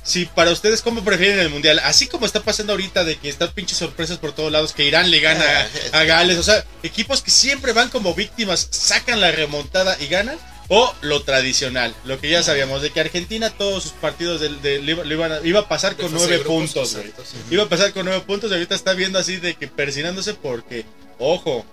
Si 0.07 0.25
para 0.25 0.53
ustedes, 0.53 0.83
¿cómo 0.83 1.03
prefieren 1.03 1.41
el 1.41 1.51
mundial? 1.51 1.81
Así 1.81 2.07
como 2.07 2.27
está 2.27 2.41
pasando 2.41 2.73
ahorita 2.73 3.03
de 3.05 3.17
que 3.17 3.29
están 3.29 3.51
pinches 3.53 3.79
sorpresas 3.79 4.19
por 4.19 4.31
todos 4.33 4.53
lados, 4.53 4.73
que 4.73 4.85
Irán 4.85 5.11
le 5.11 5.19
gana 5.19 5.45
Ah, 5.45 5.67
a, 5.95 5.99
a 6.01 6.05
Gales, 6.05 6.39
o 6.39 6.45
sea, 6.45 6.65
equipos 6.85 7.23
que 7.23 7.33
siempre 7.33 7.73
van 7.73 7.89
como 7.89 8.15
víctimas, 8.15 8.69
sacan 8.71 9.21
la 9.21 9.33
remontada 9.33 9.97
y 10.01 10.07
ganan. 10.07 10.39
O 10.69 10.93
lo 11.01 11.23
tradicional, 11.23 11.95
lo 12.05 12.21
que 12.21 12.29
ya 12.29 12.43
sabíamos, 12.43 12.83
de 12.83 12.91
que 12.91 12.99
Argentina 12.99 13.51
todos 13.51 13.85
sus 13.85 13.93
partidos 13.93 14.41
le 14.41 14.81
iban 14.81 15.31
a- 15.33 15.41
iba 15.45 15.61
a 15.61 15.69
pasar 15.69 15.95
De 15.97 16.03
con 16.03 16.13
de 16.13 16.19
nueve 16.19 16.39
puntos, 16.41 16.95
güey. 16.97 17.13
Iba 17.53 17.63
a 17.65 17.69
pasar 17.69 17.93
con 17.93 18.05
nueve 18.05 18.23
puntos 18.27 18.51
y 18.51 18.55
ahorita 18.55 18.75
está 18.75 18.93
viendo 18.95 19.17
así 19.21 19.37
de 19.37 19.55
que 19.55 19.69
persinándose 19.69 20.35
porque, 20.35 20.85
ojo, 21.21 21.65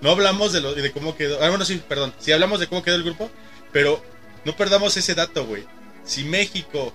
no 0.00 0.10
hablamos 0.12 0.54
de, 0.54 0.62
lo, 0.62 0.74
de 0.74 0.92
cómo 0.92 1.14
quedó. 1.14 1.42
Ah, 1.44 1.50
bueno, 1.50 1.66
sí, 1.66 1.82
perdón. 1.86 2.14
Sí 2.20 2.32
hablamos 2.32 2.58
de 2.58 2.68
cómo 2.68 2.82
quedó 2.82 2.94
el 2.96 3.04
grupo, 3.04 3.30
pero 3.70 4.02
no 4.46 4.56
perdamos 4.56 4.96
ese 4.96 5.14
dato, 5.14 5.44
güey. 5.44 5.64
Si 6.06 6.24
México, 6.24 6.94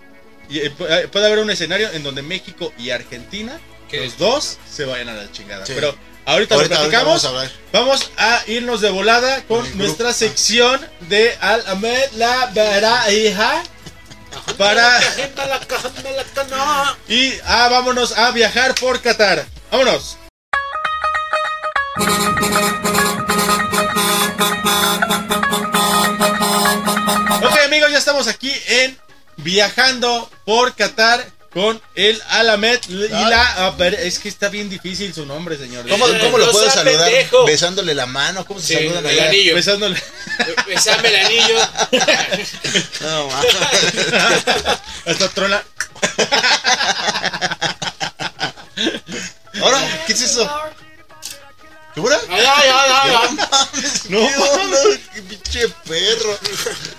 y, 0.49 0.59
eh, 0.59 0.73
eh, 0.89 1.07
puede 1.11 1.25
haber 1.25 1.39
un 1.39 1.49
escenario 1.49 1.89
en 1.91 2.03
donde 2.03 2.21
México 2.21 2.73
y 2.77 2.89
Argentina, 2.91 3.59
¿Qué? 3.89 4.01
los 4.05 4.17
dos, 4.17 4.57
se 4.69 4.85
vayan 4.85 5.09
a 5.09 5.13
la 5.13 5.31
chingada. 5.31 5.65
Sí. 5.65 5.73
Pero 5.75 5.95
ahorita, 6.25 6.55
Ahorita, 6.55 6.55
lo 6.55 6.61
ahorita 6.61 6.75
platicamos. 6.79 7.05
vamos 7.07 7.25
a 7.25 7.27
hablar. 7.29 7.51
Vamos 7.71 8.11
a 8.17 8.43
irnos 8.47 8.81
de 8.81 8.89
volada 8.89 9.35
con 9.43 9.57
Con 9.57 9.65
el 9.65 9.71
grupo. 9.71 9.83
nuestra 9.85 10.13
sección 10.13 10.81
de 11.01 11.35
Al 11.41 11.63
Ahmed 11.67 12.11
la 12.15 12.47
Vera 12.53 13.11
hija. 13.11 13.63
Para. 14.57 14.99
Y 17.07 17.33
ah, 17.45 17.67
vámonos 17.69 18.17
a 18.17 18.31
viajar 18.31 18.73
por 18.75 18.99
Qatar. 18.99 19.45
Vámonos. 19.71 20.17
Ok 27.41 27.59
amigos, 27.65 27.91
ya 27.91 27.97
estamos 27.97 28.27
aquí 28.27 28.51
en 28.67 28.97
Viajando 29.37 30.29
por 30.45 30.73
Qatar 30.75 31.25
con 31.53 31.79
el 31.93 32.19
Alamed 32.29 32.79
y 32.89 32.93
la... 33.11 33.67
a 33.67 33.71
ver, 33.71 33.93
es 33.93 34.17
que 34.17 34.27
está 34.27 34.49
bien 34.49 34.69
difícil 34.71 35.13
su 35.13 35.23
nombre, 35.25 35.55
señor. 35.57 35.87
¿Cómo, 35.87 36.07
Eh, 36.07 36.19
cómo 36.19 36.39
lo 36.39 36.47
no 36.47 36.51
puedo 36.51 36.67
saludar? 36.69 37.05
pendejo. 37.11 37.45
Besándole 37.45 37.93
la 37.93 38.07
mano. 38.07 38.43
¿Cómo 38.45 38.59
se 38.59 38.67
Sí, 38.67 38.73
saludan 38.75 39.05
el 39.05 39.11
allá? 39.19 39.29
anillo. 39.29 39.53
Besándole. 39.55 40.01
Besame 40.67 41.09
el 41.09 41.15
anillo. 41.25 41.59
No, 43.01 43.27
mames. 43.27 43.51
Hasta 45.05 45.29
trola. 45.29 45.63
Ahora, 49.61 50.03
¿qué 50.07 50.13
es 50.13 50.21
eso? 50.21 50.49
¿Segura? 51.93 52.17
Ay, 52.29 52.43
ay, 52.45 52.69
ay, 52.71 53.15
ay. 53.21 53.37
No, 54.09 54.19
mames, 54.21 54.99
qué 55.13 55.21
pinche 55.21 55.67
perro. 55.87 56.39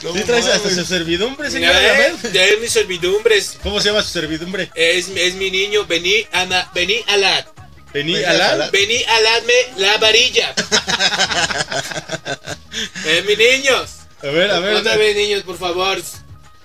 No 0.04 0.12
¿Sí 0.12 0.20
traes 0.22 0.46
hasta 0.46 0.70
su 0.70 0.84
servidumbre, 0.84 1.50
señor 1.50 1.72
Ya, 1.72 1.78
Alamed? 1.78 2.24
eh, 2.26 2.30
ya 2.32 2.44
es 2.44 2.60
mis 2.60 2.70
servidumbres. 2.70 3.56
¿Cómo 3.62 3.80
se 3.80 3.88
llama 3.88 4.02
su 4.02 4.10
servidumbre? 4.10 4.70
Es, 4.74 5.08
es 5.08 5.34
mi 5.34 5.50
niño. 5.50 5.84
Vení, 5.86 6.26
ama, 6.32 6.70
vení, 6.74 7.02
alad. 7.08 7.44
Vení. 7.92 8.22
Alá. 8.24 8.68
Vení, 8.72 9.02
aladme 9.04 9.54
la 9.76 9.96
varilla. 9.98 10.52
eh, 13.04 13.24
mis 13.26 13.38
niños. 13.38 13.90
A 14.20 14.26
ver, 14.26 14.50
a 14.50 14.58
ver. 14.58 14.74
Otra 14.74 14.96
vez, 14.96 15.14
niños, 15.16 15.44
por 15.44 15.56
favor. 15.58 16.02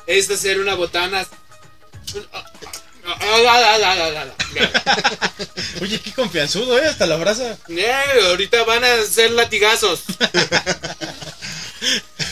Esta 0.07 0.35
será 0.37 0.59
una 0.59 0.73
botana. 0.73 1.27
Oye, 5.81 5.99
qué 6.01 6.11
confianzudo, 6.13 6.77
¿eh? 6.79 6.87
Hasta 6.87 7.05
la 7.05 7.15
brasa. 7.17 7.57
Eh, 7.69 7.91
ahorita 8.27 8.63
van 8.63 8.83
a 8.83 9.03
ser 9.03 9.31
latigazos. 9.31 10.01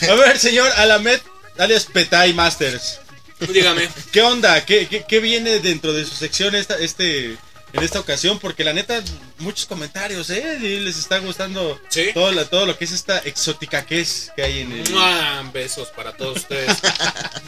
A 0.08 0.14
ver, 0.14 0.38
señor 0.38 0.70
Alamed, 0.76 1.20
alias 1.58 1.86
Petay 1.86 2.32
Masters. 2.34 3.00
Dígame. 3.40 3.88
¿Qué 4.12 4.22
onda? 4.22 4.64
¿Qué, 4.64 4.88
qué, 4.88 5.04
qué 5.08 5.20
viene 5.20 5.60
dentro 5.60 5.92
de 5.92 6.04
su 6.04 6.14
sección 6.14 6.54
esta, 6.54 6.76
este, 6.78 7.26
en 7.72 7.82
esta 7.82 8.00
ocasión? 8.00 8.38
Porque 8.38 8.64
la 8.64 8.72
neta, 8.72 9.00
muchos 9.38 9.66
comentarios, 9.66 10.28
¿eh? 10.30 10.58
Y 10.60 10.80
les 10.80 10.98
está 10.98 11.18
gustando 11.18 11.80
Sí. 11.88 12.10
todo, 12.12 12.32
la- 12.32 12.44
todo 12.46 12.66
lo 12.66 12.76
que 12.76 12.84
es 12.84 12.92
esta 12.92 13.18
exótica 13.20 13.86
que 13.86 14.00
es 14.00 14.32
que 14.34 14.42
hay 14.42 14.60
en 14.60 14.72
el... 14.72 14.90
Mua, 14.90 15.48
Besos 15.52 15.88
para 15.88 16.12
todos 16.12 16.38
ustedes. 16.38 16.76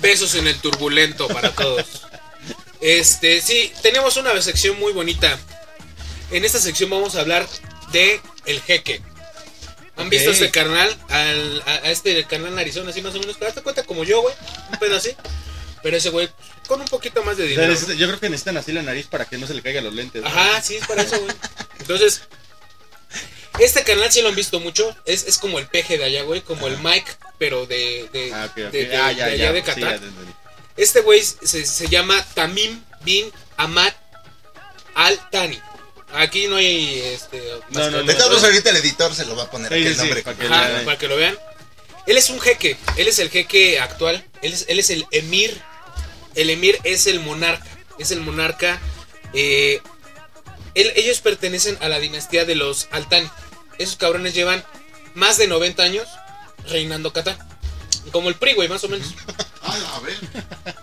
Besos 0.00 0.34
en 0.36 0.46
el 0.46 0.56
turbulento 0.60 1.26
para 1.28 1.50
todos. 1.50 1.84
Este, 2.80 3.40
sí, 3.40 3.72
tenemos 3.82 4.16
una 4.16 4.40
sección 4.42 4.78
muy 4.78 4.92
bonita. 4.92 5.38
En 6.30 6.44
esta 6.44 6.58
sección 6.60 6.90
vamos 6.90 7.14
a 7.16 7.20
hablar 7.20 7.46
de 7.92 8.20
el 8.46 8.60
jeque. 8.62 9.02
¿Han 9.96 10.08
visto 10.08 10.30
este 10.30 10.50
carnal? 10.50 10.96
Al, 11.08 11.62
a, 11.66 11.70
a 11.72 11.90
este 11.90 12.24
carnal 12.24 12.54
narizón, 12.54 12.88
así 12.88 13.02
más 13.02 13.14
o 13.14 13.18
menos. 13.20 13.36
Hazte 13.42 13.62
cuenta 13.62 13.82
como 13.82 14.04
yo, 14.04 14.22
güey. 14.22 14.34
Un 14.72 14.78
pedo 14.78 14.96
así. 14.96 15.14
Pero 15.82 15.96
ese 15.96 16.10
güey, 16.10 16.28
con 16.68 16.80
un 16.80 16.86
poquito 16.88 17.22
más 17.22 17.36
de 17.36 17.44
O 17.44 17.48
sea, 17.54 17.66
dinero. 17.68 17.92
yo 17.94 18.06
creo 18.06 18.20
que 18.20 18.28
necesitan 18.30 18.56
así 18.56 18.70
la 18.72 18.82
nariz 18.82 19.06
para 19.06 19.24
que 19.24 19.36
no 19.38 19.46
se 19.46 19.54
le 19.54 19.62
caigan 19.62 19.84
los 19.84 19.94
lentes. 19.94 20.22
¿no? 20.22 20.28
Ajá, 20.28 20.60
sí, 20.62 20.76
es 20.76 20.86
para 20.86 21.02
eso, 21.02 21.18
güey. 21.20 21.34
Entonces, 21.80 22.22
este 23.58 23.82
canal 23.82 24.10
sí 24.12 24.22
lo 24.22 24.28
han 24.28 24.34
visto 24.36 24.60
mucho. 24.60 24.94
Es, 25.04 25.24
es 25.26 25.38
como 25.38 25.58
el 25.58 25.66
peje 25.66 25.98
de 25.98 26.04
allá, 26.04 26.22
güey. 26.22 26.40
Como 26.42 26.66
el 26.66 26.78
Mike, 26.78 27.10
pero 27.38 27.66
de, 27.66 28.08
de, 28.12 28.32
Ah, 28.32 28.50
de- 28.54 28.70
de- 28.70 28.96
ah, 28.96 29.12
ya, 29.12 29.26
de 29.26 29.38
ya. 29.38 29.44
allá 29.44 29.52
de 29.52 29.62
Qatar. 29.62 30.00
Este 30.76 31.00
güey 31.00 31.22
se, 31.22 31.66
se 31.66 31.88
llama 31.88 32.24
Tamim 32.34 32.82
bin 33.04 33.30
Ahmad 33.56 33.92
Al 34.94 35.30
Thani. 35.30 35.58
Aquí 36.12 36.48
no 36.48 36.56
hay 36.56 37.00
este. 37.00 37.40
más 37.70 37.84
No, 37.84 37.90
no, 37.90 37.98
no. 37.98 38.04
De 38.04 38.14
todos 38.14 38.30
modos, 38.30 38.44
ahorita 38.44 38.70
el 38.70 38.76
editor 38.78 39.14
se 39.14 39.24
lo 39.26 39.36
va 39.36 39.44
a 39.44 39.50
poner 39.50 39.68
Sí, 39.72 39.74
aquí 39.74 39.82
sí, 39.84 39.88
el 39.88 39.94
sí, 39.94 40.00
nombre. 40.00 40.22
para 40.22 40.36
que 40.36 40.46
Ajá, 40.46 40.68
la- 40.68 40.84
para 40.84 40.98
que 40.98 41.08
lo 41.08 41.16
vean. 41.16 41.38
Él 42.06 42.16
es 42.16 42.30
un 42.30 42.40
jeque. 42.40 42.76
Él 42.96 43.06
es 43.08 43.18
el 43.20 43.30
jeque 43.30 43.78
actual. 43.78 44.24
Él 44.42 44.52
es, 44.52 44.64
él 44.68 44.78
es 44.80 44.90
el 44.90 45.06
emir. 45.12 45.60
El 46.34 46.50
emir 46.50 46.78
es 46.84 47.06
el 47.06 47.20
monarca. 47.20 47.66
Es 47.98 48.10
el 48.10 48.20
monarca. 48.20 48.80
eh, 49.34 49.80
él- 50.74 50.92
ellos 50.96 51.20
pertenecen 51.20 51.78
a 51.80 51.88
la 51.88 52.00
dinastía 52.00 52.44
de 52.44 52.54
los 52.56 52.88
Altani. 52.90 53.30
Esos 53.78 53.96
cabrones 53.96 54.34
llevan 54.34 54.64
más 55.14 55.36
de 55.38 55.46
90 55.46 55.82
años 55.84 56.08
reinando 56.66 57.12
Qatar. 57.12 57.38
Como 58.12 58.28
el 58.28 58.34
PRI, 58.34 58.54
güey, 58.54 58.68
más 58.68 58.82
o 58.84 58.88
menos. 58.88 59.08
A 59.62 60.00
ver. 60.00 60.18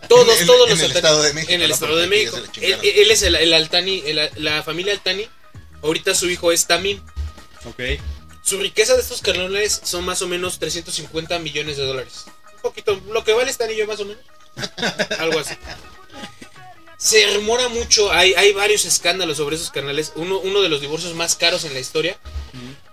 Todos, 0.07 0.39
En- 0.41 0.47
todos 0.47 0.65
en 0.65 0.69
los 0.71 0.79
el 0.79 0.85
Altani. 0.85 0.97
Estado 0.97 1.23
de 1.23 1.33
México, 1.33 1.53
En 1.53 1.61
el. 1.61 1.71
Estado 1.71 1.95
de 1.97 2.07
México. 2.07 2.37
Él, 2.61 3.11
es 3.11 3.21
el, 3.23 3.35
el 3.35 3.53
Altani, 3.53 4.03
el- 4.05 4.31
la 4.37 4.63
familia 4.63 4.93
Altani. 4.93 5.27
Ahorita 5.83 6.15
su 6.15 6.29
hijo 6.29 6.51
es 6.51 6.65
Tamim. 6.67 7.01
Ok. 7.65 7.79
Su 8.43 8.57
riqueza 8.59 8.95
de 8.95 9.01
estos 9.01 9.21
carnales 9.21 9.81
son 9.83 10.05
más 10.05 10.21
o 10.21 10.27
menos 10.27 10.57
350 10.59 11.37
millones 11.39 11.77
de 11.77 11.85
dólares. 11.85 12.25
Un 12.55 12.61
poquito, 12.61 12.99
lo 13.11 13.23
que 13.23 13.33
vale 13.33 13.51
este 13.51 13.65
anillo 13.65 13.85
más 13.87 13.99
o 13.99 14.05
menos. 14.05 14.23
Algo 15.19 15.39
así. 15.39 15.53
Se 16.97 17.27
rumora 17.35 17.67
mucho, 17.69 18.11
hay, 18.11 18.33
hay 18.33 18.53
varios 18.53 18.85
escándalos 18.85 19.37
sobre 19.37 19.55
esos 19.55 19.69
carnales. 19.69 20.13
Uno, 20.15 20.39
uno 20.39 20.61
de 20.61 20.69
los 20.69 20.81
divorcios 20.81 21.13
más 21.13 21.35
caros 21.35 21.63
en 21.65 21.73
la 21.73 21.79
historia 21.79 22.17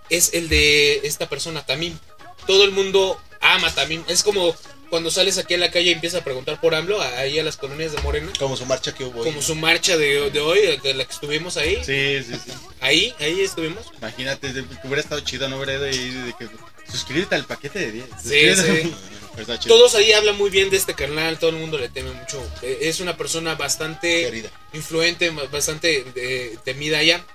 es 0.09 0.31
el 0.33 0.47
de 0.47 1.01
esta 1.07 1.27
persona, 1.27 1.65
Tamim. 1.65 1.97
Todo 2.45 2.65
el 2.65 2.71
mundo 2.71 3.19
ama 3.41 3.69
a 3.69 3.73
Tamim. 3.73 4.03
Es 4.07 4.21
como 4.21 4.55
cuando 4.95 5.11
sales 5.11 5.37
aquí 5.37 5.55
a 5.55 5.57
la 5.57 5.71
calle 5.71 5.89
y 5.89 5.91
empiezas 5.91 6.21
a 6.21 6.23
preguntar 6.23 6.61
por 6.61 6.73
AMLO, 6.73 7.01
ahí 7.01 7.37
a 7.37 7.43
las 7.43 7.57
colonias 7.57 7.91
de 7.91 8.01
Morena. 8.01 8.31
Como 8.39 8.55
su 8.55 8.65
marcha 8.65 8.95
que 8.95 9.03
hubo 9.03 9.19
hoy. 9.19 9.25
Como 9.25 9.41
su 9.41 9.53
marcha 9.53 9.97
de, 9.97 10.31
de 10.31 10.39
hoy, 10.39 10.79
de 10.81 10.93
la 10.93 11.03
que 11.03 11.11
estuvimos 11.11 11.57
ahí. 11.57 11.75
Sí, 11.83 12.23
sí, 12.23 12.39
sí. 12.45 12.51
Ahí, 12.79 13.13
ahí 13.19 13.41
estuvimos. 13.41 13.87
Imagínate, 13.97 14.53
hubiera 14.85 15.01
estado 15.01 15.19
chido, 15.19 15.49
no 15.49 15.57
hubiera 15.57 15.73
ido 15.73 15.83
de 16.25 16.33
que 16.39 16.47
suscríbete 16.89 17.35
al 17.35 17.43
paquete 17.43 17.77
de 17.79 17.91
10. 17.91 18.05
Sí, 18.23 18.55
sí. 18.55 18.95
Pero 19.31 19.41
está 19.41 19.59
chido. 19.59 19.75
Todos 19.75 19.95
ahí 19.95 20.13
hablan 20.13 20.37
muy 20.37 20.49
bien 20.49 20.69
de 20.69 20.77
este 20.77 20.93
carnal, 20.93 21.39
todo 21.39 21.49
el 21.49 21.57
mundo 21.57 21.77
le 21.77 21.89
teme 21.89 22.11
mucho. 22.13 22.41
Eh, 22.61 22.77
Es 22.83 23.01
una 23.01 23.17
persona 23.17 23.55
bastante 23.55 24.21
Querida. 24.23 24.49
influente, 24.71 25.29
bastante 25.51 26.05
eh, 26.15 26.55
temida 26.63 26.99
allá. 26.99 27.25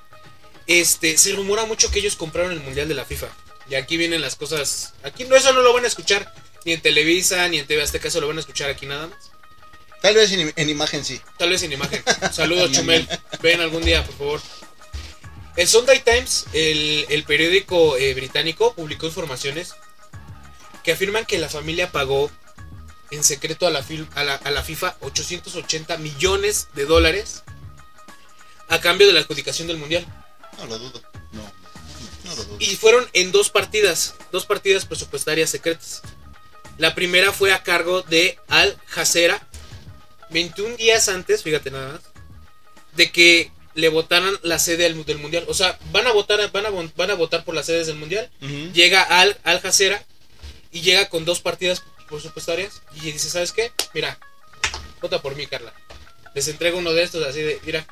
Este, 0.66 1.18
se 1.18 1.32
rumora 1.32 1.66
mucho 1.66 1.90
que 1.90 1.98
ellos 1.98 2.16
compraron 2.16 2.52
el 2.52 2.60
mundial 2.60 2.88
de 2.88 2.94
la 2.94 3.04
FIFA. 3.04 3.26
Y 3.68 3.74
aquí 3.74 3.98
vienen 3.98 4.22
las 4.22 4.34
cosas. 4.34 4.94
Aquí 5.02 5.24
no, 5.24 5.36
eso 5.36 5.52
no 5.52 5.60
lo 5.60 5.74
van 5.74 5.84
a 5.84 5.88
escuchar 5.88 6.32
ni 6.64 6.72
en 6.72 6.80
Televisa 6.80 7.48
ni 7.48 7.58
en 7.58 7.66
TV 7.66 7.82
Azteca, 7.82 8.08
eso 8.08 8.20
lo 8.20 8.28
van 8.28 8.36
a 8.36 8.40
escuchar 8.40 8.70
aquí 8.70 8.86
nada 8.86 9.06
más. 9.06 9.30
Tal 10.00 10.14
vez 10.14 10.32
en, 10.32 10.52
en 10.56 10.68
imagen 10.68 11.04
sí. 11.04 11.20
Tal 11.38 11.50
vez 11.50 11.62
en 11.62 11.72
imagen. 11.72 12.02
Saludos, 12.32 12.72
Chumel. 12.72 13.06
Ven 13.42 13.60
algún 13.60 13.84
día, 13.84 14.04
por 14.04 14.16
favor. 14.16 14.40
El 15.56 15.68
Sunday 15.68 16.00
Times, 16.02 16.46
el, 16.52 17.06
el 17.08 17.24
periódico 17.24 17.96
eh, 17.96 18.14
británico, 18.14 18.74
publicó 18.74 19.06
informaciones 19.06 19.74
que 20.82 20.92
afirman 20.92 21.26
que 21.26 21.38
la 21.38 21.48
familia 21.48 21.92
pagó 21.92 22.30
en 23.10 23.24
secreto 23.24 23.66
a 23.66 23.70
la, 23.70 23.84
a 24.14 24.24
la, 24.24 24.34
a 24.36 24.50
la 24.50 24.62
FIFA 24.62 24.96
880 25.00 25.98
millones 25.98 26.68
de 26.74 26.86
dólares 26.86 27.42
a 28.68 28.80
cambio 28.80 29.06
de 29.06 29.12
la 29.12 29.20
adjudicación 29.20 29.68
del 29.68 29.76
mundial. 29.76 30.06
No 30.58 30.66
lo 30.66 30.78
dudo. 30.78 31.02
No. 31.32 31.42
No 32.24 32.36
lo 32.36 32.44
dudo. 32.44 32.56
Y 32.60 32.76
fueron 32.76 33.06
en 33.12 33.32
dos 33.32 33.50
partidas, 33.50 34.14
dos 34.32 34.46
partidas 34.46 34.86
presupuestarias 34.86 35.50
secretas. 35.50 36.02
La 36.80 36.94
primera 36.94 37.30
fue 37.32 37.52
a 37.52 37.62
cargo 37.62 38.00
de 38.02 38.38
Al 38.48 38.76
Jazeera, 38.86 39.46
21 40.30 40.76
días 40.76 41.08
antes, 41.10 41.42
fíjate 41.42 41.70
nada 41.70 41.92
más, 41.92 42.00
de 42.94 43.12
que 43.12 43.52
le 43.74 43.88
votaran 43.90 44.34
la 44.42 44.58
sede 44.58 44.84
del, 44.84 45.04
del 45.04 45.18
mundial. 45.18 45.44
O 45.48 45.52
sea, 45.54 45.78
van 45.92 46.06
a 46.06 46.12
votar, 46.12 46.50
van 46.52 46.64
a, 46.66 46.70
vo- 46.70 46.90
van 46.96 47.10
a 47.10 47.14
votar 47.14 47.44
por 47.44 47.54
las 47.54 47.66
sedes 47.66 47.86
del 47.86 47.96
mundial. 47.96 48.30
Llega 48.72 49.02
Al, 49.02 49.38
Al 49.44 49.60
Jazeera 49.60 50.02
y 50.72 50.80
llega 50.80 51.08
con 51.10 51.24
dos 51.26 51.40
partidas 51.40 51.82
presupuestarias 52.08 52.80
y 52.94 53.12
dice, 53.12 53.28
¿sabes 53.28 53.52
qué? 53.52 53.72
Mira, 53.92 54.18
vota 55.02 55.20
por 55.20 55.36
mí, 55.36 55.46
Carla. 55.46 55.74
Les 56.34 56.48
entrego 56.48 56.78
uno 56.78 56.92
de 56.94 57.02
estos 57.02 57.26
así 57.26 57.42
de, 57.42 57.60
mira, 57.64 57.86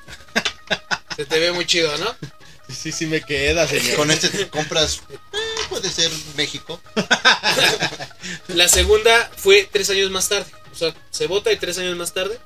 se 1.15 1.27
te 1.27 1.39
ve 1.39 1.53
muy 1.53 1.67
chido, 1.67 1.95
¿no? 1.99 2.17
Sí, 2.69 2.75
sí, 2.75 2.93
sí 2.93 3.07
me 3.07 3.23
queda, 3.23 3.67
señor. 3.67 3.97
Con 3.97 4.11
este 4.11 4.29
te 4.29 4.47
compras. 4.49 5.01
Puede 5.69 5.91
ser 5.91 6.11
México. 6.37 6.81
La 8.49 8.69
segunda 8.69 9.31
fue 9.37 9.69
tres 9.71 9.91
años 9.91 10.11
más 10.11 10.29
tarde. 10.29 10.51
O 10.73 10.77
sea, 10.77 10.95
se 11.11 11.27
vota 11.27 11.53
y 11.53 11.57
tres 11.57 11.79
años 11.79 11.97
más 11.97 12.13
tarde. 12.13 12.39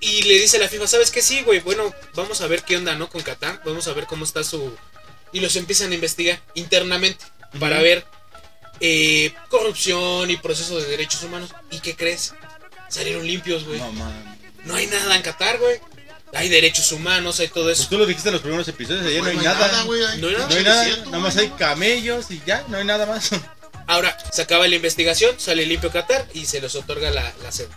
Y 0.00 0.22
le 0.22 0.38
dice 0.38 0.58
a 0.58 0.60
la 0.60 0.68
FIFA, 0.68 0.86
¿sabes 0.86 1.10
qué? 1.10 1.22
Sí, 1.22 1.42
güey, 1.42 1.60
bueno, 1.60 1.94
vamos 2.14 2.42
a 2.42 2.46
ver 2.46 2.62
qué 2.62 2.76
onda, 2.76 2.94
¿no? 2.94 3.08
Con 3.08 3.22
Qatar. 3.22 3.62
Vamos 3.64 3.88
a 3.88 3.94
ver 3.94 4.06
cómo 4.06 4.24
está 4.24 4.44
su... 4.44 4.76
Y 5.32 5.40
los 5.40 5.56
empiezan 5.56 5.92
a 5.92 5.94
investigar 5.94 6.40
internamente 6.54 7.24
para 7.58 7.80
ver 7.80 8.04
eh, 8.80 9.34
corrupción 9.48 10.30
y 10.30 10.36
proceso 10.36 10.78
de 10.78 10.88
derechos 10.88 11.22
humanos. 11.22 11.50
¿Y 11.70 11.80
qué 11.80 11.96
crees? 11.96 12.34
Salieron 12.88 13.26
limpios, 13.26 13.64
güey. 13.64 13.78
No, 13.80 13.92
man. 13.92 14.38
No 14.64 14.74
hay 14.74 14.86
nada 14.86 15.16
en 15.16 15.22
Qatar, 15.22 15.58
güey. 15.58 15.80
Hay 16.34 16.48
derechos 16.48 16.90
humanos, 16.92 17.38
hay 17.40 17.48
todo 17.48 17.64
Pues 17.64 17.80
eso. 17.80 17.88
tú 17.88 17.98
lo 17.98 18.06
dijiste 18.06 18.28
en 18.28 18.34
los 18.34 18.42
primeros 18.42 18.66
episodios, 18.68 19.06
allá 19.06 19.20
no 19.22 19.28
hay 19.28 19.36
nada. 19.36 19.80
ahí. 19.82 19.86
No 20.20 20.28
hay 20.28 20.34
nada. 20.34 20.48
No 20.48 20.54
hay 20.56 20.64
nada, 20.64 20.96
nada 21.06 21.18
más 21.18 21.36
hay 21.36 21.48
camellos 21.50 22.30
y 22.30 22.42
ya, 22.44 22.64
no 22.68 22.76
hay 22.78 22.84
nada 22.84 23.06
más. 23.06 23.30
Ahora, 23.86 24.16
se 24.32 24.42
acaba 24.42 24.66
la 24.66 24.76
investigación, 24.76 25.38
sale 25.38 25.64
limpio 25.66 25.90
Qatar 25.92 26.26
y 26.32 26.46
se 26.46 26.60
les 26.60 26.74
otorga 26.74 27.10
la, 27.10 27.32
la 27.42 27.52
sede. 27.52 27.68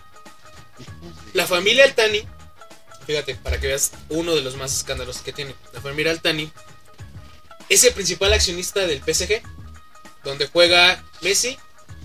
La 1.34 1.46
familia 1.46 1.84
Altani, 1.84 2.22
fíjate, 3.06 3.34
para 3.36 3.60
que 3.60 3.66
veas 3.68 3.92
uno 4.08 4.34
de 4.34 4.40
los 4.42 4.56
más 4.56 4.74
escándalos 4.74 5.18
que 5.18 5.32
tiene. 5.32 5.54
La 5.72 5.80
familia 5.80 6.10
Altani 6.12 6.50
es 7.68 7.84
el 7.84 7.92
principal 7.92 8.32
accionista 8.32 8.86
del 8.86 9.00
PSG, 9.02 9.42
donde 10.24 10.46
juega 10.48 11.04
Messi, 11.20 11.58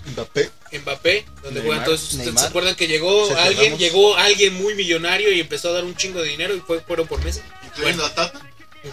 Mbappé. 0.05 0.51
Mbappé, 0.73 1.25
donde 1.43 1.49
Neymar, 1.61 1.65
juegan 1.65 1.85
todos. 1.85 2.03
¿Ustedes 2.03 2.25
Neymar. 2.25 2.43
se 2.43 2.49
acuerdan 2.49 2.75
que 2.75 2.87
llegó 2.87 3.27
Sergio 3.27 3.43
alguien, 3.43 3.65
Ramos. 3.65 3.79
llegó 3.79 4.15
alguien 4.17 4.53
muy 4.55 4.75
millonario 4.75 5.31
y 5.31 5.39
empezó 5.39 5.69
a 5.69 5.73
dar 5.73 5.83
un 5.85 5.95
chingo 5.95 6.21
de 6.21 6.29
dinero 6.29 6.55
y 6.55 6.59
fue, 6.59 6.81
fueron 6.81 7.07
por 7.07 7.23
Messi? 7.23 7.41
Incluyendo 7.65 8.05
a 8.05 8.13
Tata. 8.13 8.39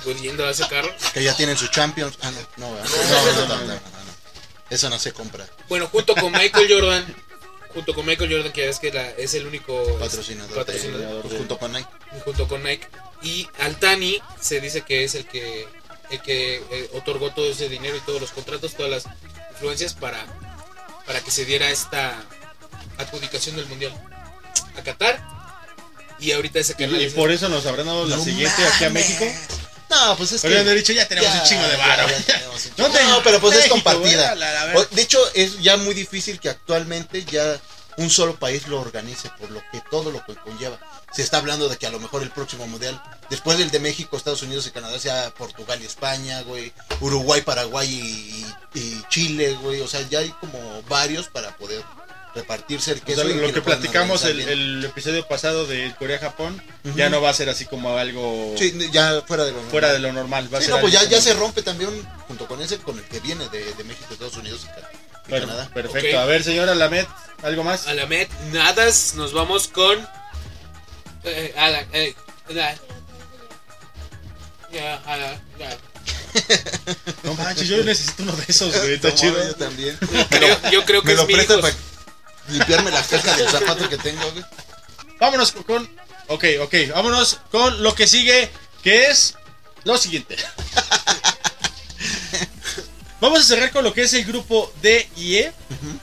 Pues 0.04 0.22
yendo 0.22 0.46
a 0.46 0.50
ese 0.50 0.68
carro. 0.68 0.88
Que 1.12 1.24
ya 1.24 1.34
tienen 1.36 1.56
su 1.56 1.66
Champions. 1.66 2.16
Ah, 2.22 2.30
no, 2.30 2.68
no, 2.70 2.76
no, 2.76 2.84
no, 2.84 3.32
no, 3.32 3.46
no, 3.48 3.56
no, 3.66 3.74
no. 3.74 3.80
Eso 4.70 4.88
no 4.88 5.00
se 5.00 5.12
compra. 5.12 5.48
Bueno, 5.68 5.88
junto 5.88 6.14
con 6.14 6.30
Michael 6.30 6.68
Jordan, 6.70 7.16
junto 7.74 7.92
con 7.92 8.06
Michael 8.06 8.30
Jordan, 8.32 8.52
que 8.52 8.60
ya 8.60 8.66
ves 8.68 8.78
que 8.78 8.92
la- 8.92 9.10
es 9.10 9.34
el 9.34 9.48
único 9.48 9.98
Patrocinador. 9.98 10.54
patrocinador. 10.54 11.22
pues, 11.22 11.34
junto 11.38 11.58
con 11.58 11.72
Nike. 11.72 11.88
junto 12.24 12.46
con 12.46 12.62
Nike 12.62 12.86
y 13.22 13.48
Altani 13.58 14.20
se 14.40 14.60
dice 14.60 14.82
que 14.82 15.02
es 15.02 15.16
el 15.16 15.26
que 15.26 15.66
el 16.10 16.20
que 16.22 16.56
eh, 16.70 16.90
otorgó 16.94 17.30
todo 17.32 17.50
ese 17.50 17.68
dinero 17.68 17.96
y 17.96 18.00
todos 18.00 18.20
los 18.20 18.30
contratos, 18.30 18.74
todas 18.74 18.90
las 18.90 19.04
influencias 19.52 19.94
para 19.94 20.24
para 21.10 21.24
que 21.24 21.32
se 21.32 21.44
diera 21.44 21.68
esta 21.68 22.14
adjudicación 22.96 23.56
del 23.56 23.66
mundial 23.66 23.92
a 24.78 24.82
Qatar 24.84 25.20
y 26.20 26.30
ahorita 26.30 26.60
ese 26.60 26.74
Y, 26.74 26.76
canal 26.76 27.02
y 27.02 27.10
por 27.10 27.32
eso 27.32 27.48
nos 27.48 27.66
habrán 27.66 27.86
dado 27.86 28.06
la 28.06 28.16
siguiente 28.16 28.64
aquí 28.64 28.84
a. 28.84 28.90
México. 28.90 29.24
No, 29.90 30.16
pues 30.16 30.30
es 30.30 30.40
que. 30.42 30.46
Pero 30.48 30.70
dicho, 30.70 30.92
ya 30.92 31.08
tenemos 31.08 31.32
Ya, 31.34 31.42
un 31.42 31.48
chingo 31.48 31.66
de 31.66 31.76
varo. 31.78 32.06
No 32.76 33.22
pero 33.24 33.40
pues 33.40 33.58
es 33.58 33.66
compartida. 33.68 34.28
güey, 34.28 34.38
la- 34.38 34.66
la- 34.66 34.78
O- 34.78 34.84
De 34.84 35.02
hecho, 35.02 35.18
es 35.34 35.60
ya 35.60 35.76
muy 35.78 35.94
difícil 35.94 36.38
que 36.38 36.48
actualmente 36.48 37.24
ya 37.24 37.58
un 37.96 38.08
solo 38.08 38.36
país 38.36 38.68
lo 38.68 38.80
organice, 38.80 39.28
por 39.30 39.50
lo 39.50 39.60
que 39.72 39.82
todo 39.90 40.12
lo 40.12 40.24
que 40.24 40.36
conlleva. 40.36 40.78
Se 41.12 41.22
está 41.22 41.38
hablando 41.38 41.68
de 41.68 41.76
que 41.76 41.86
a 41.86 41.90
lo 41.90 41.98
mejor 41.98 42.22
el 42.22 42.30
próximo 42.30 42.66
mundial, 42.68 43.00
después 43.30 43.58
del 43.58 43.70
de 43.70 43.80
México, 43.80 44.16
Estados 44.16 44.42
Unidos 44.42 44.66
y 44.66 44.70
Canadá, 44.70 44.98
sea 44.98 45.30
Portugal 45.30 45.80
y 45.82 45.86
España, 45.86 46.42
güey, 46.42 46.72
Uruguay, 47.00 47.40
Paraguay 47.42 47.88
y, 48.74 48.78
y 48.78 49.02
Chile, 49.08 49.56
güey. 49.60 49.80
O 49.80 49.88
sea, 49.88 50.00
ya 50.08 50.20
hay 50.20 50.30
como 50.40 50.82
varios 50.88 51.28
para 51.28 51.56
poder 51.56 51.82
repartirse 52.34 52.92
el 52.92 53.02
O 53.04 53.14
sea, 53.14 53.24
lo 53.24 53.52
que 53.52 53.60
platicamos 53.60 54.24
el, 54.24 54.84
episodio 54.84 55.26
pasado 55.26 55.66
de 55.66 55.92
Corea-Japón 55.98 56.62
ya 56.94 57.10
no 57.10 57.20
va 57.20 57.30
a 57.30 57.34
ser 57.34 57.48
así 57.48 57.66
como 57.66 57.96
algo 57.98 58.54
Sí, 58.56 58.72
ya 58.92 59.22
fuera 59.26 59.44
de 59.44 59.50
lo 59.50 59.56
normal. 59.56 59.70
fuera 59.72 59.92
de 59.92 59.98
lo 59.98 60.12
normal. 60.12 60.54
Va 60.54 60.58
a 60.58 60.60
Sí, 60.60 60.66
ser 60.66 60.76
no, 60.76 60.80
pues 60.80 60.92
ya, 60.92 61.02
ya 61.04 61.20
se 61.20 61.34
rompe 61.34 61.62
también 61.62 61.90
junto 62.28 62.46
con 62.46 62.62
ese, 62.62 62.78
con 62.78 62.96
el 62.98 63.04
que 63.04 63.18
viene 63.18 63.48
de, 63.48 63.74
de 63.74 63.84
México, 63.84 64.06
Estados 64.12 64.36
Unidos 64.36 64.60
y, 64.64 65.28
Bueno, 65.30 65.46
Canadá. 65.48 65.70
perfecto. 65.74 66.20
A 66.20 66.24
ver, 66.26 66.44
señora 66.44 66.74
Lamet, 66.76 67.08
¿algo 67.42 67.64
más? 67.64 67.88
Alamed, 67.88 68.28
nadas, 68.52 69.14
nos 69.16 69.32
vamos 69.32 69.66
con 69.66 69.98
eh. 71.24 72.14
No 77.24 77.34
manches, 77.34 77.68
yo 77.68 77.82
necesito 77.84 78.22
uno 78.22 78.32
de 78.32 78.44
esos, 78.48 78.74
güey. 78.76 78.94
Está 78.94 79.14
chido. 79.14 79.36
Yo 79.44 79.54
también. 79.56 79.98
Creo- 80.30 80.70
yo 80.70 80.84
creo 80.84 81.02
que 81.02 81.08
Me 81.08 81.12
es 81.14 81.18
lo 81.18 81.26
mi 81.26 81.34
prestas 81.34 81.58
hijo. 81.58 81.62
para 81.68 81.76
limpiarme 82.48 82.90
la 82.90 83.02
caja 83.02 83.36
del 83.36 83.48
zapato 83.48 83.88
que 83.88 83.98
tengo, 83.98 84.30
güey. 84.32 84.44
Vámonos 85.18 85.52
con. 85.52 85.88
Ok, 86.28 86.44
ok. 86.62 86.74
Vámonos 86.94 87.40
con 87.50 87.82
lo 87.82 87.94
que 87.94 88.06
sigue, 88.06 88.50
que 88.82 89.08
es 89.10 89.34
lo 89.84 89.98
siguiente. 89.98 90.36
Vamos 93.20 93.40
a 93.40 93.42
cerrar 93.44 93.70
con 93.70 93.84
lo 93.84 93.92
que 93.92 94.02
es 94.02 94.14
el 94.14 94.24
grupo 94.24 94.72
D 94.80 95.06
y 95.16 95.36
E, 95.36 95.52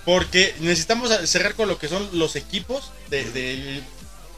porque 0.05 0.55
necesitamos 0.59 1.09
cerrar 1.27 1.55
con 1.55 1.67
lo 1.67 1.79
que 1.79 1.87
son 1.87 2.07
los 2.13 2.35
equipos 2.35 2.91
de, 3.09 3.23
de 3.31 3.81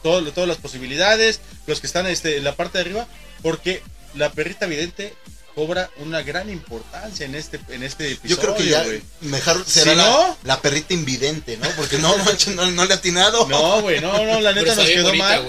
todo- 0.02 0.32
todas 0.32 0.48
las 0.48 0.58
posibilidades, 0.58 1.40
los 1.66 1.80
que 1.80 1.86
están 1.86 2.06
este, 2.06 2.36
en 2.38 2.44
la 2.44 2.54
parte 2.56 2.78
de 2.78 2.82
arriba, 2.84 3.06
porque 3.42 3.82
la 4.14 4.32
perrita 4.32 4.66
vidente 4.66 5.14
cobra 5.54 5.90
una 5.98 6.22
gran 6.22 6.48
importancia 6.48 7.26
en 7.26 7.34
este, 7.34 7.60
en 7.70 7.82
este 7.82 8.12
episodio. 8.12 8.36
Yo 8.36 8.40
creo 8.40 8.54
que 8.56 8.66
ya 8.66 8.84
güey. 8.84 9.02
mejor 9.20 9.64
será 9.66 9.94
la, 9.94 10.04
no- 10.04 10.38
la 10.44 10.60
perrita 10.62 10.94
invidente, 10.94 11.56
¿no? 11.56 11.68
Porque 11.70 11.98
no, 11.98 12.16
manches, 12.24 12.54
no, 12.54 12.70
no 12.70 12.84
le 12.84 12.92
ha 12.94 12.96
atinado. 12.96 13.46
No, 13.48 13.82
güey, 13.82 14.00
no, 14.00 14.24
no, 14.24 14.40
la 14.40 14.52
neta 14.52 14.74
nos 14.74 14.86
quedó 14.86 15.08
bonita, 15.08 15.24
mal. 15.42 15.46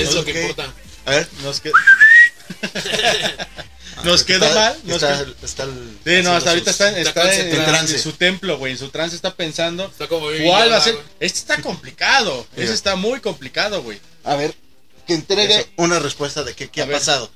Es 0.00 0.14
lo 0.14 0.24
que 0.24 0.40
importa. 0.42 0.72
A 1.04 1.10
ver. 1.10 1.28
Nos, 1.42 1.60
que- 1.60 1.70
nos 4.06 4.24
quedó 4.24 4.46
está, 4.46 4.54
mal. 4.60 4.78
Nos 4.84 5.02
Está, 5.02 5.18
quedó- 5.24 5.34
está 5.42 5.62
el- 5.64 5.98
Sí, 6.04 6.22
no, 6.22 6.32
hasta 6.32 6.50
ahorita 6.50 6.72
sus- 6.72 6.80
está, 6.80 6.88
en- 6.88 7.06
está 7.06 7.30
está 7.30 7.42
en, 7.58 7.64
Trance. 7.64 7.98
su 7.98 8.12
templo, 8.12 8.58
güey. 8.58 8.72
En 8.72 8.78
su 8.78 8.88
trance 8.90 9.14
está 9.16 9.34
pensando 9.34 9.84
Está 9.86 10.08
como 10.08 10.28
bien 10.28 10.44
cuál 10.44 10.70
va 10.72 10.76
a 10.76 10.80
ser. 10.80 10.96
Este 11.20 11.38
está 11.38 11.60
complicado. 11.62 12.46
Ese 12.56 12.72
está 12.72 12.96
muy 12.96 13.20
complicado, 13.20 13.82
güey. 13.82 14.00
A 14.24 14.34
ver, 14.36 14.54
que 15.06 15.14
entregue 15.14 15.60
Eso. 15.60 15.68
una 15.76 15.98
respuesta 15.98 16.42
de 16.44 16.54
qué, 16.54 16.68
qué 16.68 16.82
ha 16.82 16.86
ver. 16.86 16.98
pasado. 16.98 17.30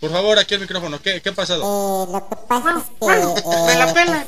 Por 0.00 0.10
favor, 0.10 0.38
aquí 0.38 0.54
el 0.54 0.60
micrófono. 0.60 1.00
¿Qué, 1.00 1.20
qué 1.22 1.28
ha 1.28 1.32
pasado? 1.32 1.60
Eh, 1.62 2.12
lo 2.12 2.28
que 2.28 2.36
pasa 2.48 2.74
es 2.78 2.84
que. 2.84 3.50
eh, 3.50 3.66
Me 3.66 3.74
la 3.76 3.94
pela. 3.94 4.26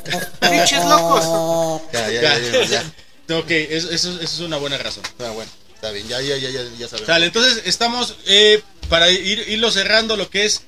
Pinches 0.49 0.85
locos. 0.85 1.81
Ya, 1.91 2.09
ya, 2.09 2.21
ya, 2.21 2.39
ya. 2.39 2.65
ya. 2.65 2.93
Ok, 3.37 3.49
eso, 3.49 3.89
eso- 3.89 4.11
eso 4.21 4.23
es 4.23 4.39
una 4.39 4.57
buena 4.57 4.77
razón. 4.77 5.03
Ah, 5.19 5.31
bueno, 5.31 5.49
está 5.73 5.89
bien, 5.89 6.07
ya, 6.07 6.21
ya, 6.21 6.37
ya, 6.37 6.49
ya, 6.51 6.61
ya 6.77 6.87
sabemos. 6.87 7.07
Sale, 7.07 7.25
entonces 7.25 7.63
estamos 7.65 8.15
eh, 8.27 8.61
para 8.87 9.09
ir 9.09 9.43
irlo 9.49 9.71
cerrando 9.71 10.15
lo 10.15 10.29
que 10.29 10.45
es 10.45 10.61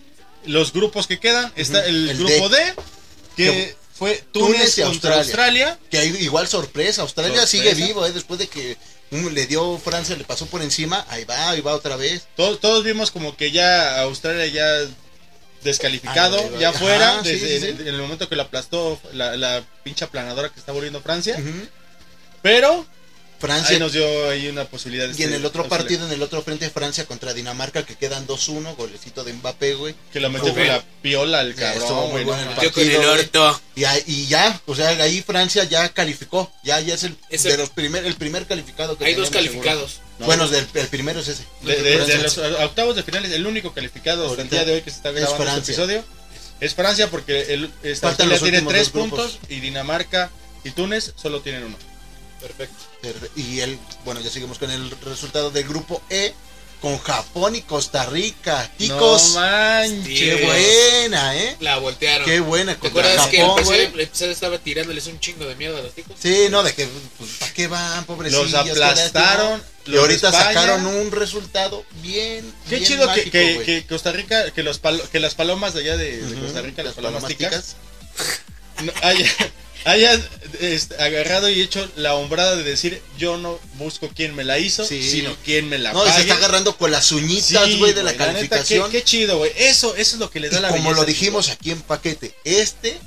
los 0.46 0.74
grupos 0.74 1.08
que 1.08 1.20
quedan. 1.20 1.52
Está 1.56 1.86
el, 1.86 2.10
El 2.10 2.18
grupo 2.18 2.50
D, 2.50 2.74
que 3.36 3.46
Que- 3.46 3.76
fue 3.98 4.24
Túnez, 4.32 4.76
Túnez 4.76 4.78
y 4.78 4.82
contra 4.84 5.16
Australia. 5.16 5.70
Australia. 5.72 5.80
Que 5.90 5.98
hay 5.98 6.10
igual 6.24 6.48
sorpresa, 6.48 7.02
Australia 7.02 7.42
Sorpresa. 7.42 7.48
sigue 7.72 7.74
vivo, 7.74 8.06
¿eh? 8.06 8.12
Después 8.12 8.40
de 8.40 8.48
que 8.48 8.78
le 9.10 9.48
dio 9.48 9.78
Francia, 9.80 10.16
le 10.16 10.24
pasó 10.24 10.46
por 10.48 10.62
encima, 10.62 11.06
ahí 11.10 11.24
va, 11.24 11.50
ahí 11.50 11.62
va 11.62 11.74
otra 11.74 11.96
vez. 11.96 12.28
Todos, 12.36 12.60
todos 12.60 12.84
vimos 12.84 13.10
como 13.12 13.36
que 13.36 13.52
ya 13.52 14.02
Australia 14.02 14.46
ya 14.48 14.88
descalificado, 15.64 16.60
ya 16.60 16.72
fuera, 16.74 17.24
sí, 17.24 17.30
desde 17.32 17.60
sí, 17.60 17.66
sí. 17.66 17.82
en 17.82 17.88
el 17.88 17.98
momento 18.02 18.30
que 18.30 18.36
lo 18.36 18.44
aplastó 18.44 19.00
la, 19.14 19.36
la 19.36 19.64
pinche 19.84 20.06
aplanadora 20.06 20.50
que 20.50 20.60
está 20.60 20.72
volviendo 20.72 21.02
Francia. 21.02 21.36
Pero 22.42 22.86
Francia. 23.40 23.76
ahí 23.76 23.80
nos 23.80 23.92
dio 23.94 24.30
ahí 24.30 24.48
una 24.48 24.66
posibilidad. 24.66 25.08
Y 25.08 25.12
este, 25.12 25.24
en 25.26 25.34
el 25.34 25.46
otro 25.46 25.68
partido, 25.68 26.06
en 26.06 26.12
el 26.12 26.22
otro 26.22 26.42
frente, 26.42 26.70
Francia 26.70 27.06
contra 27.06 27.34
Dinamarca, 27.34 27.84
que 27.86 27.96
quedan 27.96 28.26
2-1, 28.28 28.76
golecito 28.76 29.24
de 29.24 29.34
Mbappé, 29.34 29.76
güey. 29.76 29.96
Que 30.12 30.20
lo 30.20 30.30
metió 30.30 30.54
con 30.54 30.68
la 30.68 30.84
piola 31.02 31.42
el 31.42 31.50
estuvo 31.52 31.66
cabrón, 31.74 31.98
muy 32.04 32.12
güey. 32.12 32.24
bueno 32.26 32.46
no 32.46 32.50
el 32.52 32.56
mames. 32.58 32.64
Yo 32.64 32.74
con 32.74 32.84
el 32.90 32.96
güey. 32.98 33.08
orto. 33.10 33.62
Y, 33.76 33.84
ahí- 33.84 34.04
y 34.08 34.26
ya, 34.28 34.60
o 34.66 34.76
sea, 34.76 34.90
ahí 34.90 35.22
Francia 35.22 35.64
ya 35.66 35.90
calificó, 35.90 36.52
ya, 36.64 36.80
ya 36.80 36.96
es 36.96 37.04
el, 37.04 37.16
Es 37.30 37.44
de 37.44 37.58
los 37.58 37.70
primer, 37.70 38.06
el 38.06 38.16
primer 38.16 38.46
calificado 38.48 38.98
que 38.98 39.06
Hay 39.06 39.14
dos 39.14 39.30
tenemos, 39.30 39.50
calificados. 39.52 40.00
No. 40.20 40.26
Bueno, 40.26 40.48
del- 40.48 40.68
el 40.74 40.88
primero 40.88 41.20
es 41.20 41.28
ese. 41.28 41.44
De, 41.62 41.76
de- 41.76 41.82
de 41.84 41.96
Francia. 41.98 42.18
los 42.24 42.38
octavos 42.62 42.96
de 42.96 43.04
finales, 43.04 43.32
el 43.32 43.46
único 43.46 43.72
calificado 43.74 44.28
hasta 44.30 44.42
el 44.42 44.50
día 44.50 44.66
de 44.66 44.74
hoy 44.76 44.82
que 44.82 44.90
se 44.90 44.98
está 44.98 45.10
es 45.10 45.16
grabando 45.16 45.44
este 45.44 45.52
Francia. 45.52 45.74
episodio 45.74 46.04
es 46.60 46.74
Francia 46.74 47.12
porque 47.12 47.54
el, 47.54 47.72
tiene 48.40 48.62
tres 48.64 48.90
puntos 48.90 49.38
y 49.48 49.60
Dinamarca 49.60 50.32
y 50.64 50.72
Túnez 50.72 51.14
solo 51.16 51.42
tienen 51.42 51.64
uno. 51.66 51.78
Perfecto. 52.42 52.76
Y 53.36 53.60
el, 53.62 53.80
bueno, 54.06 54.22
ya 54.22 54.30
seguimos 54.30 54.60
con 54.60 54.70
el 54.72 54.92
resultado 55.02 55.50
del 55.52 55.68
grupo 55.68 56.02
E, 56.10 56.34
con 56.82 57.00
Japón 57.00 57.56
y 57.56 57.62
Costa 57.64 58.06
Rica. 58.06 58.72
Ticos, 58.78 59.34
No 59.34 59.40
manches. 59.42 60.20
qué 60.20 60.46
buena, 60.46 61.36
¿eh? 61.36 61.56
La 61.60 61.78
voltearon. 61.80 62.26
Qué 62.28 62.40
buena 62.40 62.76
¿Te 62.76 62.90
acuerdas 62.90 63.26
que 63.28 63.38
el 63.38 63.42
Japón, 63.44 63.58
episodio, 63.60 63.82
güey. 63.90 63.94
el 63.96 64.00
episodio 64.02 64.32
estaba 64.32 64.58
tirándoles 64.60 65.08
un 65.08 65.20
chingo 65.20 65.46
de 65.46 65.56
miedo 65.56 65.76
a 65.78 65.82
los 65.82 65.94
ticos? 65.96 66.16
Sí, 66.22 66.48
no, 66.52 66.62
de 66.62 66.74
que, 66.76 66.88
pues, 67.18 67.32
¿para 67.40 67.54
qué 67.54 67.66
van, 67.68 68.06
pobrecitos? 68.06 68.52
Los 68.52 68.54
aplastaron. 68.54 69.64
Y 69.88 69.92
los 69.92 70.02
ahorita 70.02 70.30
de 70.30 70.38
España. 70.38 70.54
sacaron 70.62 70.86
un 70.86 71.12
resultado 71.12 71.84
bien. 72.04 72.54
Qué 72.70 72.76
bien 72.76 72.88
chido 72.88 73.02
que, 73.02 73.08
mágico, 73.08 73.32
que- 73.32 73.54
güey. 73.56 73.66
que 73.66 73.86
Costa 73.88 74.12
Rica, 74.12 74.52
que, 74.52 74.62
los 74.62 74.80
palo- 74.80 75.10
que 75.10 75.20
las 75.20 75.34
palomas 75.34 75.74
de 75.74 75.80
allá 75.80 75.98
de, 75.98 76.18
de 76.18 76.34
Ujú, 76.36 76.44
Costa 76.44 76.62
Rica, 76.62 76.84
las, 76.84 76.88
las 76.88 76.96
palomas, 76.96 77.24
palomas 77.24 77.38
ticas, 77.38 77.76
ticas. 78.16 78.84
no, 78.86 78.92
haya- 79.02 79.36
hayan 79.86 80.24
este, 80.60 80.96
agarrado 81.02 81.50
y 81.50 81.62
hecho 81.62 81.88
la 81.96 82.16
hombrada 82.16 82.56
de 82.56 82.64
decir 82.64 83.02
yo 83.18 83.38
no 83.38 83.60
busco 83.76 84.10
quién 84.16 84.36
me 84.36 84.44
la 84.44 84.60
hizo, 84.60 84.86
Sí. 84.86 85.02
sino 85.10 85.36
quién 85.46 85.70
me 85.70 85.78
la 85.78 85.94
No, 85.94 86.04
y 86.04 86.08
se 86.08 86.12
pague. 86.12 86.22
está 86.24 86.36
agarrando 86.36 86.78
con 86.78 86.92
las 86.92 87.12
uñitas, 87.12 87.66
Sí, 87.66 87.78
güey, 87.78 87.94
de 87.94 88.04
la 88.04 88.12
neta, 88.12 88.26
calificación. 88.26 88.92
qué, 88.92 89.00
qué 89.00 89.04
chido, 89.04 89.38
güey. 89.38 89.52
Eso, 89.56 89.96
eso 89.96 90.16
es 90.16 90.20
lo 90.20 90.30
que 90.30 90.40
le 90.40 90.50
da 90.50 90.60
Y 90.60 90.62
la 90.62 90.70
como 90.70 90.94
lo 90.94 91.06
dijimos 91.06 91.50
aquí 91.50 91.72
en 91.72 91.82
paquete, 91.82 92.34
este 92.44 92.98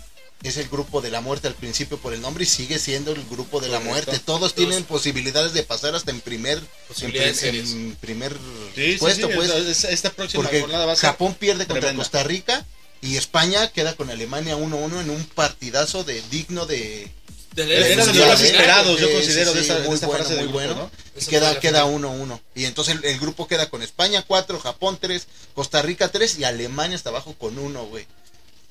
es 0.43 0.57
el 0.57 0.69
grupo 0.71 1.03
de 1.03 1.11
la 1.11 1.21
muerte 1.21 1.49
al 1.49 1.55
principio 1.55 1.99
por 1.99 2.15
el 2.15 2.23
nombre 2.23 2.45
y 2.45 2.47
sigue 2.47 2.79
siendo 2.79 3.13
el 3.13 3.23
grupo 3.29 3.61
de 3.61 3.69
la 3.69 3.79
muerte. 3.81 4.19
Todos 4.21 4.55
tienen 4.55 4.85
posibilidades 4.85 5.53
de 5.53 5.63
pasar 5.65 5.95
hasta 5.95 6.11
en 6.13 6.23
primer, 6.23 6.63
en, 7.03 7.97
primer 8.01 8.33
Sí, 8.75 8.93
sí, 8.93 8.97
puesto, 8.99 9.27
sí, 9.29 9.33
pues. 9.35 9.51
esta- 9.51 9.91
esta 9.91 10.11
próxima 10.11 10.43
Porque 10.43 10.61
jornada 10.63 10.87
va 10.87 10.93
a 10.93 10.97
ser 10.97 11.11
Japón 11.11 11.35
pierde 11.35 11.67
contra 11.67 11.81
tremenda. 11.81 12.03
Costa 12.03 12.23
Rica 12.23 12.65
y 13.03 13.17
España 13.17 13.71
queda 13.73 13.95
con 13.95 14.11
Alemania 14.11 14.57
1-1 14.57 15.01
en 15.01 15.11
un 15.11 15.25
partidazo 15.25 16.05
de 16.05 16.23
digno 16.31 16.67
de, 16.67 17.11
de 17.55 17.65
Era 17.93 18.07
de 18.07 18.13
los 18.15 18.27
más 18.27 18.41
nacional. 18.41 18.43
esperados, 18.43 19.01
yo 19.01 19.13
considero, 19.13 19.51
sí, 19.53 19.59
de 19.59 19.65
esa, 19.65 19.79
de 19.81 19.89
muy 19.89 19.97
esa 19.97 20.07
bueno, 20.07 20.25
del 20.29 20.49
muy 20.49 20.53
grupo, 20.53 20.59
bueno. 20.59 20.75
¿no? 20.75 20.91
Y 21.17 21.19
Esa 21.19 21.31
queda 21.31 21.47
fue 21.47 21.55
la 21.55 21.61
queda 21.61 21.87
final. 21.87 22.03
1-1. 22.03 22.41
Y 22.55 22.65
entonces 22.67 22.97
el, 22.97 23.05
el 23.05 23.19
grupo 23.19 23.49
queda 23.49 23.69
con 23.71 23.83
España 23.83 24.23
4, 24.27 24.59
Japón 24.61 24.99
3, 25.01 25.27
Costa 25.55 25.83
Rica 25.83 26.09
3 26.09 26.39
y 26.39 26.45
Alemania 26.45 26.97
hasta 26.97 27.11
abajo 27.11 27.35
con 27.39 27.59
1, 27.59 27.87
güey. 27.87 28.07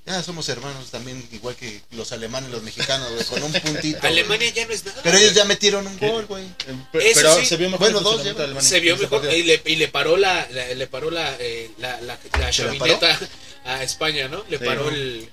Ya 0.10 0.24
somos 0.24 0.49
hermanos 0.49 0.89
también, 0.89 1.24
igual 1.32 1.55
que 1.55 1.82
los 1.91 2.12
alemanes, 2.12 2.49
los 2.49 2.64
mexicanos, 2.64 3.12
güey, 3.12 3.24
con 3.26 3.43
un 3.43 3.53
puntito. 3.62 4.05
Alemania 4.07 4.49
ya 4.49 4.66
no 4.66 4.74
es 4.74 4.84
nada. 4.84 4.99
Pero 5.03 5.18
ellos 5.20 5.34
ya 5.36 5.45
metieron 5.45 5.86
un 5.86 5.97
gol, 5.99 6.26
güey. 6.26 6.45
Eso 6.45 6.78
Pero 6.91 7.36
sí. 7.36 7.45
se 7.45 7.57
vio 7.57 7.70
mejor 7.70 7.91
Bueno, 7.91 7.99
dos 8.01 8.24
de 8.24 8.32
Alemania 8.32 8.62
se 8.62 8.80
vio 8.80 8.97
mejor 8.97 9.24
y 9.32 9.43
le, 9.43 9.62
y 9.66 9.76
le 9.76 9.88
paró 9.88 10.18
la, 10.18 10.47
la- 10.51 10.74
le 10.74 10.88
paró 10.88 11.12
la 11.12 11.36
eh, 11.39 11.70
la, 11.78 12.01
la, 12.01 12.18
la 12.39 12.51
¿Se 12.51 12.64
la 12.64 12.74
chavineta 12.74 13.20
a 13.66 13.84
España, 13.84 14.28
¿no? 14.28 14.43
Le 14.49 14.57
Sí, 14.57 14.66
paró 14.66 14.86
¿no? 14.86 14.89
el, 14.89 15.30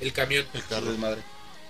el 0.00 0.12
camión. 0.12 0.46
El 0.52 0.64
carro. 0.66 0.90
Desmadre. 0.90 1.22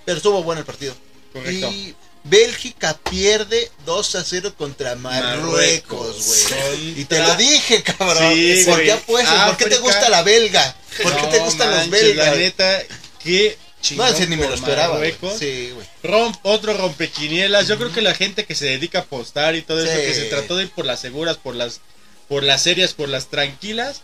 Pero 0.05 0.17
estuvo 0.17 0.43
bueno 0.43 0.61
el 0.61 0.67
partido. 0.67 0.97
Correcto. 1.33 1.71
Y 1.71 1.95
Bélgica 2.29 2.99
pierde 3.11 3.71
2 3.87 4.15
a 4.17 4.25
0 4.25 4.55
contra 4.57 4.95
Marruecos, 4.97 6.17
güey. 6.51 7.01
Y 7.01 7.05
te 7.05 7.19
lo 7.21 7.35
dije, 7.37 7.83
cabrón. 7.83 8.35
Sí, 8.35 8.63
¿Por 8.67 8.83
qué 8.83 8.93
apuestas? 8.93 9.47
¿Por 9.49 9.57
qué 9.57 9.67
te 9.67 9.79
gusta 9.79 10.09
la 10.09 10.23
belga? 10.23 10.77
¿Por 11.03 11.17
qué 11.17 11.27
te 11.29 11.39
No 11.39 11.45
gustan 11.45 11.71
los 11.71 11.91
belgas? 11.91 12.27
La 12.29 12.35
neta, 12.35 12.83
qué 13.23 13.57
No, 13.59 13.83
chingón 13.83 14.09
ese 14.15 14.27
ni 14.27 14.37
me 14.37 14.47
lo 14.49 14.55
esperaba. 14.55 14.95
Marruecos. 14.95 15.39
Sí, 15.39 15.71
güey. 15.75 15.87
Romp, 16.03 16.37
otro 16.43 16.75
rompequinielas. 16.77 17.67
Yo 17.69 17.77
creo 17.79 17.93
que 17.93 18.03
la 18.03 18.15
gente 18.15 18.45
que 18.45 18.55
se 18.55 18.67
dedica 18.67 18.99
a 18.99 19.03
apostar 19.03 19.55
y 19.55 19.63
todo 19.63 19.83
eso, 19.83 19.93
Sí. 19.93 20.07
que 20.07 20.15
se 20.15 20.25
trató 20.25 20.57
de 20.57 20.65
ir 20.65 20.71
por 20.71 20.85
las 20.85 21.01
seguras, 21.01 21.37
por 21.37 21.55
las, 21.55 21.81
por 22.29 22.43
las 22.43 22.63
serias, 22.63 22.93
por 22.95 23.09
las 23.09 23.29
tranquilas, 23.29 24.03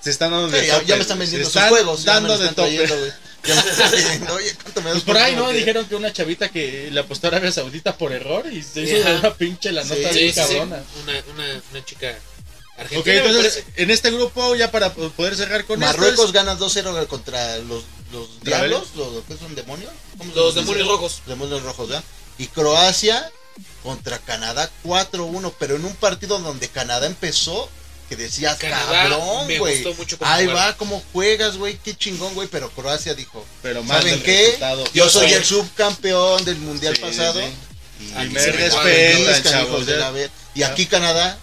se 0.00 0.10
están 0.10 0.30
dando 0.30 0.48
de 0.48 0.60
Sí, 0.60 0.66
ya, 0.66 0.74
tope, 0.74 0.86
ya 0.86 0.96
me 0.96 1.02
están 1.02 1.18
vendiendo 1.18 1.48
sus 1.50 1.62
juegos. 1.62 2.04
ya 2.04 2.20
me 2.20 2.28
Dando 2.28 2.38
de 2.38 2.48
tope. 2.50 2.76
trayendo, 2.76 3.12
güey. 3.42 3.54
Ya 3.56 3.62
me 3.64 3.70
están 3.70 3.90
diciendo, 3.92 4.34
Oye, 4.34 4.54
¿cuánto 4.62 4.80
me 4.82 4.86
das 4.90 4.94
Pues 4.94 5.04
por 5.04 5.16
ahí, 5.18 5.36
¿no? 5.36 5.48
Dijeron 5.50 5.84
que 5.86 5.94
una 5.96 6.12
chavita 6.12 6.48
que 6.50 6.90
le 6.90 7.00
apostó 7.00 7.26
a 7.26 7.30
Arabia 7.30 7.52
Saudita 7.52 7.96
por 7.96 8.12
error 8.12 8.44
y 8.52 8.62
se 8.62 8.82
hizo 8.82 9.08
una 9.18 9.34
pinche 9.34 9.72
la 9.72 9.82
nota 9.84 9.94
Sí, 9.94 10.00
bien 10.00 10.12
Sí, 10.14 10.20
sí, 10.20 10.32
sí. 10.32 10.36
cabrona. 10.54 10.82
Una, 11.02 11.12
una, 11.34 11.62
una 11.72 11.84
chica 11.84 12.08
Ok, 12.10 12.78
argentina. 12.84 13.22
me 13.22 13.28
entonces 13.28 13.64
en 13.76 13.90
este 13.90 14.10
grupo, 14.10 14.54
ya 14.56 14.70
para 14.70 14.92
poder 14.94 15.36
cerrar 15.36 15.64
con 15.64 15.82
esto, 15.82 15.96
Marruecos 15.98 16.26
es- 16.26 16.32
gana 16.32 16.56
2-0 16.56 17.06
contra 17.08 17.58
los, 17.58 17.84
los 18.12 18.26
¿Contra 18.28 18.58
diablos. 18.58 18.88
¿Los, 18.96 19.24
¿Qué 19.28 19.36
son 19.36 19.54
demonios? 19.54 19.90
¿Cómo 20.18 20.30
se 20.32 20.36
Los 20.38 20.54
demonios 20.54 20.88
rojos. 20.88 21.22
Demonios 21.26 21.62
rojos, 21.62 21.88
¿verdad? 21.88 22.04
Y 22.38 22.46
Croacia 22.46 23.30
contra 23.82 24.18
Canadá 24.18 24.70
4-1, 24.84 25.52
pero 25.58 25.76
en 25.76 25.84
un 25.84 25.94
partido 25.94 26.38
donde 26.38 26.68
Canadá 26.68 27.06
empezó 27.06 27.68
que 28.10 28.16
decías, 28.16 28.58
Canadá 28.58 29.08
cabrón, 29.08 29.46
güey. 29.58 29.84
Ahí 30.22 30.46
va, 30.48 30.76
cómo 30.76 31.00
juegas, 31.12 31.56
güey, 31.56 31.78
qué 31.78 31.96
chingón, 31.96 32.34
güey, 32.34 32.48
pero 32.48 32.68
Croacia 32.70 33.14
dijo, 33.14 33.46
pero 33.62 33.84
más 33.84 33.98
¿saben 34.02 34.20
qué? 34.24 34.42
resultado. 34.46 34.84
Yo 34.92 35.08
soy 35.08 35.32
el 35.32 35.44
subcampeón 35.44 36.44
del 36.44 36.56
mundial 36.58 36.96
Sí, 36.96 37.02
pasado. 37.02 37.40
sí. 37.40 37.46
Y, 38.04 38.12
Aquí 38.16 38.28
me 38.30 38.40
se 38.40 38.50
respetan, 38.52 39.26
respetan, 39.26 39.52
chavos, 39.52 39.68
hijos 39.70 39.86
de 39.86 39.92
ya. 39.92 39.98
la 39.98 40.10
ver- 40.10 40.30
Y 40.56 40.62
aquí 40.64 40.86
Canadá, 40.86 41.38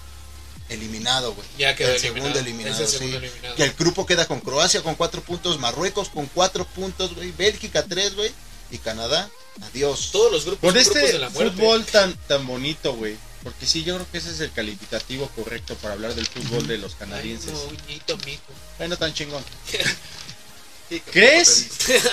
eliminado, 0.69 1.33
güey. 1.35 1.47
Ya 1.57 1.73
quedó 1.75 1.91
el 1.93 1.99
segundo 2.01 2.37
eliminado. 2.37 2.75
eliminado, 2.75 2.83
Es 2.83 2.93
el 2.93 2.99
sí. 2.99 3.15
eliminado. 3.15 3.55
Que 3.55 3.63
el 3.63 3.71
grupo 3.73 4.05
queda 4.05 4.25
con 4.27 4.41
Croacia 4.41 4.81
con 4.81 4.95
cuatro 4.95 5.21
puntos, 5.21 5.57
Marruecos 5.59 6.09
con 6.09 6.25
cuatro 6.27 6.65
puntos, 6.65 7.15
güey, 7.15 7.31
Bélgica 7.31 7.85
tres, 7.87 8.13
güey, 8.15 8.31
y 8.71 8.77
Canadá, 8.79 9.29
adiós. 9.71 10.09
Todos 10.11 10.31
los 10.33 10.43
grupos 10.43 10.73
Con 10.73 10.83
son 10.83 10.83
grupos 10.83 11.01
este 11.03 11.13
de 11.13 11.19
la 11.19 11.29
fútbol 11.29 11.85
tan, 11.85 12.13
tan 12.27 12.45
bonito, 12.45 12.93
güey. 12.93 13.15
Porque 13.43 13.65
sí, 13.65 13.83
yo 13.83 13.95
creo 13.95 14.11
que 14.11 14.17
ese 14.17 14.31
es 14.31 14.39
el 14.41 14.51
calificativo 14.51 15.27
correcto 15.35 15.75
para 15.75 15.93
hablar 15.93 16.13
del 16.15 16.25
fútbol 16.27 16.67
de 16.67 16.77
los 16.77 16.93
Ay, 16.93 16.99
canadienses. 16.99 17.51
no, 17.53 17.61
uñito, 17.63 18.17
mijo. 18.25 18.41
Bueno, 18.77 18.97
tan 18.97 19.13
chingón. 19.13 19.43
¿Crees 21.11 21.67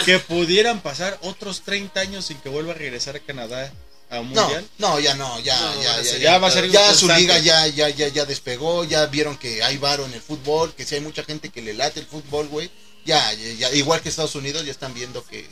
que 0.05 0.19
pudieran 0.19 0.81
pasar 0.81 1.17
otros 1.23 1.63
30 1.63 2.01
años 2.01 2.25
sin 2.27 2.39
que 2.39 2.49
vuelva 2.49 2.73
a 2.73 2.75
regresar 2.75 3.15
a 3.15 3.21
Canadá 3.21 3.73
a 4.11 4.19
un 4.21 4.33
No, 4.33 4.43
mundial? 4.43 4.69
no, 4.79 4.99
ya 4.99 5.15
no, 5.15 5.39
ya, 5.41 5.59
No, 5.61 5.83
ya, 5.83 5.97
ya, 5.97 6.05
ser- 6.05 6.21
ya 6.21 6.39
va 6.39 6.49
a 6.49 6.51
ser 6.51 6.69
ya 6.71 6.93
su 6.93 7.07
constante. 7.07 7.21
liga 7.21 7.39
ya, 7.39 7.67
ya, 7.69 7.89
ya, 7.89 8.09
ya 8.09 8.25
despegó, 8.25 8.83
ya 8.85 9.07
vieron 9.07 9.37
que 9.39 9.63
hay 9.63 9.77
varo 9.79 10.05
en 10.07 10.13
el 10.13 10.21
fútbol, 10.21 10.75
que 10.75 10.85
si 10.85 10.97
hay 10.97 11.01
mucha 11.01 11.23
gente 11.23 11.51
que 11.51 11.63
le 11.63 11.73
late 11.73 12.01
el 12.01 12.07
fútbol, 12.07 12.49
güey, 12.49 12.69
ya, 13.07 13.33
ya, 13.35 13.53
ya, 13.55 13.71
igual 13.75 14.01
que 14.01 14.09
Estados 14.09 14.35
Unidos, 14.35 14.65
ya 14.65 14.73
están 14.73 14.93
viendo 14.93 15.25
que, 15.25 15.49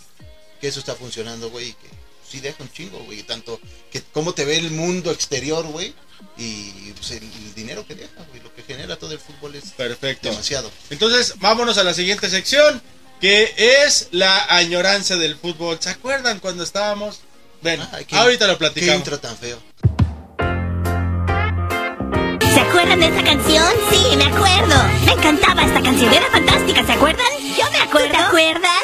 que 0.61 0.66
eso 0.68 0.81
está 0.81 0.97
funcionando, 0.97 1.49
güey, 1.51 1.68
y 1.68 1.73
que 1.75 1.89
sí 2.33 2.41
deja 2.41 2.62
un 2.62 2.72
chingo, 2.72 2.99
güey, 3.05 3.22
tanto 3.22 3.61
que 3.91 4.03
cómo 4.12 4.33
te 4.33 4.45
ve 4.47 4.57
el 4.57 4.70
mundo 4.70 5.11
exterior, 5.11 5.64
güey, 5.66 5.95
y 6.39 6.93
pues, 6.97 7.11
el, 7.11 7.22
el 7.24 7.55
dinero 7.55 7.87
que 7.87 7.95
deja, 7.95 8.24
güey, 8.30 8.41
lo 8.43 8.55
que 8.55 8.62
genera 8.62 8.97
todo 8.97 9.12
el 9.12 9.18
fútbol 9.18 9.55
es 9.55 9.70
Perfecto. 9.72 10.30
demasiado. 10.30 10.70
Entonces, 10.91 11.35
vámonos 11.41 11.76
a 11.78 11.85
la 11.85 11.93
siguiente 11.95 12.30
sección, 12.30 12.80
que 13.20 13.55
es 13.85 14.09
la 14.12 14.47
añoranza 14.57 15.16
del 15.16 15.37
fútbol. 15.37 15.76
¿Se 15.80 15.91
acuerdan 15.91 16.41
cuando 16.41 16.64
estábamos? 16.64 17.20
Bueno, 17.61 17.87
Ay, 17.93 18.05
qué- 18.07 18.16
ahorita 18.16 18.47
lo 18.47 18.55
Qué 18.55 18.59
platicamos. 18.59 18.97
intro 18.97 19.20
tan 19.20 19.37
feo. 19.37 19.61
¿Se 22.55 22.61
acuerdan 22.61 23.01
de 23.01 23.07
esa 23.09 23.22
canción? 23.24 23.72
Sí, 23.91 24.16
me 24.16 24.24
acuerdo. 24.24 24.74
Me 25.07 25.12
encantaba 25.12 25.64
esta 25.64 25.83
canción. 25.83 26.12
Era 26.12 26.30
fantástica, 26.30 26.85
¿se 26.87 26.93
acuerdan? 26.93 27.26
Yo 27.59 27.70
me 27.70 27.78
acuerdo. 27.78 28.11
¿Te 28.11 28.16
acuerdas? 28.16 28.83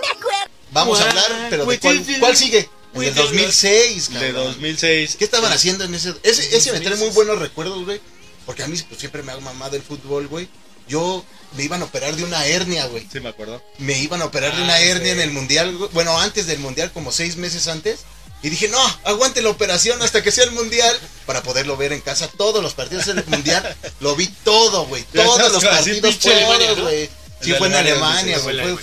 Me 0.00 0.08
acuerdo. 0.18 0.50
Vamos 0.72 1.00
a 1.00 1.08
hablar, 1.08 1.46
pero 1.50 1.66
¿de 1.66 1.78
cuál, 1.78 2.04
cuál 2.20 2.36
sigue? 2.36 2.68
El 2.94 3.14
de 3.14 3.20
2006, 3.22 4.08
De 4.10 4.14
cabrón. 4.14 4.44
2006. 4.52 5.16
¿Qué 5.18 5.24
estaban 5.24 5.52
haciendo 5.52 5.84
en 5.84 5.94
ese? 5.94 6.14
Ese, 6.22 6.56
ese 6.56 6.72
me 6.72 6.80
trae 6.80 6.96
muy 6.96 7.08
buenos 7.10 7.38
recuerdos, 7.38 7.84
güey. 7.84 8.00
Porque 8.46 8.62
a 8.62 8.68
mí 8.68 8.76
pues, 8.88 9.00
siempre 9.00 9.22
me 9.22 9.32
hago 9.32 9.40
mamá 9.40 9.70
del 9.70 9.82
fútbol, 9.82 10.26
güey. 10.28 10.48
Yo 10.86 11.24
me 11.56 11.64
iban 11.64 11.80
a 11.82 11.86
operar 11.86 12.14
de 12.14 12.24
una 12.24 12.44
hernia, 12.46 12.86
güey. 12.86 13.06
Sí, 13.10 13.18
me 13.20 13.30
acuerdo. 13.30 13.62
Me 13.78 13.98
iban 13.98 14.20
a 14.22 14.26
operar 14.26 14.54
de 14.54 14.60
Ah, 14.62 14.64
una 14.64 14.76
sí. 14.78 14.84
hernia 14.84 15.12
en 15.12 15.20
el 15.20 15.30
mundial, 15.30 15.74
güey. 15.76 15.90
bueno, 15.92 16.18
antes 16.20 16.46
del 16.46 16.58
mundial, 16.58 16.92
como 16.92 17.10
seis 17.10 17.36
meses 17.36 17.68
antes. 17.68 18.00
Y 18.42 18.50
dije, 18.50 18.68
no, 18.68 18.78
aguante 19.04 19.40
la 19.40 19.48
operación 19.48 20.02
hasta 20.02 20.22
que 20.22 20.30
sea 20.30 20.44
el 20.44 20.50
mundial 20.50 20.94
para 21.24 21.42
poderlo 21.42 21.78
ver 21.78 21.94
en 21.94 22.02
casa. 22.02 22.28
Todos 22.28 22.62
los 22.62 22.74
partidos 22.74 23.06
del 23.06 23.24
mundial 23.26 23.74
lo 24.00 24.14
vi 24.14 24.26
todo, 24.44 24.84
güey. 24.86 25.02
Todos 25.14 25.50
los 25.50 25.64
partidos, 25.64 26.18
todos, 26.18 26.80
güey. 26.82 27.08
Sí, 27.40 27.50
de 27.52 27.56
fue 27.56 27.68
en 27.68 27.74
Alemania, 27.74 28.38
güey. 28.40 28.76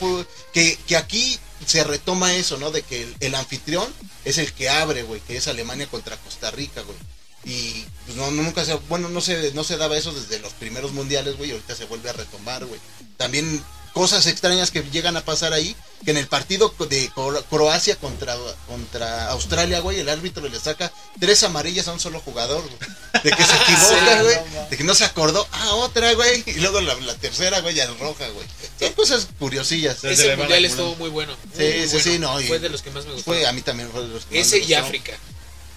que 0.52 0.96
aquí 0.98 1.40
se 1.66 1.84
retoma 1.84 2.34
eso, 2.36 2.58
¿no? 2.58 2.72
De 2.72 2.82
que 2.84 3.08
el, 3.20 3.36
anfitrión 3.36 3.88
es 4.26 4.38
el 4.38 4.54
que 4.54 4.70
abre, 4.70 5.04
güey, 5.04 5.22
que 5.22 5.38
es 5.38 5.48
Alemania 5.48 5.88
contra 5.88 6.18
Costa 6.18 6.52
Rica, 6.52 6.82
güey. 6.82 6.98
Y 7.44 7.86
pues 8.06 8.18
no, 8.18 8.30
nunca 8.32 8.64
se, 8.66 8.76
bueno, 8.88 9.10
no 9.10 9.22
se, 9.22 9.52
no 9.54 9.64
se 9.64 9.78
daba 9.78 9.98
eso 9.98 10.14
desde 10.14 10.40
los 10.40 10.54
primeros 10.54 10.92
mundiales, 10.92 11.38
güey, 11.38 11.52
ahorita 11.52 11.76
se 11.76 11.86
vuelve 11.86 12.10
a 12.10 12.14
retomar, 12.14 12.66
güey. 12.66 12.80
También 13.18 13.64
cosas 13.94 14.26
extrañas 14.28 14.72
que 14.72 14.82
llegan 14.92 15.18
a 15.18 15.22
pasar 15.26 15.54
ahí, 15.54 15.76
que 16.06 16.12
en 16.12 16.18
el 16.18 16.28
partido 16.28 16.74
de 16.90 17.10
Cro- 17.12 17.44
Croacia 17.50 17.96
contra, 17.98 18.36
contra 18.68 19.28
Australia, 19.30 19.80
güey, 19.82 20.00
el 20.00 20.10
árbitro 20.10 20.48
le 20.48 20.60
saca 20.60 20.92
tres 21.20 21.44
amarillas 21.44 21.88
a 21.88 21.94
un 21.94 22.00
solo 22.00 22.20
jugador, 22.22 22.62
güey. 22.64 23.24
De 23.24 23.32
que 23.32 23.44
se 23.44 23.56
equivoca, 23.64 24.18
Sí, 24.18 24.24
güey, 24.24 24.36
no 24.54 24.68
de 24.70 24.78
que 24.78 24.84
no 24.84 24.96
se 24.96 25.04
acordó, 25.06 25.48
ah, 25.52 25.76
otra, 25.76 26.14
güey, 26.14 26.44
y 26.46 26.54
luego 26.60 26.80
la, 26.82 26.96
la 26.96 27.16
tercera, 27.16 27.60
güey, 27.60 27.76
ya 27.76 27.84
es 27.84 28.00
roja, 28.00 28.28
güey. 28.30 28.48
Son 28.80 28.94
cosas 28.94 29.28
curiosillas. 29.38 30.04
Ese 30.04 30.36
mundial 30.38 30.64
estuvo 30.66 30.96
muy 30.96 31.10
bueno. 31.10 31.36
Sí, 31.58 31.64
muy 31.78 31.88
sí, 31.88 32.00
sí, 32.00 32.20
no, 32.20 32.40
y- 32.42 32.48
Fue 32.48 32.60
de 32.60 32.70
los 32.70 32.82
que 32.82 32.92
más 32.92 33.06
me 33.06 33.12
gustó. 33.14 33.26
Fue, 33.32 33.46
a 33.46 33.52
mí 33.52 33.62
también 33.62 33.90
fue 33.92 34.02
de 34.02 34.08
los 34.08 34.26
que 34.26 34.38
más 34.40 34.48
Ese 34.48 34.58
me 34.58 34.64
y 34.64 34.68
gustó. 34.68 34.86
África. 34.86 35.14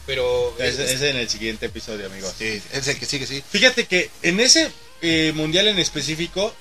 Pero. 0.06 0.54
Ese, 0.58 0.84
es- 0.84 0.90
ese 0.92 1.10
en 1.10 1.16
el 1.16 1.28
siguiente 1.28 1.66
episodio, 1.66 2.06
amigos. 2.06 2.32
Sí, 2.38 2.62
es 2.72 2.88
el 2.88 2.98
que 2.98 3.06
sigue, 3.06 3.26
sí. 3.26 3.42
Fíjate 3.50 3.86
que 3.86 4.10
en 4.22 4.38
ese 4.40 4.70
eh, 5.02 5.32
mundial 5.34 5.66
en 5.68 5.78
específico, 5.78 6.54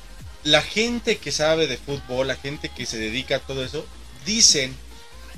la 0.44 0.62
gente 0.62 1.18
que 1.18 1.32
sabe 1.32 1.68
de 1.68 1.78
fútbol, 1.78 2.28
la 2.28 2.36
gente 2.36 2.70
que 2.70 2.86
se 2.86 2.98
dedica 2.98 3.38
a 3.38 3.40
todo 3.40 3.64
eso, 3.64 3.86
dicen 4.26 4.76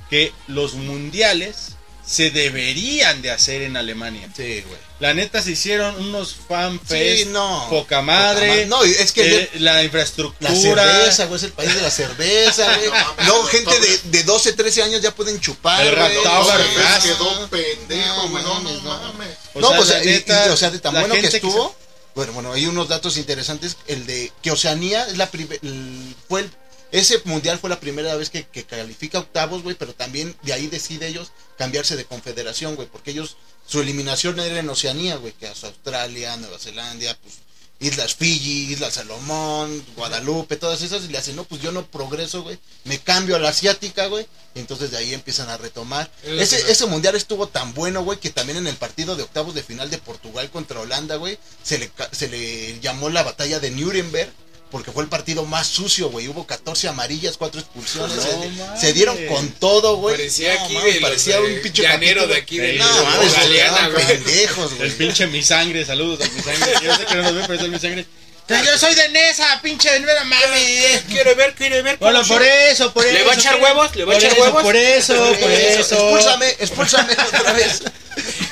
que 0.10 0.32
los 0.48 0.74
mundiales 0.74 1.70
se 2.06 2.30
deberían 2.30 3.24
de 3.24 3.32
hacer 3.32 3.64
en 3.64 3.78
Alemania. 3.78 4.30
Sí, 4.38 4.62
güey. 4.68 4.78
La 5.00 5.16
neta 5.16 5.42
se 5.42 5.52
hicieron 5.52 5.96
unos 5.96 6.36
fanfest, 6.48 7.24
Sí, 7.24 7.30
no. 7.32 7.66
poca 7.70 8.04
madre, 8.04 8.48
Poca 8.48 8.62
ma- 8.62 8.66
no, 8.78 8.84
es 8.84 9.12
que 9.12 9.38
eh, 9.40 9.50
la 9.56 9.84
infraestructura, 9.84 10.52
La 10.52 10.56
cerveza, 10.56 11.26
güey, 11.26 11.38
es 11.38 11.44
el 11.44 11.52
país 11.54 11.74
de 11.74 11.82
la 11.82 11.90
cerveza, 11.90 12.66
güey. 12.78 12.90
Luego 13.26 13.44
gente 13.46 13.80
de, 13.80 13.98
de 14.04 14.24
12, 14.24 14.54
13 14.54 14.84
años 14.84 15.02
ya 15.02 15.16
pueden 15.16 15.40
chupar, 15.42 15.84
El. 15.86 15.96
Ratower 15.96 16.60
No, 16.60 17.04
quedó 17.04 17.50
pendejo, 17.50 18.16
No 18.24 18.30
güey. 18.30 18.44
No, 18.44 18.54
no 18.60 18.62
mames, 18.62 18.84
no. 18.84 18.90
mames. 19.00 19.38
O 19.56 19.60
no, 19.62 19.76
pues, 19.76 19.90
la 19.90 20.04
y- 20.04 20.08
y, 20.08 20.12
neta, 20.12 20.54
o 20.54 20.58
sea, 20.58 20.70
de 20.70 20.78
tan 20.80 20.94
bueno 20.94 21.16
que 21.16 21.22
gente 21.22 21.42
que 21.42 21.48
estuvo. 21.48 21.76
Bueno, 22.16 22.34
bueno, 22.34 22.54
hay 22.54 22.66
unos 22.66 22.88
datos 22.88 23.18
interesantes. 23.18 23.78
El 23.88 24.06
de 24.08 24.32
que 24.42 24.52
Oceanía 24.52 25.06
es 25.08 25.18
la 25.18 25.30
fue 26.28 26.50
ese 26.92 27.22
mundial 27.26 27.60
fue 27.60 27.70
la 27.70 27.80
primera 27.82 28.16
vez 28.16 28.30
que, 28.30 28.46
que 28.46 28.64
califica 28.64 29.20
octavos, 29.20 29.64
güey, 29.64 29.76
pero 29.76 29.94
también 29.94 30.34
de 30.44 30.54
ahí 30.54 30.68
decide 30.68 31.08
ellos 31.08 31.32
cambiarse 31.58 31.98
de 31.98 32.06
confederación, 32.06 32.76
güey, 32.76 32.88
porque 32.88 33.12
ellos, 33.12 33.36
su 33.68 33.82
eliminación 33.82 34.40
era 34.40 34.60
en 34.60 34.70
Oceanía, 34.70 35.18
güey, 35.18 35.34
que 35.34 35.48
es 35.48 35.64
Australia, 35.66 36.38
Nueva 36.38 36.58
Zelanda, 36.58 37.18
pues 37.22 37.40
Islas 37.80 38.16
Fiji, 38.16 38.72
Islas 38.72 38.94
Salomón, 38.94 39.86
Guadalupe, 39.96 40.56
todas 40.56 40.82
esas, 40.82 41.04
y 41.04 41.10
le 41.10 41.18
hacen, 41.18 41.36
no, 41.36 41.44
pues 41.44 41.62
yo 41.62 41.72
no 41.72 41.86
progreso, 41.86 42.44
güey, 42.44 42.58
me 42.86 43.00
cambio 43.00 43.36
a 43.36 43.40
la 43.40 43.50
asiática, 43.50 44.08
güey, 44.08 44.26
y 44.54 44.60
entonces 44.60 44.92
de 44.92 44.98
ahí 44.98 45.14
empiezan 45.14 45.50
a 45.50 45.58
retomar. 45.58 46.10
Es 46.24 46.54
Ese, 46.54 46.72
ese 46.72 46.86
mundial 46.86 47.16
estuvo 47.16 47.48
tan 47.48 47.74
bueno, 47.74 48.04
güey, 48.04 48.20
que 48.20 48.30
también 48.30 48.58
en 48.58 48.68
el 48.68 48.76
partido 48.76 49.16
de 49.16 49.24
octavos 49.24 49.54
de 49.54 49.64
final 49.64 49.90
de 49.90 49.98
Portugal 49.98 50.50
contra 50.50 50.80
Holanda, 50.80 51.18
güey, 51.18 51.38
se 51.64 51.78
le, 51.78 51.92
se 52.12 52.30
le 52.30 52.80
llamó 52.80 53.10
la 53.10 53.24
batalla 53.24 53.60
de 53.60 53.72
Nuremberg, 53.72 54.32
porque 54.72 54.92
fue 54.92 55.04
el 55.04 55.10
partido 55.10 55.46
más 55.46 55.68
sucio, 55.68 56.10
güey. 56.10 56.28
Hubo 56.28 56.46
14 56.46 56.88
amarillas, 56.88 57.38
4 57.38 57.62
expulsiones. 57.62 58.16
No 58.16 58.22
se, 58.76 58.82
se 58.82 58.94
dieron 58.94 59.18
con 59.28 59.50
todo, 59.52 59.98
güey. 59.98 60.16
Parecía 60.16 60.56
No, 60.56 60.66
aquí 60.66 60.74
los 60.74 60.98
parecía 60.98 61.40
de 61.40 61.56
un 61.56 61.62
pinche 61.62 61.84
llanero 61.84 62.28
de 62.28 62.36
aquí 62.36 62.58
de 62.58 62.74
No, 62.74 62.88
de 62.88 63.04
mames, 63.04 63.34
pendejos, 64.06 64.74
güey. 64.76 64.90
El 64.90 64.96
pinche 64.96 65.28
mi 65.28 65.44
sangre, 65.44 65.86
saludos 65.86 66.20
a 66.22 66.32
mi 66.32 66.42
sangre. 66.42 66.74
Yo 66.84 66.96
sé 66.96 67.06
que 67.06 67.16
no 67.16 67.22
nos 67.24 67.36
ve, 67.36 67.44
pero 67.48 67.64
es 67.64 67.70
mi 67.70 67.80
sangre. 67.80 68.06
Yo 68.48 68.78
soy 68.78 68.94
de 68.94 69.10
Nesa, 69.10 69.60
pinche, 69.62 70.00
no 70.00 70.08
mames. 70.26 71.02
Quiere 71.08 71.34
ver, 71.34 71.56
quiere 71.56 71.82
ver. 71.82 71.98
Bueno, 71.98 72.22
por 72.28 72.44
eso, 72.44 72.94
por 72.94 73.04
eso. 73.04 73.14
¿Le 73.14 73.24
va 73.24 73.32
a 73.32 73.36
echar 73.36 73.60
huevos? 73.60 73.96
¿Le 73.96 74.06
va 74.06 74.14
a 74.14 74.16
Por 74.16 74.24
echar 74.24 74.34
eso, 74.34 74.42
huevos? 74.44 74.64
Por 74.64 74.76
eso, 74.76 75.14
por 75.16 75.52
eso. 75.52 75.96
Expúlsame, 75.96 76.50
expúlsame 76.60 77.14
otra 77.28 77.54
vez. 77.54 77.82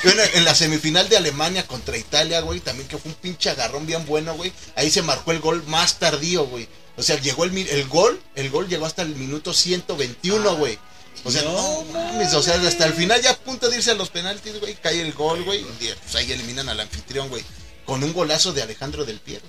Bueno, 0.02 0.22
en 0.34 0.44
la 0.44 0.54
semifinal 0.54 1.08
de 1.08 1.16
Alemania 1.16 1.66
contra 1.66 1.96
Italia, 1.96 2.40
güey, 2.40 2.60
también 2.60 2.88
que 2.88 2.98
fue 2.98 3.10
un 3.12 3.16
pinche 3.16 3.50
agarrón 3.50 3.86
bien 3.86 4.04
bueno, 4.04 4.34
güey. 4.34 4.52
Ahí 4.74 4.90
se 4.90 5.02
marcó 5.02 5.30
el 5.30 5.38
gol 5.38 5.62
más 5.66 5.98
tardío, 6.00 6.44
güey. 6.46 6.68
O 6.96 7.02
sea, 7.02 7.20
llegó 7.20 7.44
el, 7.44 7.56
el 7.56 7.88
gol, 7.88 8.20
el 8.34 8.50
gol 8.50 8.68
llegó 8.68 8.86
hasta 8.86 9.02
el 9.02 9.14
minuto 9.14 9.54
121, 9.54 10.56
güey. 10.56 10.78
O 11.22 11.30
sea, 11.30 11.42
no, 11.42 11.84
mames, 11.92 12.34
o 12.34 12.42
sea, 12.42 12.54
hasta 12.56 12.84
el 12.84 12.92
final 12.92 13.22
ya 13.22 13.30
a 13.30 13.36
punto 13.36 13.70
de 13.70 13.76
irse 13.76 13.92
a 13.92 13.94
los 13.94 14.10
penaltis, 14.10 14.60
güey, 14.60 14.74
cae 14.74 15.00
el 15.00 15.12
gol, 15.12 15.42
güey. 15.44 15.60
y, 15.60 15.94
Pues 16.02 16.14
ahí 16.16 16.30
eliminan 16.30 16.68
al 16.68 16.80
anfitrión, 16.80 17.28
güey. 17.28 17.44
Con 17.84 18.02
un 18.02 18.12
golazo 18.12 18.52
de 18.52 18.62
Alejandro 18.62 19.04
del 19.04 19.18
Piero. 19.20 19.42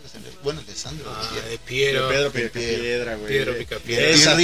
Bueno, 0.44 0.62
Alessandro 0.66 1.10
del 1.10 1.18
Ah, 1.20 1.30
Piero. 1.32 1.48
de 1.50 1.58
Piero. 1.60 2.10
Pedro 2.10 2.32
Pica 2.32 2.50
Piedra. 2.50 2.82
Piedra, 2.82 3.16
güey. 3.16 3.28
Piedro 3.30 3.58
pica 3.58 3.78
piedra. 3.80 4.08
Esa, 4.10 4.38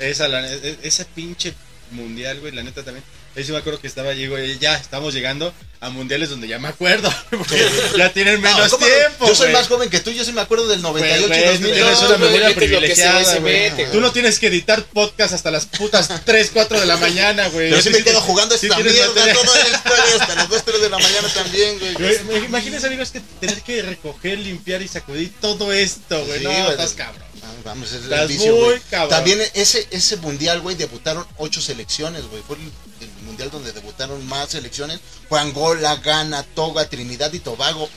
esa, 0.00 0.28
la, 0.28 0.52
e- 0.52 0.78
esa 0.82 1.04
pinche 1.04 1.54
mundial, 1.92 2.40
güey, 2.40 2.52
la 2.52 2.62
neta 2.62 2.82
también. 2.82 3.04
Ahí 3.36 3.44
sí 3.44 3.52
me 3.52 3.58
acuerdo 3.58 3.78
que 3.80 3.86
estaba, 3.86 4.14
llegó, 4.14 4.38
ya 4.38 4.76
estamos 4.76 5.12
llegando 5.12 5.52
a 5.80 5.90
mundiales 5.90 6.30
donde 6.30 6.48
ya 6.48 6.58
me 6.58 6.68
acuerdo. 6.68 7.12
Porque 7.30 7.68
ya 7.98 8.10
tienen 8.10 8.40
No, 8.40 8.48
menos 8.54 8.70
¿cómo? 8.72 8.86
tiempo. 8.86 9.28
Yo 9.28 9.34
soy 9.34 9.46
güey. 9.48 9.56
más 9.58 9.68
joven 9.68 9.90
que 9.90 10.00
tú, 10.00 10.10
yo 10.10 10.24
sí 10.24 10.32
me 10.32 10.40
acuerdo 10.40 10.66
del 10.68 10.80
98 10.80 11.26
Güey, 11.28 11.38
y 11.38 11.42
güey, 11.42 11.52
2000. 11.58 11.72
Tienes 11.74 11.92
No, 11.92 11.98
una 11.98 12.08
güey, 12.08 12.18
memoria 12.20 12.46
güey 12.46 12.54
privilegiada, 12.54 13.38
güey. 13.40 13.70
Tú 13.70 13.76
güey. 13.90 14.00
no 14.00 14.12
tienes 14.12 14.38
que 14.38 14.46
editar 14.46 14.82
podcast 14.84 15.34
hasta 15.34 15.50
las 15.50 15.66
putas 15.66 16.08
3, 16.24 16.50
4 16.54 16.80
de 16.80 16.86
la 16.86 16.96
mañana, 16.96 17.48
güey. 17.48 17.70
Yo 17.70 17.82
sí 17.82 17.90
me 17.90 17.98
Sí, 17.98 18.04
quedo 18.04 18.20
sí, 18.20 18.26
jugando 18.26 18.56
sí 18.56 18.66
esta 18.66 18.76
tienes 18.76 18.94
mierda 18.94 19.12
toda 19.12 19.26
la 19.26 19.32
historia 19.68 20.04
hasta 20.18 20.34
las 20.34 20.48
2, 20.48 20.64
3 20.64 20.80
de 20.80 20.90
la 20.90 20.98
mañana 20.98 21.28
también, 21.28 21.78
güey. 21.78 21.94
Güey, 22.22 22.44
Imagínense, 22.46 22.86
amigos, 22.86 23.10
que 23.10 23.20
tener 23.40 23.60
que 23.60 23.82
recoger, 23.82 24.38
limpiar 24.38 24.80
y 24.80 24.88
sacudir 24.88 25.30
todo 25.42 25.72
esto, 25.74 26.24
güey. 26.24 26.38
Sí, 26.38 26.44
no, 26.44 26.50
güey. 26.52 26.70
estás 26.70 26.94
cabrón. 26.94 27.26
Vamos, 27.66 27.88
es 27.88 27.94
el 27.96 28.04
Estás 28.04 28.28
vicio, 28.28 28.52
muy 28.54 28.64
güey. 28.64 28.80
cabrón. 28.90 29.10
También 29.10 29.42
ese, 29.54 29.86
ese 29.90 30.16
mundial, 30.16 30.60
güey, 30.60 30.76
debutaron 30.76 31.26
ocho 31.36 31.60
selecciones, 31.60 32.24
güey. 32.26 32.42
Fue 32.46 32.56
el, 32.56 32.62
el 33.00 33.24
mundial 33.26 33.50
donde 33.50 33.72
debutaron 33.72 34.24
más 34.26 34.50
selecciones. 34.50 35.00
Fue 35.28 35.38
Angola, 35.40 35.96
Ghana, 35.96 36.42
Toga, 36.54 36.88
Trinidad 36.88 37.32
y 37.32 37.40
Tobago. 37.40 37.90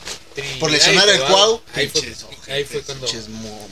Por 0.58 0.70
lesionar 0.70 1.08
el. 1.08 1.20
Cuau. 1.20 1.62
Ahí 1.74 1.88
fue, 1.88 2.14
ahí 2.52 2.64
fue 2.64 2.82
cuando. 2.82 3.06
Pinches 3.06 3.28
mo- 3.28 3.68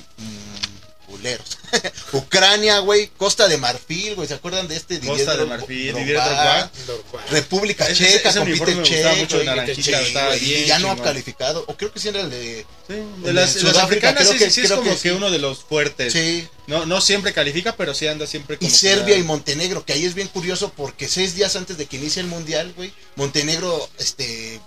culeros. 1.09 1.59
Ucrania, 2.13 2.79
güey. 2.81 3.09
Costa 3.17 3.49
de 3.49 3.57
Marfil, 3.57 4.15
güey. 4.15 4.29
¿Se 4.29 4.35
acuerdan 4.35 4.69
de 4.69 4.77
este 4.77 5.01
Costa 5.01 5.37
de 5.37 5.45
Marfil, 5.47 5.89
Drogba? 5.93 6.01
Didier 6.05 6.71
Drogba. 6.87 7.27
República 7.31 7.87
Ese- 7.89 8.05
Checa, 8.07 8.29
ese 8.31 8.39
compite 8.39 8.61
uniforme 8.63 8.75
me 8.75 8.81
gustaba 8.89 9.15
Che, 9.15 9.21
mucho 9.21 9.39
de 9.39 9.45
güey, 9.45 9.57
naranjita, 9.57 9.83
Che, 9.99 10.07
estaba 10.07 10.27
güey, 10.29 10.41
bien 10.41 10.63
y 10.63 10.67
ya 10.67 10.79
no 10.79 10.91
ha 10.91 10.97
calificado. 11.03 11.65
O 11.67 11.77
creo 11.77 11.93
que 11.93 12.01
sí 12.01 12.09
era 12.09 12.21
el 12.21 12.31
de. 12.31 12.67
Sí, 12.87 12.95
En 12.95 13.23
de 13.23 13.33
las, 13.33 13.51
Sudáfrica, 13.53 13.73
las 13.73 13.85
africanas 13.85 14.19
creo 14.23 14.33
sí, 14.33 14.39
que- 14.39 14.51
sí 14.51 14.61
es 14.61 14.67
creo 14.67 14.79
como 14.79 14.91
que 14.95 15.01
que, 15.01 15.13
uno 15.13 15.31
de 15.31 15.39
los 15.39 15.65
fuertes. 15.65 16.13
Sí. 16.13 16.47
No, 16.67 16.85
no 16.87 17.01
siempre 17.01 17.33
califica, 17.33 17.75
pero 17.77 17.95
sí 17.95 18.07
anda 18.07 18.27
siempre 18.27 18.57
Y 18.57 18.59
como 18.59 18.71
que 18.71 18.77
Serbia 18.77 19.17
y 19.17 19.23
Montenegro, 19.23 19.85
que 19.87 19.95
ahí 19.95 20.05
es 20.05 20.15
bien 20.15 20.29
curioso 20.29 20.73
porque 20.77 21.09
seis 21.09 21.35
días 21.35 21.57
antes 21.57 21.79
de 21.79 21.87
que 21.87 21.97
inicie 21.97 22.21
el 22.21 22.29
mundial, 22.29 22.73
güey, 22.77 22.93
Montenegro, 23.17 23.89
este, 23.99 24.61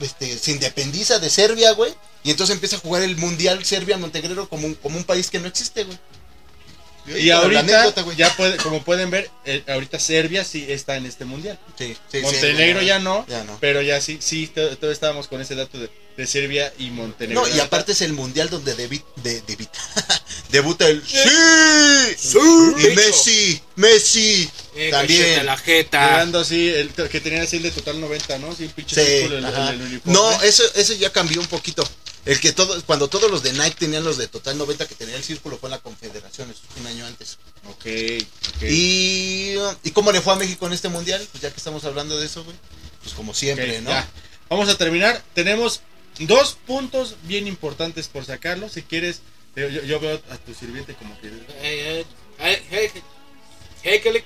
este, 0.00 0.38
se 0.38 0.52
independiza 0.52 1.18
de 1.18 1.28
Serbia, 1.30 1.72
güey, 1.72 1.92
y 2.26 2.30
entonces 2.30 2.52
empieza 2.54 2.76
a 2.76 2.80
jugar 2.80 3.02
el 3.02 3.16
mundial 3.16 3.64
Serbia-Montenegro 3.64 4.48
como 4.48 4.66
un, 4.66 4.74
como 4.74 4.98
un 4.98 5.04
país 5.04 5.30
que 5.30 5.38
no 5.38 5.46
existe, 5.48 5.84
güey. 5.84 5.98
Y 7.22 7.30
ahorita, 7.30 7.60
anécdota, 7.60 8.02
güey. 8.02 8.16
ya 8.16 8.34
puede, 8.36 8.56
como 8.56 8.82
pueden 8.82 9.10
ver, 9.10 9.30
eh, 9.44 9.62
ahorita 9.68 9.96
Serbia 10.00 10.42
sí 10.44 10.66
está 10.68 10.96
en 10.96 11.06
este 11.06 11.24
mundial. 11.24 11.56
Sí, 11.78 11.96
sí, 12.10 12.18
Montenegro 12.18 12.80
sí, 12.80 12.86
ya 12.86 12.98
no, 12.98 13.24
Ya 13.28 13.44
no. 13.44 13.56
pero 13.60 13.80
ya 13.80 14.00
sí, 14.00 14.18
sí, 14.20 14.48
to- 14.48 14.76
todos 14.76 14.92
estábamos 14.92 15.28
con 15.28 15.40
ese 15.40 15.54
dato 15.54 15.78
de, 15.78 15.88
de 16.16 16.26
Serbia 16.26 16.72
y 16.78 16.90
Montenegro. 16.90 17.46
No, 17.46 17.56
y 17.56 17.60
aparte 17.60 17.92
es 17.92 18.00
el 18.00 18.12
mundial 18.12 18.50
donde 18.50 18.76
debi- 18.76 19.04
de, 19.22 19.40
debi- 19.46 19.68
debuta 20.50 20.88
el 20.88 21.00
¡Sí! 21.06 21.18
¡Sí! 22.18 22.38
Y. 22.92 22.96
Messi, 22.96 23.62
Messi, 23.76 24.50
Eh, 24.74 24.90
también. 24.90 25.46
la 25.46 25.56
jeta. 25.56 26.10
Llegando 26.10 26.40
así, 26.40 26.68
el, 26.70 26.90
que 26.90 27.20
tenía 27.20 27.42
así 27.42 27.58
el 27.58 27.62
de 27.62 27.70
total 27.70 28.00
90, 28.00 28.38
¿no? 28.38 28.52
Sí, 28.52 28.64
un 28.64 28.70
pinche 28.70 28.96
Sí, 28.96 29.06
círculo 29.18 29.38
en- 29.38 29.44
ajá. 29.44 29.68
en 29.74 29.80
el 29.80 29.86
uniforme. 29.86 30.12
No, 30.12 30.42
eso, 30.42 30.64
eso 30.74 30.92
ya 30.94 31.10
cambió 31.12 31.40
un 31.40 31.46
poquito. 31.46 31.88
El 32.26 32.40
que 32.40 32.52
todo, 32.52 32.82
cuando 32.84 33.06
todos 33.08 33.30
los 33.30 33.42
de 33.44 33.52
Nike 33.52 33.76
tenían 33.78 34.02
los 34.02 34.16
de 34.18 34.26
Total 34.26 34.58
90 34.58 34.86
que 34.88 34.96
tenía 34.96 35.14
el 35.16 35.22
círculo 35.22 35.58
fue 35.58 35.68
en 35.68 35.72
la 35.72 35.78
Confederación, 35.78 36.50
eso 36.50 36.60
fue 36.68 36.80
un 36.82 36.88
año 36.88 37.06
antes. 37.06 37.38
Ok, 37.68 37.86
ok. 38.56 38.62
Y, 38.68 39.54
¿Y 39.84 39.90
cómo 39.92 40.10
le 40.10 40.20
fue 40.20 40.32
a 40.32 40.36
México 40.36 40.66
en 40.66 40.72
este 40.72 40.88
mundial? 40.88 41.24
Pues 41.30 41.40
ya 41.42 41.50
que 41.50 41.56
estamos 41.58 41.84
hablando 41.84 42.18
de 42.18 42.26
eso, 42.26 42.42
güey. 42.42 42.56
Pues 43.02 43.14
como 43.14 43.32
siempre, 43.32 43.80
¿no? 43.80 43.90
ya. 43.90 44.08
Vamos 44.50 44.68
a 44.68 44.76
terminar. 44.76 45.22
Tenemos 45.34 45.82
dos 46.18 46.58
puntos 46.66 47.14
bien 47.22 47.46
importantes 47.46 48.08
por 48.08 48.24
sacarlo. 48.24 48.68
Si 48.68 48.82
quieres, 48.82 49.20
yo, 49.54 50.00
veo 50.00 50.20
a 50.30 50.36
tu 50.38 50.52
sirviente 50.52 50.94
como 50.94 51.18
que. 51.20 51.28
Hey, 51.62 51.80
hey, 51.80 52.06
hey, 52.38 52.62
hey, 52.92 53.02
hey, 53.84 54.00
que 54.02 54.12
le- 54.12 54.24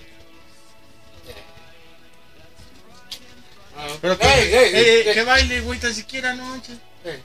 Pero 4.01 4.18
que, 4.18 4.26
hey, 4.26 4.48
hey, 4.51 4.70
eh, 4.72 5.03
hey, 5.07 5.14
que 5.14 5.22
baile, 5.22 5.61
güey, 5.61 5.78
tan 5.78 5.94
siquiera, 5.94 6.34
no 6.34 6.44
manches. 6.46 6.78
hey. 7.05 7.22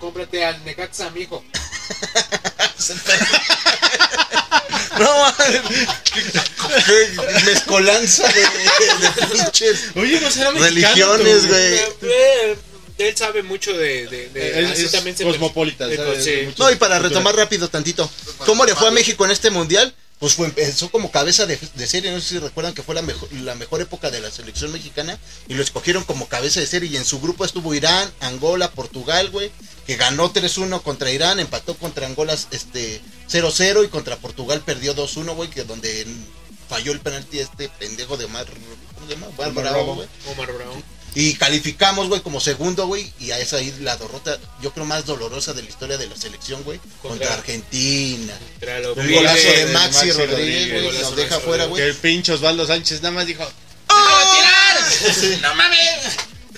Cómprate 0.00 0.44
al 0.44 0.64
Necaxa, 0.64 1.10
mijo. 1.10 1.44
No, 4.98 5.06
mames. 5.18 5.60
Qué 6.86 7.42
mezcolanza 7.46 8.28
de, 8.28 8.40
de 8.40 9.26
pinches 9.34 9.84
Oye, 9.96 10.20
no 10.20 10.30
será 10.30 10.50
mexicano. 10.50 11.16
religiones, 11.16 11.46
güey. 11.48 11.74
Eh, 12.02 12.56
Él 12.98 13.16
sabe 13.16 13.42
mucho 13.42 13.72
de. 13.72 14.06
de, 14.08 14.28
de- 14.28 14.60
es- 14.64 14.70
así 14.72 14.84
es 14.86 14.92
también 14.92 15.16
se 15.16 15.24
cosmopolita, 15.24 15.86
de- 15.86 15.96
¿sabes? 15.96 16.24
sí. 16.24 16.30
De 16.32 16.42
mucho- 16.48 16.62
No, 16.64 16.70
y 16.70 16.76
para 16.76 16.98
retomar 16.98 17.34
rápido 17.34 17.68
tantito. 17.68 18.10
¿Cómo 18.44 18.64
le 18.66 18.74
fue 18.74 18.88
a 18.88 18.90
México 18.90 19.24
en 19.24 19.30
este 19.30 19.48
mundial? 19.50 19.94
Pues 20.20 20.34
fue, 20.34 20.46
empezó 20.46 20.90
como 20.90 21.10
cabeza 21.10 21.46
de, 21.46 21.58
de 21.74 21.86
serie, 21.86 22.12
no 22.12 22.20
sé 22.20 22.28
si 22.28 22.38
recuerdan 22.38 22.74
que 22.74 22.82
fue 22.82 22.94
la 22.94 23.00
mejor, 23.00 23.32
la 23.32 23.54
mejor 23.54 23.80
época 23.80 24.10
de 24.10 24.20
la 24.20 24.30
selección 24.30 24.70
mexicana 24.70 25.18
y 25.48 25.54
lo 25.54 25.62
escogieron 25.62 26.04
como 26.04 26.28
cabeza 26.28 26.60
de 26.60 26.66
serie 26.66 26.90
y 26.90 26.96
en 26.98 27.06
su 27.06 27.20
grupo 27.20 27.44
estuvo 27.44 27.74
Irán, 27.74 28.12
Angola, 28.20 28.70
Portugal, 28.70 29.30
güey, 29.30 29.50
que 29.86 29.96
ganó 29.96 30.30
3-1 30.30 30.82
contra 30.82 31.10
Irán, 31.10 31.40
empató 31.40 31.74
contra 31.74 32.06
Angola 32.06 32.34
este 32.34 33.00
0-0 33.30 33.86
y 33.86 33.88
contra 33.88 34.16
Portugal 34.18 34.60
perdió 34.64 34.94
2-1, 34.94 35.34
güey, 35.34 35.48
que 35.48 35.64
donde 35.64 36.06
falló 36.68 36.92
el 36.92 37.00
penalti 37.00 37.38
este 37.38 37.70
pendejo 37.70 38.18
de 38.18 38.26
Mar, 38.26 38.46
¿cómo 38.94 39.06
se 39.08 39.14
llama? 39.14 39.26
Mar 39.38 39.48
Omar 39.48 39.52
Bravo, 39.54 39.76
Bravo. 39.78 39.94
güey. 39.94 40.08
Omar 40.34 40.52
Brown. 40.52 40.84
Y 41.14 41.34
calificamos, 41.34 42.08
güey, 42.08 42.20
como 42.20 42.40
segundo, 42.40 42.86
güey. 42.86 43.12
Y 43.18 43.30
a 43.32 43.38
esa 43.38 43.56
ahí 43.56 43.74
la 43.80 43.96
derrota, 43.96 44.38
yo 44.62 44.72
creo, 44.72 44.84
más 44.86 45.06
dolorosa 45.06 45.52
de 45.54 45.62
la 45.62 45.68
historia 45.68 45.98
de 45.98 46.06
la 46.08 46.16
selección, 46.16 46.62
güey. 46.62 46.78
Contra, 47.02 47.08
Contra- 47.28 47.34
Argentina. 47.34 48.32
Contra 48.52 48.80
lo 48.80 48.94
Un 48.94 49.12
golazo 49.12 49.48
de 49.48 49.66
de 49.66 49.72
Maxi, 49.72 49.94
Maxi 50.06 50.10
Rodríguez, 50.12 50.30
Rodríguez, 50.30 50.70
güey. 50.72 50.84
golazo 50.84 51.02
Nos 51.06 51.16
de 51.16 51.22
deja 51.24 51.40
fuera, 51.40 51.64
Que 51.64 51.70
güey. 51.70 51.82
el 51.82 51.94
pinche 51.96 52.32
Osvaldo 52.32 52.66
Sánchez 52.66 53.02
nada 53.02 53.14
más 53.14 53.26
dijo. 53.26 53.44
Sí. 55.14 55.38
¡No 55.42 55.54
mames! 55.54 55.78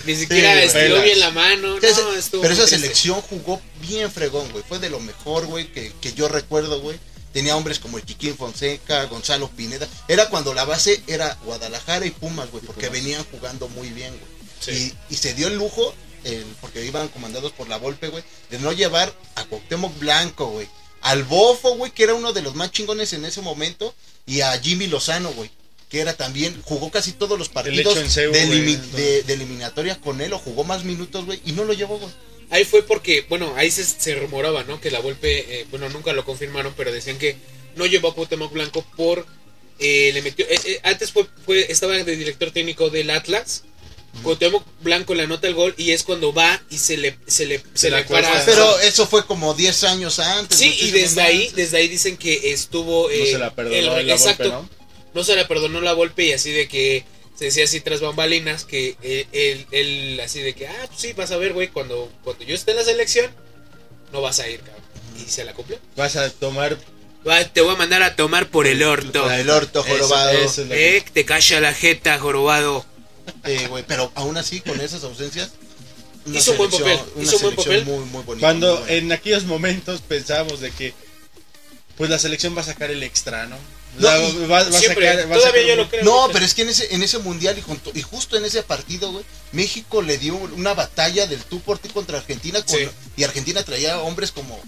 Ni 0.05 0.15
siquiera 0.15 0.53
güey. 0.53 0.65
estiró 0.65 1.01
bien 1.01 1.19
la 1.19 1.31
mano. 1.31 1.79
No, 1.79 2.13
estuvo 2.13 2.41
pero 2.41 2.53
esa 2.53 2.65
triste. 2.65 2.79
selección 2.79 3.21
jugó 3.21 3.61
bien 3.81 4.11
fregón, 4.11 4.49
güey. 4.51 4.63
Fue 4.67 4.79
de 4.79 4.89
lo 4.89 4.99
mejor, 4.99 5.45
güey, 5.45 5.67
que, 5.71 5.93
que 6.01 6.13
yo 6.13 6.27
recuerdo, 6.27 6.81
güey. 6.81 6.97
Tenía 7.31 7.55
hombres 7.55 7.79
como 7.79 7.97
el 7.97 8.05
Chiquín 8.05 8.35
Fonseca, 8.37 9.05
Gonzalo 9.05 9.49
Pineda. 9.49 9.87
Era 10.07 10.29
cuando 10.29 10.53
la 10.53 10.65
base 10.65 11.01
era 11.07 11.37
Guadalajara 11.45 12.05
y 12.05 12.11
Pumas, 12.11 12.49
güey, 12.51 12.63
porque 12.63 12.89
venían 12.89 13.23
jugando 13.31 13.67
muy 13.69 13.89
bien, 13.89 14.11
güey. 14.11 14.32
Sí. 14.65 14.93
Y, 15.09 15.13
y 15.13 15.17
se 15.17 15.33
dio 15.33 15.47
el 15.47 15.55
lujo, 15.55 15.93
porque 16.61 16.85
iban 16.85 17.09
comandados 17.09 17.51
por 17.51 17.67
la 17.67 17.77
Volpe, 17.77 18.07
güey, 18.07 18.23
de 18.49 18.59
no 18.59 18.71
llevar 18.71 19.13
a 19.35 19.43
Cuauhtémoc 19.45 19.97
Blanco, 19.99 20.47
güey. 20.47 20.67
Al 21.01 21.23
Bofo, 21.23 21.75
güey, 21.75 21.91
que 21.91 22.03
era 22.03 22.13
uno 22.13 22.31
de 22.31 22.41
los 22.41 22.55
más 22.55 22.71
chingones 22.71 23.11
en 23.13 23.25
ese 23.25 23.41
momento. 23.41 23.93
Y 24.25 24.39
a 24.39 24.57
Jimmy 24.57 24.87
Lozano, 24.87 25.33
güey. 25.33 25.51
Que 25.89 25.99
era 25.99 26.13
también, 26.13 26.59
jugó 26.63 26.89
casi 26.89 27.11
todos 27.11 27.37
los 27.37 27.49
partidos 27.49 27.93
de, 27.95 29.23
de 29.23 29.33
eliminatoria 29.33 29.99
con 29.99 30.21
él, 30.21 30.33
o 30.33 30.39
jugó 30.39 30.63
más 30.63 30.85
minutos, 30.85 31.25
güey, 31.25 31.41
y 31.45 31.51
no 31.51 31.65
lo 31.65 31.73
llevó, 31.73 31.99
güey. 31.99 32.11
Ahí 32.49 32.65
fue 32.65 32.83
porque, 32.83 33.25
bueno, 33.29 33.53
ahí 33.57 33.69
se, 33.69 33.83
se 33.83 34.15
rumoraba, 34.15 34.63
¿no? 34.63 34.79
Que 34.79 34.91
la 34.91 35.01
Volpe, 35.01 35.59
eh, 35.59 35.67
bueno, 35.69 35.89
nunca 35.89 36.13
lo 36.13 36.23
confirmaron, 36.23 36.73
pero 36.75 36.91
decían 36.91 37.17
que 37.17 37.35
no 37.75 37.85
llevó 37.85 38.07
a 38.07 38.15
Cuauhtémoc 38.15 38.53
Blanco 38.53 38.83
por... 38.95 39.27
eh, 39.79 40.11
le 40.13 40.21
metió... 40.21 40.45
eh, 40.47 40.59
eh, 40.65 40.79
antes 40.83 41.11
fue, 41.11 41.27
fue, 41.45 41.71
estaba 41.71 41.93
de 41.93 42.15
director 42.15 42.51
técnico 42.51 42.89
del 42.89 43.09
Atlas. 43.09 43.63
Cuauhtémoc 44.21 44.63
Blanco 44.81 45.15
le 45.15 45.23
anota 45.23 45.47
el 45.47 45.53
gol 45.55 45.73
y 45.77 45.91
es 45.91 46.03
cuando 46.03 46.33
va 46.33 46.61
y 46.69 46.77
se 46.77 46.97
le, 46.97 47.17
se 47.25 47.45
le, 47.45 47.63
se 47.73 47.89
la 47.89 47.99
le 47.99 48.03
para... 48.05 48.45
Pero 48.45 48.79
eso 48.79 49.07
fue 49.07 49.25
como 49.25 49.53
10 49.53 49.83
años 49.85 50.19
antes. 50.19 50.57
Sí, 50.57 50.73
y 50.79 50.91
desde 50.91 51.21
ahí, 51.21 51.51
desde 51.55 51.77
ahí 51.77 51.87
dicen 51.87 52.15
que 52.17 52.51
estuvo... 52.53 53.07
No 53.09 53.13
eh, 53.13 53.31
se 53.31 53.37
la 53.39 53.53
perdonó 53.53 53.97
el- 53.97 54.07
la 54.07 54.13
exacto, 54.13 54.49
¿no? 54.49 54.69
no 55.13 55.23
se 55.23 55.35
la 55.35 55.47
perdonó 55.47 55.81
la 55.81 55.93
golpe 55.93 56.25
y 56.25 56.31
así 56.33 56.51
de 56.51 56.67
que 56.67 57.03
se 57.35 57.45
decía 57.45 57.63
así 57.63 57.81
tras 57.81 58.01
bambalinas 58.01 58.63
que 58.65 58.95
eh, 59.01 59.25
él, 59.31 59.65
él 59.71 60.19
así 60.23 60.39
de 60.41 60.53
que, 60.53 60.67
ah, 60.67 60.85
pues 60.87 60.99
sí, 61.01 61.13
vas 61.13 61.31
a 61.31 61.37
ver, 61.37 61.53
güey, 61.53 61.69
cuando, 61.69 62.11
cuando 62.23 62.43
yo 62.45 62.53
esté 62.55 62.71
en 62.71 62.77
la 62.77 62.83
selección, 62.85 63.31
no 64.11 64.21
vas 64.21 64.39
a 64.39 64.47
ir, 64.47 64.59
cabrón. 64.59 64.83
¿Y 65.25 65.29
se 65.29 65.43
la 65.43 65.53
cumple? 65.53 65.79
Vas 65.95 66.15
a 66.15 66.29
tomar 66.29 66.77
Va, 67.27 67.43
te 67.45 67.61
voy 67.61 67.73
a 67.73 67.77
mandar 67.77 68.03
a 68.03 68.15
tomar 68.17 68.49
por 68.49 68.67
el 68.67 68.83
orto. 68.83 69.23
Por 69.23 69.31
el 69.31 69.49
orto, 69.49 69.81
jorobado. 69.83 70.31
eso 70.31 70.61
es 70.63 70.67
lo 70.67 70.73
que- 70.75 70.97
Eh, 70.97 71.03
te 71.13 71.23
calla 71.25 71.59
la 71.61 71.73
jeta, 71.73 72.19
jorobado. 72.19 72.85
Eh, 73.45 73.83
pero 73.87 74.11
aún 74.15 74.37
así, 74.37 74.61
con 74.61 74.79
esas 74.81 75.03
ausencias. 75.03 75.51
una 76.25 76.39
Hizo 76.39 76.51
un 76.51 76.57
buen 76.57 76.71
selección- 76.71 76.97
papel, 76.99 77.13
una 77.15 77.23
hizo 77.23 77.35
un 77.35 77.41
buen 77.43 77.55
papel. 77.55 77.85
Muy, 77.85 78.05
muy 78.05 78.23
bonita. 78.23 78.47
Cuando 78.47 78.79
muy 78.79 78.93
en 78.93 79.11
aquellos 79.11 79.43
momentos 79.43 80.01
pensábamos 80.01 80.59
de 80.61 80.71
que 80.71 80.93
pues 81.97 82.09
la 82.09 82.17
selección 82.17 82.55
va 82.57 82.61
a 82.61 82.65
sacar 82.65 82.89
el 82.91 83.03
extra, 83.03 83.45
¿no? 83.45 83.57
No, 83.99 84.07
La- 84.09 84.17
y 84.23 84.37
va, 84.47 84.47
va 84.47 84.59
a 84.59 84.71
Siempre, 84.71 85.05
sacar, 85.07 85.29
va 85.31 85.35
a 85.35 85.37
todavía 85.37 85.61
sacar 85.61 85.65
yo 85.67 85.73
un- 85.73 85.77
lo 85.79 85.89
creo. 85.89 86.03
No, 86.03 86.11
ahorita. 86.21 86.33
pero 86.33 86.45
es 86.45 86.53
que 86.55 86.61
en 86.63 86.69
ese, 86.69 86.95
en 86.95 87.03
ese 87.03 87.19
mundial 87.19 87.57
y, 87.57 87.61
junto- 87.61 87.91
y 87.93 88.01
justo 88.01 88.37
en 88.37 88.45
ese 88.45 88.63
partido, 88.63 89.11
güey, 89.11 89.23
México 89.51 90.01
le 90.01 90.17
dio 90.17 90.35
una 90.35 90.73
batalla 90.73 91.27
del 91.27 91.43
tú 91.43 91.59
por 91.59 91.77
ti 91.77 91.89
contra 91.89 92.17
Argentina. 92.17 92.63
con- 92.63 92.79
Sí. 92.79 92.87
Y 93.17 93.23
Argentina 93.23 93.61
traía 93.63 93.99
hombres 93.99 94.31
como 94.31 94.59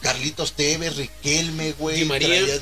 Carlitos 0.00 0.52
Tevez, 0.54 0.96
Riquelme, 0.96 1.72
güey. 1.72 1.98
Di 1.98 2.04
María. 2.06 2.28
traía- 2.28 2.60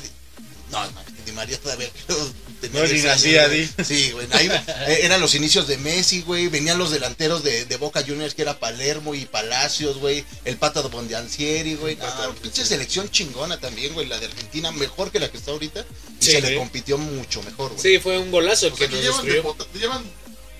No, 0.71 0.83
no, 0.91 1.01
Di 1.25 1.31
María 1.31 1.57
todavía 1.59 1.89
creo, 2.05 2.31
tenía 2.61 2.81
No, 2.81 2.85
ni 2.87 2.93
10 2.93 3.05
nacía. 3.05 3.47
Di. 3.49 3.67
Sí, 3.83 4.11
güey. 4.11 4.27
ahí, 4.31 4.47
eh, 4.87 4.99
eran 5.03 5.19
los 5.19 5.33
inicios 5.35 5.67
de 5.67 5.77
Messi, 5.77 6.21
güey. 6.21 6.47
Venían 6.47 6.77
los 6.77 6.91
delanteros 6.91 7.43
de, 7.43 7.65
de 7.65 7.77
Boca 7.77 8.03
Juniors, 8.05 8.33
que 8.35 8.43
era 8.43 8.59
Palermo 8.59 9.15
y 9.15 9.25
Palacios, 9.25 9.97
güey. 9.97 10.23
El 10.45 10.57
Pata 10.57 10.81
de 10.83 10.89
Bondiancieri, 10.89 11.75
güey. 11.75 11.95
No, 11.95 12.35
pinche 12.35 12.63
selección 12.65 13.09
chingona 13.09 13.59
también, 13.59 13.93
güey. 13.93 14.07
La 14.07 14.19
de 14.19 14.27
Argentina, 14.27 14.71
mejor 14.71 15.11
que 15.11 15.19
la 15.19 15.29
que 15.31 15.37
está 15.37 15.51
ahorita. 15.51 15.85
Y 16.21 16.25
Sí, 16.25 16.31
se 16.33 16.41
le 16.41 16.55
compitió 16.57 16.97
mucho 16.97 17.41
mejor, 17.43 17.71
güey. 17.71 17.81
Sí, 17.81 17.99
fue 17.99 18.17
un 18.19 18.29
golazo 18.31 18.67
el 18.67 18.73
O 18.73 18.75
que 18.75 18.87
nos 18.87 18.99
llevan, 19.01 19.25
destruyó. 19.25 19.43
depo- 19.55 19.67
llevan 19.79 20.03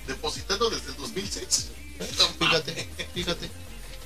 depositando 0.07 0.69
desde 0.69 0.87
el 0.89 0.95
2006. 0.97 1.67
Fíjate, 2.39 2.87
fíjate. 3.13 3.49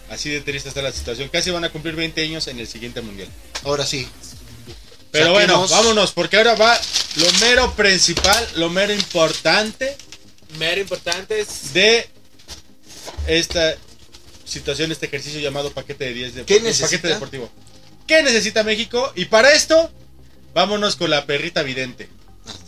Así 0.10 0.30
de 0.30 0.41
triste 0.41 0.68
está 0.70 0.82
la 0.82 0.91
situación. 0.91 1.30
Casi 1.30 1.49
van 1.51 1.64
a 1.64 1.72
cumplir 1.72 1.95
20 1.95 2.22
años 2.24 2.47
en 2.47 2.60
el 2.60 2.68
siguiente 2.68 3.01
mundial. 3.01 3.30
Ahora 3.64 3.86
sí. 3.86 4.08
Pero 5.14 5.32
bueno, 5.32 5.68
vámonos, 5.68 6.11
porque 6.11 6.38
ahora 6.38 6.55
va 6.55 6.76
lo 7.18 7.32
mero 7.39 7.72
principal, 7.76 8.49
lo 8.55 8.72
mero 8.72 8.93
importante 8.93 9.95
Mero 10.57 10.82
importante 10.82 11.39
es. 11.39 11.72
de 11.72 12.09
esta 13.28 13.76
situación, 14.43 14.91
este 14.91 15.05
ejercicio 15.05 15.39
llamado 15.39 15.72
paquete 15.72 16.05
de 16.05 16.14
10 16.14 16.36
de 16.36 16.45
¿Qué 16.45 16.59
paquete 16.82 17.07
deportivo. 17.07 17.49
¿Qué 18.07 18.24
necesita 18.24 18.64
México? 18.64 19.11
Y 19.16 19.26
para 19.26 19.53
esto, 19.53 19.91
vámonos 20.55 20.95
con 20.95 21.11
la 21.11 21.26
perrita 21.28 21.61
vidente. 21.61 22.09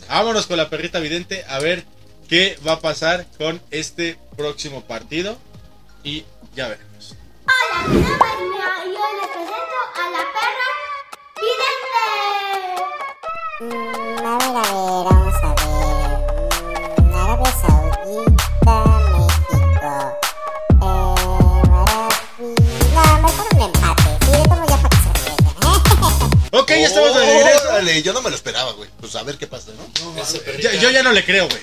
Vámonos 0.08 0.46
con 0.46 0.56
la 0.56 0.70
perrita 0.70 1.00
vidente 1.00 1.44
a 1.48 1.58
ver 1.58 1.84
qué 2.28 2.58
va 2.66 2.72
a 2.74 2.80
pasar 2.80 3.26
con 3.38 3.60
este 3.72 4.18
próximo 4.36 4.84
partido. 4.84 5.36
Y 6.04 6.24
ya 6.54 6.68
veremos. 6.68 7.16
Hola, 7.44 7.88
mi 7.88 8.00
nombre 8.00 8.28
es 8.28 8.40
Mia 8.40 8.84
y 8.84 8.88
hoy 8.88 9.20
les 9.20 9.30
presento 9.30 9.76
a 9.94 10.10
la 10.10 10.24
perra 10.32 10.70
vidente. 11.40 12.25
Mm, 13.58 14.20
a 14.22 15.06
Ok, 26.60 26.68
ya 26.70 26.86
estamos 26.86 27.14
de 27.14 27.20
regreso. 27.26 27.68
Órale, 27.68 28.02
yo 28.02 28.12
no 28.12 28.22
me 28.22 28.30
lo 28.30 28.36
esperaba, 28.36 28.72
güey. 28.72 28.88
Pues 29.00 29.14
a 29.16 29.22
ver 29.22 29.36
qué 29.36 29.46
pasa, 29.46 29.72
¿no? 29.76 30.20
Esa 30.22 30.38
perrita. 30.38 30.72
Ya- 30.72 30.80
yo 30.80 30.90
ya 30.90 31.02
no 31.02 31.12
le 31.12 31.24
creo, 31.24 31.48
güey. 31.48 31.60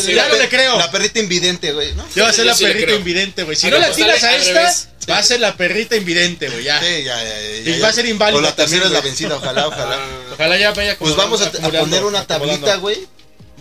Sí, 0.00 0.12
ya 0.14 0.28
no 0.28 0.36
le 0.36 0.48
creo. 0.48 0.76
La 0.76 0.90
perrita 0.90 1.18
invidente, 1.20 1.72
güey, 1.72 1.94
¿no? 1.94 2.04
Yo 2.14 2.24
va 2.24 2.30
a 2.30 2.32
ser 2.32 2.44
Yo 2.44 2.50
la 2.50 2.56
sí 2.56 2.64
le 2.64 2.70
perrita 2.70 2.86
creo. 2.86 2.98
invidente, 2.98 3.42
güey. 3.44 3.56
Si 3.56 3.70
no 3.70 3.78
la 3.78 3.86
apostarle 3.86 4.14
tiras 4.14 4.24
a 4.24 4.28
al 4.34 4.40
esta, 4.40 4.52
revés. 4.60 4.88
va 5.08 5.18
a 5.18 5.22
ser 5.22 5.40
la 5.40 5.56
perrita 5.56 5.96
invidente, 5.96 6.48
güey. 6.50 6.64
Ya. 6.64 6.80
Sí, 6.80 7.04
ya, 7.04 7.22
ya, 7.22 7.40
ya, 7.40 7.56
Y 7.70 7.78
ya. 7.78 7.82
va 7.82 7.88
a 7.88 7.92
ser 7.92 8.06
inválida 8.06 8.38
O 8.38 8.42
la 8.42 8.54
tercera 8.54 8.82
también, 8.82 8.86
es 8.86 8.90
la 8.92 8.98
güey. 9.00 9.10
vencida, 9.10 9.36
ojalá, 9.36 9.68
ojalá. 9.68 9.96
Ah, 9.96 10.32
Ojalá 10.34 10.58
ya 10.58 10.72
vaya 10.72 10.98
Pues 10.98 11.16
vamos 11.16 11.40
a, 11.42 11.50
poner 11.50 12.04
una 12.04 12.20
acomodando. 12.20 12.26
tablita, 12.26 12.76
güey, 12.76 13.06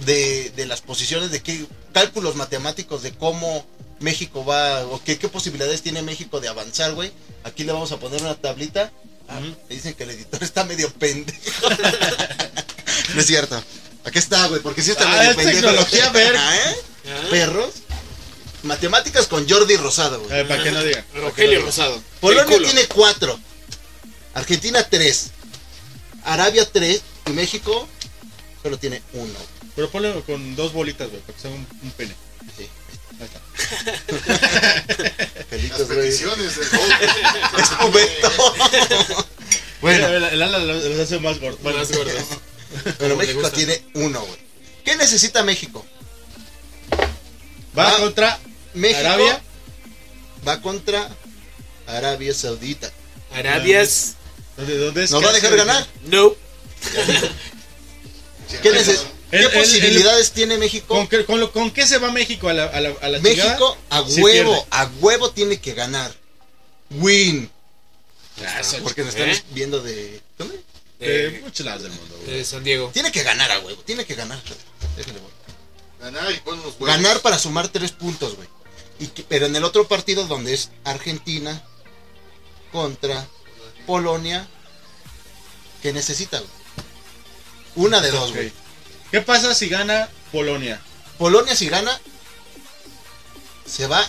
de, 0.05 0.49
de 0.55 0.65
las 0.65 0.81
posiciones, 0.81 1.31
de 1.31 1.41
qué 1.41 1.65
cálculos 1.93 2.35
matemáticos 2.35 3.03
de 3.03 3.11
cómo 3.13 3.65
México 3.99 4.43
va, 4.43 4.83
o 4.87 5.01
qué, 5.03 5.17
qué 5.19 5.29
posibilidades 5.29 5.81
tiene 5.83 6.01
México 6.01 6.39
de 6.41 6.47
avanzar, 6.47 6.93
güey. 6.93 7.11
Aquí 7.43 7.63
le 7.63 7.71
vamos 7.73 7.91
a 7.91 7.97
poner 7.97 8.21
una 8.21 8.35
tablita. 8.35 8.91
Ah, 9.31 9.39
dicen 9.69 9.93
que 9.93 10.03
el 10.03 10.09
editor 10.11 10.43
está 10.43 10.63
medio 10.65 10.91
pendejo. 10.93 11.69
no 13.13 13.21
es 13.21 13.25
cierto. 13.27 13.63
Aquí 14.03 14.19
está, 14.19 14.47
güey, 14.47 14.61
porque 14.61 14.81
sí 14.81 14.91
está 14.91 15.05
Ah, 15.05 15.17
medio 15.17 15.31
es 15.31 15.35
pendejo. 15.37 15.59
tecnología, 15.61 16.09
ver. 16.09 16.35
Ah, 16.37 16.55
¿eh? 16.57 16.75
ah. 17.07 17.27
Perros. 17.29 17.73
Matemáticas 18.63 19.27
con 19.27 19.47
Jordi 19.49 19.75
Rosado, 19.77 20.19
güey. 20.19 20.29
Ver, 20.31 20.47
para 20.47 20.63
que 20.63 20.71
no 20.71 20.83
digan. 20.83 21.05
Rogelio 21.15 21.61
Rosado. 21.61 21.95
El 21.95 22.01
Polonia 22.19 22.57
tiene 22.59 22.85
cuatro. 22.87 23.39
Argentina 24.33 24.83
tres. 24.87 25.31
Arabia 26.25 26.69
tres. 26.71 27.01
Y 27.27 27.31
México 27.31 27.87
solo 28.61 28.77
tiene 28.77 29.01
uno. 29.13 29.39
Pero 29.75 29.89
ponlo 29.89 30.23
con 30.25 30.55
dos 30.55 30.73
bolitas, 30.73 31.09
güey, 31.09 31.21
para 31.21 31.33
que 31.35 31.41
sea 31.41 31.51
un, 31.51 31.65
un 31.81 31.91
pene. 31.91 32.13
Sí. 32.57 32.67
Felitos, 35.49 35.79
Las 35.79 35.87
peticiones 35.89 36.55
del. 36.57 36.67
Es 37.61 37.71
momento. 37.79 39.27
bueno, 39.81 40.07
El, 40.07 40.23
el 40.23 40.41
ala 40.41 40.59
los 40.59 40.99
hace 40.99 41.19
más 41.19 41.39
gordos. 41.39 41.61
Bueno, 41.61 41.79
Más 41.79 41.91
gordos. 41.91 42.13
pero 42.97 43.15
México 43.15 43.49
tiene 43.51 43.83
uno, 43.95 44.21
güey. 44.21 44.39
¿Qué 44.85 44.95
necesita 44.95 45.43
México? 45.43 45.85
Va 47.77 47.97
contra 47.99 48.39
México 48.73 48.99
Arabia. 48.99 49.41
va 50.47 50.61
contra 50.61 51.09
Arabia 51.87 52.33
Saudita. 52.33 52.91
Arabias. 53.33 54.15
¿Dónde, 54.57 54.77
dónde 54.77 55.03
es 55.05 55.11
¿Nos 55.11 55.23
va 55.23 55.29
a 55.29 55.33
dejar 55.33 55.55
ganar? 55.55 55.87
No. 56.03 56.33
¿Qué, 58.61 58.71
neces- 58.71 59.03
¿Qué 59.31 59.37
El- 59.37 59.43
el- 59.45 59.51
posibilidades 59.51 60.31
tiene 60.33 60.57
México? 60.57 60.87
¿Con 60.93 61.07
qué, 61.07 61.25
con, 61.25 61.39
lo- 61.39 61.51
¿Con 61.51 61.71
qué 61.71 61.87
se 61.87 61.97
va 61.97 62.11
México 62.11 62.49
a 62.49 62.53
la, 62.53 62.65
a 62.65 62.79
la, 62.81 62.93
a 63.01 63.09
la 63.09 63.19
México 63.19 63.77
a 63.89 64.01
huevo, 64.01 64.67
a 64.69 64.85
huevo 64.99 65.31
tiene 65.31 65.59
que 65.59 65.73
ganar. 65.73 66.13
Win. 66.91 67.49
Porque 68.83 69.01
nos 69.03 69.13
están 69.15 69.29
¿Eh? 69.29 69.43
viendo 69.51 69.81
de. 69.81 70.21
¿Dónde? 70.37 70.61
de 70.99 71.31
De, 71.31 71.39
muchos 71.41 71.65
lados 71.65 71.83
del 71.83 71.91
mundo, 71.93 72.15
güey. 72.25 72.37
de 72.37 72.45
San 72.45 72.63
Diego. 72.63 72.89
Tiene 72.93 73.11
que 73.11 73.23
ganar 73.23 73.49
a 73.51 73.59
huevo, 73.59 73.81
tiene 73.83 74.05
que 74.05 74.15
ganar. 74.15 74.39
Déjale, 74.97 75.19
güey. 75.19 75.31
Ganar 75.99 76.31
y 76.31 76.37
poner 76.41 76.59
unos 76.61 76.73
huevos. 76.79 76.87
Ganar 76.87 77.21
para 77.21 77.39
sumar 77.39 77.69
tres 77.69 77.91
puntos, 77.91 78.35
güey. 78.35 78.47
Y 78.99 79.07
que- 79.07 79.23
Pero 79.23 79.45
en 79.47 79.55
el 79.55 79.63
otro 79.63 79.87
partido 79.87 80.25
donde 80.27 80.53
es 80.53 80.69
Argentina 80.83 81.63
contra 82.71 83.27
Polonia, 83.87 84.47
que 85.81 85.93
necesita, 85.93 86.37
güey? 86.39 86.49
Una 87.87 88.01
de 88.01 88.11
dos, 88.11 88.33
güey. 88.33 88.51
¿Qué 89.11 89.21
pasa 89.21 89.53
si 89.53 89.67
gana 89.69 90.09
Polonia? 90.31 90.79
Polonia 91.17 91.55
si 91.55 91.67
gana, 91.69 91.99
se 93.65 93.87
va 93.87 93.99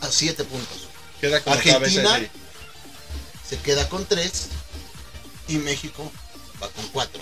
a 0.00 0.08
siete 0.10 0.44
puntos. 0.44 0.88
Queda 1.20 1.40
como 1.42 1.56
Argentina. 1.56 2.20
Se 3.48 3.58
queda 3.58 3.88
con 3.88 4.06
tres 4.06 4.46
y 5.48 5.56
México 5.58 6.10
va 6.62 6.68
con 6.68 6.86
cuatro. 6.88 7.20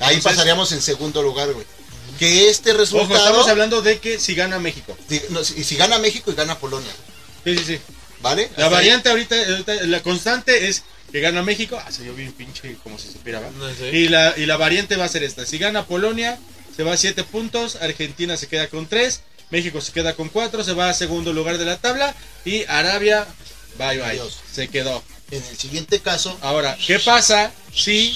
Ahí 0.00 0.16
Entonces, 0.16 0.22
pasaríamos 0.24 0.72
en 0.72 0.82
segundo 0.82 1.22
lugar, 1.22 1.52
güey. 1.52 1.66
Que 2.18 2.50
este 2.50 2.70
Ojo, 2.72 2.78
resultado... 2.80 3.16
estamos 3.16 3.48
hablando 3.48 3.80
de 3.82 3.98
que 3.98 4.18
si 4.18 4.34
gana 4.34 4.58
México. 4.58 4.96
si, 5.08 5.22
no, 5.30 5.42
si- 5.44 5.64
si 5.64 5.76
gana 5.76 5.98
México 5.98 6.30
y 6.30 6.34
gana 6.34 6.58
Polonia, 6.58 6.92
Sí, 7.44 7.56
sí, 7.58 7.64
sí. 7.64 7.80
¿vale? 8.20 8.50
La 8.56 8.64
Hasta 8.66 8.68
variante 8.76 9.08
ahorita, 9.08 9.34
ahorita, 9.36 9.74
la 9.86 10.02
constante 10.02 10.68
es 10.68 10.82
que 11.14 11.20
gana 11.20 11.44
México. 11.44 11.80
Ah, 11.80 11.92
se 11.92 12.04
yo 12.04 12.12
bien 12.12 12.32
pinche 12.32 12.76
como 12.82 12.98
si 12.98 13.08
supiera. 13.08 13.38
No 13.56 13.72
sé. 13.72 13.96
Y 13.96 14.08
la, 14.08 14.34
y 14.36 14.46
la 14.46 14.56
variante 14.56 14.96
va 14.96 15.04
a 15.04 15.08
ser 15.08 15.22
esta. 15.22 15.46
Si 15.46 15.58
gana 15.58 15.86
Polonia, 15.86 16.40
se 16.74 16.82
va 16.82 16.94
a 16.94 16.96
7 16.96 17.22
puntos. 17.22 17.76
Argentina 17.76 18.36
se 18.36 18.48
queda 18.48 18.66
con 18.66 18.88
3. 18.88 19.20
México 19.50 19.80
se 19.80 19.92
queda 19.92 20.16
con 20.16 20.28
4. 20.28 20.64
Se 20.64 20.72
va 20.72 20.90
a 20.90 20.92
segundo 20.92 21.32
lugar 21.32 21.56
de 21.56 21.66
la 21.66 21.76
tabla. 21.76 22.16
Y 22.44 22.64
Arabia, 22.64 23.28
bye 23.78 23.98
bye. 23.98 24.20
Se 24.52 24.66
quedó. 24.66 25.04
En 25.30 25.40
el 25.44 25.56
siguiente 25.56 26.00
caso, 26.00 26.36
Ahora, 26.40 26.76
¿qué 26.84 26.98
pasa 26.98 27.52
si 27.72 28.12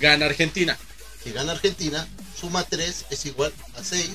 gana 0.00 0.24
Argentina? 0.24 0.78
si 1.22 1.30
gana 1.30 1.52
Argentina, 1.52 2.08
suma 2.40 2.64
tres, 2.64 3.04
es 3.10 3.26
igual 3.26 3.52
a 3.76 3.84
seis. 3.84 4.12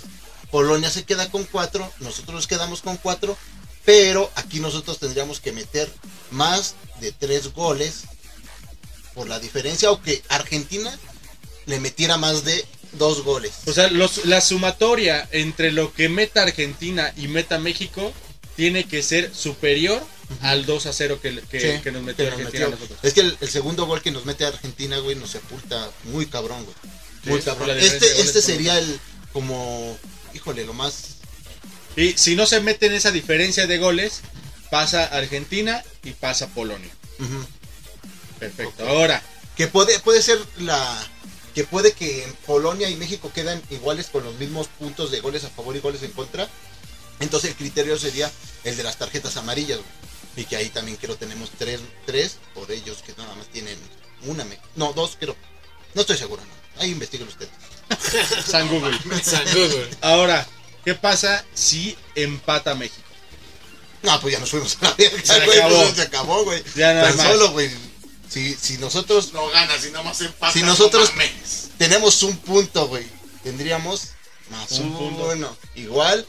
Polonia 0.50 0.90
se 0.90 1.04
queda 1.04 1.30
con 1.30 1.44
cuatro, 1.44 1.94
nosotros 2.00 2.34
nos 2.34 2.48
quedamos 2.48 2.82
con 2.82 2.98
cuatro, 2.98 3.38
pero 3.86 4.32
aquí 4.34 4.60
nosotros 4.60 4.98
tendríamos 4.98 5.40
que 5.40 5.52
meter 5.52 5.92
más 6.32 6.74
de 7.00 7.12
tres 7.12 7.54
goles 7.54 8.04
por 9.14 9.28
la 9.28 9.40
diferencia, 9.40 9.92
o 9.92 10.02
que 10.02 10.22
Argentina 10.30 10.98
le 11.66 11.80
metiera 11.80 12.18
más 12.18 12.44
de 12.46 12.66
dos 12.94 13.24
goles. 13.24 13.52
O 13.68 13.74
sea, 13.74 13.90
los- 13.90 14.26
la 14.26 14.42
sumatoria 14.42 15.28
entre 15.32 15.72
lo 15.72 15.94
que 15.94 16.10
meta 16.10 16.42
Argentina 16.44 17.14
y 17.18 17.28
meta 17.28 17.60
México 17.60 18.14
tiene 18.56 18.86
que 18.86 19.04
ser 19.04 19.34
superior 19.36 20.02
al 20.42 20.66
2 20.66 20.86
a 20.86 20.94
0 20.94 21.20
que, 21.22 21.40
que- 21.50 21.60
Sí, 21.78 21.82
que 21.84 21.92
nos 21.92 22.04
metió 22.04 22.26
que 22.26 22.32
Argentina 22.32 22.68
metió. 22.70 22.98
Es 23.04 23.14
que 23.14 23.22
el, 23.22 23.38
el 23.42 23.50
segundo 23.50 23.86
gol 23.86 24.02
que 24.02 24.12
nos 24.12 24.26
mete 24.26 24.46
Argentina, 24.46 24.98
güey, 25.00 25.16
nos 25.16 25.32
sepulta 25.32 25.90
muy 26.06 26.26
cabrón, 26.28 26.64
güey. 26.66 26.76
Muy 27.26 27.40
Sí, 27.40 27.46
cabrón. 27.46 27.72
Este, 27.78 28.22
este 28.22 28.42
sería 28.42 28.78
el, 28.80 29.00
como, 29.34 29.98
híjole, 30.34 30.66
lo 30.66 30.74
más... 30.74 31.16
Y 31.96 32.14
si 32.14 32.36
no 32.36 32.46
se 32.46 32.60
mete 32.62 32.86
en 32.86 32.94
esa 32.94 33.12
diferencia 33.12 33.68
de 33.68 33.78
goles, 33.78 34.22
pasa 34.70 35.06
Argentina 35.06 35.84
y 36.04 36.12
pasa 36.12 36.48
Polonia. 36.48 36.92
Perfecto. 38.40 38.88
Ahora, 38.88 39.22
Que 39.56 39.68
puede, 39.68 40.00
puede 40.00 40.22
ser 40.22 40.40
la. 40.60 40.80
Que 41.54 41.66
puede 41.66 41.92
que 41.92 42.24
en 42.24 42.34
Polonia 42.46 42.90
y 42.90 42.96
México 42.96 43.32
quedan 43.34 43.62
iguales 43.70 44.08
con 44.08 44.24
los 44.24 44.36
mismos 44.36 44.68
puntos 44.68 45.12
de 45.12 45.20
goles 45.20 45.44
a 45.44 45.50
favor 45.50 45.76
y 45.76 45.80
goles 45.80 46.04
en 46.04 46.12
contra. 46.12 46.48
Entonces 47.20 47.50
el 47.50 47.58
criterio 47.58 47.98
sería 47.98 48.32
el 48.64 48.78
de 48.78 48.84
las 48.84 48.98
tarjetas 48.98 49.36
amarillas, 49.36 49.80
güey. 49.80 49.90
Y 50.38 50.46
que 50.46 50.56
ahí 50.56 50.70
también 50.70 50.96
creo 50.96 51.18
tenemos 51.18 51.50
tres, 51.58 51.82
tres 52.06 52.38
por 52.54 52.72
ellos 52.72 53.04
que 53.06 53.14
nada 53.18 53.36
más 53.36 53.48
tienen 53.48 53.78
una. 54.26 54.46
No, 54.76 54.94
dos 54.94 55.18
creo. 55.20 55.36
No 55.94 56.02
estoy 56.02 56.18
seguro, 56.18 56.42
no. 56.42 56.82
Ahí 56.82 56.92
investiguen 56.92 57.28
ustedes. 57.28 57.52
San 58.46 58.70
Google. 58.70 58.98
San 59.24 59.44
Google. 59.46 59.90
Ahora, 60.00 60.48
¿qué 60.86 60.96
pasa 60.96 61.44
si 61.54 61.98
empata 62.16 62.76
México? 62.76 63.09
No, 64.04 64.22
pues 64.22 64.34
ya 64.34 64.40
nos 64.40 64.50
fuimos 64.50 64.78
a 64.82 64.86
la 64.86 64.94
verga, 64.96 65.22
Se 65.24 65.46
güey. 65.46 65.58
acabó. 65.60 65.84
pues, 65.84 65.96
se 65.96 66.02
acabó, 66.02 66.44
güey. 66.46 66.64
Ya 66.76 66.94
nada 66.94 67.08
Tan 67.10 67.18
más. 67.18 67.28
solo, 67.28 67.52
güey. 67.52 67.70
Si, 68.30 68.54
si 68.56 68.78
nosotros 68.78 69.34
No 69.34 69.48
ganas 69.50 69.84
y 69.86 69.92
nada 69.92 70.04
más 70.04 70.22
empata. 70.22 70.54
Si 70.54 70.62
nosotros 70.64 71.12
no 71.16 71.24
tenemos 71.78 72.22
un 72.24 72.38
punto, 72.38 72.88
güey, 72.88 73.06
tendríamos 73.44 74.10
más 74.52 74.72
Un 74.74 74.88
un 74.88 74.98
punto. 74.98 75.26
punto. 75.30 75.58
Igual. 75.76 76.26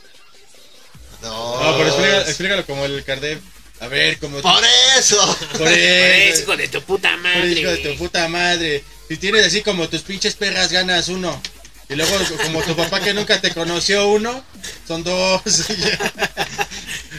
Dos. 1.23 1.63
No, 1.63 1.77
pero 1.77 1.89
explícalo, 1.89 2.21
explícalo 2.29 2.67
como 2.67 2.85
el 2.87 3.05
Cardef. 3.05 3.41
A 3.81 3.89
ver, 3.89 4.19
como 4.19 4.41
Por 4.41 4.63
eso. 4.99 5.37
Por 5.53 5.59
Por 5.59 5.69
eso, 5.69 6.43
hijo 6.43 6.57
de 6.57 6.69
tu 6.69 6.83
puta 6.83 7.11
Por 7.13 7.21
madre. 7.21 7.51
hijo 7.61 7.71
de 7.71 7.77
tu 7.79 7.97
puta 7.99 8.29
madre. 8.29 8.85
Si 9.09 9.17
tienes 9.17 9.47
así 9.47 9.63
como 9.63 9.89
tus 9.89 10.03
pinches 10.03 10.35
perras, 10.35 10.71
ganas 10.73 11.09
uno. 11.09 11.41
Y 11.89 11.95
luego, 11.97 12.15
como 12.45 12.63
tu 12.63 12.77
papá 12.77 13.01
que 13.01 13.13
nunca 13.15 13.41
te 13.41 13.53
conoció 13.53 14.07
uno, 14.09 14.45
son 14.87 15.03
dos. 15.03 15.43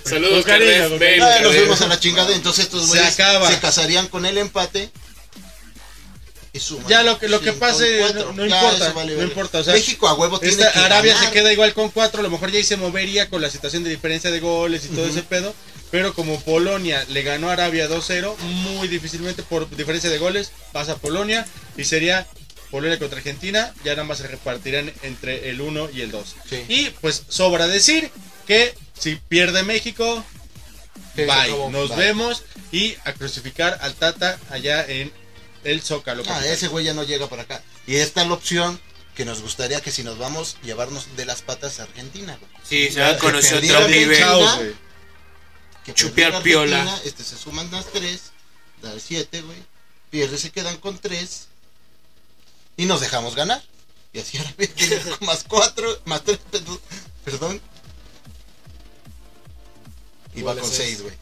Saludos, 0.05 0.45
cariño. 0.45 0.89
Ah, 1.21 1.39
nos 1.41 1.55
fuimos 1.55 1.81
a 1.81 1.87
la 1.87 1.99
chingada. 1.99 2.33
Entonces 2.35 2.65
estos 2.65 2.83
Se 2.83 2.87
güeyes 2.89 3.13
acaba. 3.13 3.49
se 3.49 3.59
casarían 3.59 4.07
con 4.07 4.25
el 4.25 4.37
empate. 4.37 4.89
Y 6.53 6.59
suman 6.59 6.85
Ya 6.89 7.01
lo 7.03 7.17
que- 7.17 7.29
lo 7.29 7.39
que 7.39 7.53
pase, 7.53 8.01
no- 8.13 8.33
no 8.33 8.45
Ya, 8.45 8.61
importa, 8.61 8.91
vale 8.91 9.15
no 9.15 9.23
importa, 9.23 9.59
o 9.59 9.63
sea, 9.63 9.73
México 9.73 10.05
a 10.09 10.15
huevo 10.15 10.37
tiene 10.37 10.55
Esta 10.55 10.73
que 10.73 10.79
Arabia 10.79 11.13
ganar. 11.13 11.29
se 11.29 11.33
queda 11.33 11.53
igual 11.53 11.73
con 11.73 11.89
cuatro, 11.91 12.19
a 12.19 12.23
lo 12.23 12.29
mejor 12.29 12.51
ya 12.51 12.57
ahí 12.57 12.65
se 12.65 12.75
movería 12.75 13.29
con 13.29 13.41
la 13.41 13.49
situación 13.49 13.85
de 13.85 13.89
diferencia 13.89 14.31
de 14.31 14.41
goles 14.41 14.83
y 14.83 14.89
todo 14.89 15.05
ese 15.07 15.23
pedo. 15.23 15.55
Pero 15.91 16.13
como 16.13 16.41
Polonia 16.41 17.05
le 17.07 17.21
ganó 17.23 17.49
a 17.49 17.53
Arabia 17.53 17.87
2-0, 17.87 18.35
muy 18.41 18.89
difícilmente 18.89 19.43
por 19.43 19.69
diferencia 19.77 20.09
de 20.09 20.17
goles 20.17 20.51
pasa 20.73 20.97
Polonia 20.97 21.45
y 21.77 21.85
sería 21.85 22.27
Polonia 22.69 22.99
contra 22.99 23.19
Argentina, 23.19 23.73
ya 23.85 23.91
nada 23.91 24.03
más 24.03 24.17
se 24.17 24.27
repartirán 24.27 24.91
entre 25.03 25.49
el 25.51 25.61
1 25.61 25.89
y 25.93 26.01
el 26.01 26.11
2. 26.11 26.35
Sí. 26.49 26.63
Y 26.67 26.89
pues 26.99 27.23
sobra 27.29 27.67
decir 27.67 28.11
que 28.45 28.73
si 29.01 29.15
pierde 29.15 29.63
México, 29.63 30.23
Sí, 31.15 31.23
bye, 31.23 31.31
acabó. 31.31 31.69
nos 31.69 31.89
Bye. 31.89 31.97
vemos 31.97 32.43
y 32.71 32.95
a 33.03 33.13
crucificar 33.13 33.77
al 33.81 33.93
Tata 33.95 34.39
allá 34.49 34.85
en 34.85 35.11
el 35.63 35.81
Zócalo. 35.81 36.23
Ah, 36.27 36.45
ese 36.45 36.67
güey 36.69 36.85
ya 36.85 36.93
no 36.93 37.03
llega 37.03 37.27
para 37.27 37.41
acá. 37.43 37.61
Y 37.87 37.95
esta 37.97 38.21
es 38.21 38.27
la 38.27 38.33
opción 38.33 38.79
que 39.15 39.25
nos 39.25 39.41
gustaría 39.41 39.81
que 39.81 39.91
si 39.91 40.03
nos 40.03 40.17
vamos, 40.17 40.55
llevarnos 40.63 41.15
de 41.17 41.25
las 41.25 41.41
patas 41.41 41.79
a 41.79 41.83
Argentina, 41.83 42.37
güey. 42.39 42.51
Sí, 42.63 42.89
se 42.93 43.01
va 43.01 43.09
a 43.09 43.17
conocer 43.17 43.59
que 43.61 43.75
otro 43.75 43.87
nivel. 43.89 44.75
Que 45.83 45.93
Chupear 45.93 46.41
piola. 46.43 47.01
Este 47.03 47.23
se 47.23 47.35
suman 47.37 47.69
las 47.71 47.85
tres, 47.91 48.31
da 48.81 48.93
siete, 48.99 49.41
güey. 49.41 49.57
Pierde, 50.11 50.37
se 50.37 50.51
quedan 50.51 50.77
con 50.77 50.97
tres. 50.97 51.47
Y 52.77 52.85
nos 52.85 53.01
dejamos 53.01 53.35
ganar. 53.35 53.61
Y 54.13 54.19
así 54.19 54.37
ahora 54.39 54.53
tiene 54.75 55.01
más 55.21 55.43
cuatro, 55.47 56.01
más 56.05 56.23
tres, 56.23 56.39
perdón. 57.25 57.59
Y 60.35 60.41
va 60.41 60.53
con 60.55 60.63
es 60.63 60.69
seis, 60.69 61.01
güey. 61.01 61.13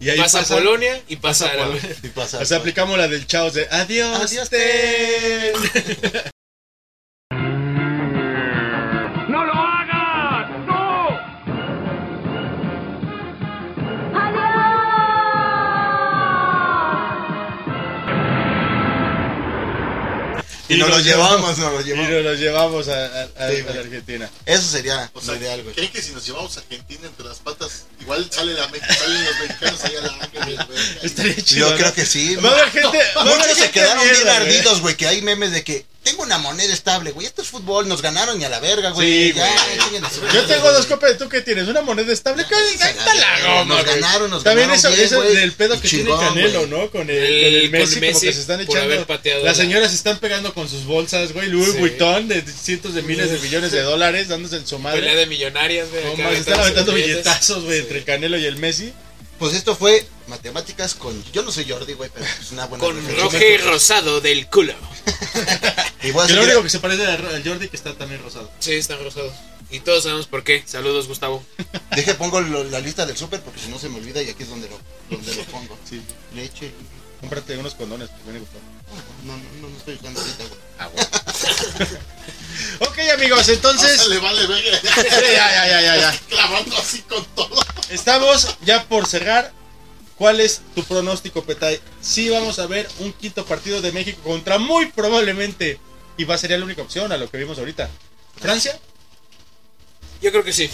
Y 0.00 0.10
ahí 0.10 0.18
Pasa, 0.18 0.40
pasa- 0.40 0.54
Polonia 0.56 1.00
y 1.08 1.16
pasa, 1.16 1.46
pasa. 1.52 1.88
Y 2.02 2.08
pasa. 2.08 2.38
O 2.38 2.44
sea, 2.44 2.58
aplicamos 2.58 2.98
la 2.98 3.06
del 3.08 3.26
Chaos 3.26 3.54
de 3.54 3.68
adiós. 3.70 4.20
Adiós, 4.20 4.50
Ten". 4.50 5.52
¡No 9.28 9.44
lo 9.44 9.52
hagas! 9.52 10.50
¡No! 10.66 11.18
Y 20.68 20.76
nos 20.76 20.88
lo 20.88 20.98
llevamos, 21.00 21.58
nos 21.58 21.72
lo 21.72 21.80
Y 21.82 21.84
llevamos. 21.84 22.10
nos 22.10 22.22
lo 22.24 22.34
llevamos 22.34 22.88
a, 22.88 23.04
a- 23.04 23.22
a- 23.24 23.50
Sí, 23.50 23.58
a 23.58 23.62
güey. 23.62 23.74
la 23.74 23.80
Argentina. 23.80 24.30
Eso 24.46 24.62
sería 24.62 25.10
O 25.12 25.20
sea, 25.20 25.34
lo 25.34 25.40
ideal, 25.40 25.62
güey. 25.64 25.74
¿creen 25.74 25.90
que 25.92 26.00
si 26.00 26.12
nos 26.12 26.24
llevamos 26.26 26.56
a 26.56 26.60
Argentina 26.60 27.06
entre 27.06 27.26
las 27.26 27.40
patas, 27.40 27.84
igual 28.02 28.28
sale 28.30 28.54
la, 28.54 28.62
salen 28.62 29.24
los 29.24 29.38
mexicanos 29.40 29.84
ahí 29.84 29.96
a 29.96 30.00
la 30.00 30.24
Ángeles, 30.24 30.66
güey? 30.66 30.78
Estaría 31.02 31.36
chido. 31.36 31.66
Yo 31.66 31.70
¿no? 31.70 31.76
creo 31.78 31.94
que 31.94 32.06
sí. 32.06 32.36
Va 32.36 32.50
a 32.50 32.52
haber 32.52 32.70
gente. 32.70 32.98
va 33.16 33.20
a 33.20 33.24
haber 33.24 33.38
Muchos 33.38 33.58
se 33.58 33.70
quedaron 33.70 34.02
bien 34.04 34.16
mierda, 34.16 34.36
ardidos, 34.36 34.80
güey, 34.80 34.96
que 34.96 35.06
hay 35.06 35.22
memes 35.22 35.52
de 35.52 35.64
que 35.64 35.86
tengo 36.02 36.22
una 36.22 36.38
moneda 36.38 36.72
estable, 36.72 37.10
güey. 37.12 37.26
Esto 37.26 37.42
es 37.42 37.48
fútbol, 37.48 37.88
nos 37.88 38.02
ganaron 38.02 38.40
y 38.40 38.44
a 38.44 38.48
la 38.48 38.60
verga, 38.60 38.90
güey. 38.90 39.28
Sí, 39.28 39.32
ya, 39.36 39.46
güey. 39.46 39.78
chinguen 39.78 40.04
a 40.04 40.10
su 40.10 40.20
Yo 40.32 40.44
tengo 40.46 40.72
dos 40.72 40.86
copias. 40.86 41.18
¿Tú 41.18 41.28
qué 41.28 41.40
tienes? 41.42 41.68
¿Una 41.68 41.80
moneda 41.82 42.12
estable? 42.12 42.44
¿Qué? 42.48 42.54
Ahí 42.54 42.74
está 42.74 43.14
la 43.14 43.40
goma, 43.58 43.74
Nos 43.76 43.84
güey. 43.84 44.00
ganaron, 44.00 44.30
nos 44.30 44.44
También 44.44 44.68
ganaron 44.68 44.78
eso, 44.92 44.96
bien, 44.96 45.06
eso 45.06 45.22
güey. 45.22 45.36
del 45.36 45.52
pedo 45.52 45.80
que 45.80 45.88
chingón, 45.88 46.18
tiene 46.18 46.34
Canelo, 46.42 46.58
güey. 46.66 46.70
¿no? 46.70 46.90
Con 46.90 47.10
el, 47.10 47.16
El- 47.16 47.24
con 47.24 47.54
el 47.54 47.62
con 47.62 47.70
Messi, 47.80 47.94
como 48.00 48.20
que 48.20 48.32
se 48.32 48.40
están 48.40 48.60
echando. 48.60 49.06
Las 49.24 49.42
la- 49.44 49.54
señoras 49.54 49.90
se 49.90 49.96
están 49.96 50.18
pegando 50.18 50.52
con 50.54 50.68
sus 50.68 50.84
bolsas, 50.84 51.32
güey. 51.32 51.48
Louis 51.48 51.72
Sí. 51.72 51.78
Vuitton 51.78 52.28
de 52.28 52.42
cientos 52.42 52.94
de 52.94 53.02
miles 53.02 53.30
de 53.30 53.38
millones 53.38 53.70
de 53.72 53.82
dólares 53.82 54.28
dándose 54.28 54.56
en 54.56 54.66
su 54.66 54.76
Pelea 54.82 54.92
madre. 55.00 55.16
de 55.16 55.26
millonarias, 55.26 55.88
güey. 55.90 56.04
No 56.16 56.24
más, 56.24 56.34
están 56.34 56.60
aventando 56.60 56.92
billetes. 56.92 57.14
billetazos, 57.24 57.64
güey, 57.64 57.78
Sí. 57.78 57.82
entre 57.84 58.04
Canelo 58.04 58.38
y 58.38 58.44
el 58.44 58.56
Messi. 58.56 58.92
Pues 59.42 59.54
esto 59.54 59.74
fue 59.74 60.06
matemáticas 60.28 60.94
con. 60.94 61.20
Yo 61.32 61.42
no 61.42 61.50
soy 61.50 61.68
Jordi, 61.68 61.94
güey, 61.94 62.08
pero 62.14 62.24
es 62.24 62.52
una 62.52 62.66
buena. 62.66 62.84
Con 62.84 62.94
referencia. 62.94 63.24
Roge 63.24 63.58
Rosado 63.58 64.20
del 64.20 64.46
culo. 64.46 64.72
Y 66.04 66.12
voy 66.12 66.22
a 66.22 66.26
Que 66.28 66.34
lo 66.34 66.44
único 66.44 66.62
que 66.62 66.68
se 66.68 66.78
parece 66.78 67.04
a 67.04 67.14
al 67.14 67.42
Jordi 67.44 67.68
que 67.68 67.76
está 67.76 67.92
también 67.94 68.22
rosado. 68.22 68.48
Sí, 68.60 68.74
están 68.74 69.02
rosados. 69.02 69.34
Y 69.68 69.80
todos 69.80 70.04
sabemos 70.04 70.28
por 70.28 70.44
qué. 70.44 70.62
Saludos, 70.64 71.08
Gustavo. 71.08 71.44
Deje, 71.96 72.14
pongo 72.14 72.40
lo- 72.40 72.62
la 72.62 72.78
lista 72.78 73.04
del 73.04 73.16
súper 73.16 73.40
porque 73.40 73.58
si 73.58 73.68
no 73.68 73.80
se 73.80 73.88
me 73.88 73.98
olvida 73.98 74.22
y 74.22 74.30
aquí 74.30 74.44
es 74.44 74.48
donde 74.48 74.68
lo, 74.68 74.78
donde 75.10 75.34
lo 75.34 75.42
pongo. 75.46 75.76
Sí. 75.90 76.00
Leche. 76.36 76.70
Cómprate 77.20 77.56
unos 77.56 77.74
condones, 77.74 78.10
que 78.10 78.22
viene 78.22 78.38
gustado. 78.38 78.62
No, 79.24 79.36
no, 79.36 79.42
no, 79.60 79.68
no 79.70 79.76
estoy 79.76 79.96
usando 79.96 80.20
ahorita, 80.20 80.44
güey. 80.86 81.04
Ok, 82.80 82.98
amigos, 83.14 83.48
entonces. 83.48 84.00
O 84.00 84.04
sea, 84.04 84.08
le 84.08 84.18
vale 84.18 84.46
verga. 84.46 84.80
Ya, 84.82 85.66
ya, 85.66 85.80
ya, 85.80 85.96
ya. 85.96 86.20
Clavando 86.28 86.76
así 86.76 87.00
con 87.02 87.24
todo. 87.34 87.62
Estamos 87.90 88.56
ya 88.64 88.84
por 88.84 89.06
cerrar. 89.06 89.52
¿Cuál 90.16 90.40
es 90.40 90.60
tu 90.74 90.84
pronóstico, 90.84 91.42
Petay? 91.42 91.80
Sí, 92.00 92.28
vamos 92.28 92.58
a 92.58 92.66
ver 92.66 92.88
un 93.00 93.12
quinto 93.12 93.44
partido 93.44 93.80
de 93.80 93.90
México 93.90 94.20
contra 94.22 94.58
muy 94.58 94.86
probablemente, 94.86 95.80
y 96.16 96.24
va 96.24 96.36
a 96.36 96.38
ser 96.38 96.50
la 96.50 96.64
única 96.64 96.82
opción 96.82 97.10
a 97.10 97.16
lo 97.16 97.28
que 97.28 97.38
vimos 97.38 97.58
ahorita. 97.58 97.90
¿Francia? 98.40 98.78
Yo 100.20 100.30
creo 100.30 100.44
que 100.44 100.52
sí. 100.52 100.70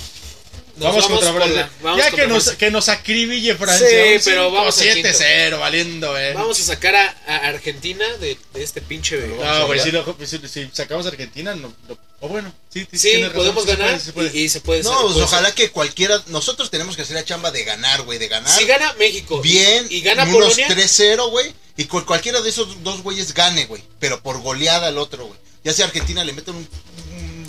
Nos 0.79 0.95
vamos, 0.95 1.07
contra 1.07 1.29
con 1.33 1.37
Francia. 1.37 1.61
la- 1.63 1.71
vamos 1.83 1.99
ya 1.99 2.11
contra 2.11 2.25
que 2.25 2.29
nos, 2.33 2.43
Francia. 2.45 2.59
que 2.59 2.71
nos 2.71 2.89
acribille 2.89 3.55
Francia. 3.57 3.89
Sí, 3.89 4.23
pero 4.25 4.45
5, 4.47 4.53
vamos 4.53 4.79
al 4.81 4.87
7-0, 4.89 5.59
valiendo, 5.59 6.19
eh. 6.19 6.33
Vamos 6.35 6.61
a 6.61 6.63
sacar 6.65 6.95
a, 6.97 7.17
a 7.27 7.37
Argentina 7.49 8.05
de, 8.19 8.39
de 8.55 8.63
este 8.63 8.81
pinche. 8.81 9.19
No, 9.19 9.67
güey, 9.67 9.81
si, 9.81 9.91
lo- 9.91 10.17
si- 10.25 10.49
si 10.49 10.71
sacamos 10.73 11.07
a 11.07 11.11
Argentina, 11.11 11.55
no, 11.55 11.73
no- 11.89 11.99
o 12.21 12.29
bueno, 12.29 12.53
sí, 12.73 12.81
sí, 12.91 12.99
Sí, 12.99 13.09
tienes 13.11 13.29
razón, 13.29 13.37
podemos 13.39 13.65
se 13.65 13.71
ganar 13.77 13.87
puede, 13.91 13.99
sí 14.01 14.07
se 14.07 14.13
puede. 14.13 14.31
Y, 14.39 14.43
y 14.43 14.49
se 14.49 14.61
puede 14.61 14.83
No, 14.83 15.01
pues 15.03 15.13
puede 15.15 15.25
ojalá 15.25 15.55
que 15.55 15.71
cualquiera. 15.71 16.21
Nosotros 16.27 16.69
tenemos 16.71 16.97
que 16.97 17.03
hacer 17.03 17.15
la 17.15 17.25
chamba 17.25 17.51
de 17.53 17.63
ganar, 17.65 18.03
güey, 18.03 18.19
de 18.19 18.27
ganar. 18.29 18.51
Si 18.51 18.65
gana 18.65 18.93
México 18.95 19.41
bien. 19.41 19.87
y 19.89 20.01
gana 20.01 20.25
unos 20.25 20.35
Polonia, 20.55 20.69
3-0, 20.69 21.31
güey. 21.31 21.55
Y 21.77 21.85
cual- 21.85 22.05
cualquiera 22.05 22.41
de 22.41 22.51
esos 22.51 22.83
dos 22.83 23.03
güeyes 23.03 23.35
gane, 23.35 23.67
güey. 23.67 23.85
Pero 24.01 24.21
por 24.21 24.41
goleada 24.43 24.89
al 24.89 24.99
otro, 24.99 25.27
güey. 25.27 25.39
Ya 25.63 25.73
sea 25.73 25.87
Argentina 25.87 26.25
le 26.25 26.33
mete 26.33 26.51
un. 26.51 26.69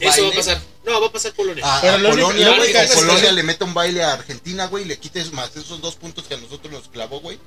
Eso 0.02 0.24
va 0.24 0.30
a 0.30 0.34
pasar. 0.36 0.62
No, 0.86 1.02
va 1.02 1.08
a 1.08 1.12
pasar 1.12 1.34
Polonia. 1.34 1.64
A, 1.66 1.82
Pero 1.82 1.93
a 1.93 1.97
lo 1.97 2.10
único- 2.10 2.28
Polonia, 2.28 2.47
lo 2.56 2.64
único 2.64 2.80
Polonia 2.95 3.32
le 3.32 3.43
mete 3.43 3.64
un 3.64 3.74
baile 3.74 4.04
a 4.04 4.14
Argentina, 4.14 4.66
güey. 4.68 4.84
Y 4.84 4.88
le 4.88 4.97
quites 4.97 5.32
más 5.34 5.56
esos 5.56 5.82
dos 5.82 5.95
puntos 5.95 6.26
que 6.26 6.34
a 6.36 6.38
nosotros 6.38 6.72
nos 6.72 6.88
clavó, 6.89 7.20
güey. 7.20 7.38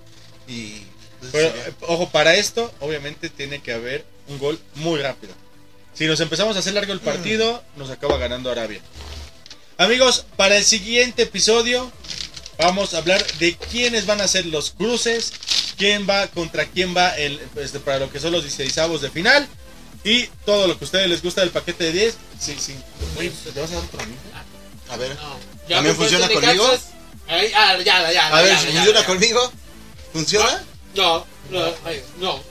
Y. 0.47 0.83
pues, 1.21 1.33
Pero, 1.33 1.49
sería- 1.53 1.75
ojo, 1.89 2.09
para 2.11 2.35
esto, 2.35 2.73
obviamente, 2.81 3.29
tiene 3.31 3.61
que 3.63 3.73
haber 3.73 4.05
un 4.29 4.39
gol 4.39 4.61
muy 4.77 5.01
rápido. 5.01 5.35
Si 5.95 6.07
nos 6.07 6.21
empezamos 6.21 6.57
a 6.57 6.61
hacer 6.61 6.73
largo 6.75 6.93
el 6.93 7.01
partido, 7.01 7.63
nos 7.77 7.91
acaba 7.91 8.17
ganando 8.19 8.51
Arabia. 8.51 8.81
Amigos, 9.79 10.25
para 10.37 10.57
el 10.57 10.65
siguiente 10.65 11.23
episodio, 11.23 11.91
vamos 12.59 12.95
a 12.95 12.99
hablar 12.99 13.25
de 13.39 13.57
quiénes 13.57 14.07
van 14.07 14.21
a 14.21 14.29
ser 14.29 14.47
los 14.47 14.71
cruces, 14.71 15.33
quién 15.77 16.09
va 16.09 16.29
contra 16.29 16.67
quién 16.67 16.97
va 16.97 17.11
el, 17.17 17.41
este, 17.57 17.81
para 17.81 17.99
lo 17.99 18.11
que 18.11 18.21
son 18.21 18.33
los 18.33 18.43
16 18.43 19.01
de 19.01 19.11
final. 19.11 19.49
Y 20.05 20.27
todo 20.45 20.67
lo 20.67 20.79
que 20.79 20.85
a 20.85 20.87
ustedes 20.87 21.09
les 21.09 21.23
gusta 21.23 21.43
del 21.43 21.51
paquete 21.51 21.85
de 21.85 21.93
10. 21.93 22.17
Sí, 22.41 22.57
sí. 22.59 22.75
Oye, 23.19 23.33
¿le 23.55 23.61
vas 23.61 23.71
a 23.71 23.75
dar 23.75 23.85
otro 23.85 24.01
amigo? 24.01 24.19
a 24.91 24.97
ver. 24.97 25.15
No. 25.15 25.39
¿También 25.69 25.97
pues, 25.97 26.11
funciona 26.11 26.29
conmigo? 26.33 26.71
Ah, 27.29 27.77
ya, 27.79 28.03
ya, 28.03 28.13
ya. 28.13 28.27
A 28.29 28.43
ver, 28.43 28.59
si 28.59 28.67
funciona 28.69 29.05
conmigo. 29.05 29.53
¿Funciona? 30.13 30.65
No, 30.95 31.27
no, 31.51 31.75
no. 32.19 32.45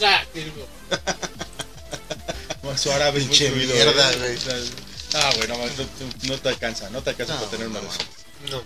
ya, 0.00 0.26
No, 2.62 2.78
Su 2.78 2.90
árabe 2.90 3.20
Pinche 3.20 3.50
mierda, 3.50 4.12
güey. 4.16 4.36
Ah, 5.14 5.30
bueno, 5.36 5.56
no, 5.56 5.64
no- 5.66 5.88
no 6.22 6.38
te 6.38 6.48
alcanza, 6.48 6.90
no 6.90 7.02
te 7.02 7.10
alcanza 7.10 7.34
No, 7.34 7.38
para 7.40 7.50
tener 7.52 7.68
una 7.68 7.80
no, 7.80 7.88
esas. 7.88 8.06
No. 8.50 8.62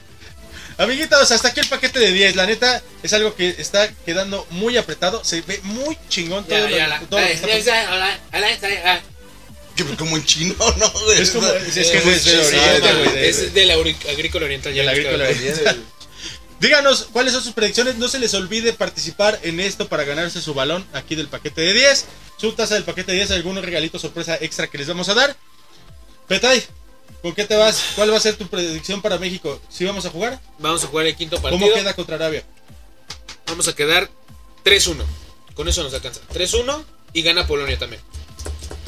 Amiguitos, 0.78 1.30
hasta 1.32 1.48
aquí 1.48 1.60
el 1.60 1.66
paquete 1.66 1.98
de 1.98 2.12
10. 2.12 2.36
La 2.36 2.46
neta 2.46 2.80
es 3.02 3.12
algo 3.12 3.34
que 3.34 3.48
está 3.58 3.88
quedando 4.06 4.46
muy 4.50 4.76
apretado. 4.76 5.24
Se 5.24 5.40
ve 5.42 5.60
muy 5.64 5.98
chingón 6.08 6.44
todo, 6.44 6.56
Ya, 6.56 6.70
lo, 6.70 6.76
ya, 6.76 6.88
la- 6.88 7.00
todo 7.00 7.20
lo 7.20 7.26
que 7.26 7.32
está 7.32 7.48
pasando. 7.48 9.02
Que 9.74 9.84
Como 9.96 10.16
en 10.16 10.24
chino, 10.24 10.54
¿no? 10.76 11.12
Es 11.12 11.30
como- 11.30 11.46
es 11.48 11.72
que 11.74 11.80
Es 11.80 11.94
es 11.96 12.24
de 12.24 12.38
Oriente, 12.58 12.94
güey, 12.94 13.12
de- 13.12 13.28
Es 13.28 13.54
del 13.54 13.70
Auri- 13.70 14.08
Agrícola 14.10 14.44
Oriental. 14.46 14.72
ya 14.72 14.82
que- 14.84 14.88
Agrícola 14.88 15.24
Oriental. 15.28 15.84
Díganos 16.60 17.08
cuáles 17.12 17.32
son 17.32 17.42
sus 17.44 17.52
predicciones. 17.52 17.96
No 17.96 18.08
se 18.08 18.18
les 18.18 18.34
olvide 18.34 18.72
participar 18.72 19.38
en 19.42 19.60
esto 19.60 19.88
para 19.88 20.04
ganarse 20.04 20.40
su 20.40 20.54
balón 20.54 20.84
aquí 20.92 21.14
del 21.14 21.28
paquete 21.28 21.60
de 21.60 21.72
10. 21.74 22.04
Su 22.36 22.52
taza 22.52 22.74
del 22.74 22.84
paquete 22.84 23.12
de 23.12 23.18
10, 23.18 23.30
algunos 23.32 23.64
regalitos 23.64 24.00
sorpresa 24.02 24.36
extra 24.40 24.66
que 24.68 24.78
les 24.78 24.86
vamos 24.88 25.08
a 25.08 25.14
dar. 25.14 25.36
Petay, 26.26 26.64
¿con 27.22 27.34
qué 27.34 27.44
te 27.44 27.56
vas? 27.56 27.82
¿Cuál 27.96 28.12
va 28.12 28.16
a 28.16 28.20
ser 28.20 28.36
tu 28.36 28.46
predicción 28.48 29.02
para 29.02 29.18
México? 29.18 29.60
¿Sí 29.68 29.84
vamos 29.84 30.04
a 30.06 30.10
jugar? 30.10 30.40
Vamos 30.58 30.84
a 30.84 30.86
jugar 30.86 31.06
el 31.06 31.16
quinto 31.16 31.40
partido. 31.40 31.60
¿Cómo 31.60 31.72
queda 31.74 31.94
contra 31.94 32.16
Arabia? 32.16 32.44
Vamos 33.46 33.66
a 33.68 33.74
quedar 33.74 34.10
3-1. 34.64 35.02
Con 35.54 35.68
eso 35.68 35.82
nos 35.82 35.94
alcanza. 35.94 36.20
3-1 36.32 36.84
y 37.14 37.22
gana 37.22 37.46
Polonia 37.46 37.78
también. 37.78 38.02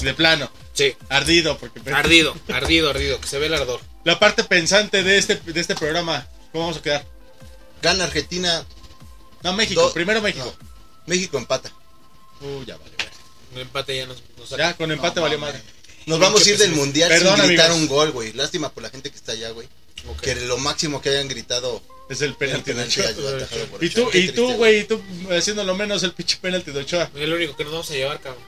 De 0.03 0.15
plano. 0.15 0.51
Sí. 0.73 0.95
Ardido, 1.09 1.59
porque 1.59 1.81
Ardido, 1.95 2.35
ardido, 2.53 2.91
ardido. 2.91 3.21
Que 3.21 3.27
se 3.27 3.39
ve 3.39 3.47
el 3.47 3.55
ardor. 3.55 3.81
La 4.05 4.19
parte 4.19 4.45
pensante 4.45 5.03
de 5.03 5.19
este, 5.19 5.37
de 5.37 5.61
este 5.61 5.75
programa, 5.75 6.27
¿cómo 6.53 6.65
vamos 6.65 6.79
a 6.79 6.83
quedar? 6.83 7.07
Gana 7.83 8.05
Argentina. 8.05 8.65
No, 9.43 9.53
México, 9.55 9.81
Do- 9.83 9.93
primero 9.93 10.21
México. 10.23 10.45
no, 10.61 10.69
México 11.07 11.39
empata. 11.39 11.71
Uh, 12.41 12.63
ya 12.65 12.77
vale. 12.77 12.91
Un 13.53 13.59
empate 13.61 13.97
ya 13.97 14.07
nos, 14.07 14.23
nos 14.39 14.51
Ya, 14.51 14.75
con 14.77 14.91
empate 14.93 15.17
No, 15.17 15.23
valió 15.23 15.39
mames. 15.39 15.55
madre. 15.57 15.67
Nos 16.07 16.19
vamos 16.19 16.45
a 16.47 16.51
ir 16.51 16.59
del 16.59 16.73
mundial 16.73 17.09
Perdón, 17.09 17.37
sin 17.39 17.47
gritar 17.49 17.67
amigos. 17.71 17.83
un 17.83 17.89
gol, 17.89 18.11
güey. 18.13 18.33
Lástima 18.33 18.71
por 18.73 18.83
la 18.83 18.91
gente 18.91 19.11
que 19.11 19.17
está 19.17 19.33
allá, 19.33 19.51
güey. 19.51 19.69
Que 20.23 20.35
lo 20.35 20.57
máximo 20.59 21.01
que 21.03 21.11
hayan 21.11 21.29
gritado 21.29 21.83
Es 22.09 22.23
el 22.23 22.29
el 22.31 22.35
penalti 22.37 22.73
de 22.73 22.85
penalti 22.85 23.01
Ochoa. 23.01 23.79
Y 23.81 23.91
tú, 23.91 24.09
Qué 24.11 24.19
y 24.19 24.29
tú, 24.33 24.53
güey, 24.55 24.81
y 24.81 24.85
tú 24.85 25.01
haciendo 25.31 25.63
lo 25.65 25.75
menos 25.75 26.03
el 26.03 26.13
pinche 26.13 26.39
penalti 26.41 26.71
de 26.71 26.81
Ochoa. 26.81 27.11
Es 27.15 27.29
lo 27.29 27.37
único 27.37 27.55
que 27.57 27.65
nos 27.65 27.73
vamos 27.73 27.91
a 27.91 27.95
llevar, 27.95 28.21
cabrón. 28.21 28.43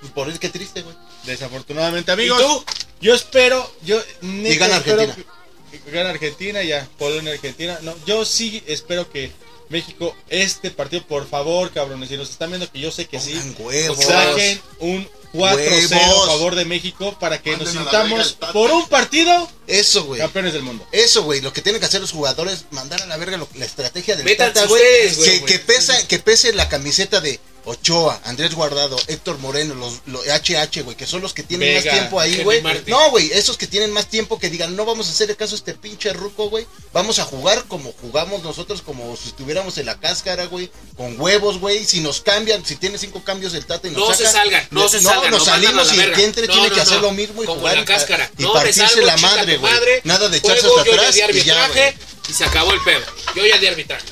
Pues 0.00 0.12
Por 0.12 0.28
eso 0.28 0.38
qué 0.38 0.50
triste, 0.50 0.82
güey. 0.82 0.94
Desafortunadamente, 1.24 2.12
amigos. 2.12 2.38
¿Y 2.40 2.44
tú? 2.44 2.64
Yo 3.00 3.14
espero, 3.14 3.74
yo 3.82 4.00
Y 4.22 4.54
gana 4.56 4.76
Argentina. 4.76 5.14
que- 5.14 5.90
Gana 5.90 6.10
Argentina, 6.10 6.62
ya. 6.62 6.86
Polonia, 6.98 7.32
Argentina. 7.32 7.78
No, 7.82 7.94
yo 8.06 8.24
sí 8.24 8.62
espero 8.66 9.10
que 9.10 9.32
México, 9.74 10.16
este 10.28 10.70
partido, 10.70 11.04
por 11.06 11.28
favor, 11.28 11.72
cabrones, 11.72 12.08
si 12.08 12.16
nos 12.16 12.30
están 12.30 12.50
viendo, 12.50 12.70
que 12.70 12.78
yo 12.78 12.90
sé 12.92 13.06
que 13.06 13.18
sí, 13.20 13.34
huevos. 13.58 14.04
saquen 14.04 14.60
un 14.78 15.08
4-0 15.32 15.92
a 16.22 16.26
favor 16.28 16.54
de 16.54 16.64
México 16.64 17.16
para 17.18 17.42
que 17.42 17.56
nos 17.56 17.74
Manden 17.74 17.82
sintamos 17.82 18.38
por 18.52 18.70
un 18.70 18.88
partido 18.88 19.50
Eso, 19.66 20.04
güey. 20.04 20.20
campeones 20.20 20.52
del 20.52 20.62
mundo. 20.62 20.86
Eso, 20.92 21.24
güey, 21.24 21.40
lo 21.40 21.52
que 21.52 21.60
tienen 21.60 21.80
que 21.80 21.86
hacer 21.86 22.00
los 22.00 22.12
jugadores, 22.12 22.66
mandar 22.70 23.02
a 23.02 23.06
la 23.06 23.16
verga 23.16 23.36
lo- 23.36 23.48
la 23.56 23.64
estrategia 23.64 24.14
del 24.14 24.36
Tata, 24.36 24.66
Que, 24.68 25.12
güey. 25.16 25.44
que 25.44 25.58
pesa, 25.58 26.06
que 26.06 26.20
pese 26.20 26.52
la 26.52 26.68
camiseta 26.68 27.20
de 27.20 27.40
Ochoa, 27.66 28.20
Andrés 28.24 28.54
Guardado, 28.54 28.96
Héctor 29.06 29.38
Moreno, 29.38 29.74
los, 29.74 30.00
los 30.06 30.26
HH, 30.26 30.82
güey, 30.82 30.96
que 30.96 31.06
son 31.06 31.22
los 31.22 31.32
que 31.32 31.42
tienen 31.42 31.68
Vega, 31.68 31.90
más 31.90 32.00
tiempo 32.00 32.20
ahí, 32.20 32.42
güey. 32.42 32.62
No, 32.86 33.10
güey, 33.10 33.32
esos 33.32 33.56
que 33.56 33.66
tienen 33.66 33.90
más 33.92 34.08
tiempo 34.08 34.38
que 34.38 34.50
digan, 34.50 34.76
no 34.76 34.84
vamos 34.84 35.08
a 35.08 35.10
hacerle 35.12 35.34
caso 35.36 35.54
a 35.54 35.58
este 35.58 35.74
pinche 35.74 36.12
ruco, 36.12 36.50
güey. 36.50 36.66
Vamos 36.92 37.18
a 37.18 37.24
jugar 37.24 37.64
como 37.66 37.92
jugamos 38.00 38.42
nosotros, 38.42 38.82
como 38.82 39.16
si 39.16 39.28
estuviéramos 39.28 39.78
en 39.78 39.86
la 39.86 39.98
cáscara, 39.98 40.44
güey, 40.46 40.70
con 40.96 41.18
huevos, 41.20 41.58
güey. 41.58 41.84
Si 41.84 42.00
nos 42.00 42.20
cambian, 42.20 42.64
si 42.66 42.76
tiene 42.76 42.98
cinco 42.98 43.24
cambios 43.24 43.54
el 43.54 43.64
Tata 43.64 43.88
y 43.88 43.92
nos 43.92 44.00
No 44.00 44.14
saca, 44.14 44.16
se 44.18 44.32
salgan, 44.32 44.68
no 44.70 44.88
se 44.88 45.00
salgan, 45.00 45.30
nos 45.30 45.40
nos 45.40 45.48
salimos 45.48 45.92
y 45.94 46.00
el 46.00 46.12
que 46.12 46.24
entre 46.24 46.46
No, 46.46 46.52
tiene 46.52 46.68
no, 46.68 46.74
que 46.74 46.80
hacer 46.82 46.96
no. 46.96 47.02
lo 47.02 47.12
mismo 47.12 47.42
y 47.42 47.46
Como 47.46 47.60
jugar 47.60 47.76
la 47.76 47.82
y- 47.82 47.84
cáscara. 47.86 48.30
y 48.36 48.42
No 48.42 48.48
me 48.48 48.54
partirse 48.60 48.86
salgo, 48.88 49.06
la 49.06 49.16
madre, 49.16 49.56
güey. 49.56 49.72
madre, 49.72 50.00
Nada 50.04 50.28
de 50.28 50.36
echarse 50.38 50.66
hasta 50.66 50.84
yo 50.84 50.92
ya 50.92 51.00
atrás 51.00 51.16
y 51.16 51.42
ya, 51.44 51.68
güey. 51.68 51.94
y 52.28 52.32
se 52.34 52.44
acabó 52.44 52.72
el 52.72 52.80
pedo. 52.82 53.04
Yo 53.34 53.46
ya 53.46 53.58
de 53.58 53.68
arbitraje. 53.68 54.04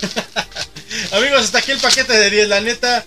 Amigos, 1.12 1.44
hasta 1.44 1.58
aquí 1.58 1.70
el 1.72 1.78
paquete 1.78 2.12
de 2.12 2.30
10. 2.30 2.48
La 2.48 2.60
neta, 2.60 3.04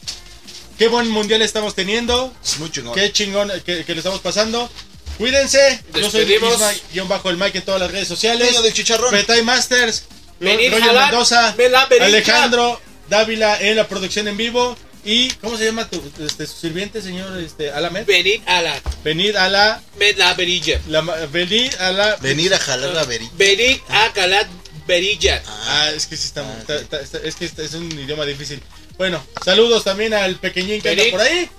qué 0.78 0.88
buen 0.88 1.10
mundial 1.10 1.42
estamos 1.42 1.76
teniendo. 1.76 2.34
Es 2.44 2.58
muy 2.60 2.72
chingón. 2.72 2.94
Qué 2.96 3.12
chingón 3.12 3.52
que, 3.66 3.84
que 3.86 3.94
le 3.94 4.00
estamos 4.00 4.20
pasando. 4.22 4.70
Cuídense. 5.18 5.82
Yo 5.94 6.10
soy. 6.10 6.24
Isma, 6.34 7.08
bajo 7.08 7.30
el 7.30 7.38
mic 7.38 7.56
en 7.56 7.62
todas 7.64 7.80
las 7.82 7.92
redes 7.92 8.08
sociales. 8.08 8.50
Niño 8.50 8.62
del 8.62 8.74
chicharrón. 8.74 9.12
Petay 9.12 9.44
Masters. 9.44 10.04
Venid, 10.40 10.70
Roger 10.72 10.88
jalar, 10.88 11.12
Mendoza. 11.12 11.56
Alejandro 12.02 12.82
Dávila 13.10 13.60
en 13.62 13.78
la 13.78 13.88
producción 13.88 14.28
en 14.28 14.38
vivo. 14.38 14.78
Y, 15.06 15.30
¿cómo 15.36 15.56
se 15.56 15.66
llama 15.66 15.88
tu 15.88 16.02
este, 16.20 16.48
sirviente, 16.48 17.00
señor 17.00 17.38
este, 17.38 17.70
Alamed? 17.72 18.08
Venid 18.08 18.42
a 18.48 18.62
la 18.64 18.82
Venid 19.04 19.36
a 19.36 19.48
la, 19.50 19.82
la 20.18 20.34
verilla. 20.34 20.82
la. 20.88 21.02
Venid 21.02 21.76
a 21.76 21.92
la. 21.92 22.16
Venir 22.16 22.54
a 22.56 22.58
jalar 22.60 22.90
la 22.94 23.04
verita. 23.04 23.32
Venid 23.38 23.78
a 23.88 24.12
calar 24.14 24.48
verilla. 24.88 25.44
Ah, 25.46 25.92
es 25.96 26.08
que 26.08 26.18
sí 26.18 26.26
está, 26.26 26.42
Ah, 26.42 26.58
está- 26.60 26.78
sí. 26.80 26.84
está- 26.86 27.02
está- 27.02 27.18
es 27.20 27.36
que 27.36 27.46
está- 27.46 27.62
es 27.62 27.74
un 27.76 27.92
idioma 27.92 28.26
difícil. 28.26 28.62
Bueno, 28.98 29.22
saludos 29.44 29.84
también 29.84 30.14
al 30.14 30.36
pequeñín 30.36 30.82
que 30.82 30.90
anda 30.90 31.02
Venid. 31.04 31.12
por 31.12 31.22
ahí. 31.22 31.50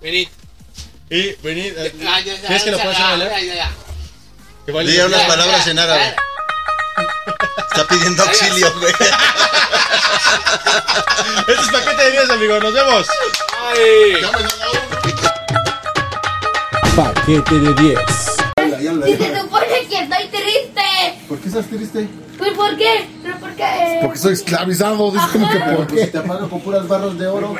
Venid. 0.00 0.28
Y 1.10 1.32
venid. 1.42 1.72
Ah, 2.06 2.20
ya, 2.20 2.34
ya, 2.34 2.40
¿Quieres 2.48 2.62
que 2.64 2.70
lo 2.72 2.76
ya, 2.78 2.82
pueda 2.84 2.98
ya, 2.98 3.06
hacer 3.14 3.18
bailar? 3.28 3.40
ya, 3.40 3.46
ya, 3.46 3.54
ya. 3.54 3.70
Que 4.66 4.72
baile. 4.72 4.92
Diga 4.92 5.06
unas 5.06 5.20
Ya, 5.20 5.26
palabras 5.28 5.64
ya, 5.64 5.70
en 5.70 5.78
árabe. 5.78 6.16
Está 7.70 7.86
pidiendo 7.88 8.22
auxilio, 8.22 8.72
güey. 8.80 8.92
Este 11.46 11.52
es 11.62 11.68
paquete 11.70 12.04
de 12.04 12.10
10, 12.12 12.30
amigos. 12.30 12.62
Nos 12.62 12.72
vemos. 12.74 13.06
Ay. 13.60 14.22
Paquete 16.96 17.54
de 17.58 17.74
10. 17.74 17.98
Si 19.04 19.16
se 19.16 19.40
supone 19.40 19.86
que 19.88 19.98
estoy 20.02 20.28
triste. 20.28 21.18
¿Por 21.28 21.38
qué 21.40 21.43
estás 21.58 21.70
triste? 21.70 22.08
Pues 22.36 22.52
¿por 22.54 22.76
qué? 22.76 23.08
¿Pero 23.22 23.38
por 23.38 23.54
qué? 23.54 23.98
Porque 24.02 24.18
soy 24.18 24.32
esclavizado. 24.32 25.10
Dices 25.12 25.28
como 25.28 25.48
que 25.48 25.58
por 25.58 25.86
qué. 25.86 26.06
Te 26.06 26.20
pagan 26.20 26.48
con 26.48 26.60
puras 26.60 26.88
barras 26.88 27.16
de 27.16 27.26
oro. 27.28 27.54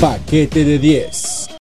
Paquete 0.00 0.64
de 0.64 0.78
10. 0.78 1.51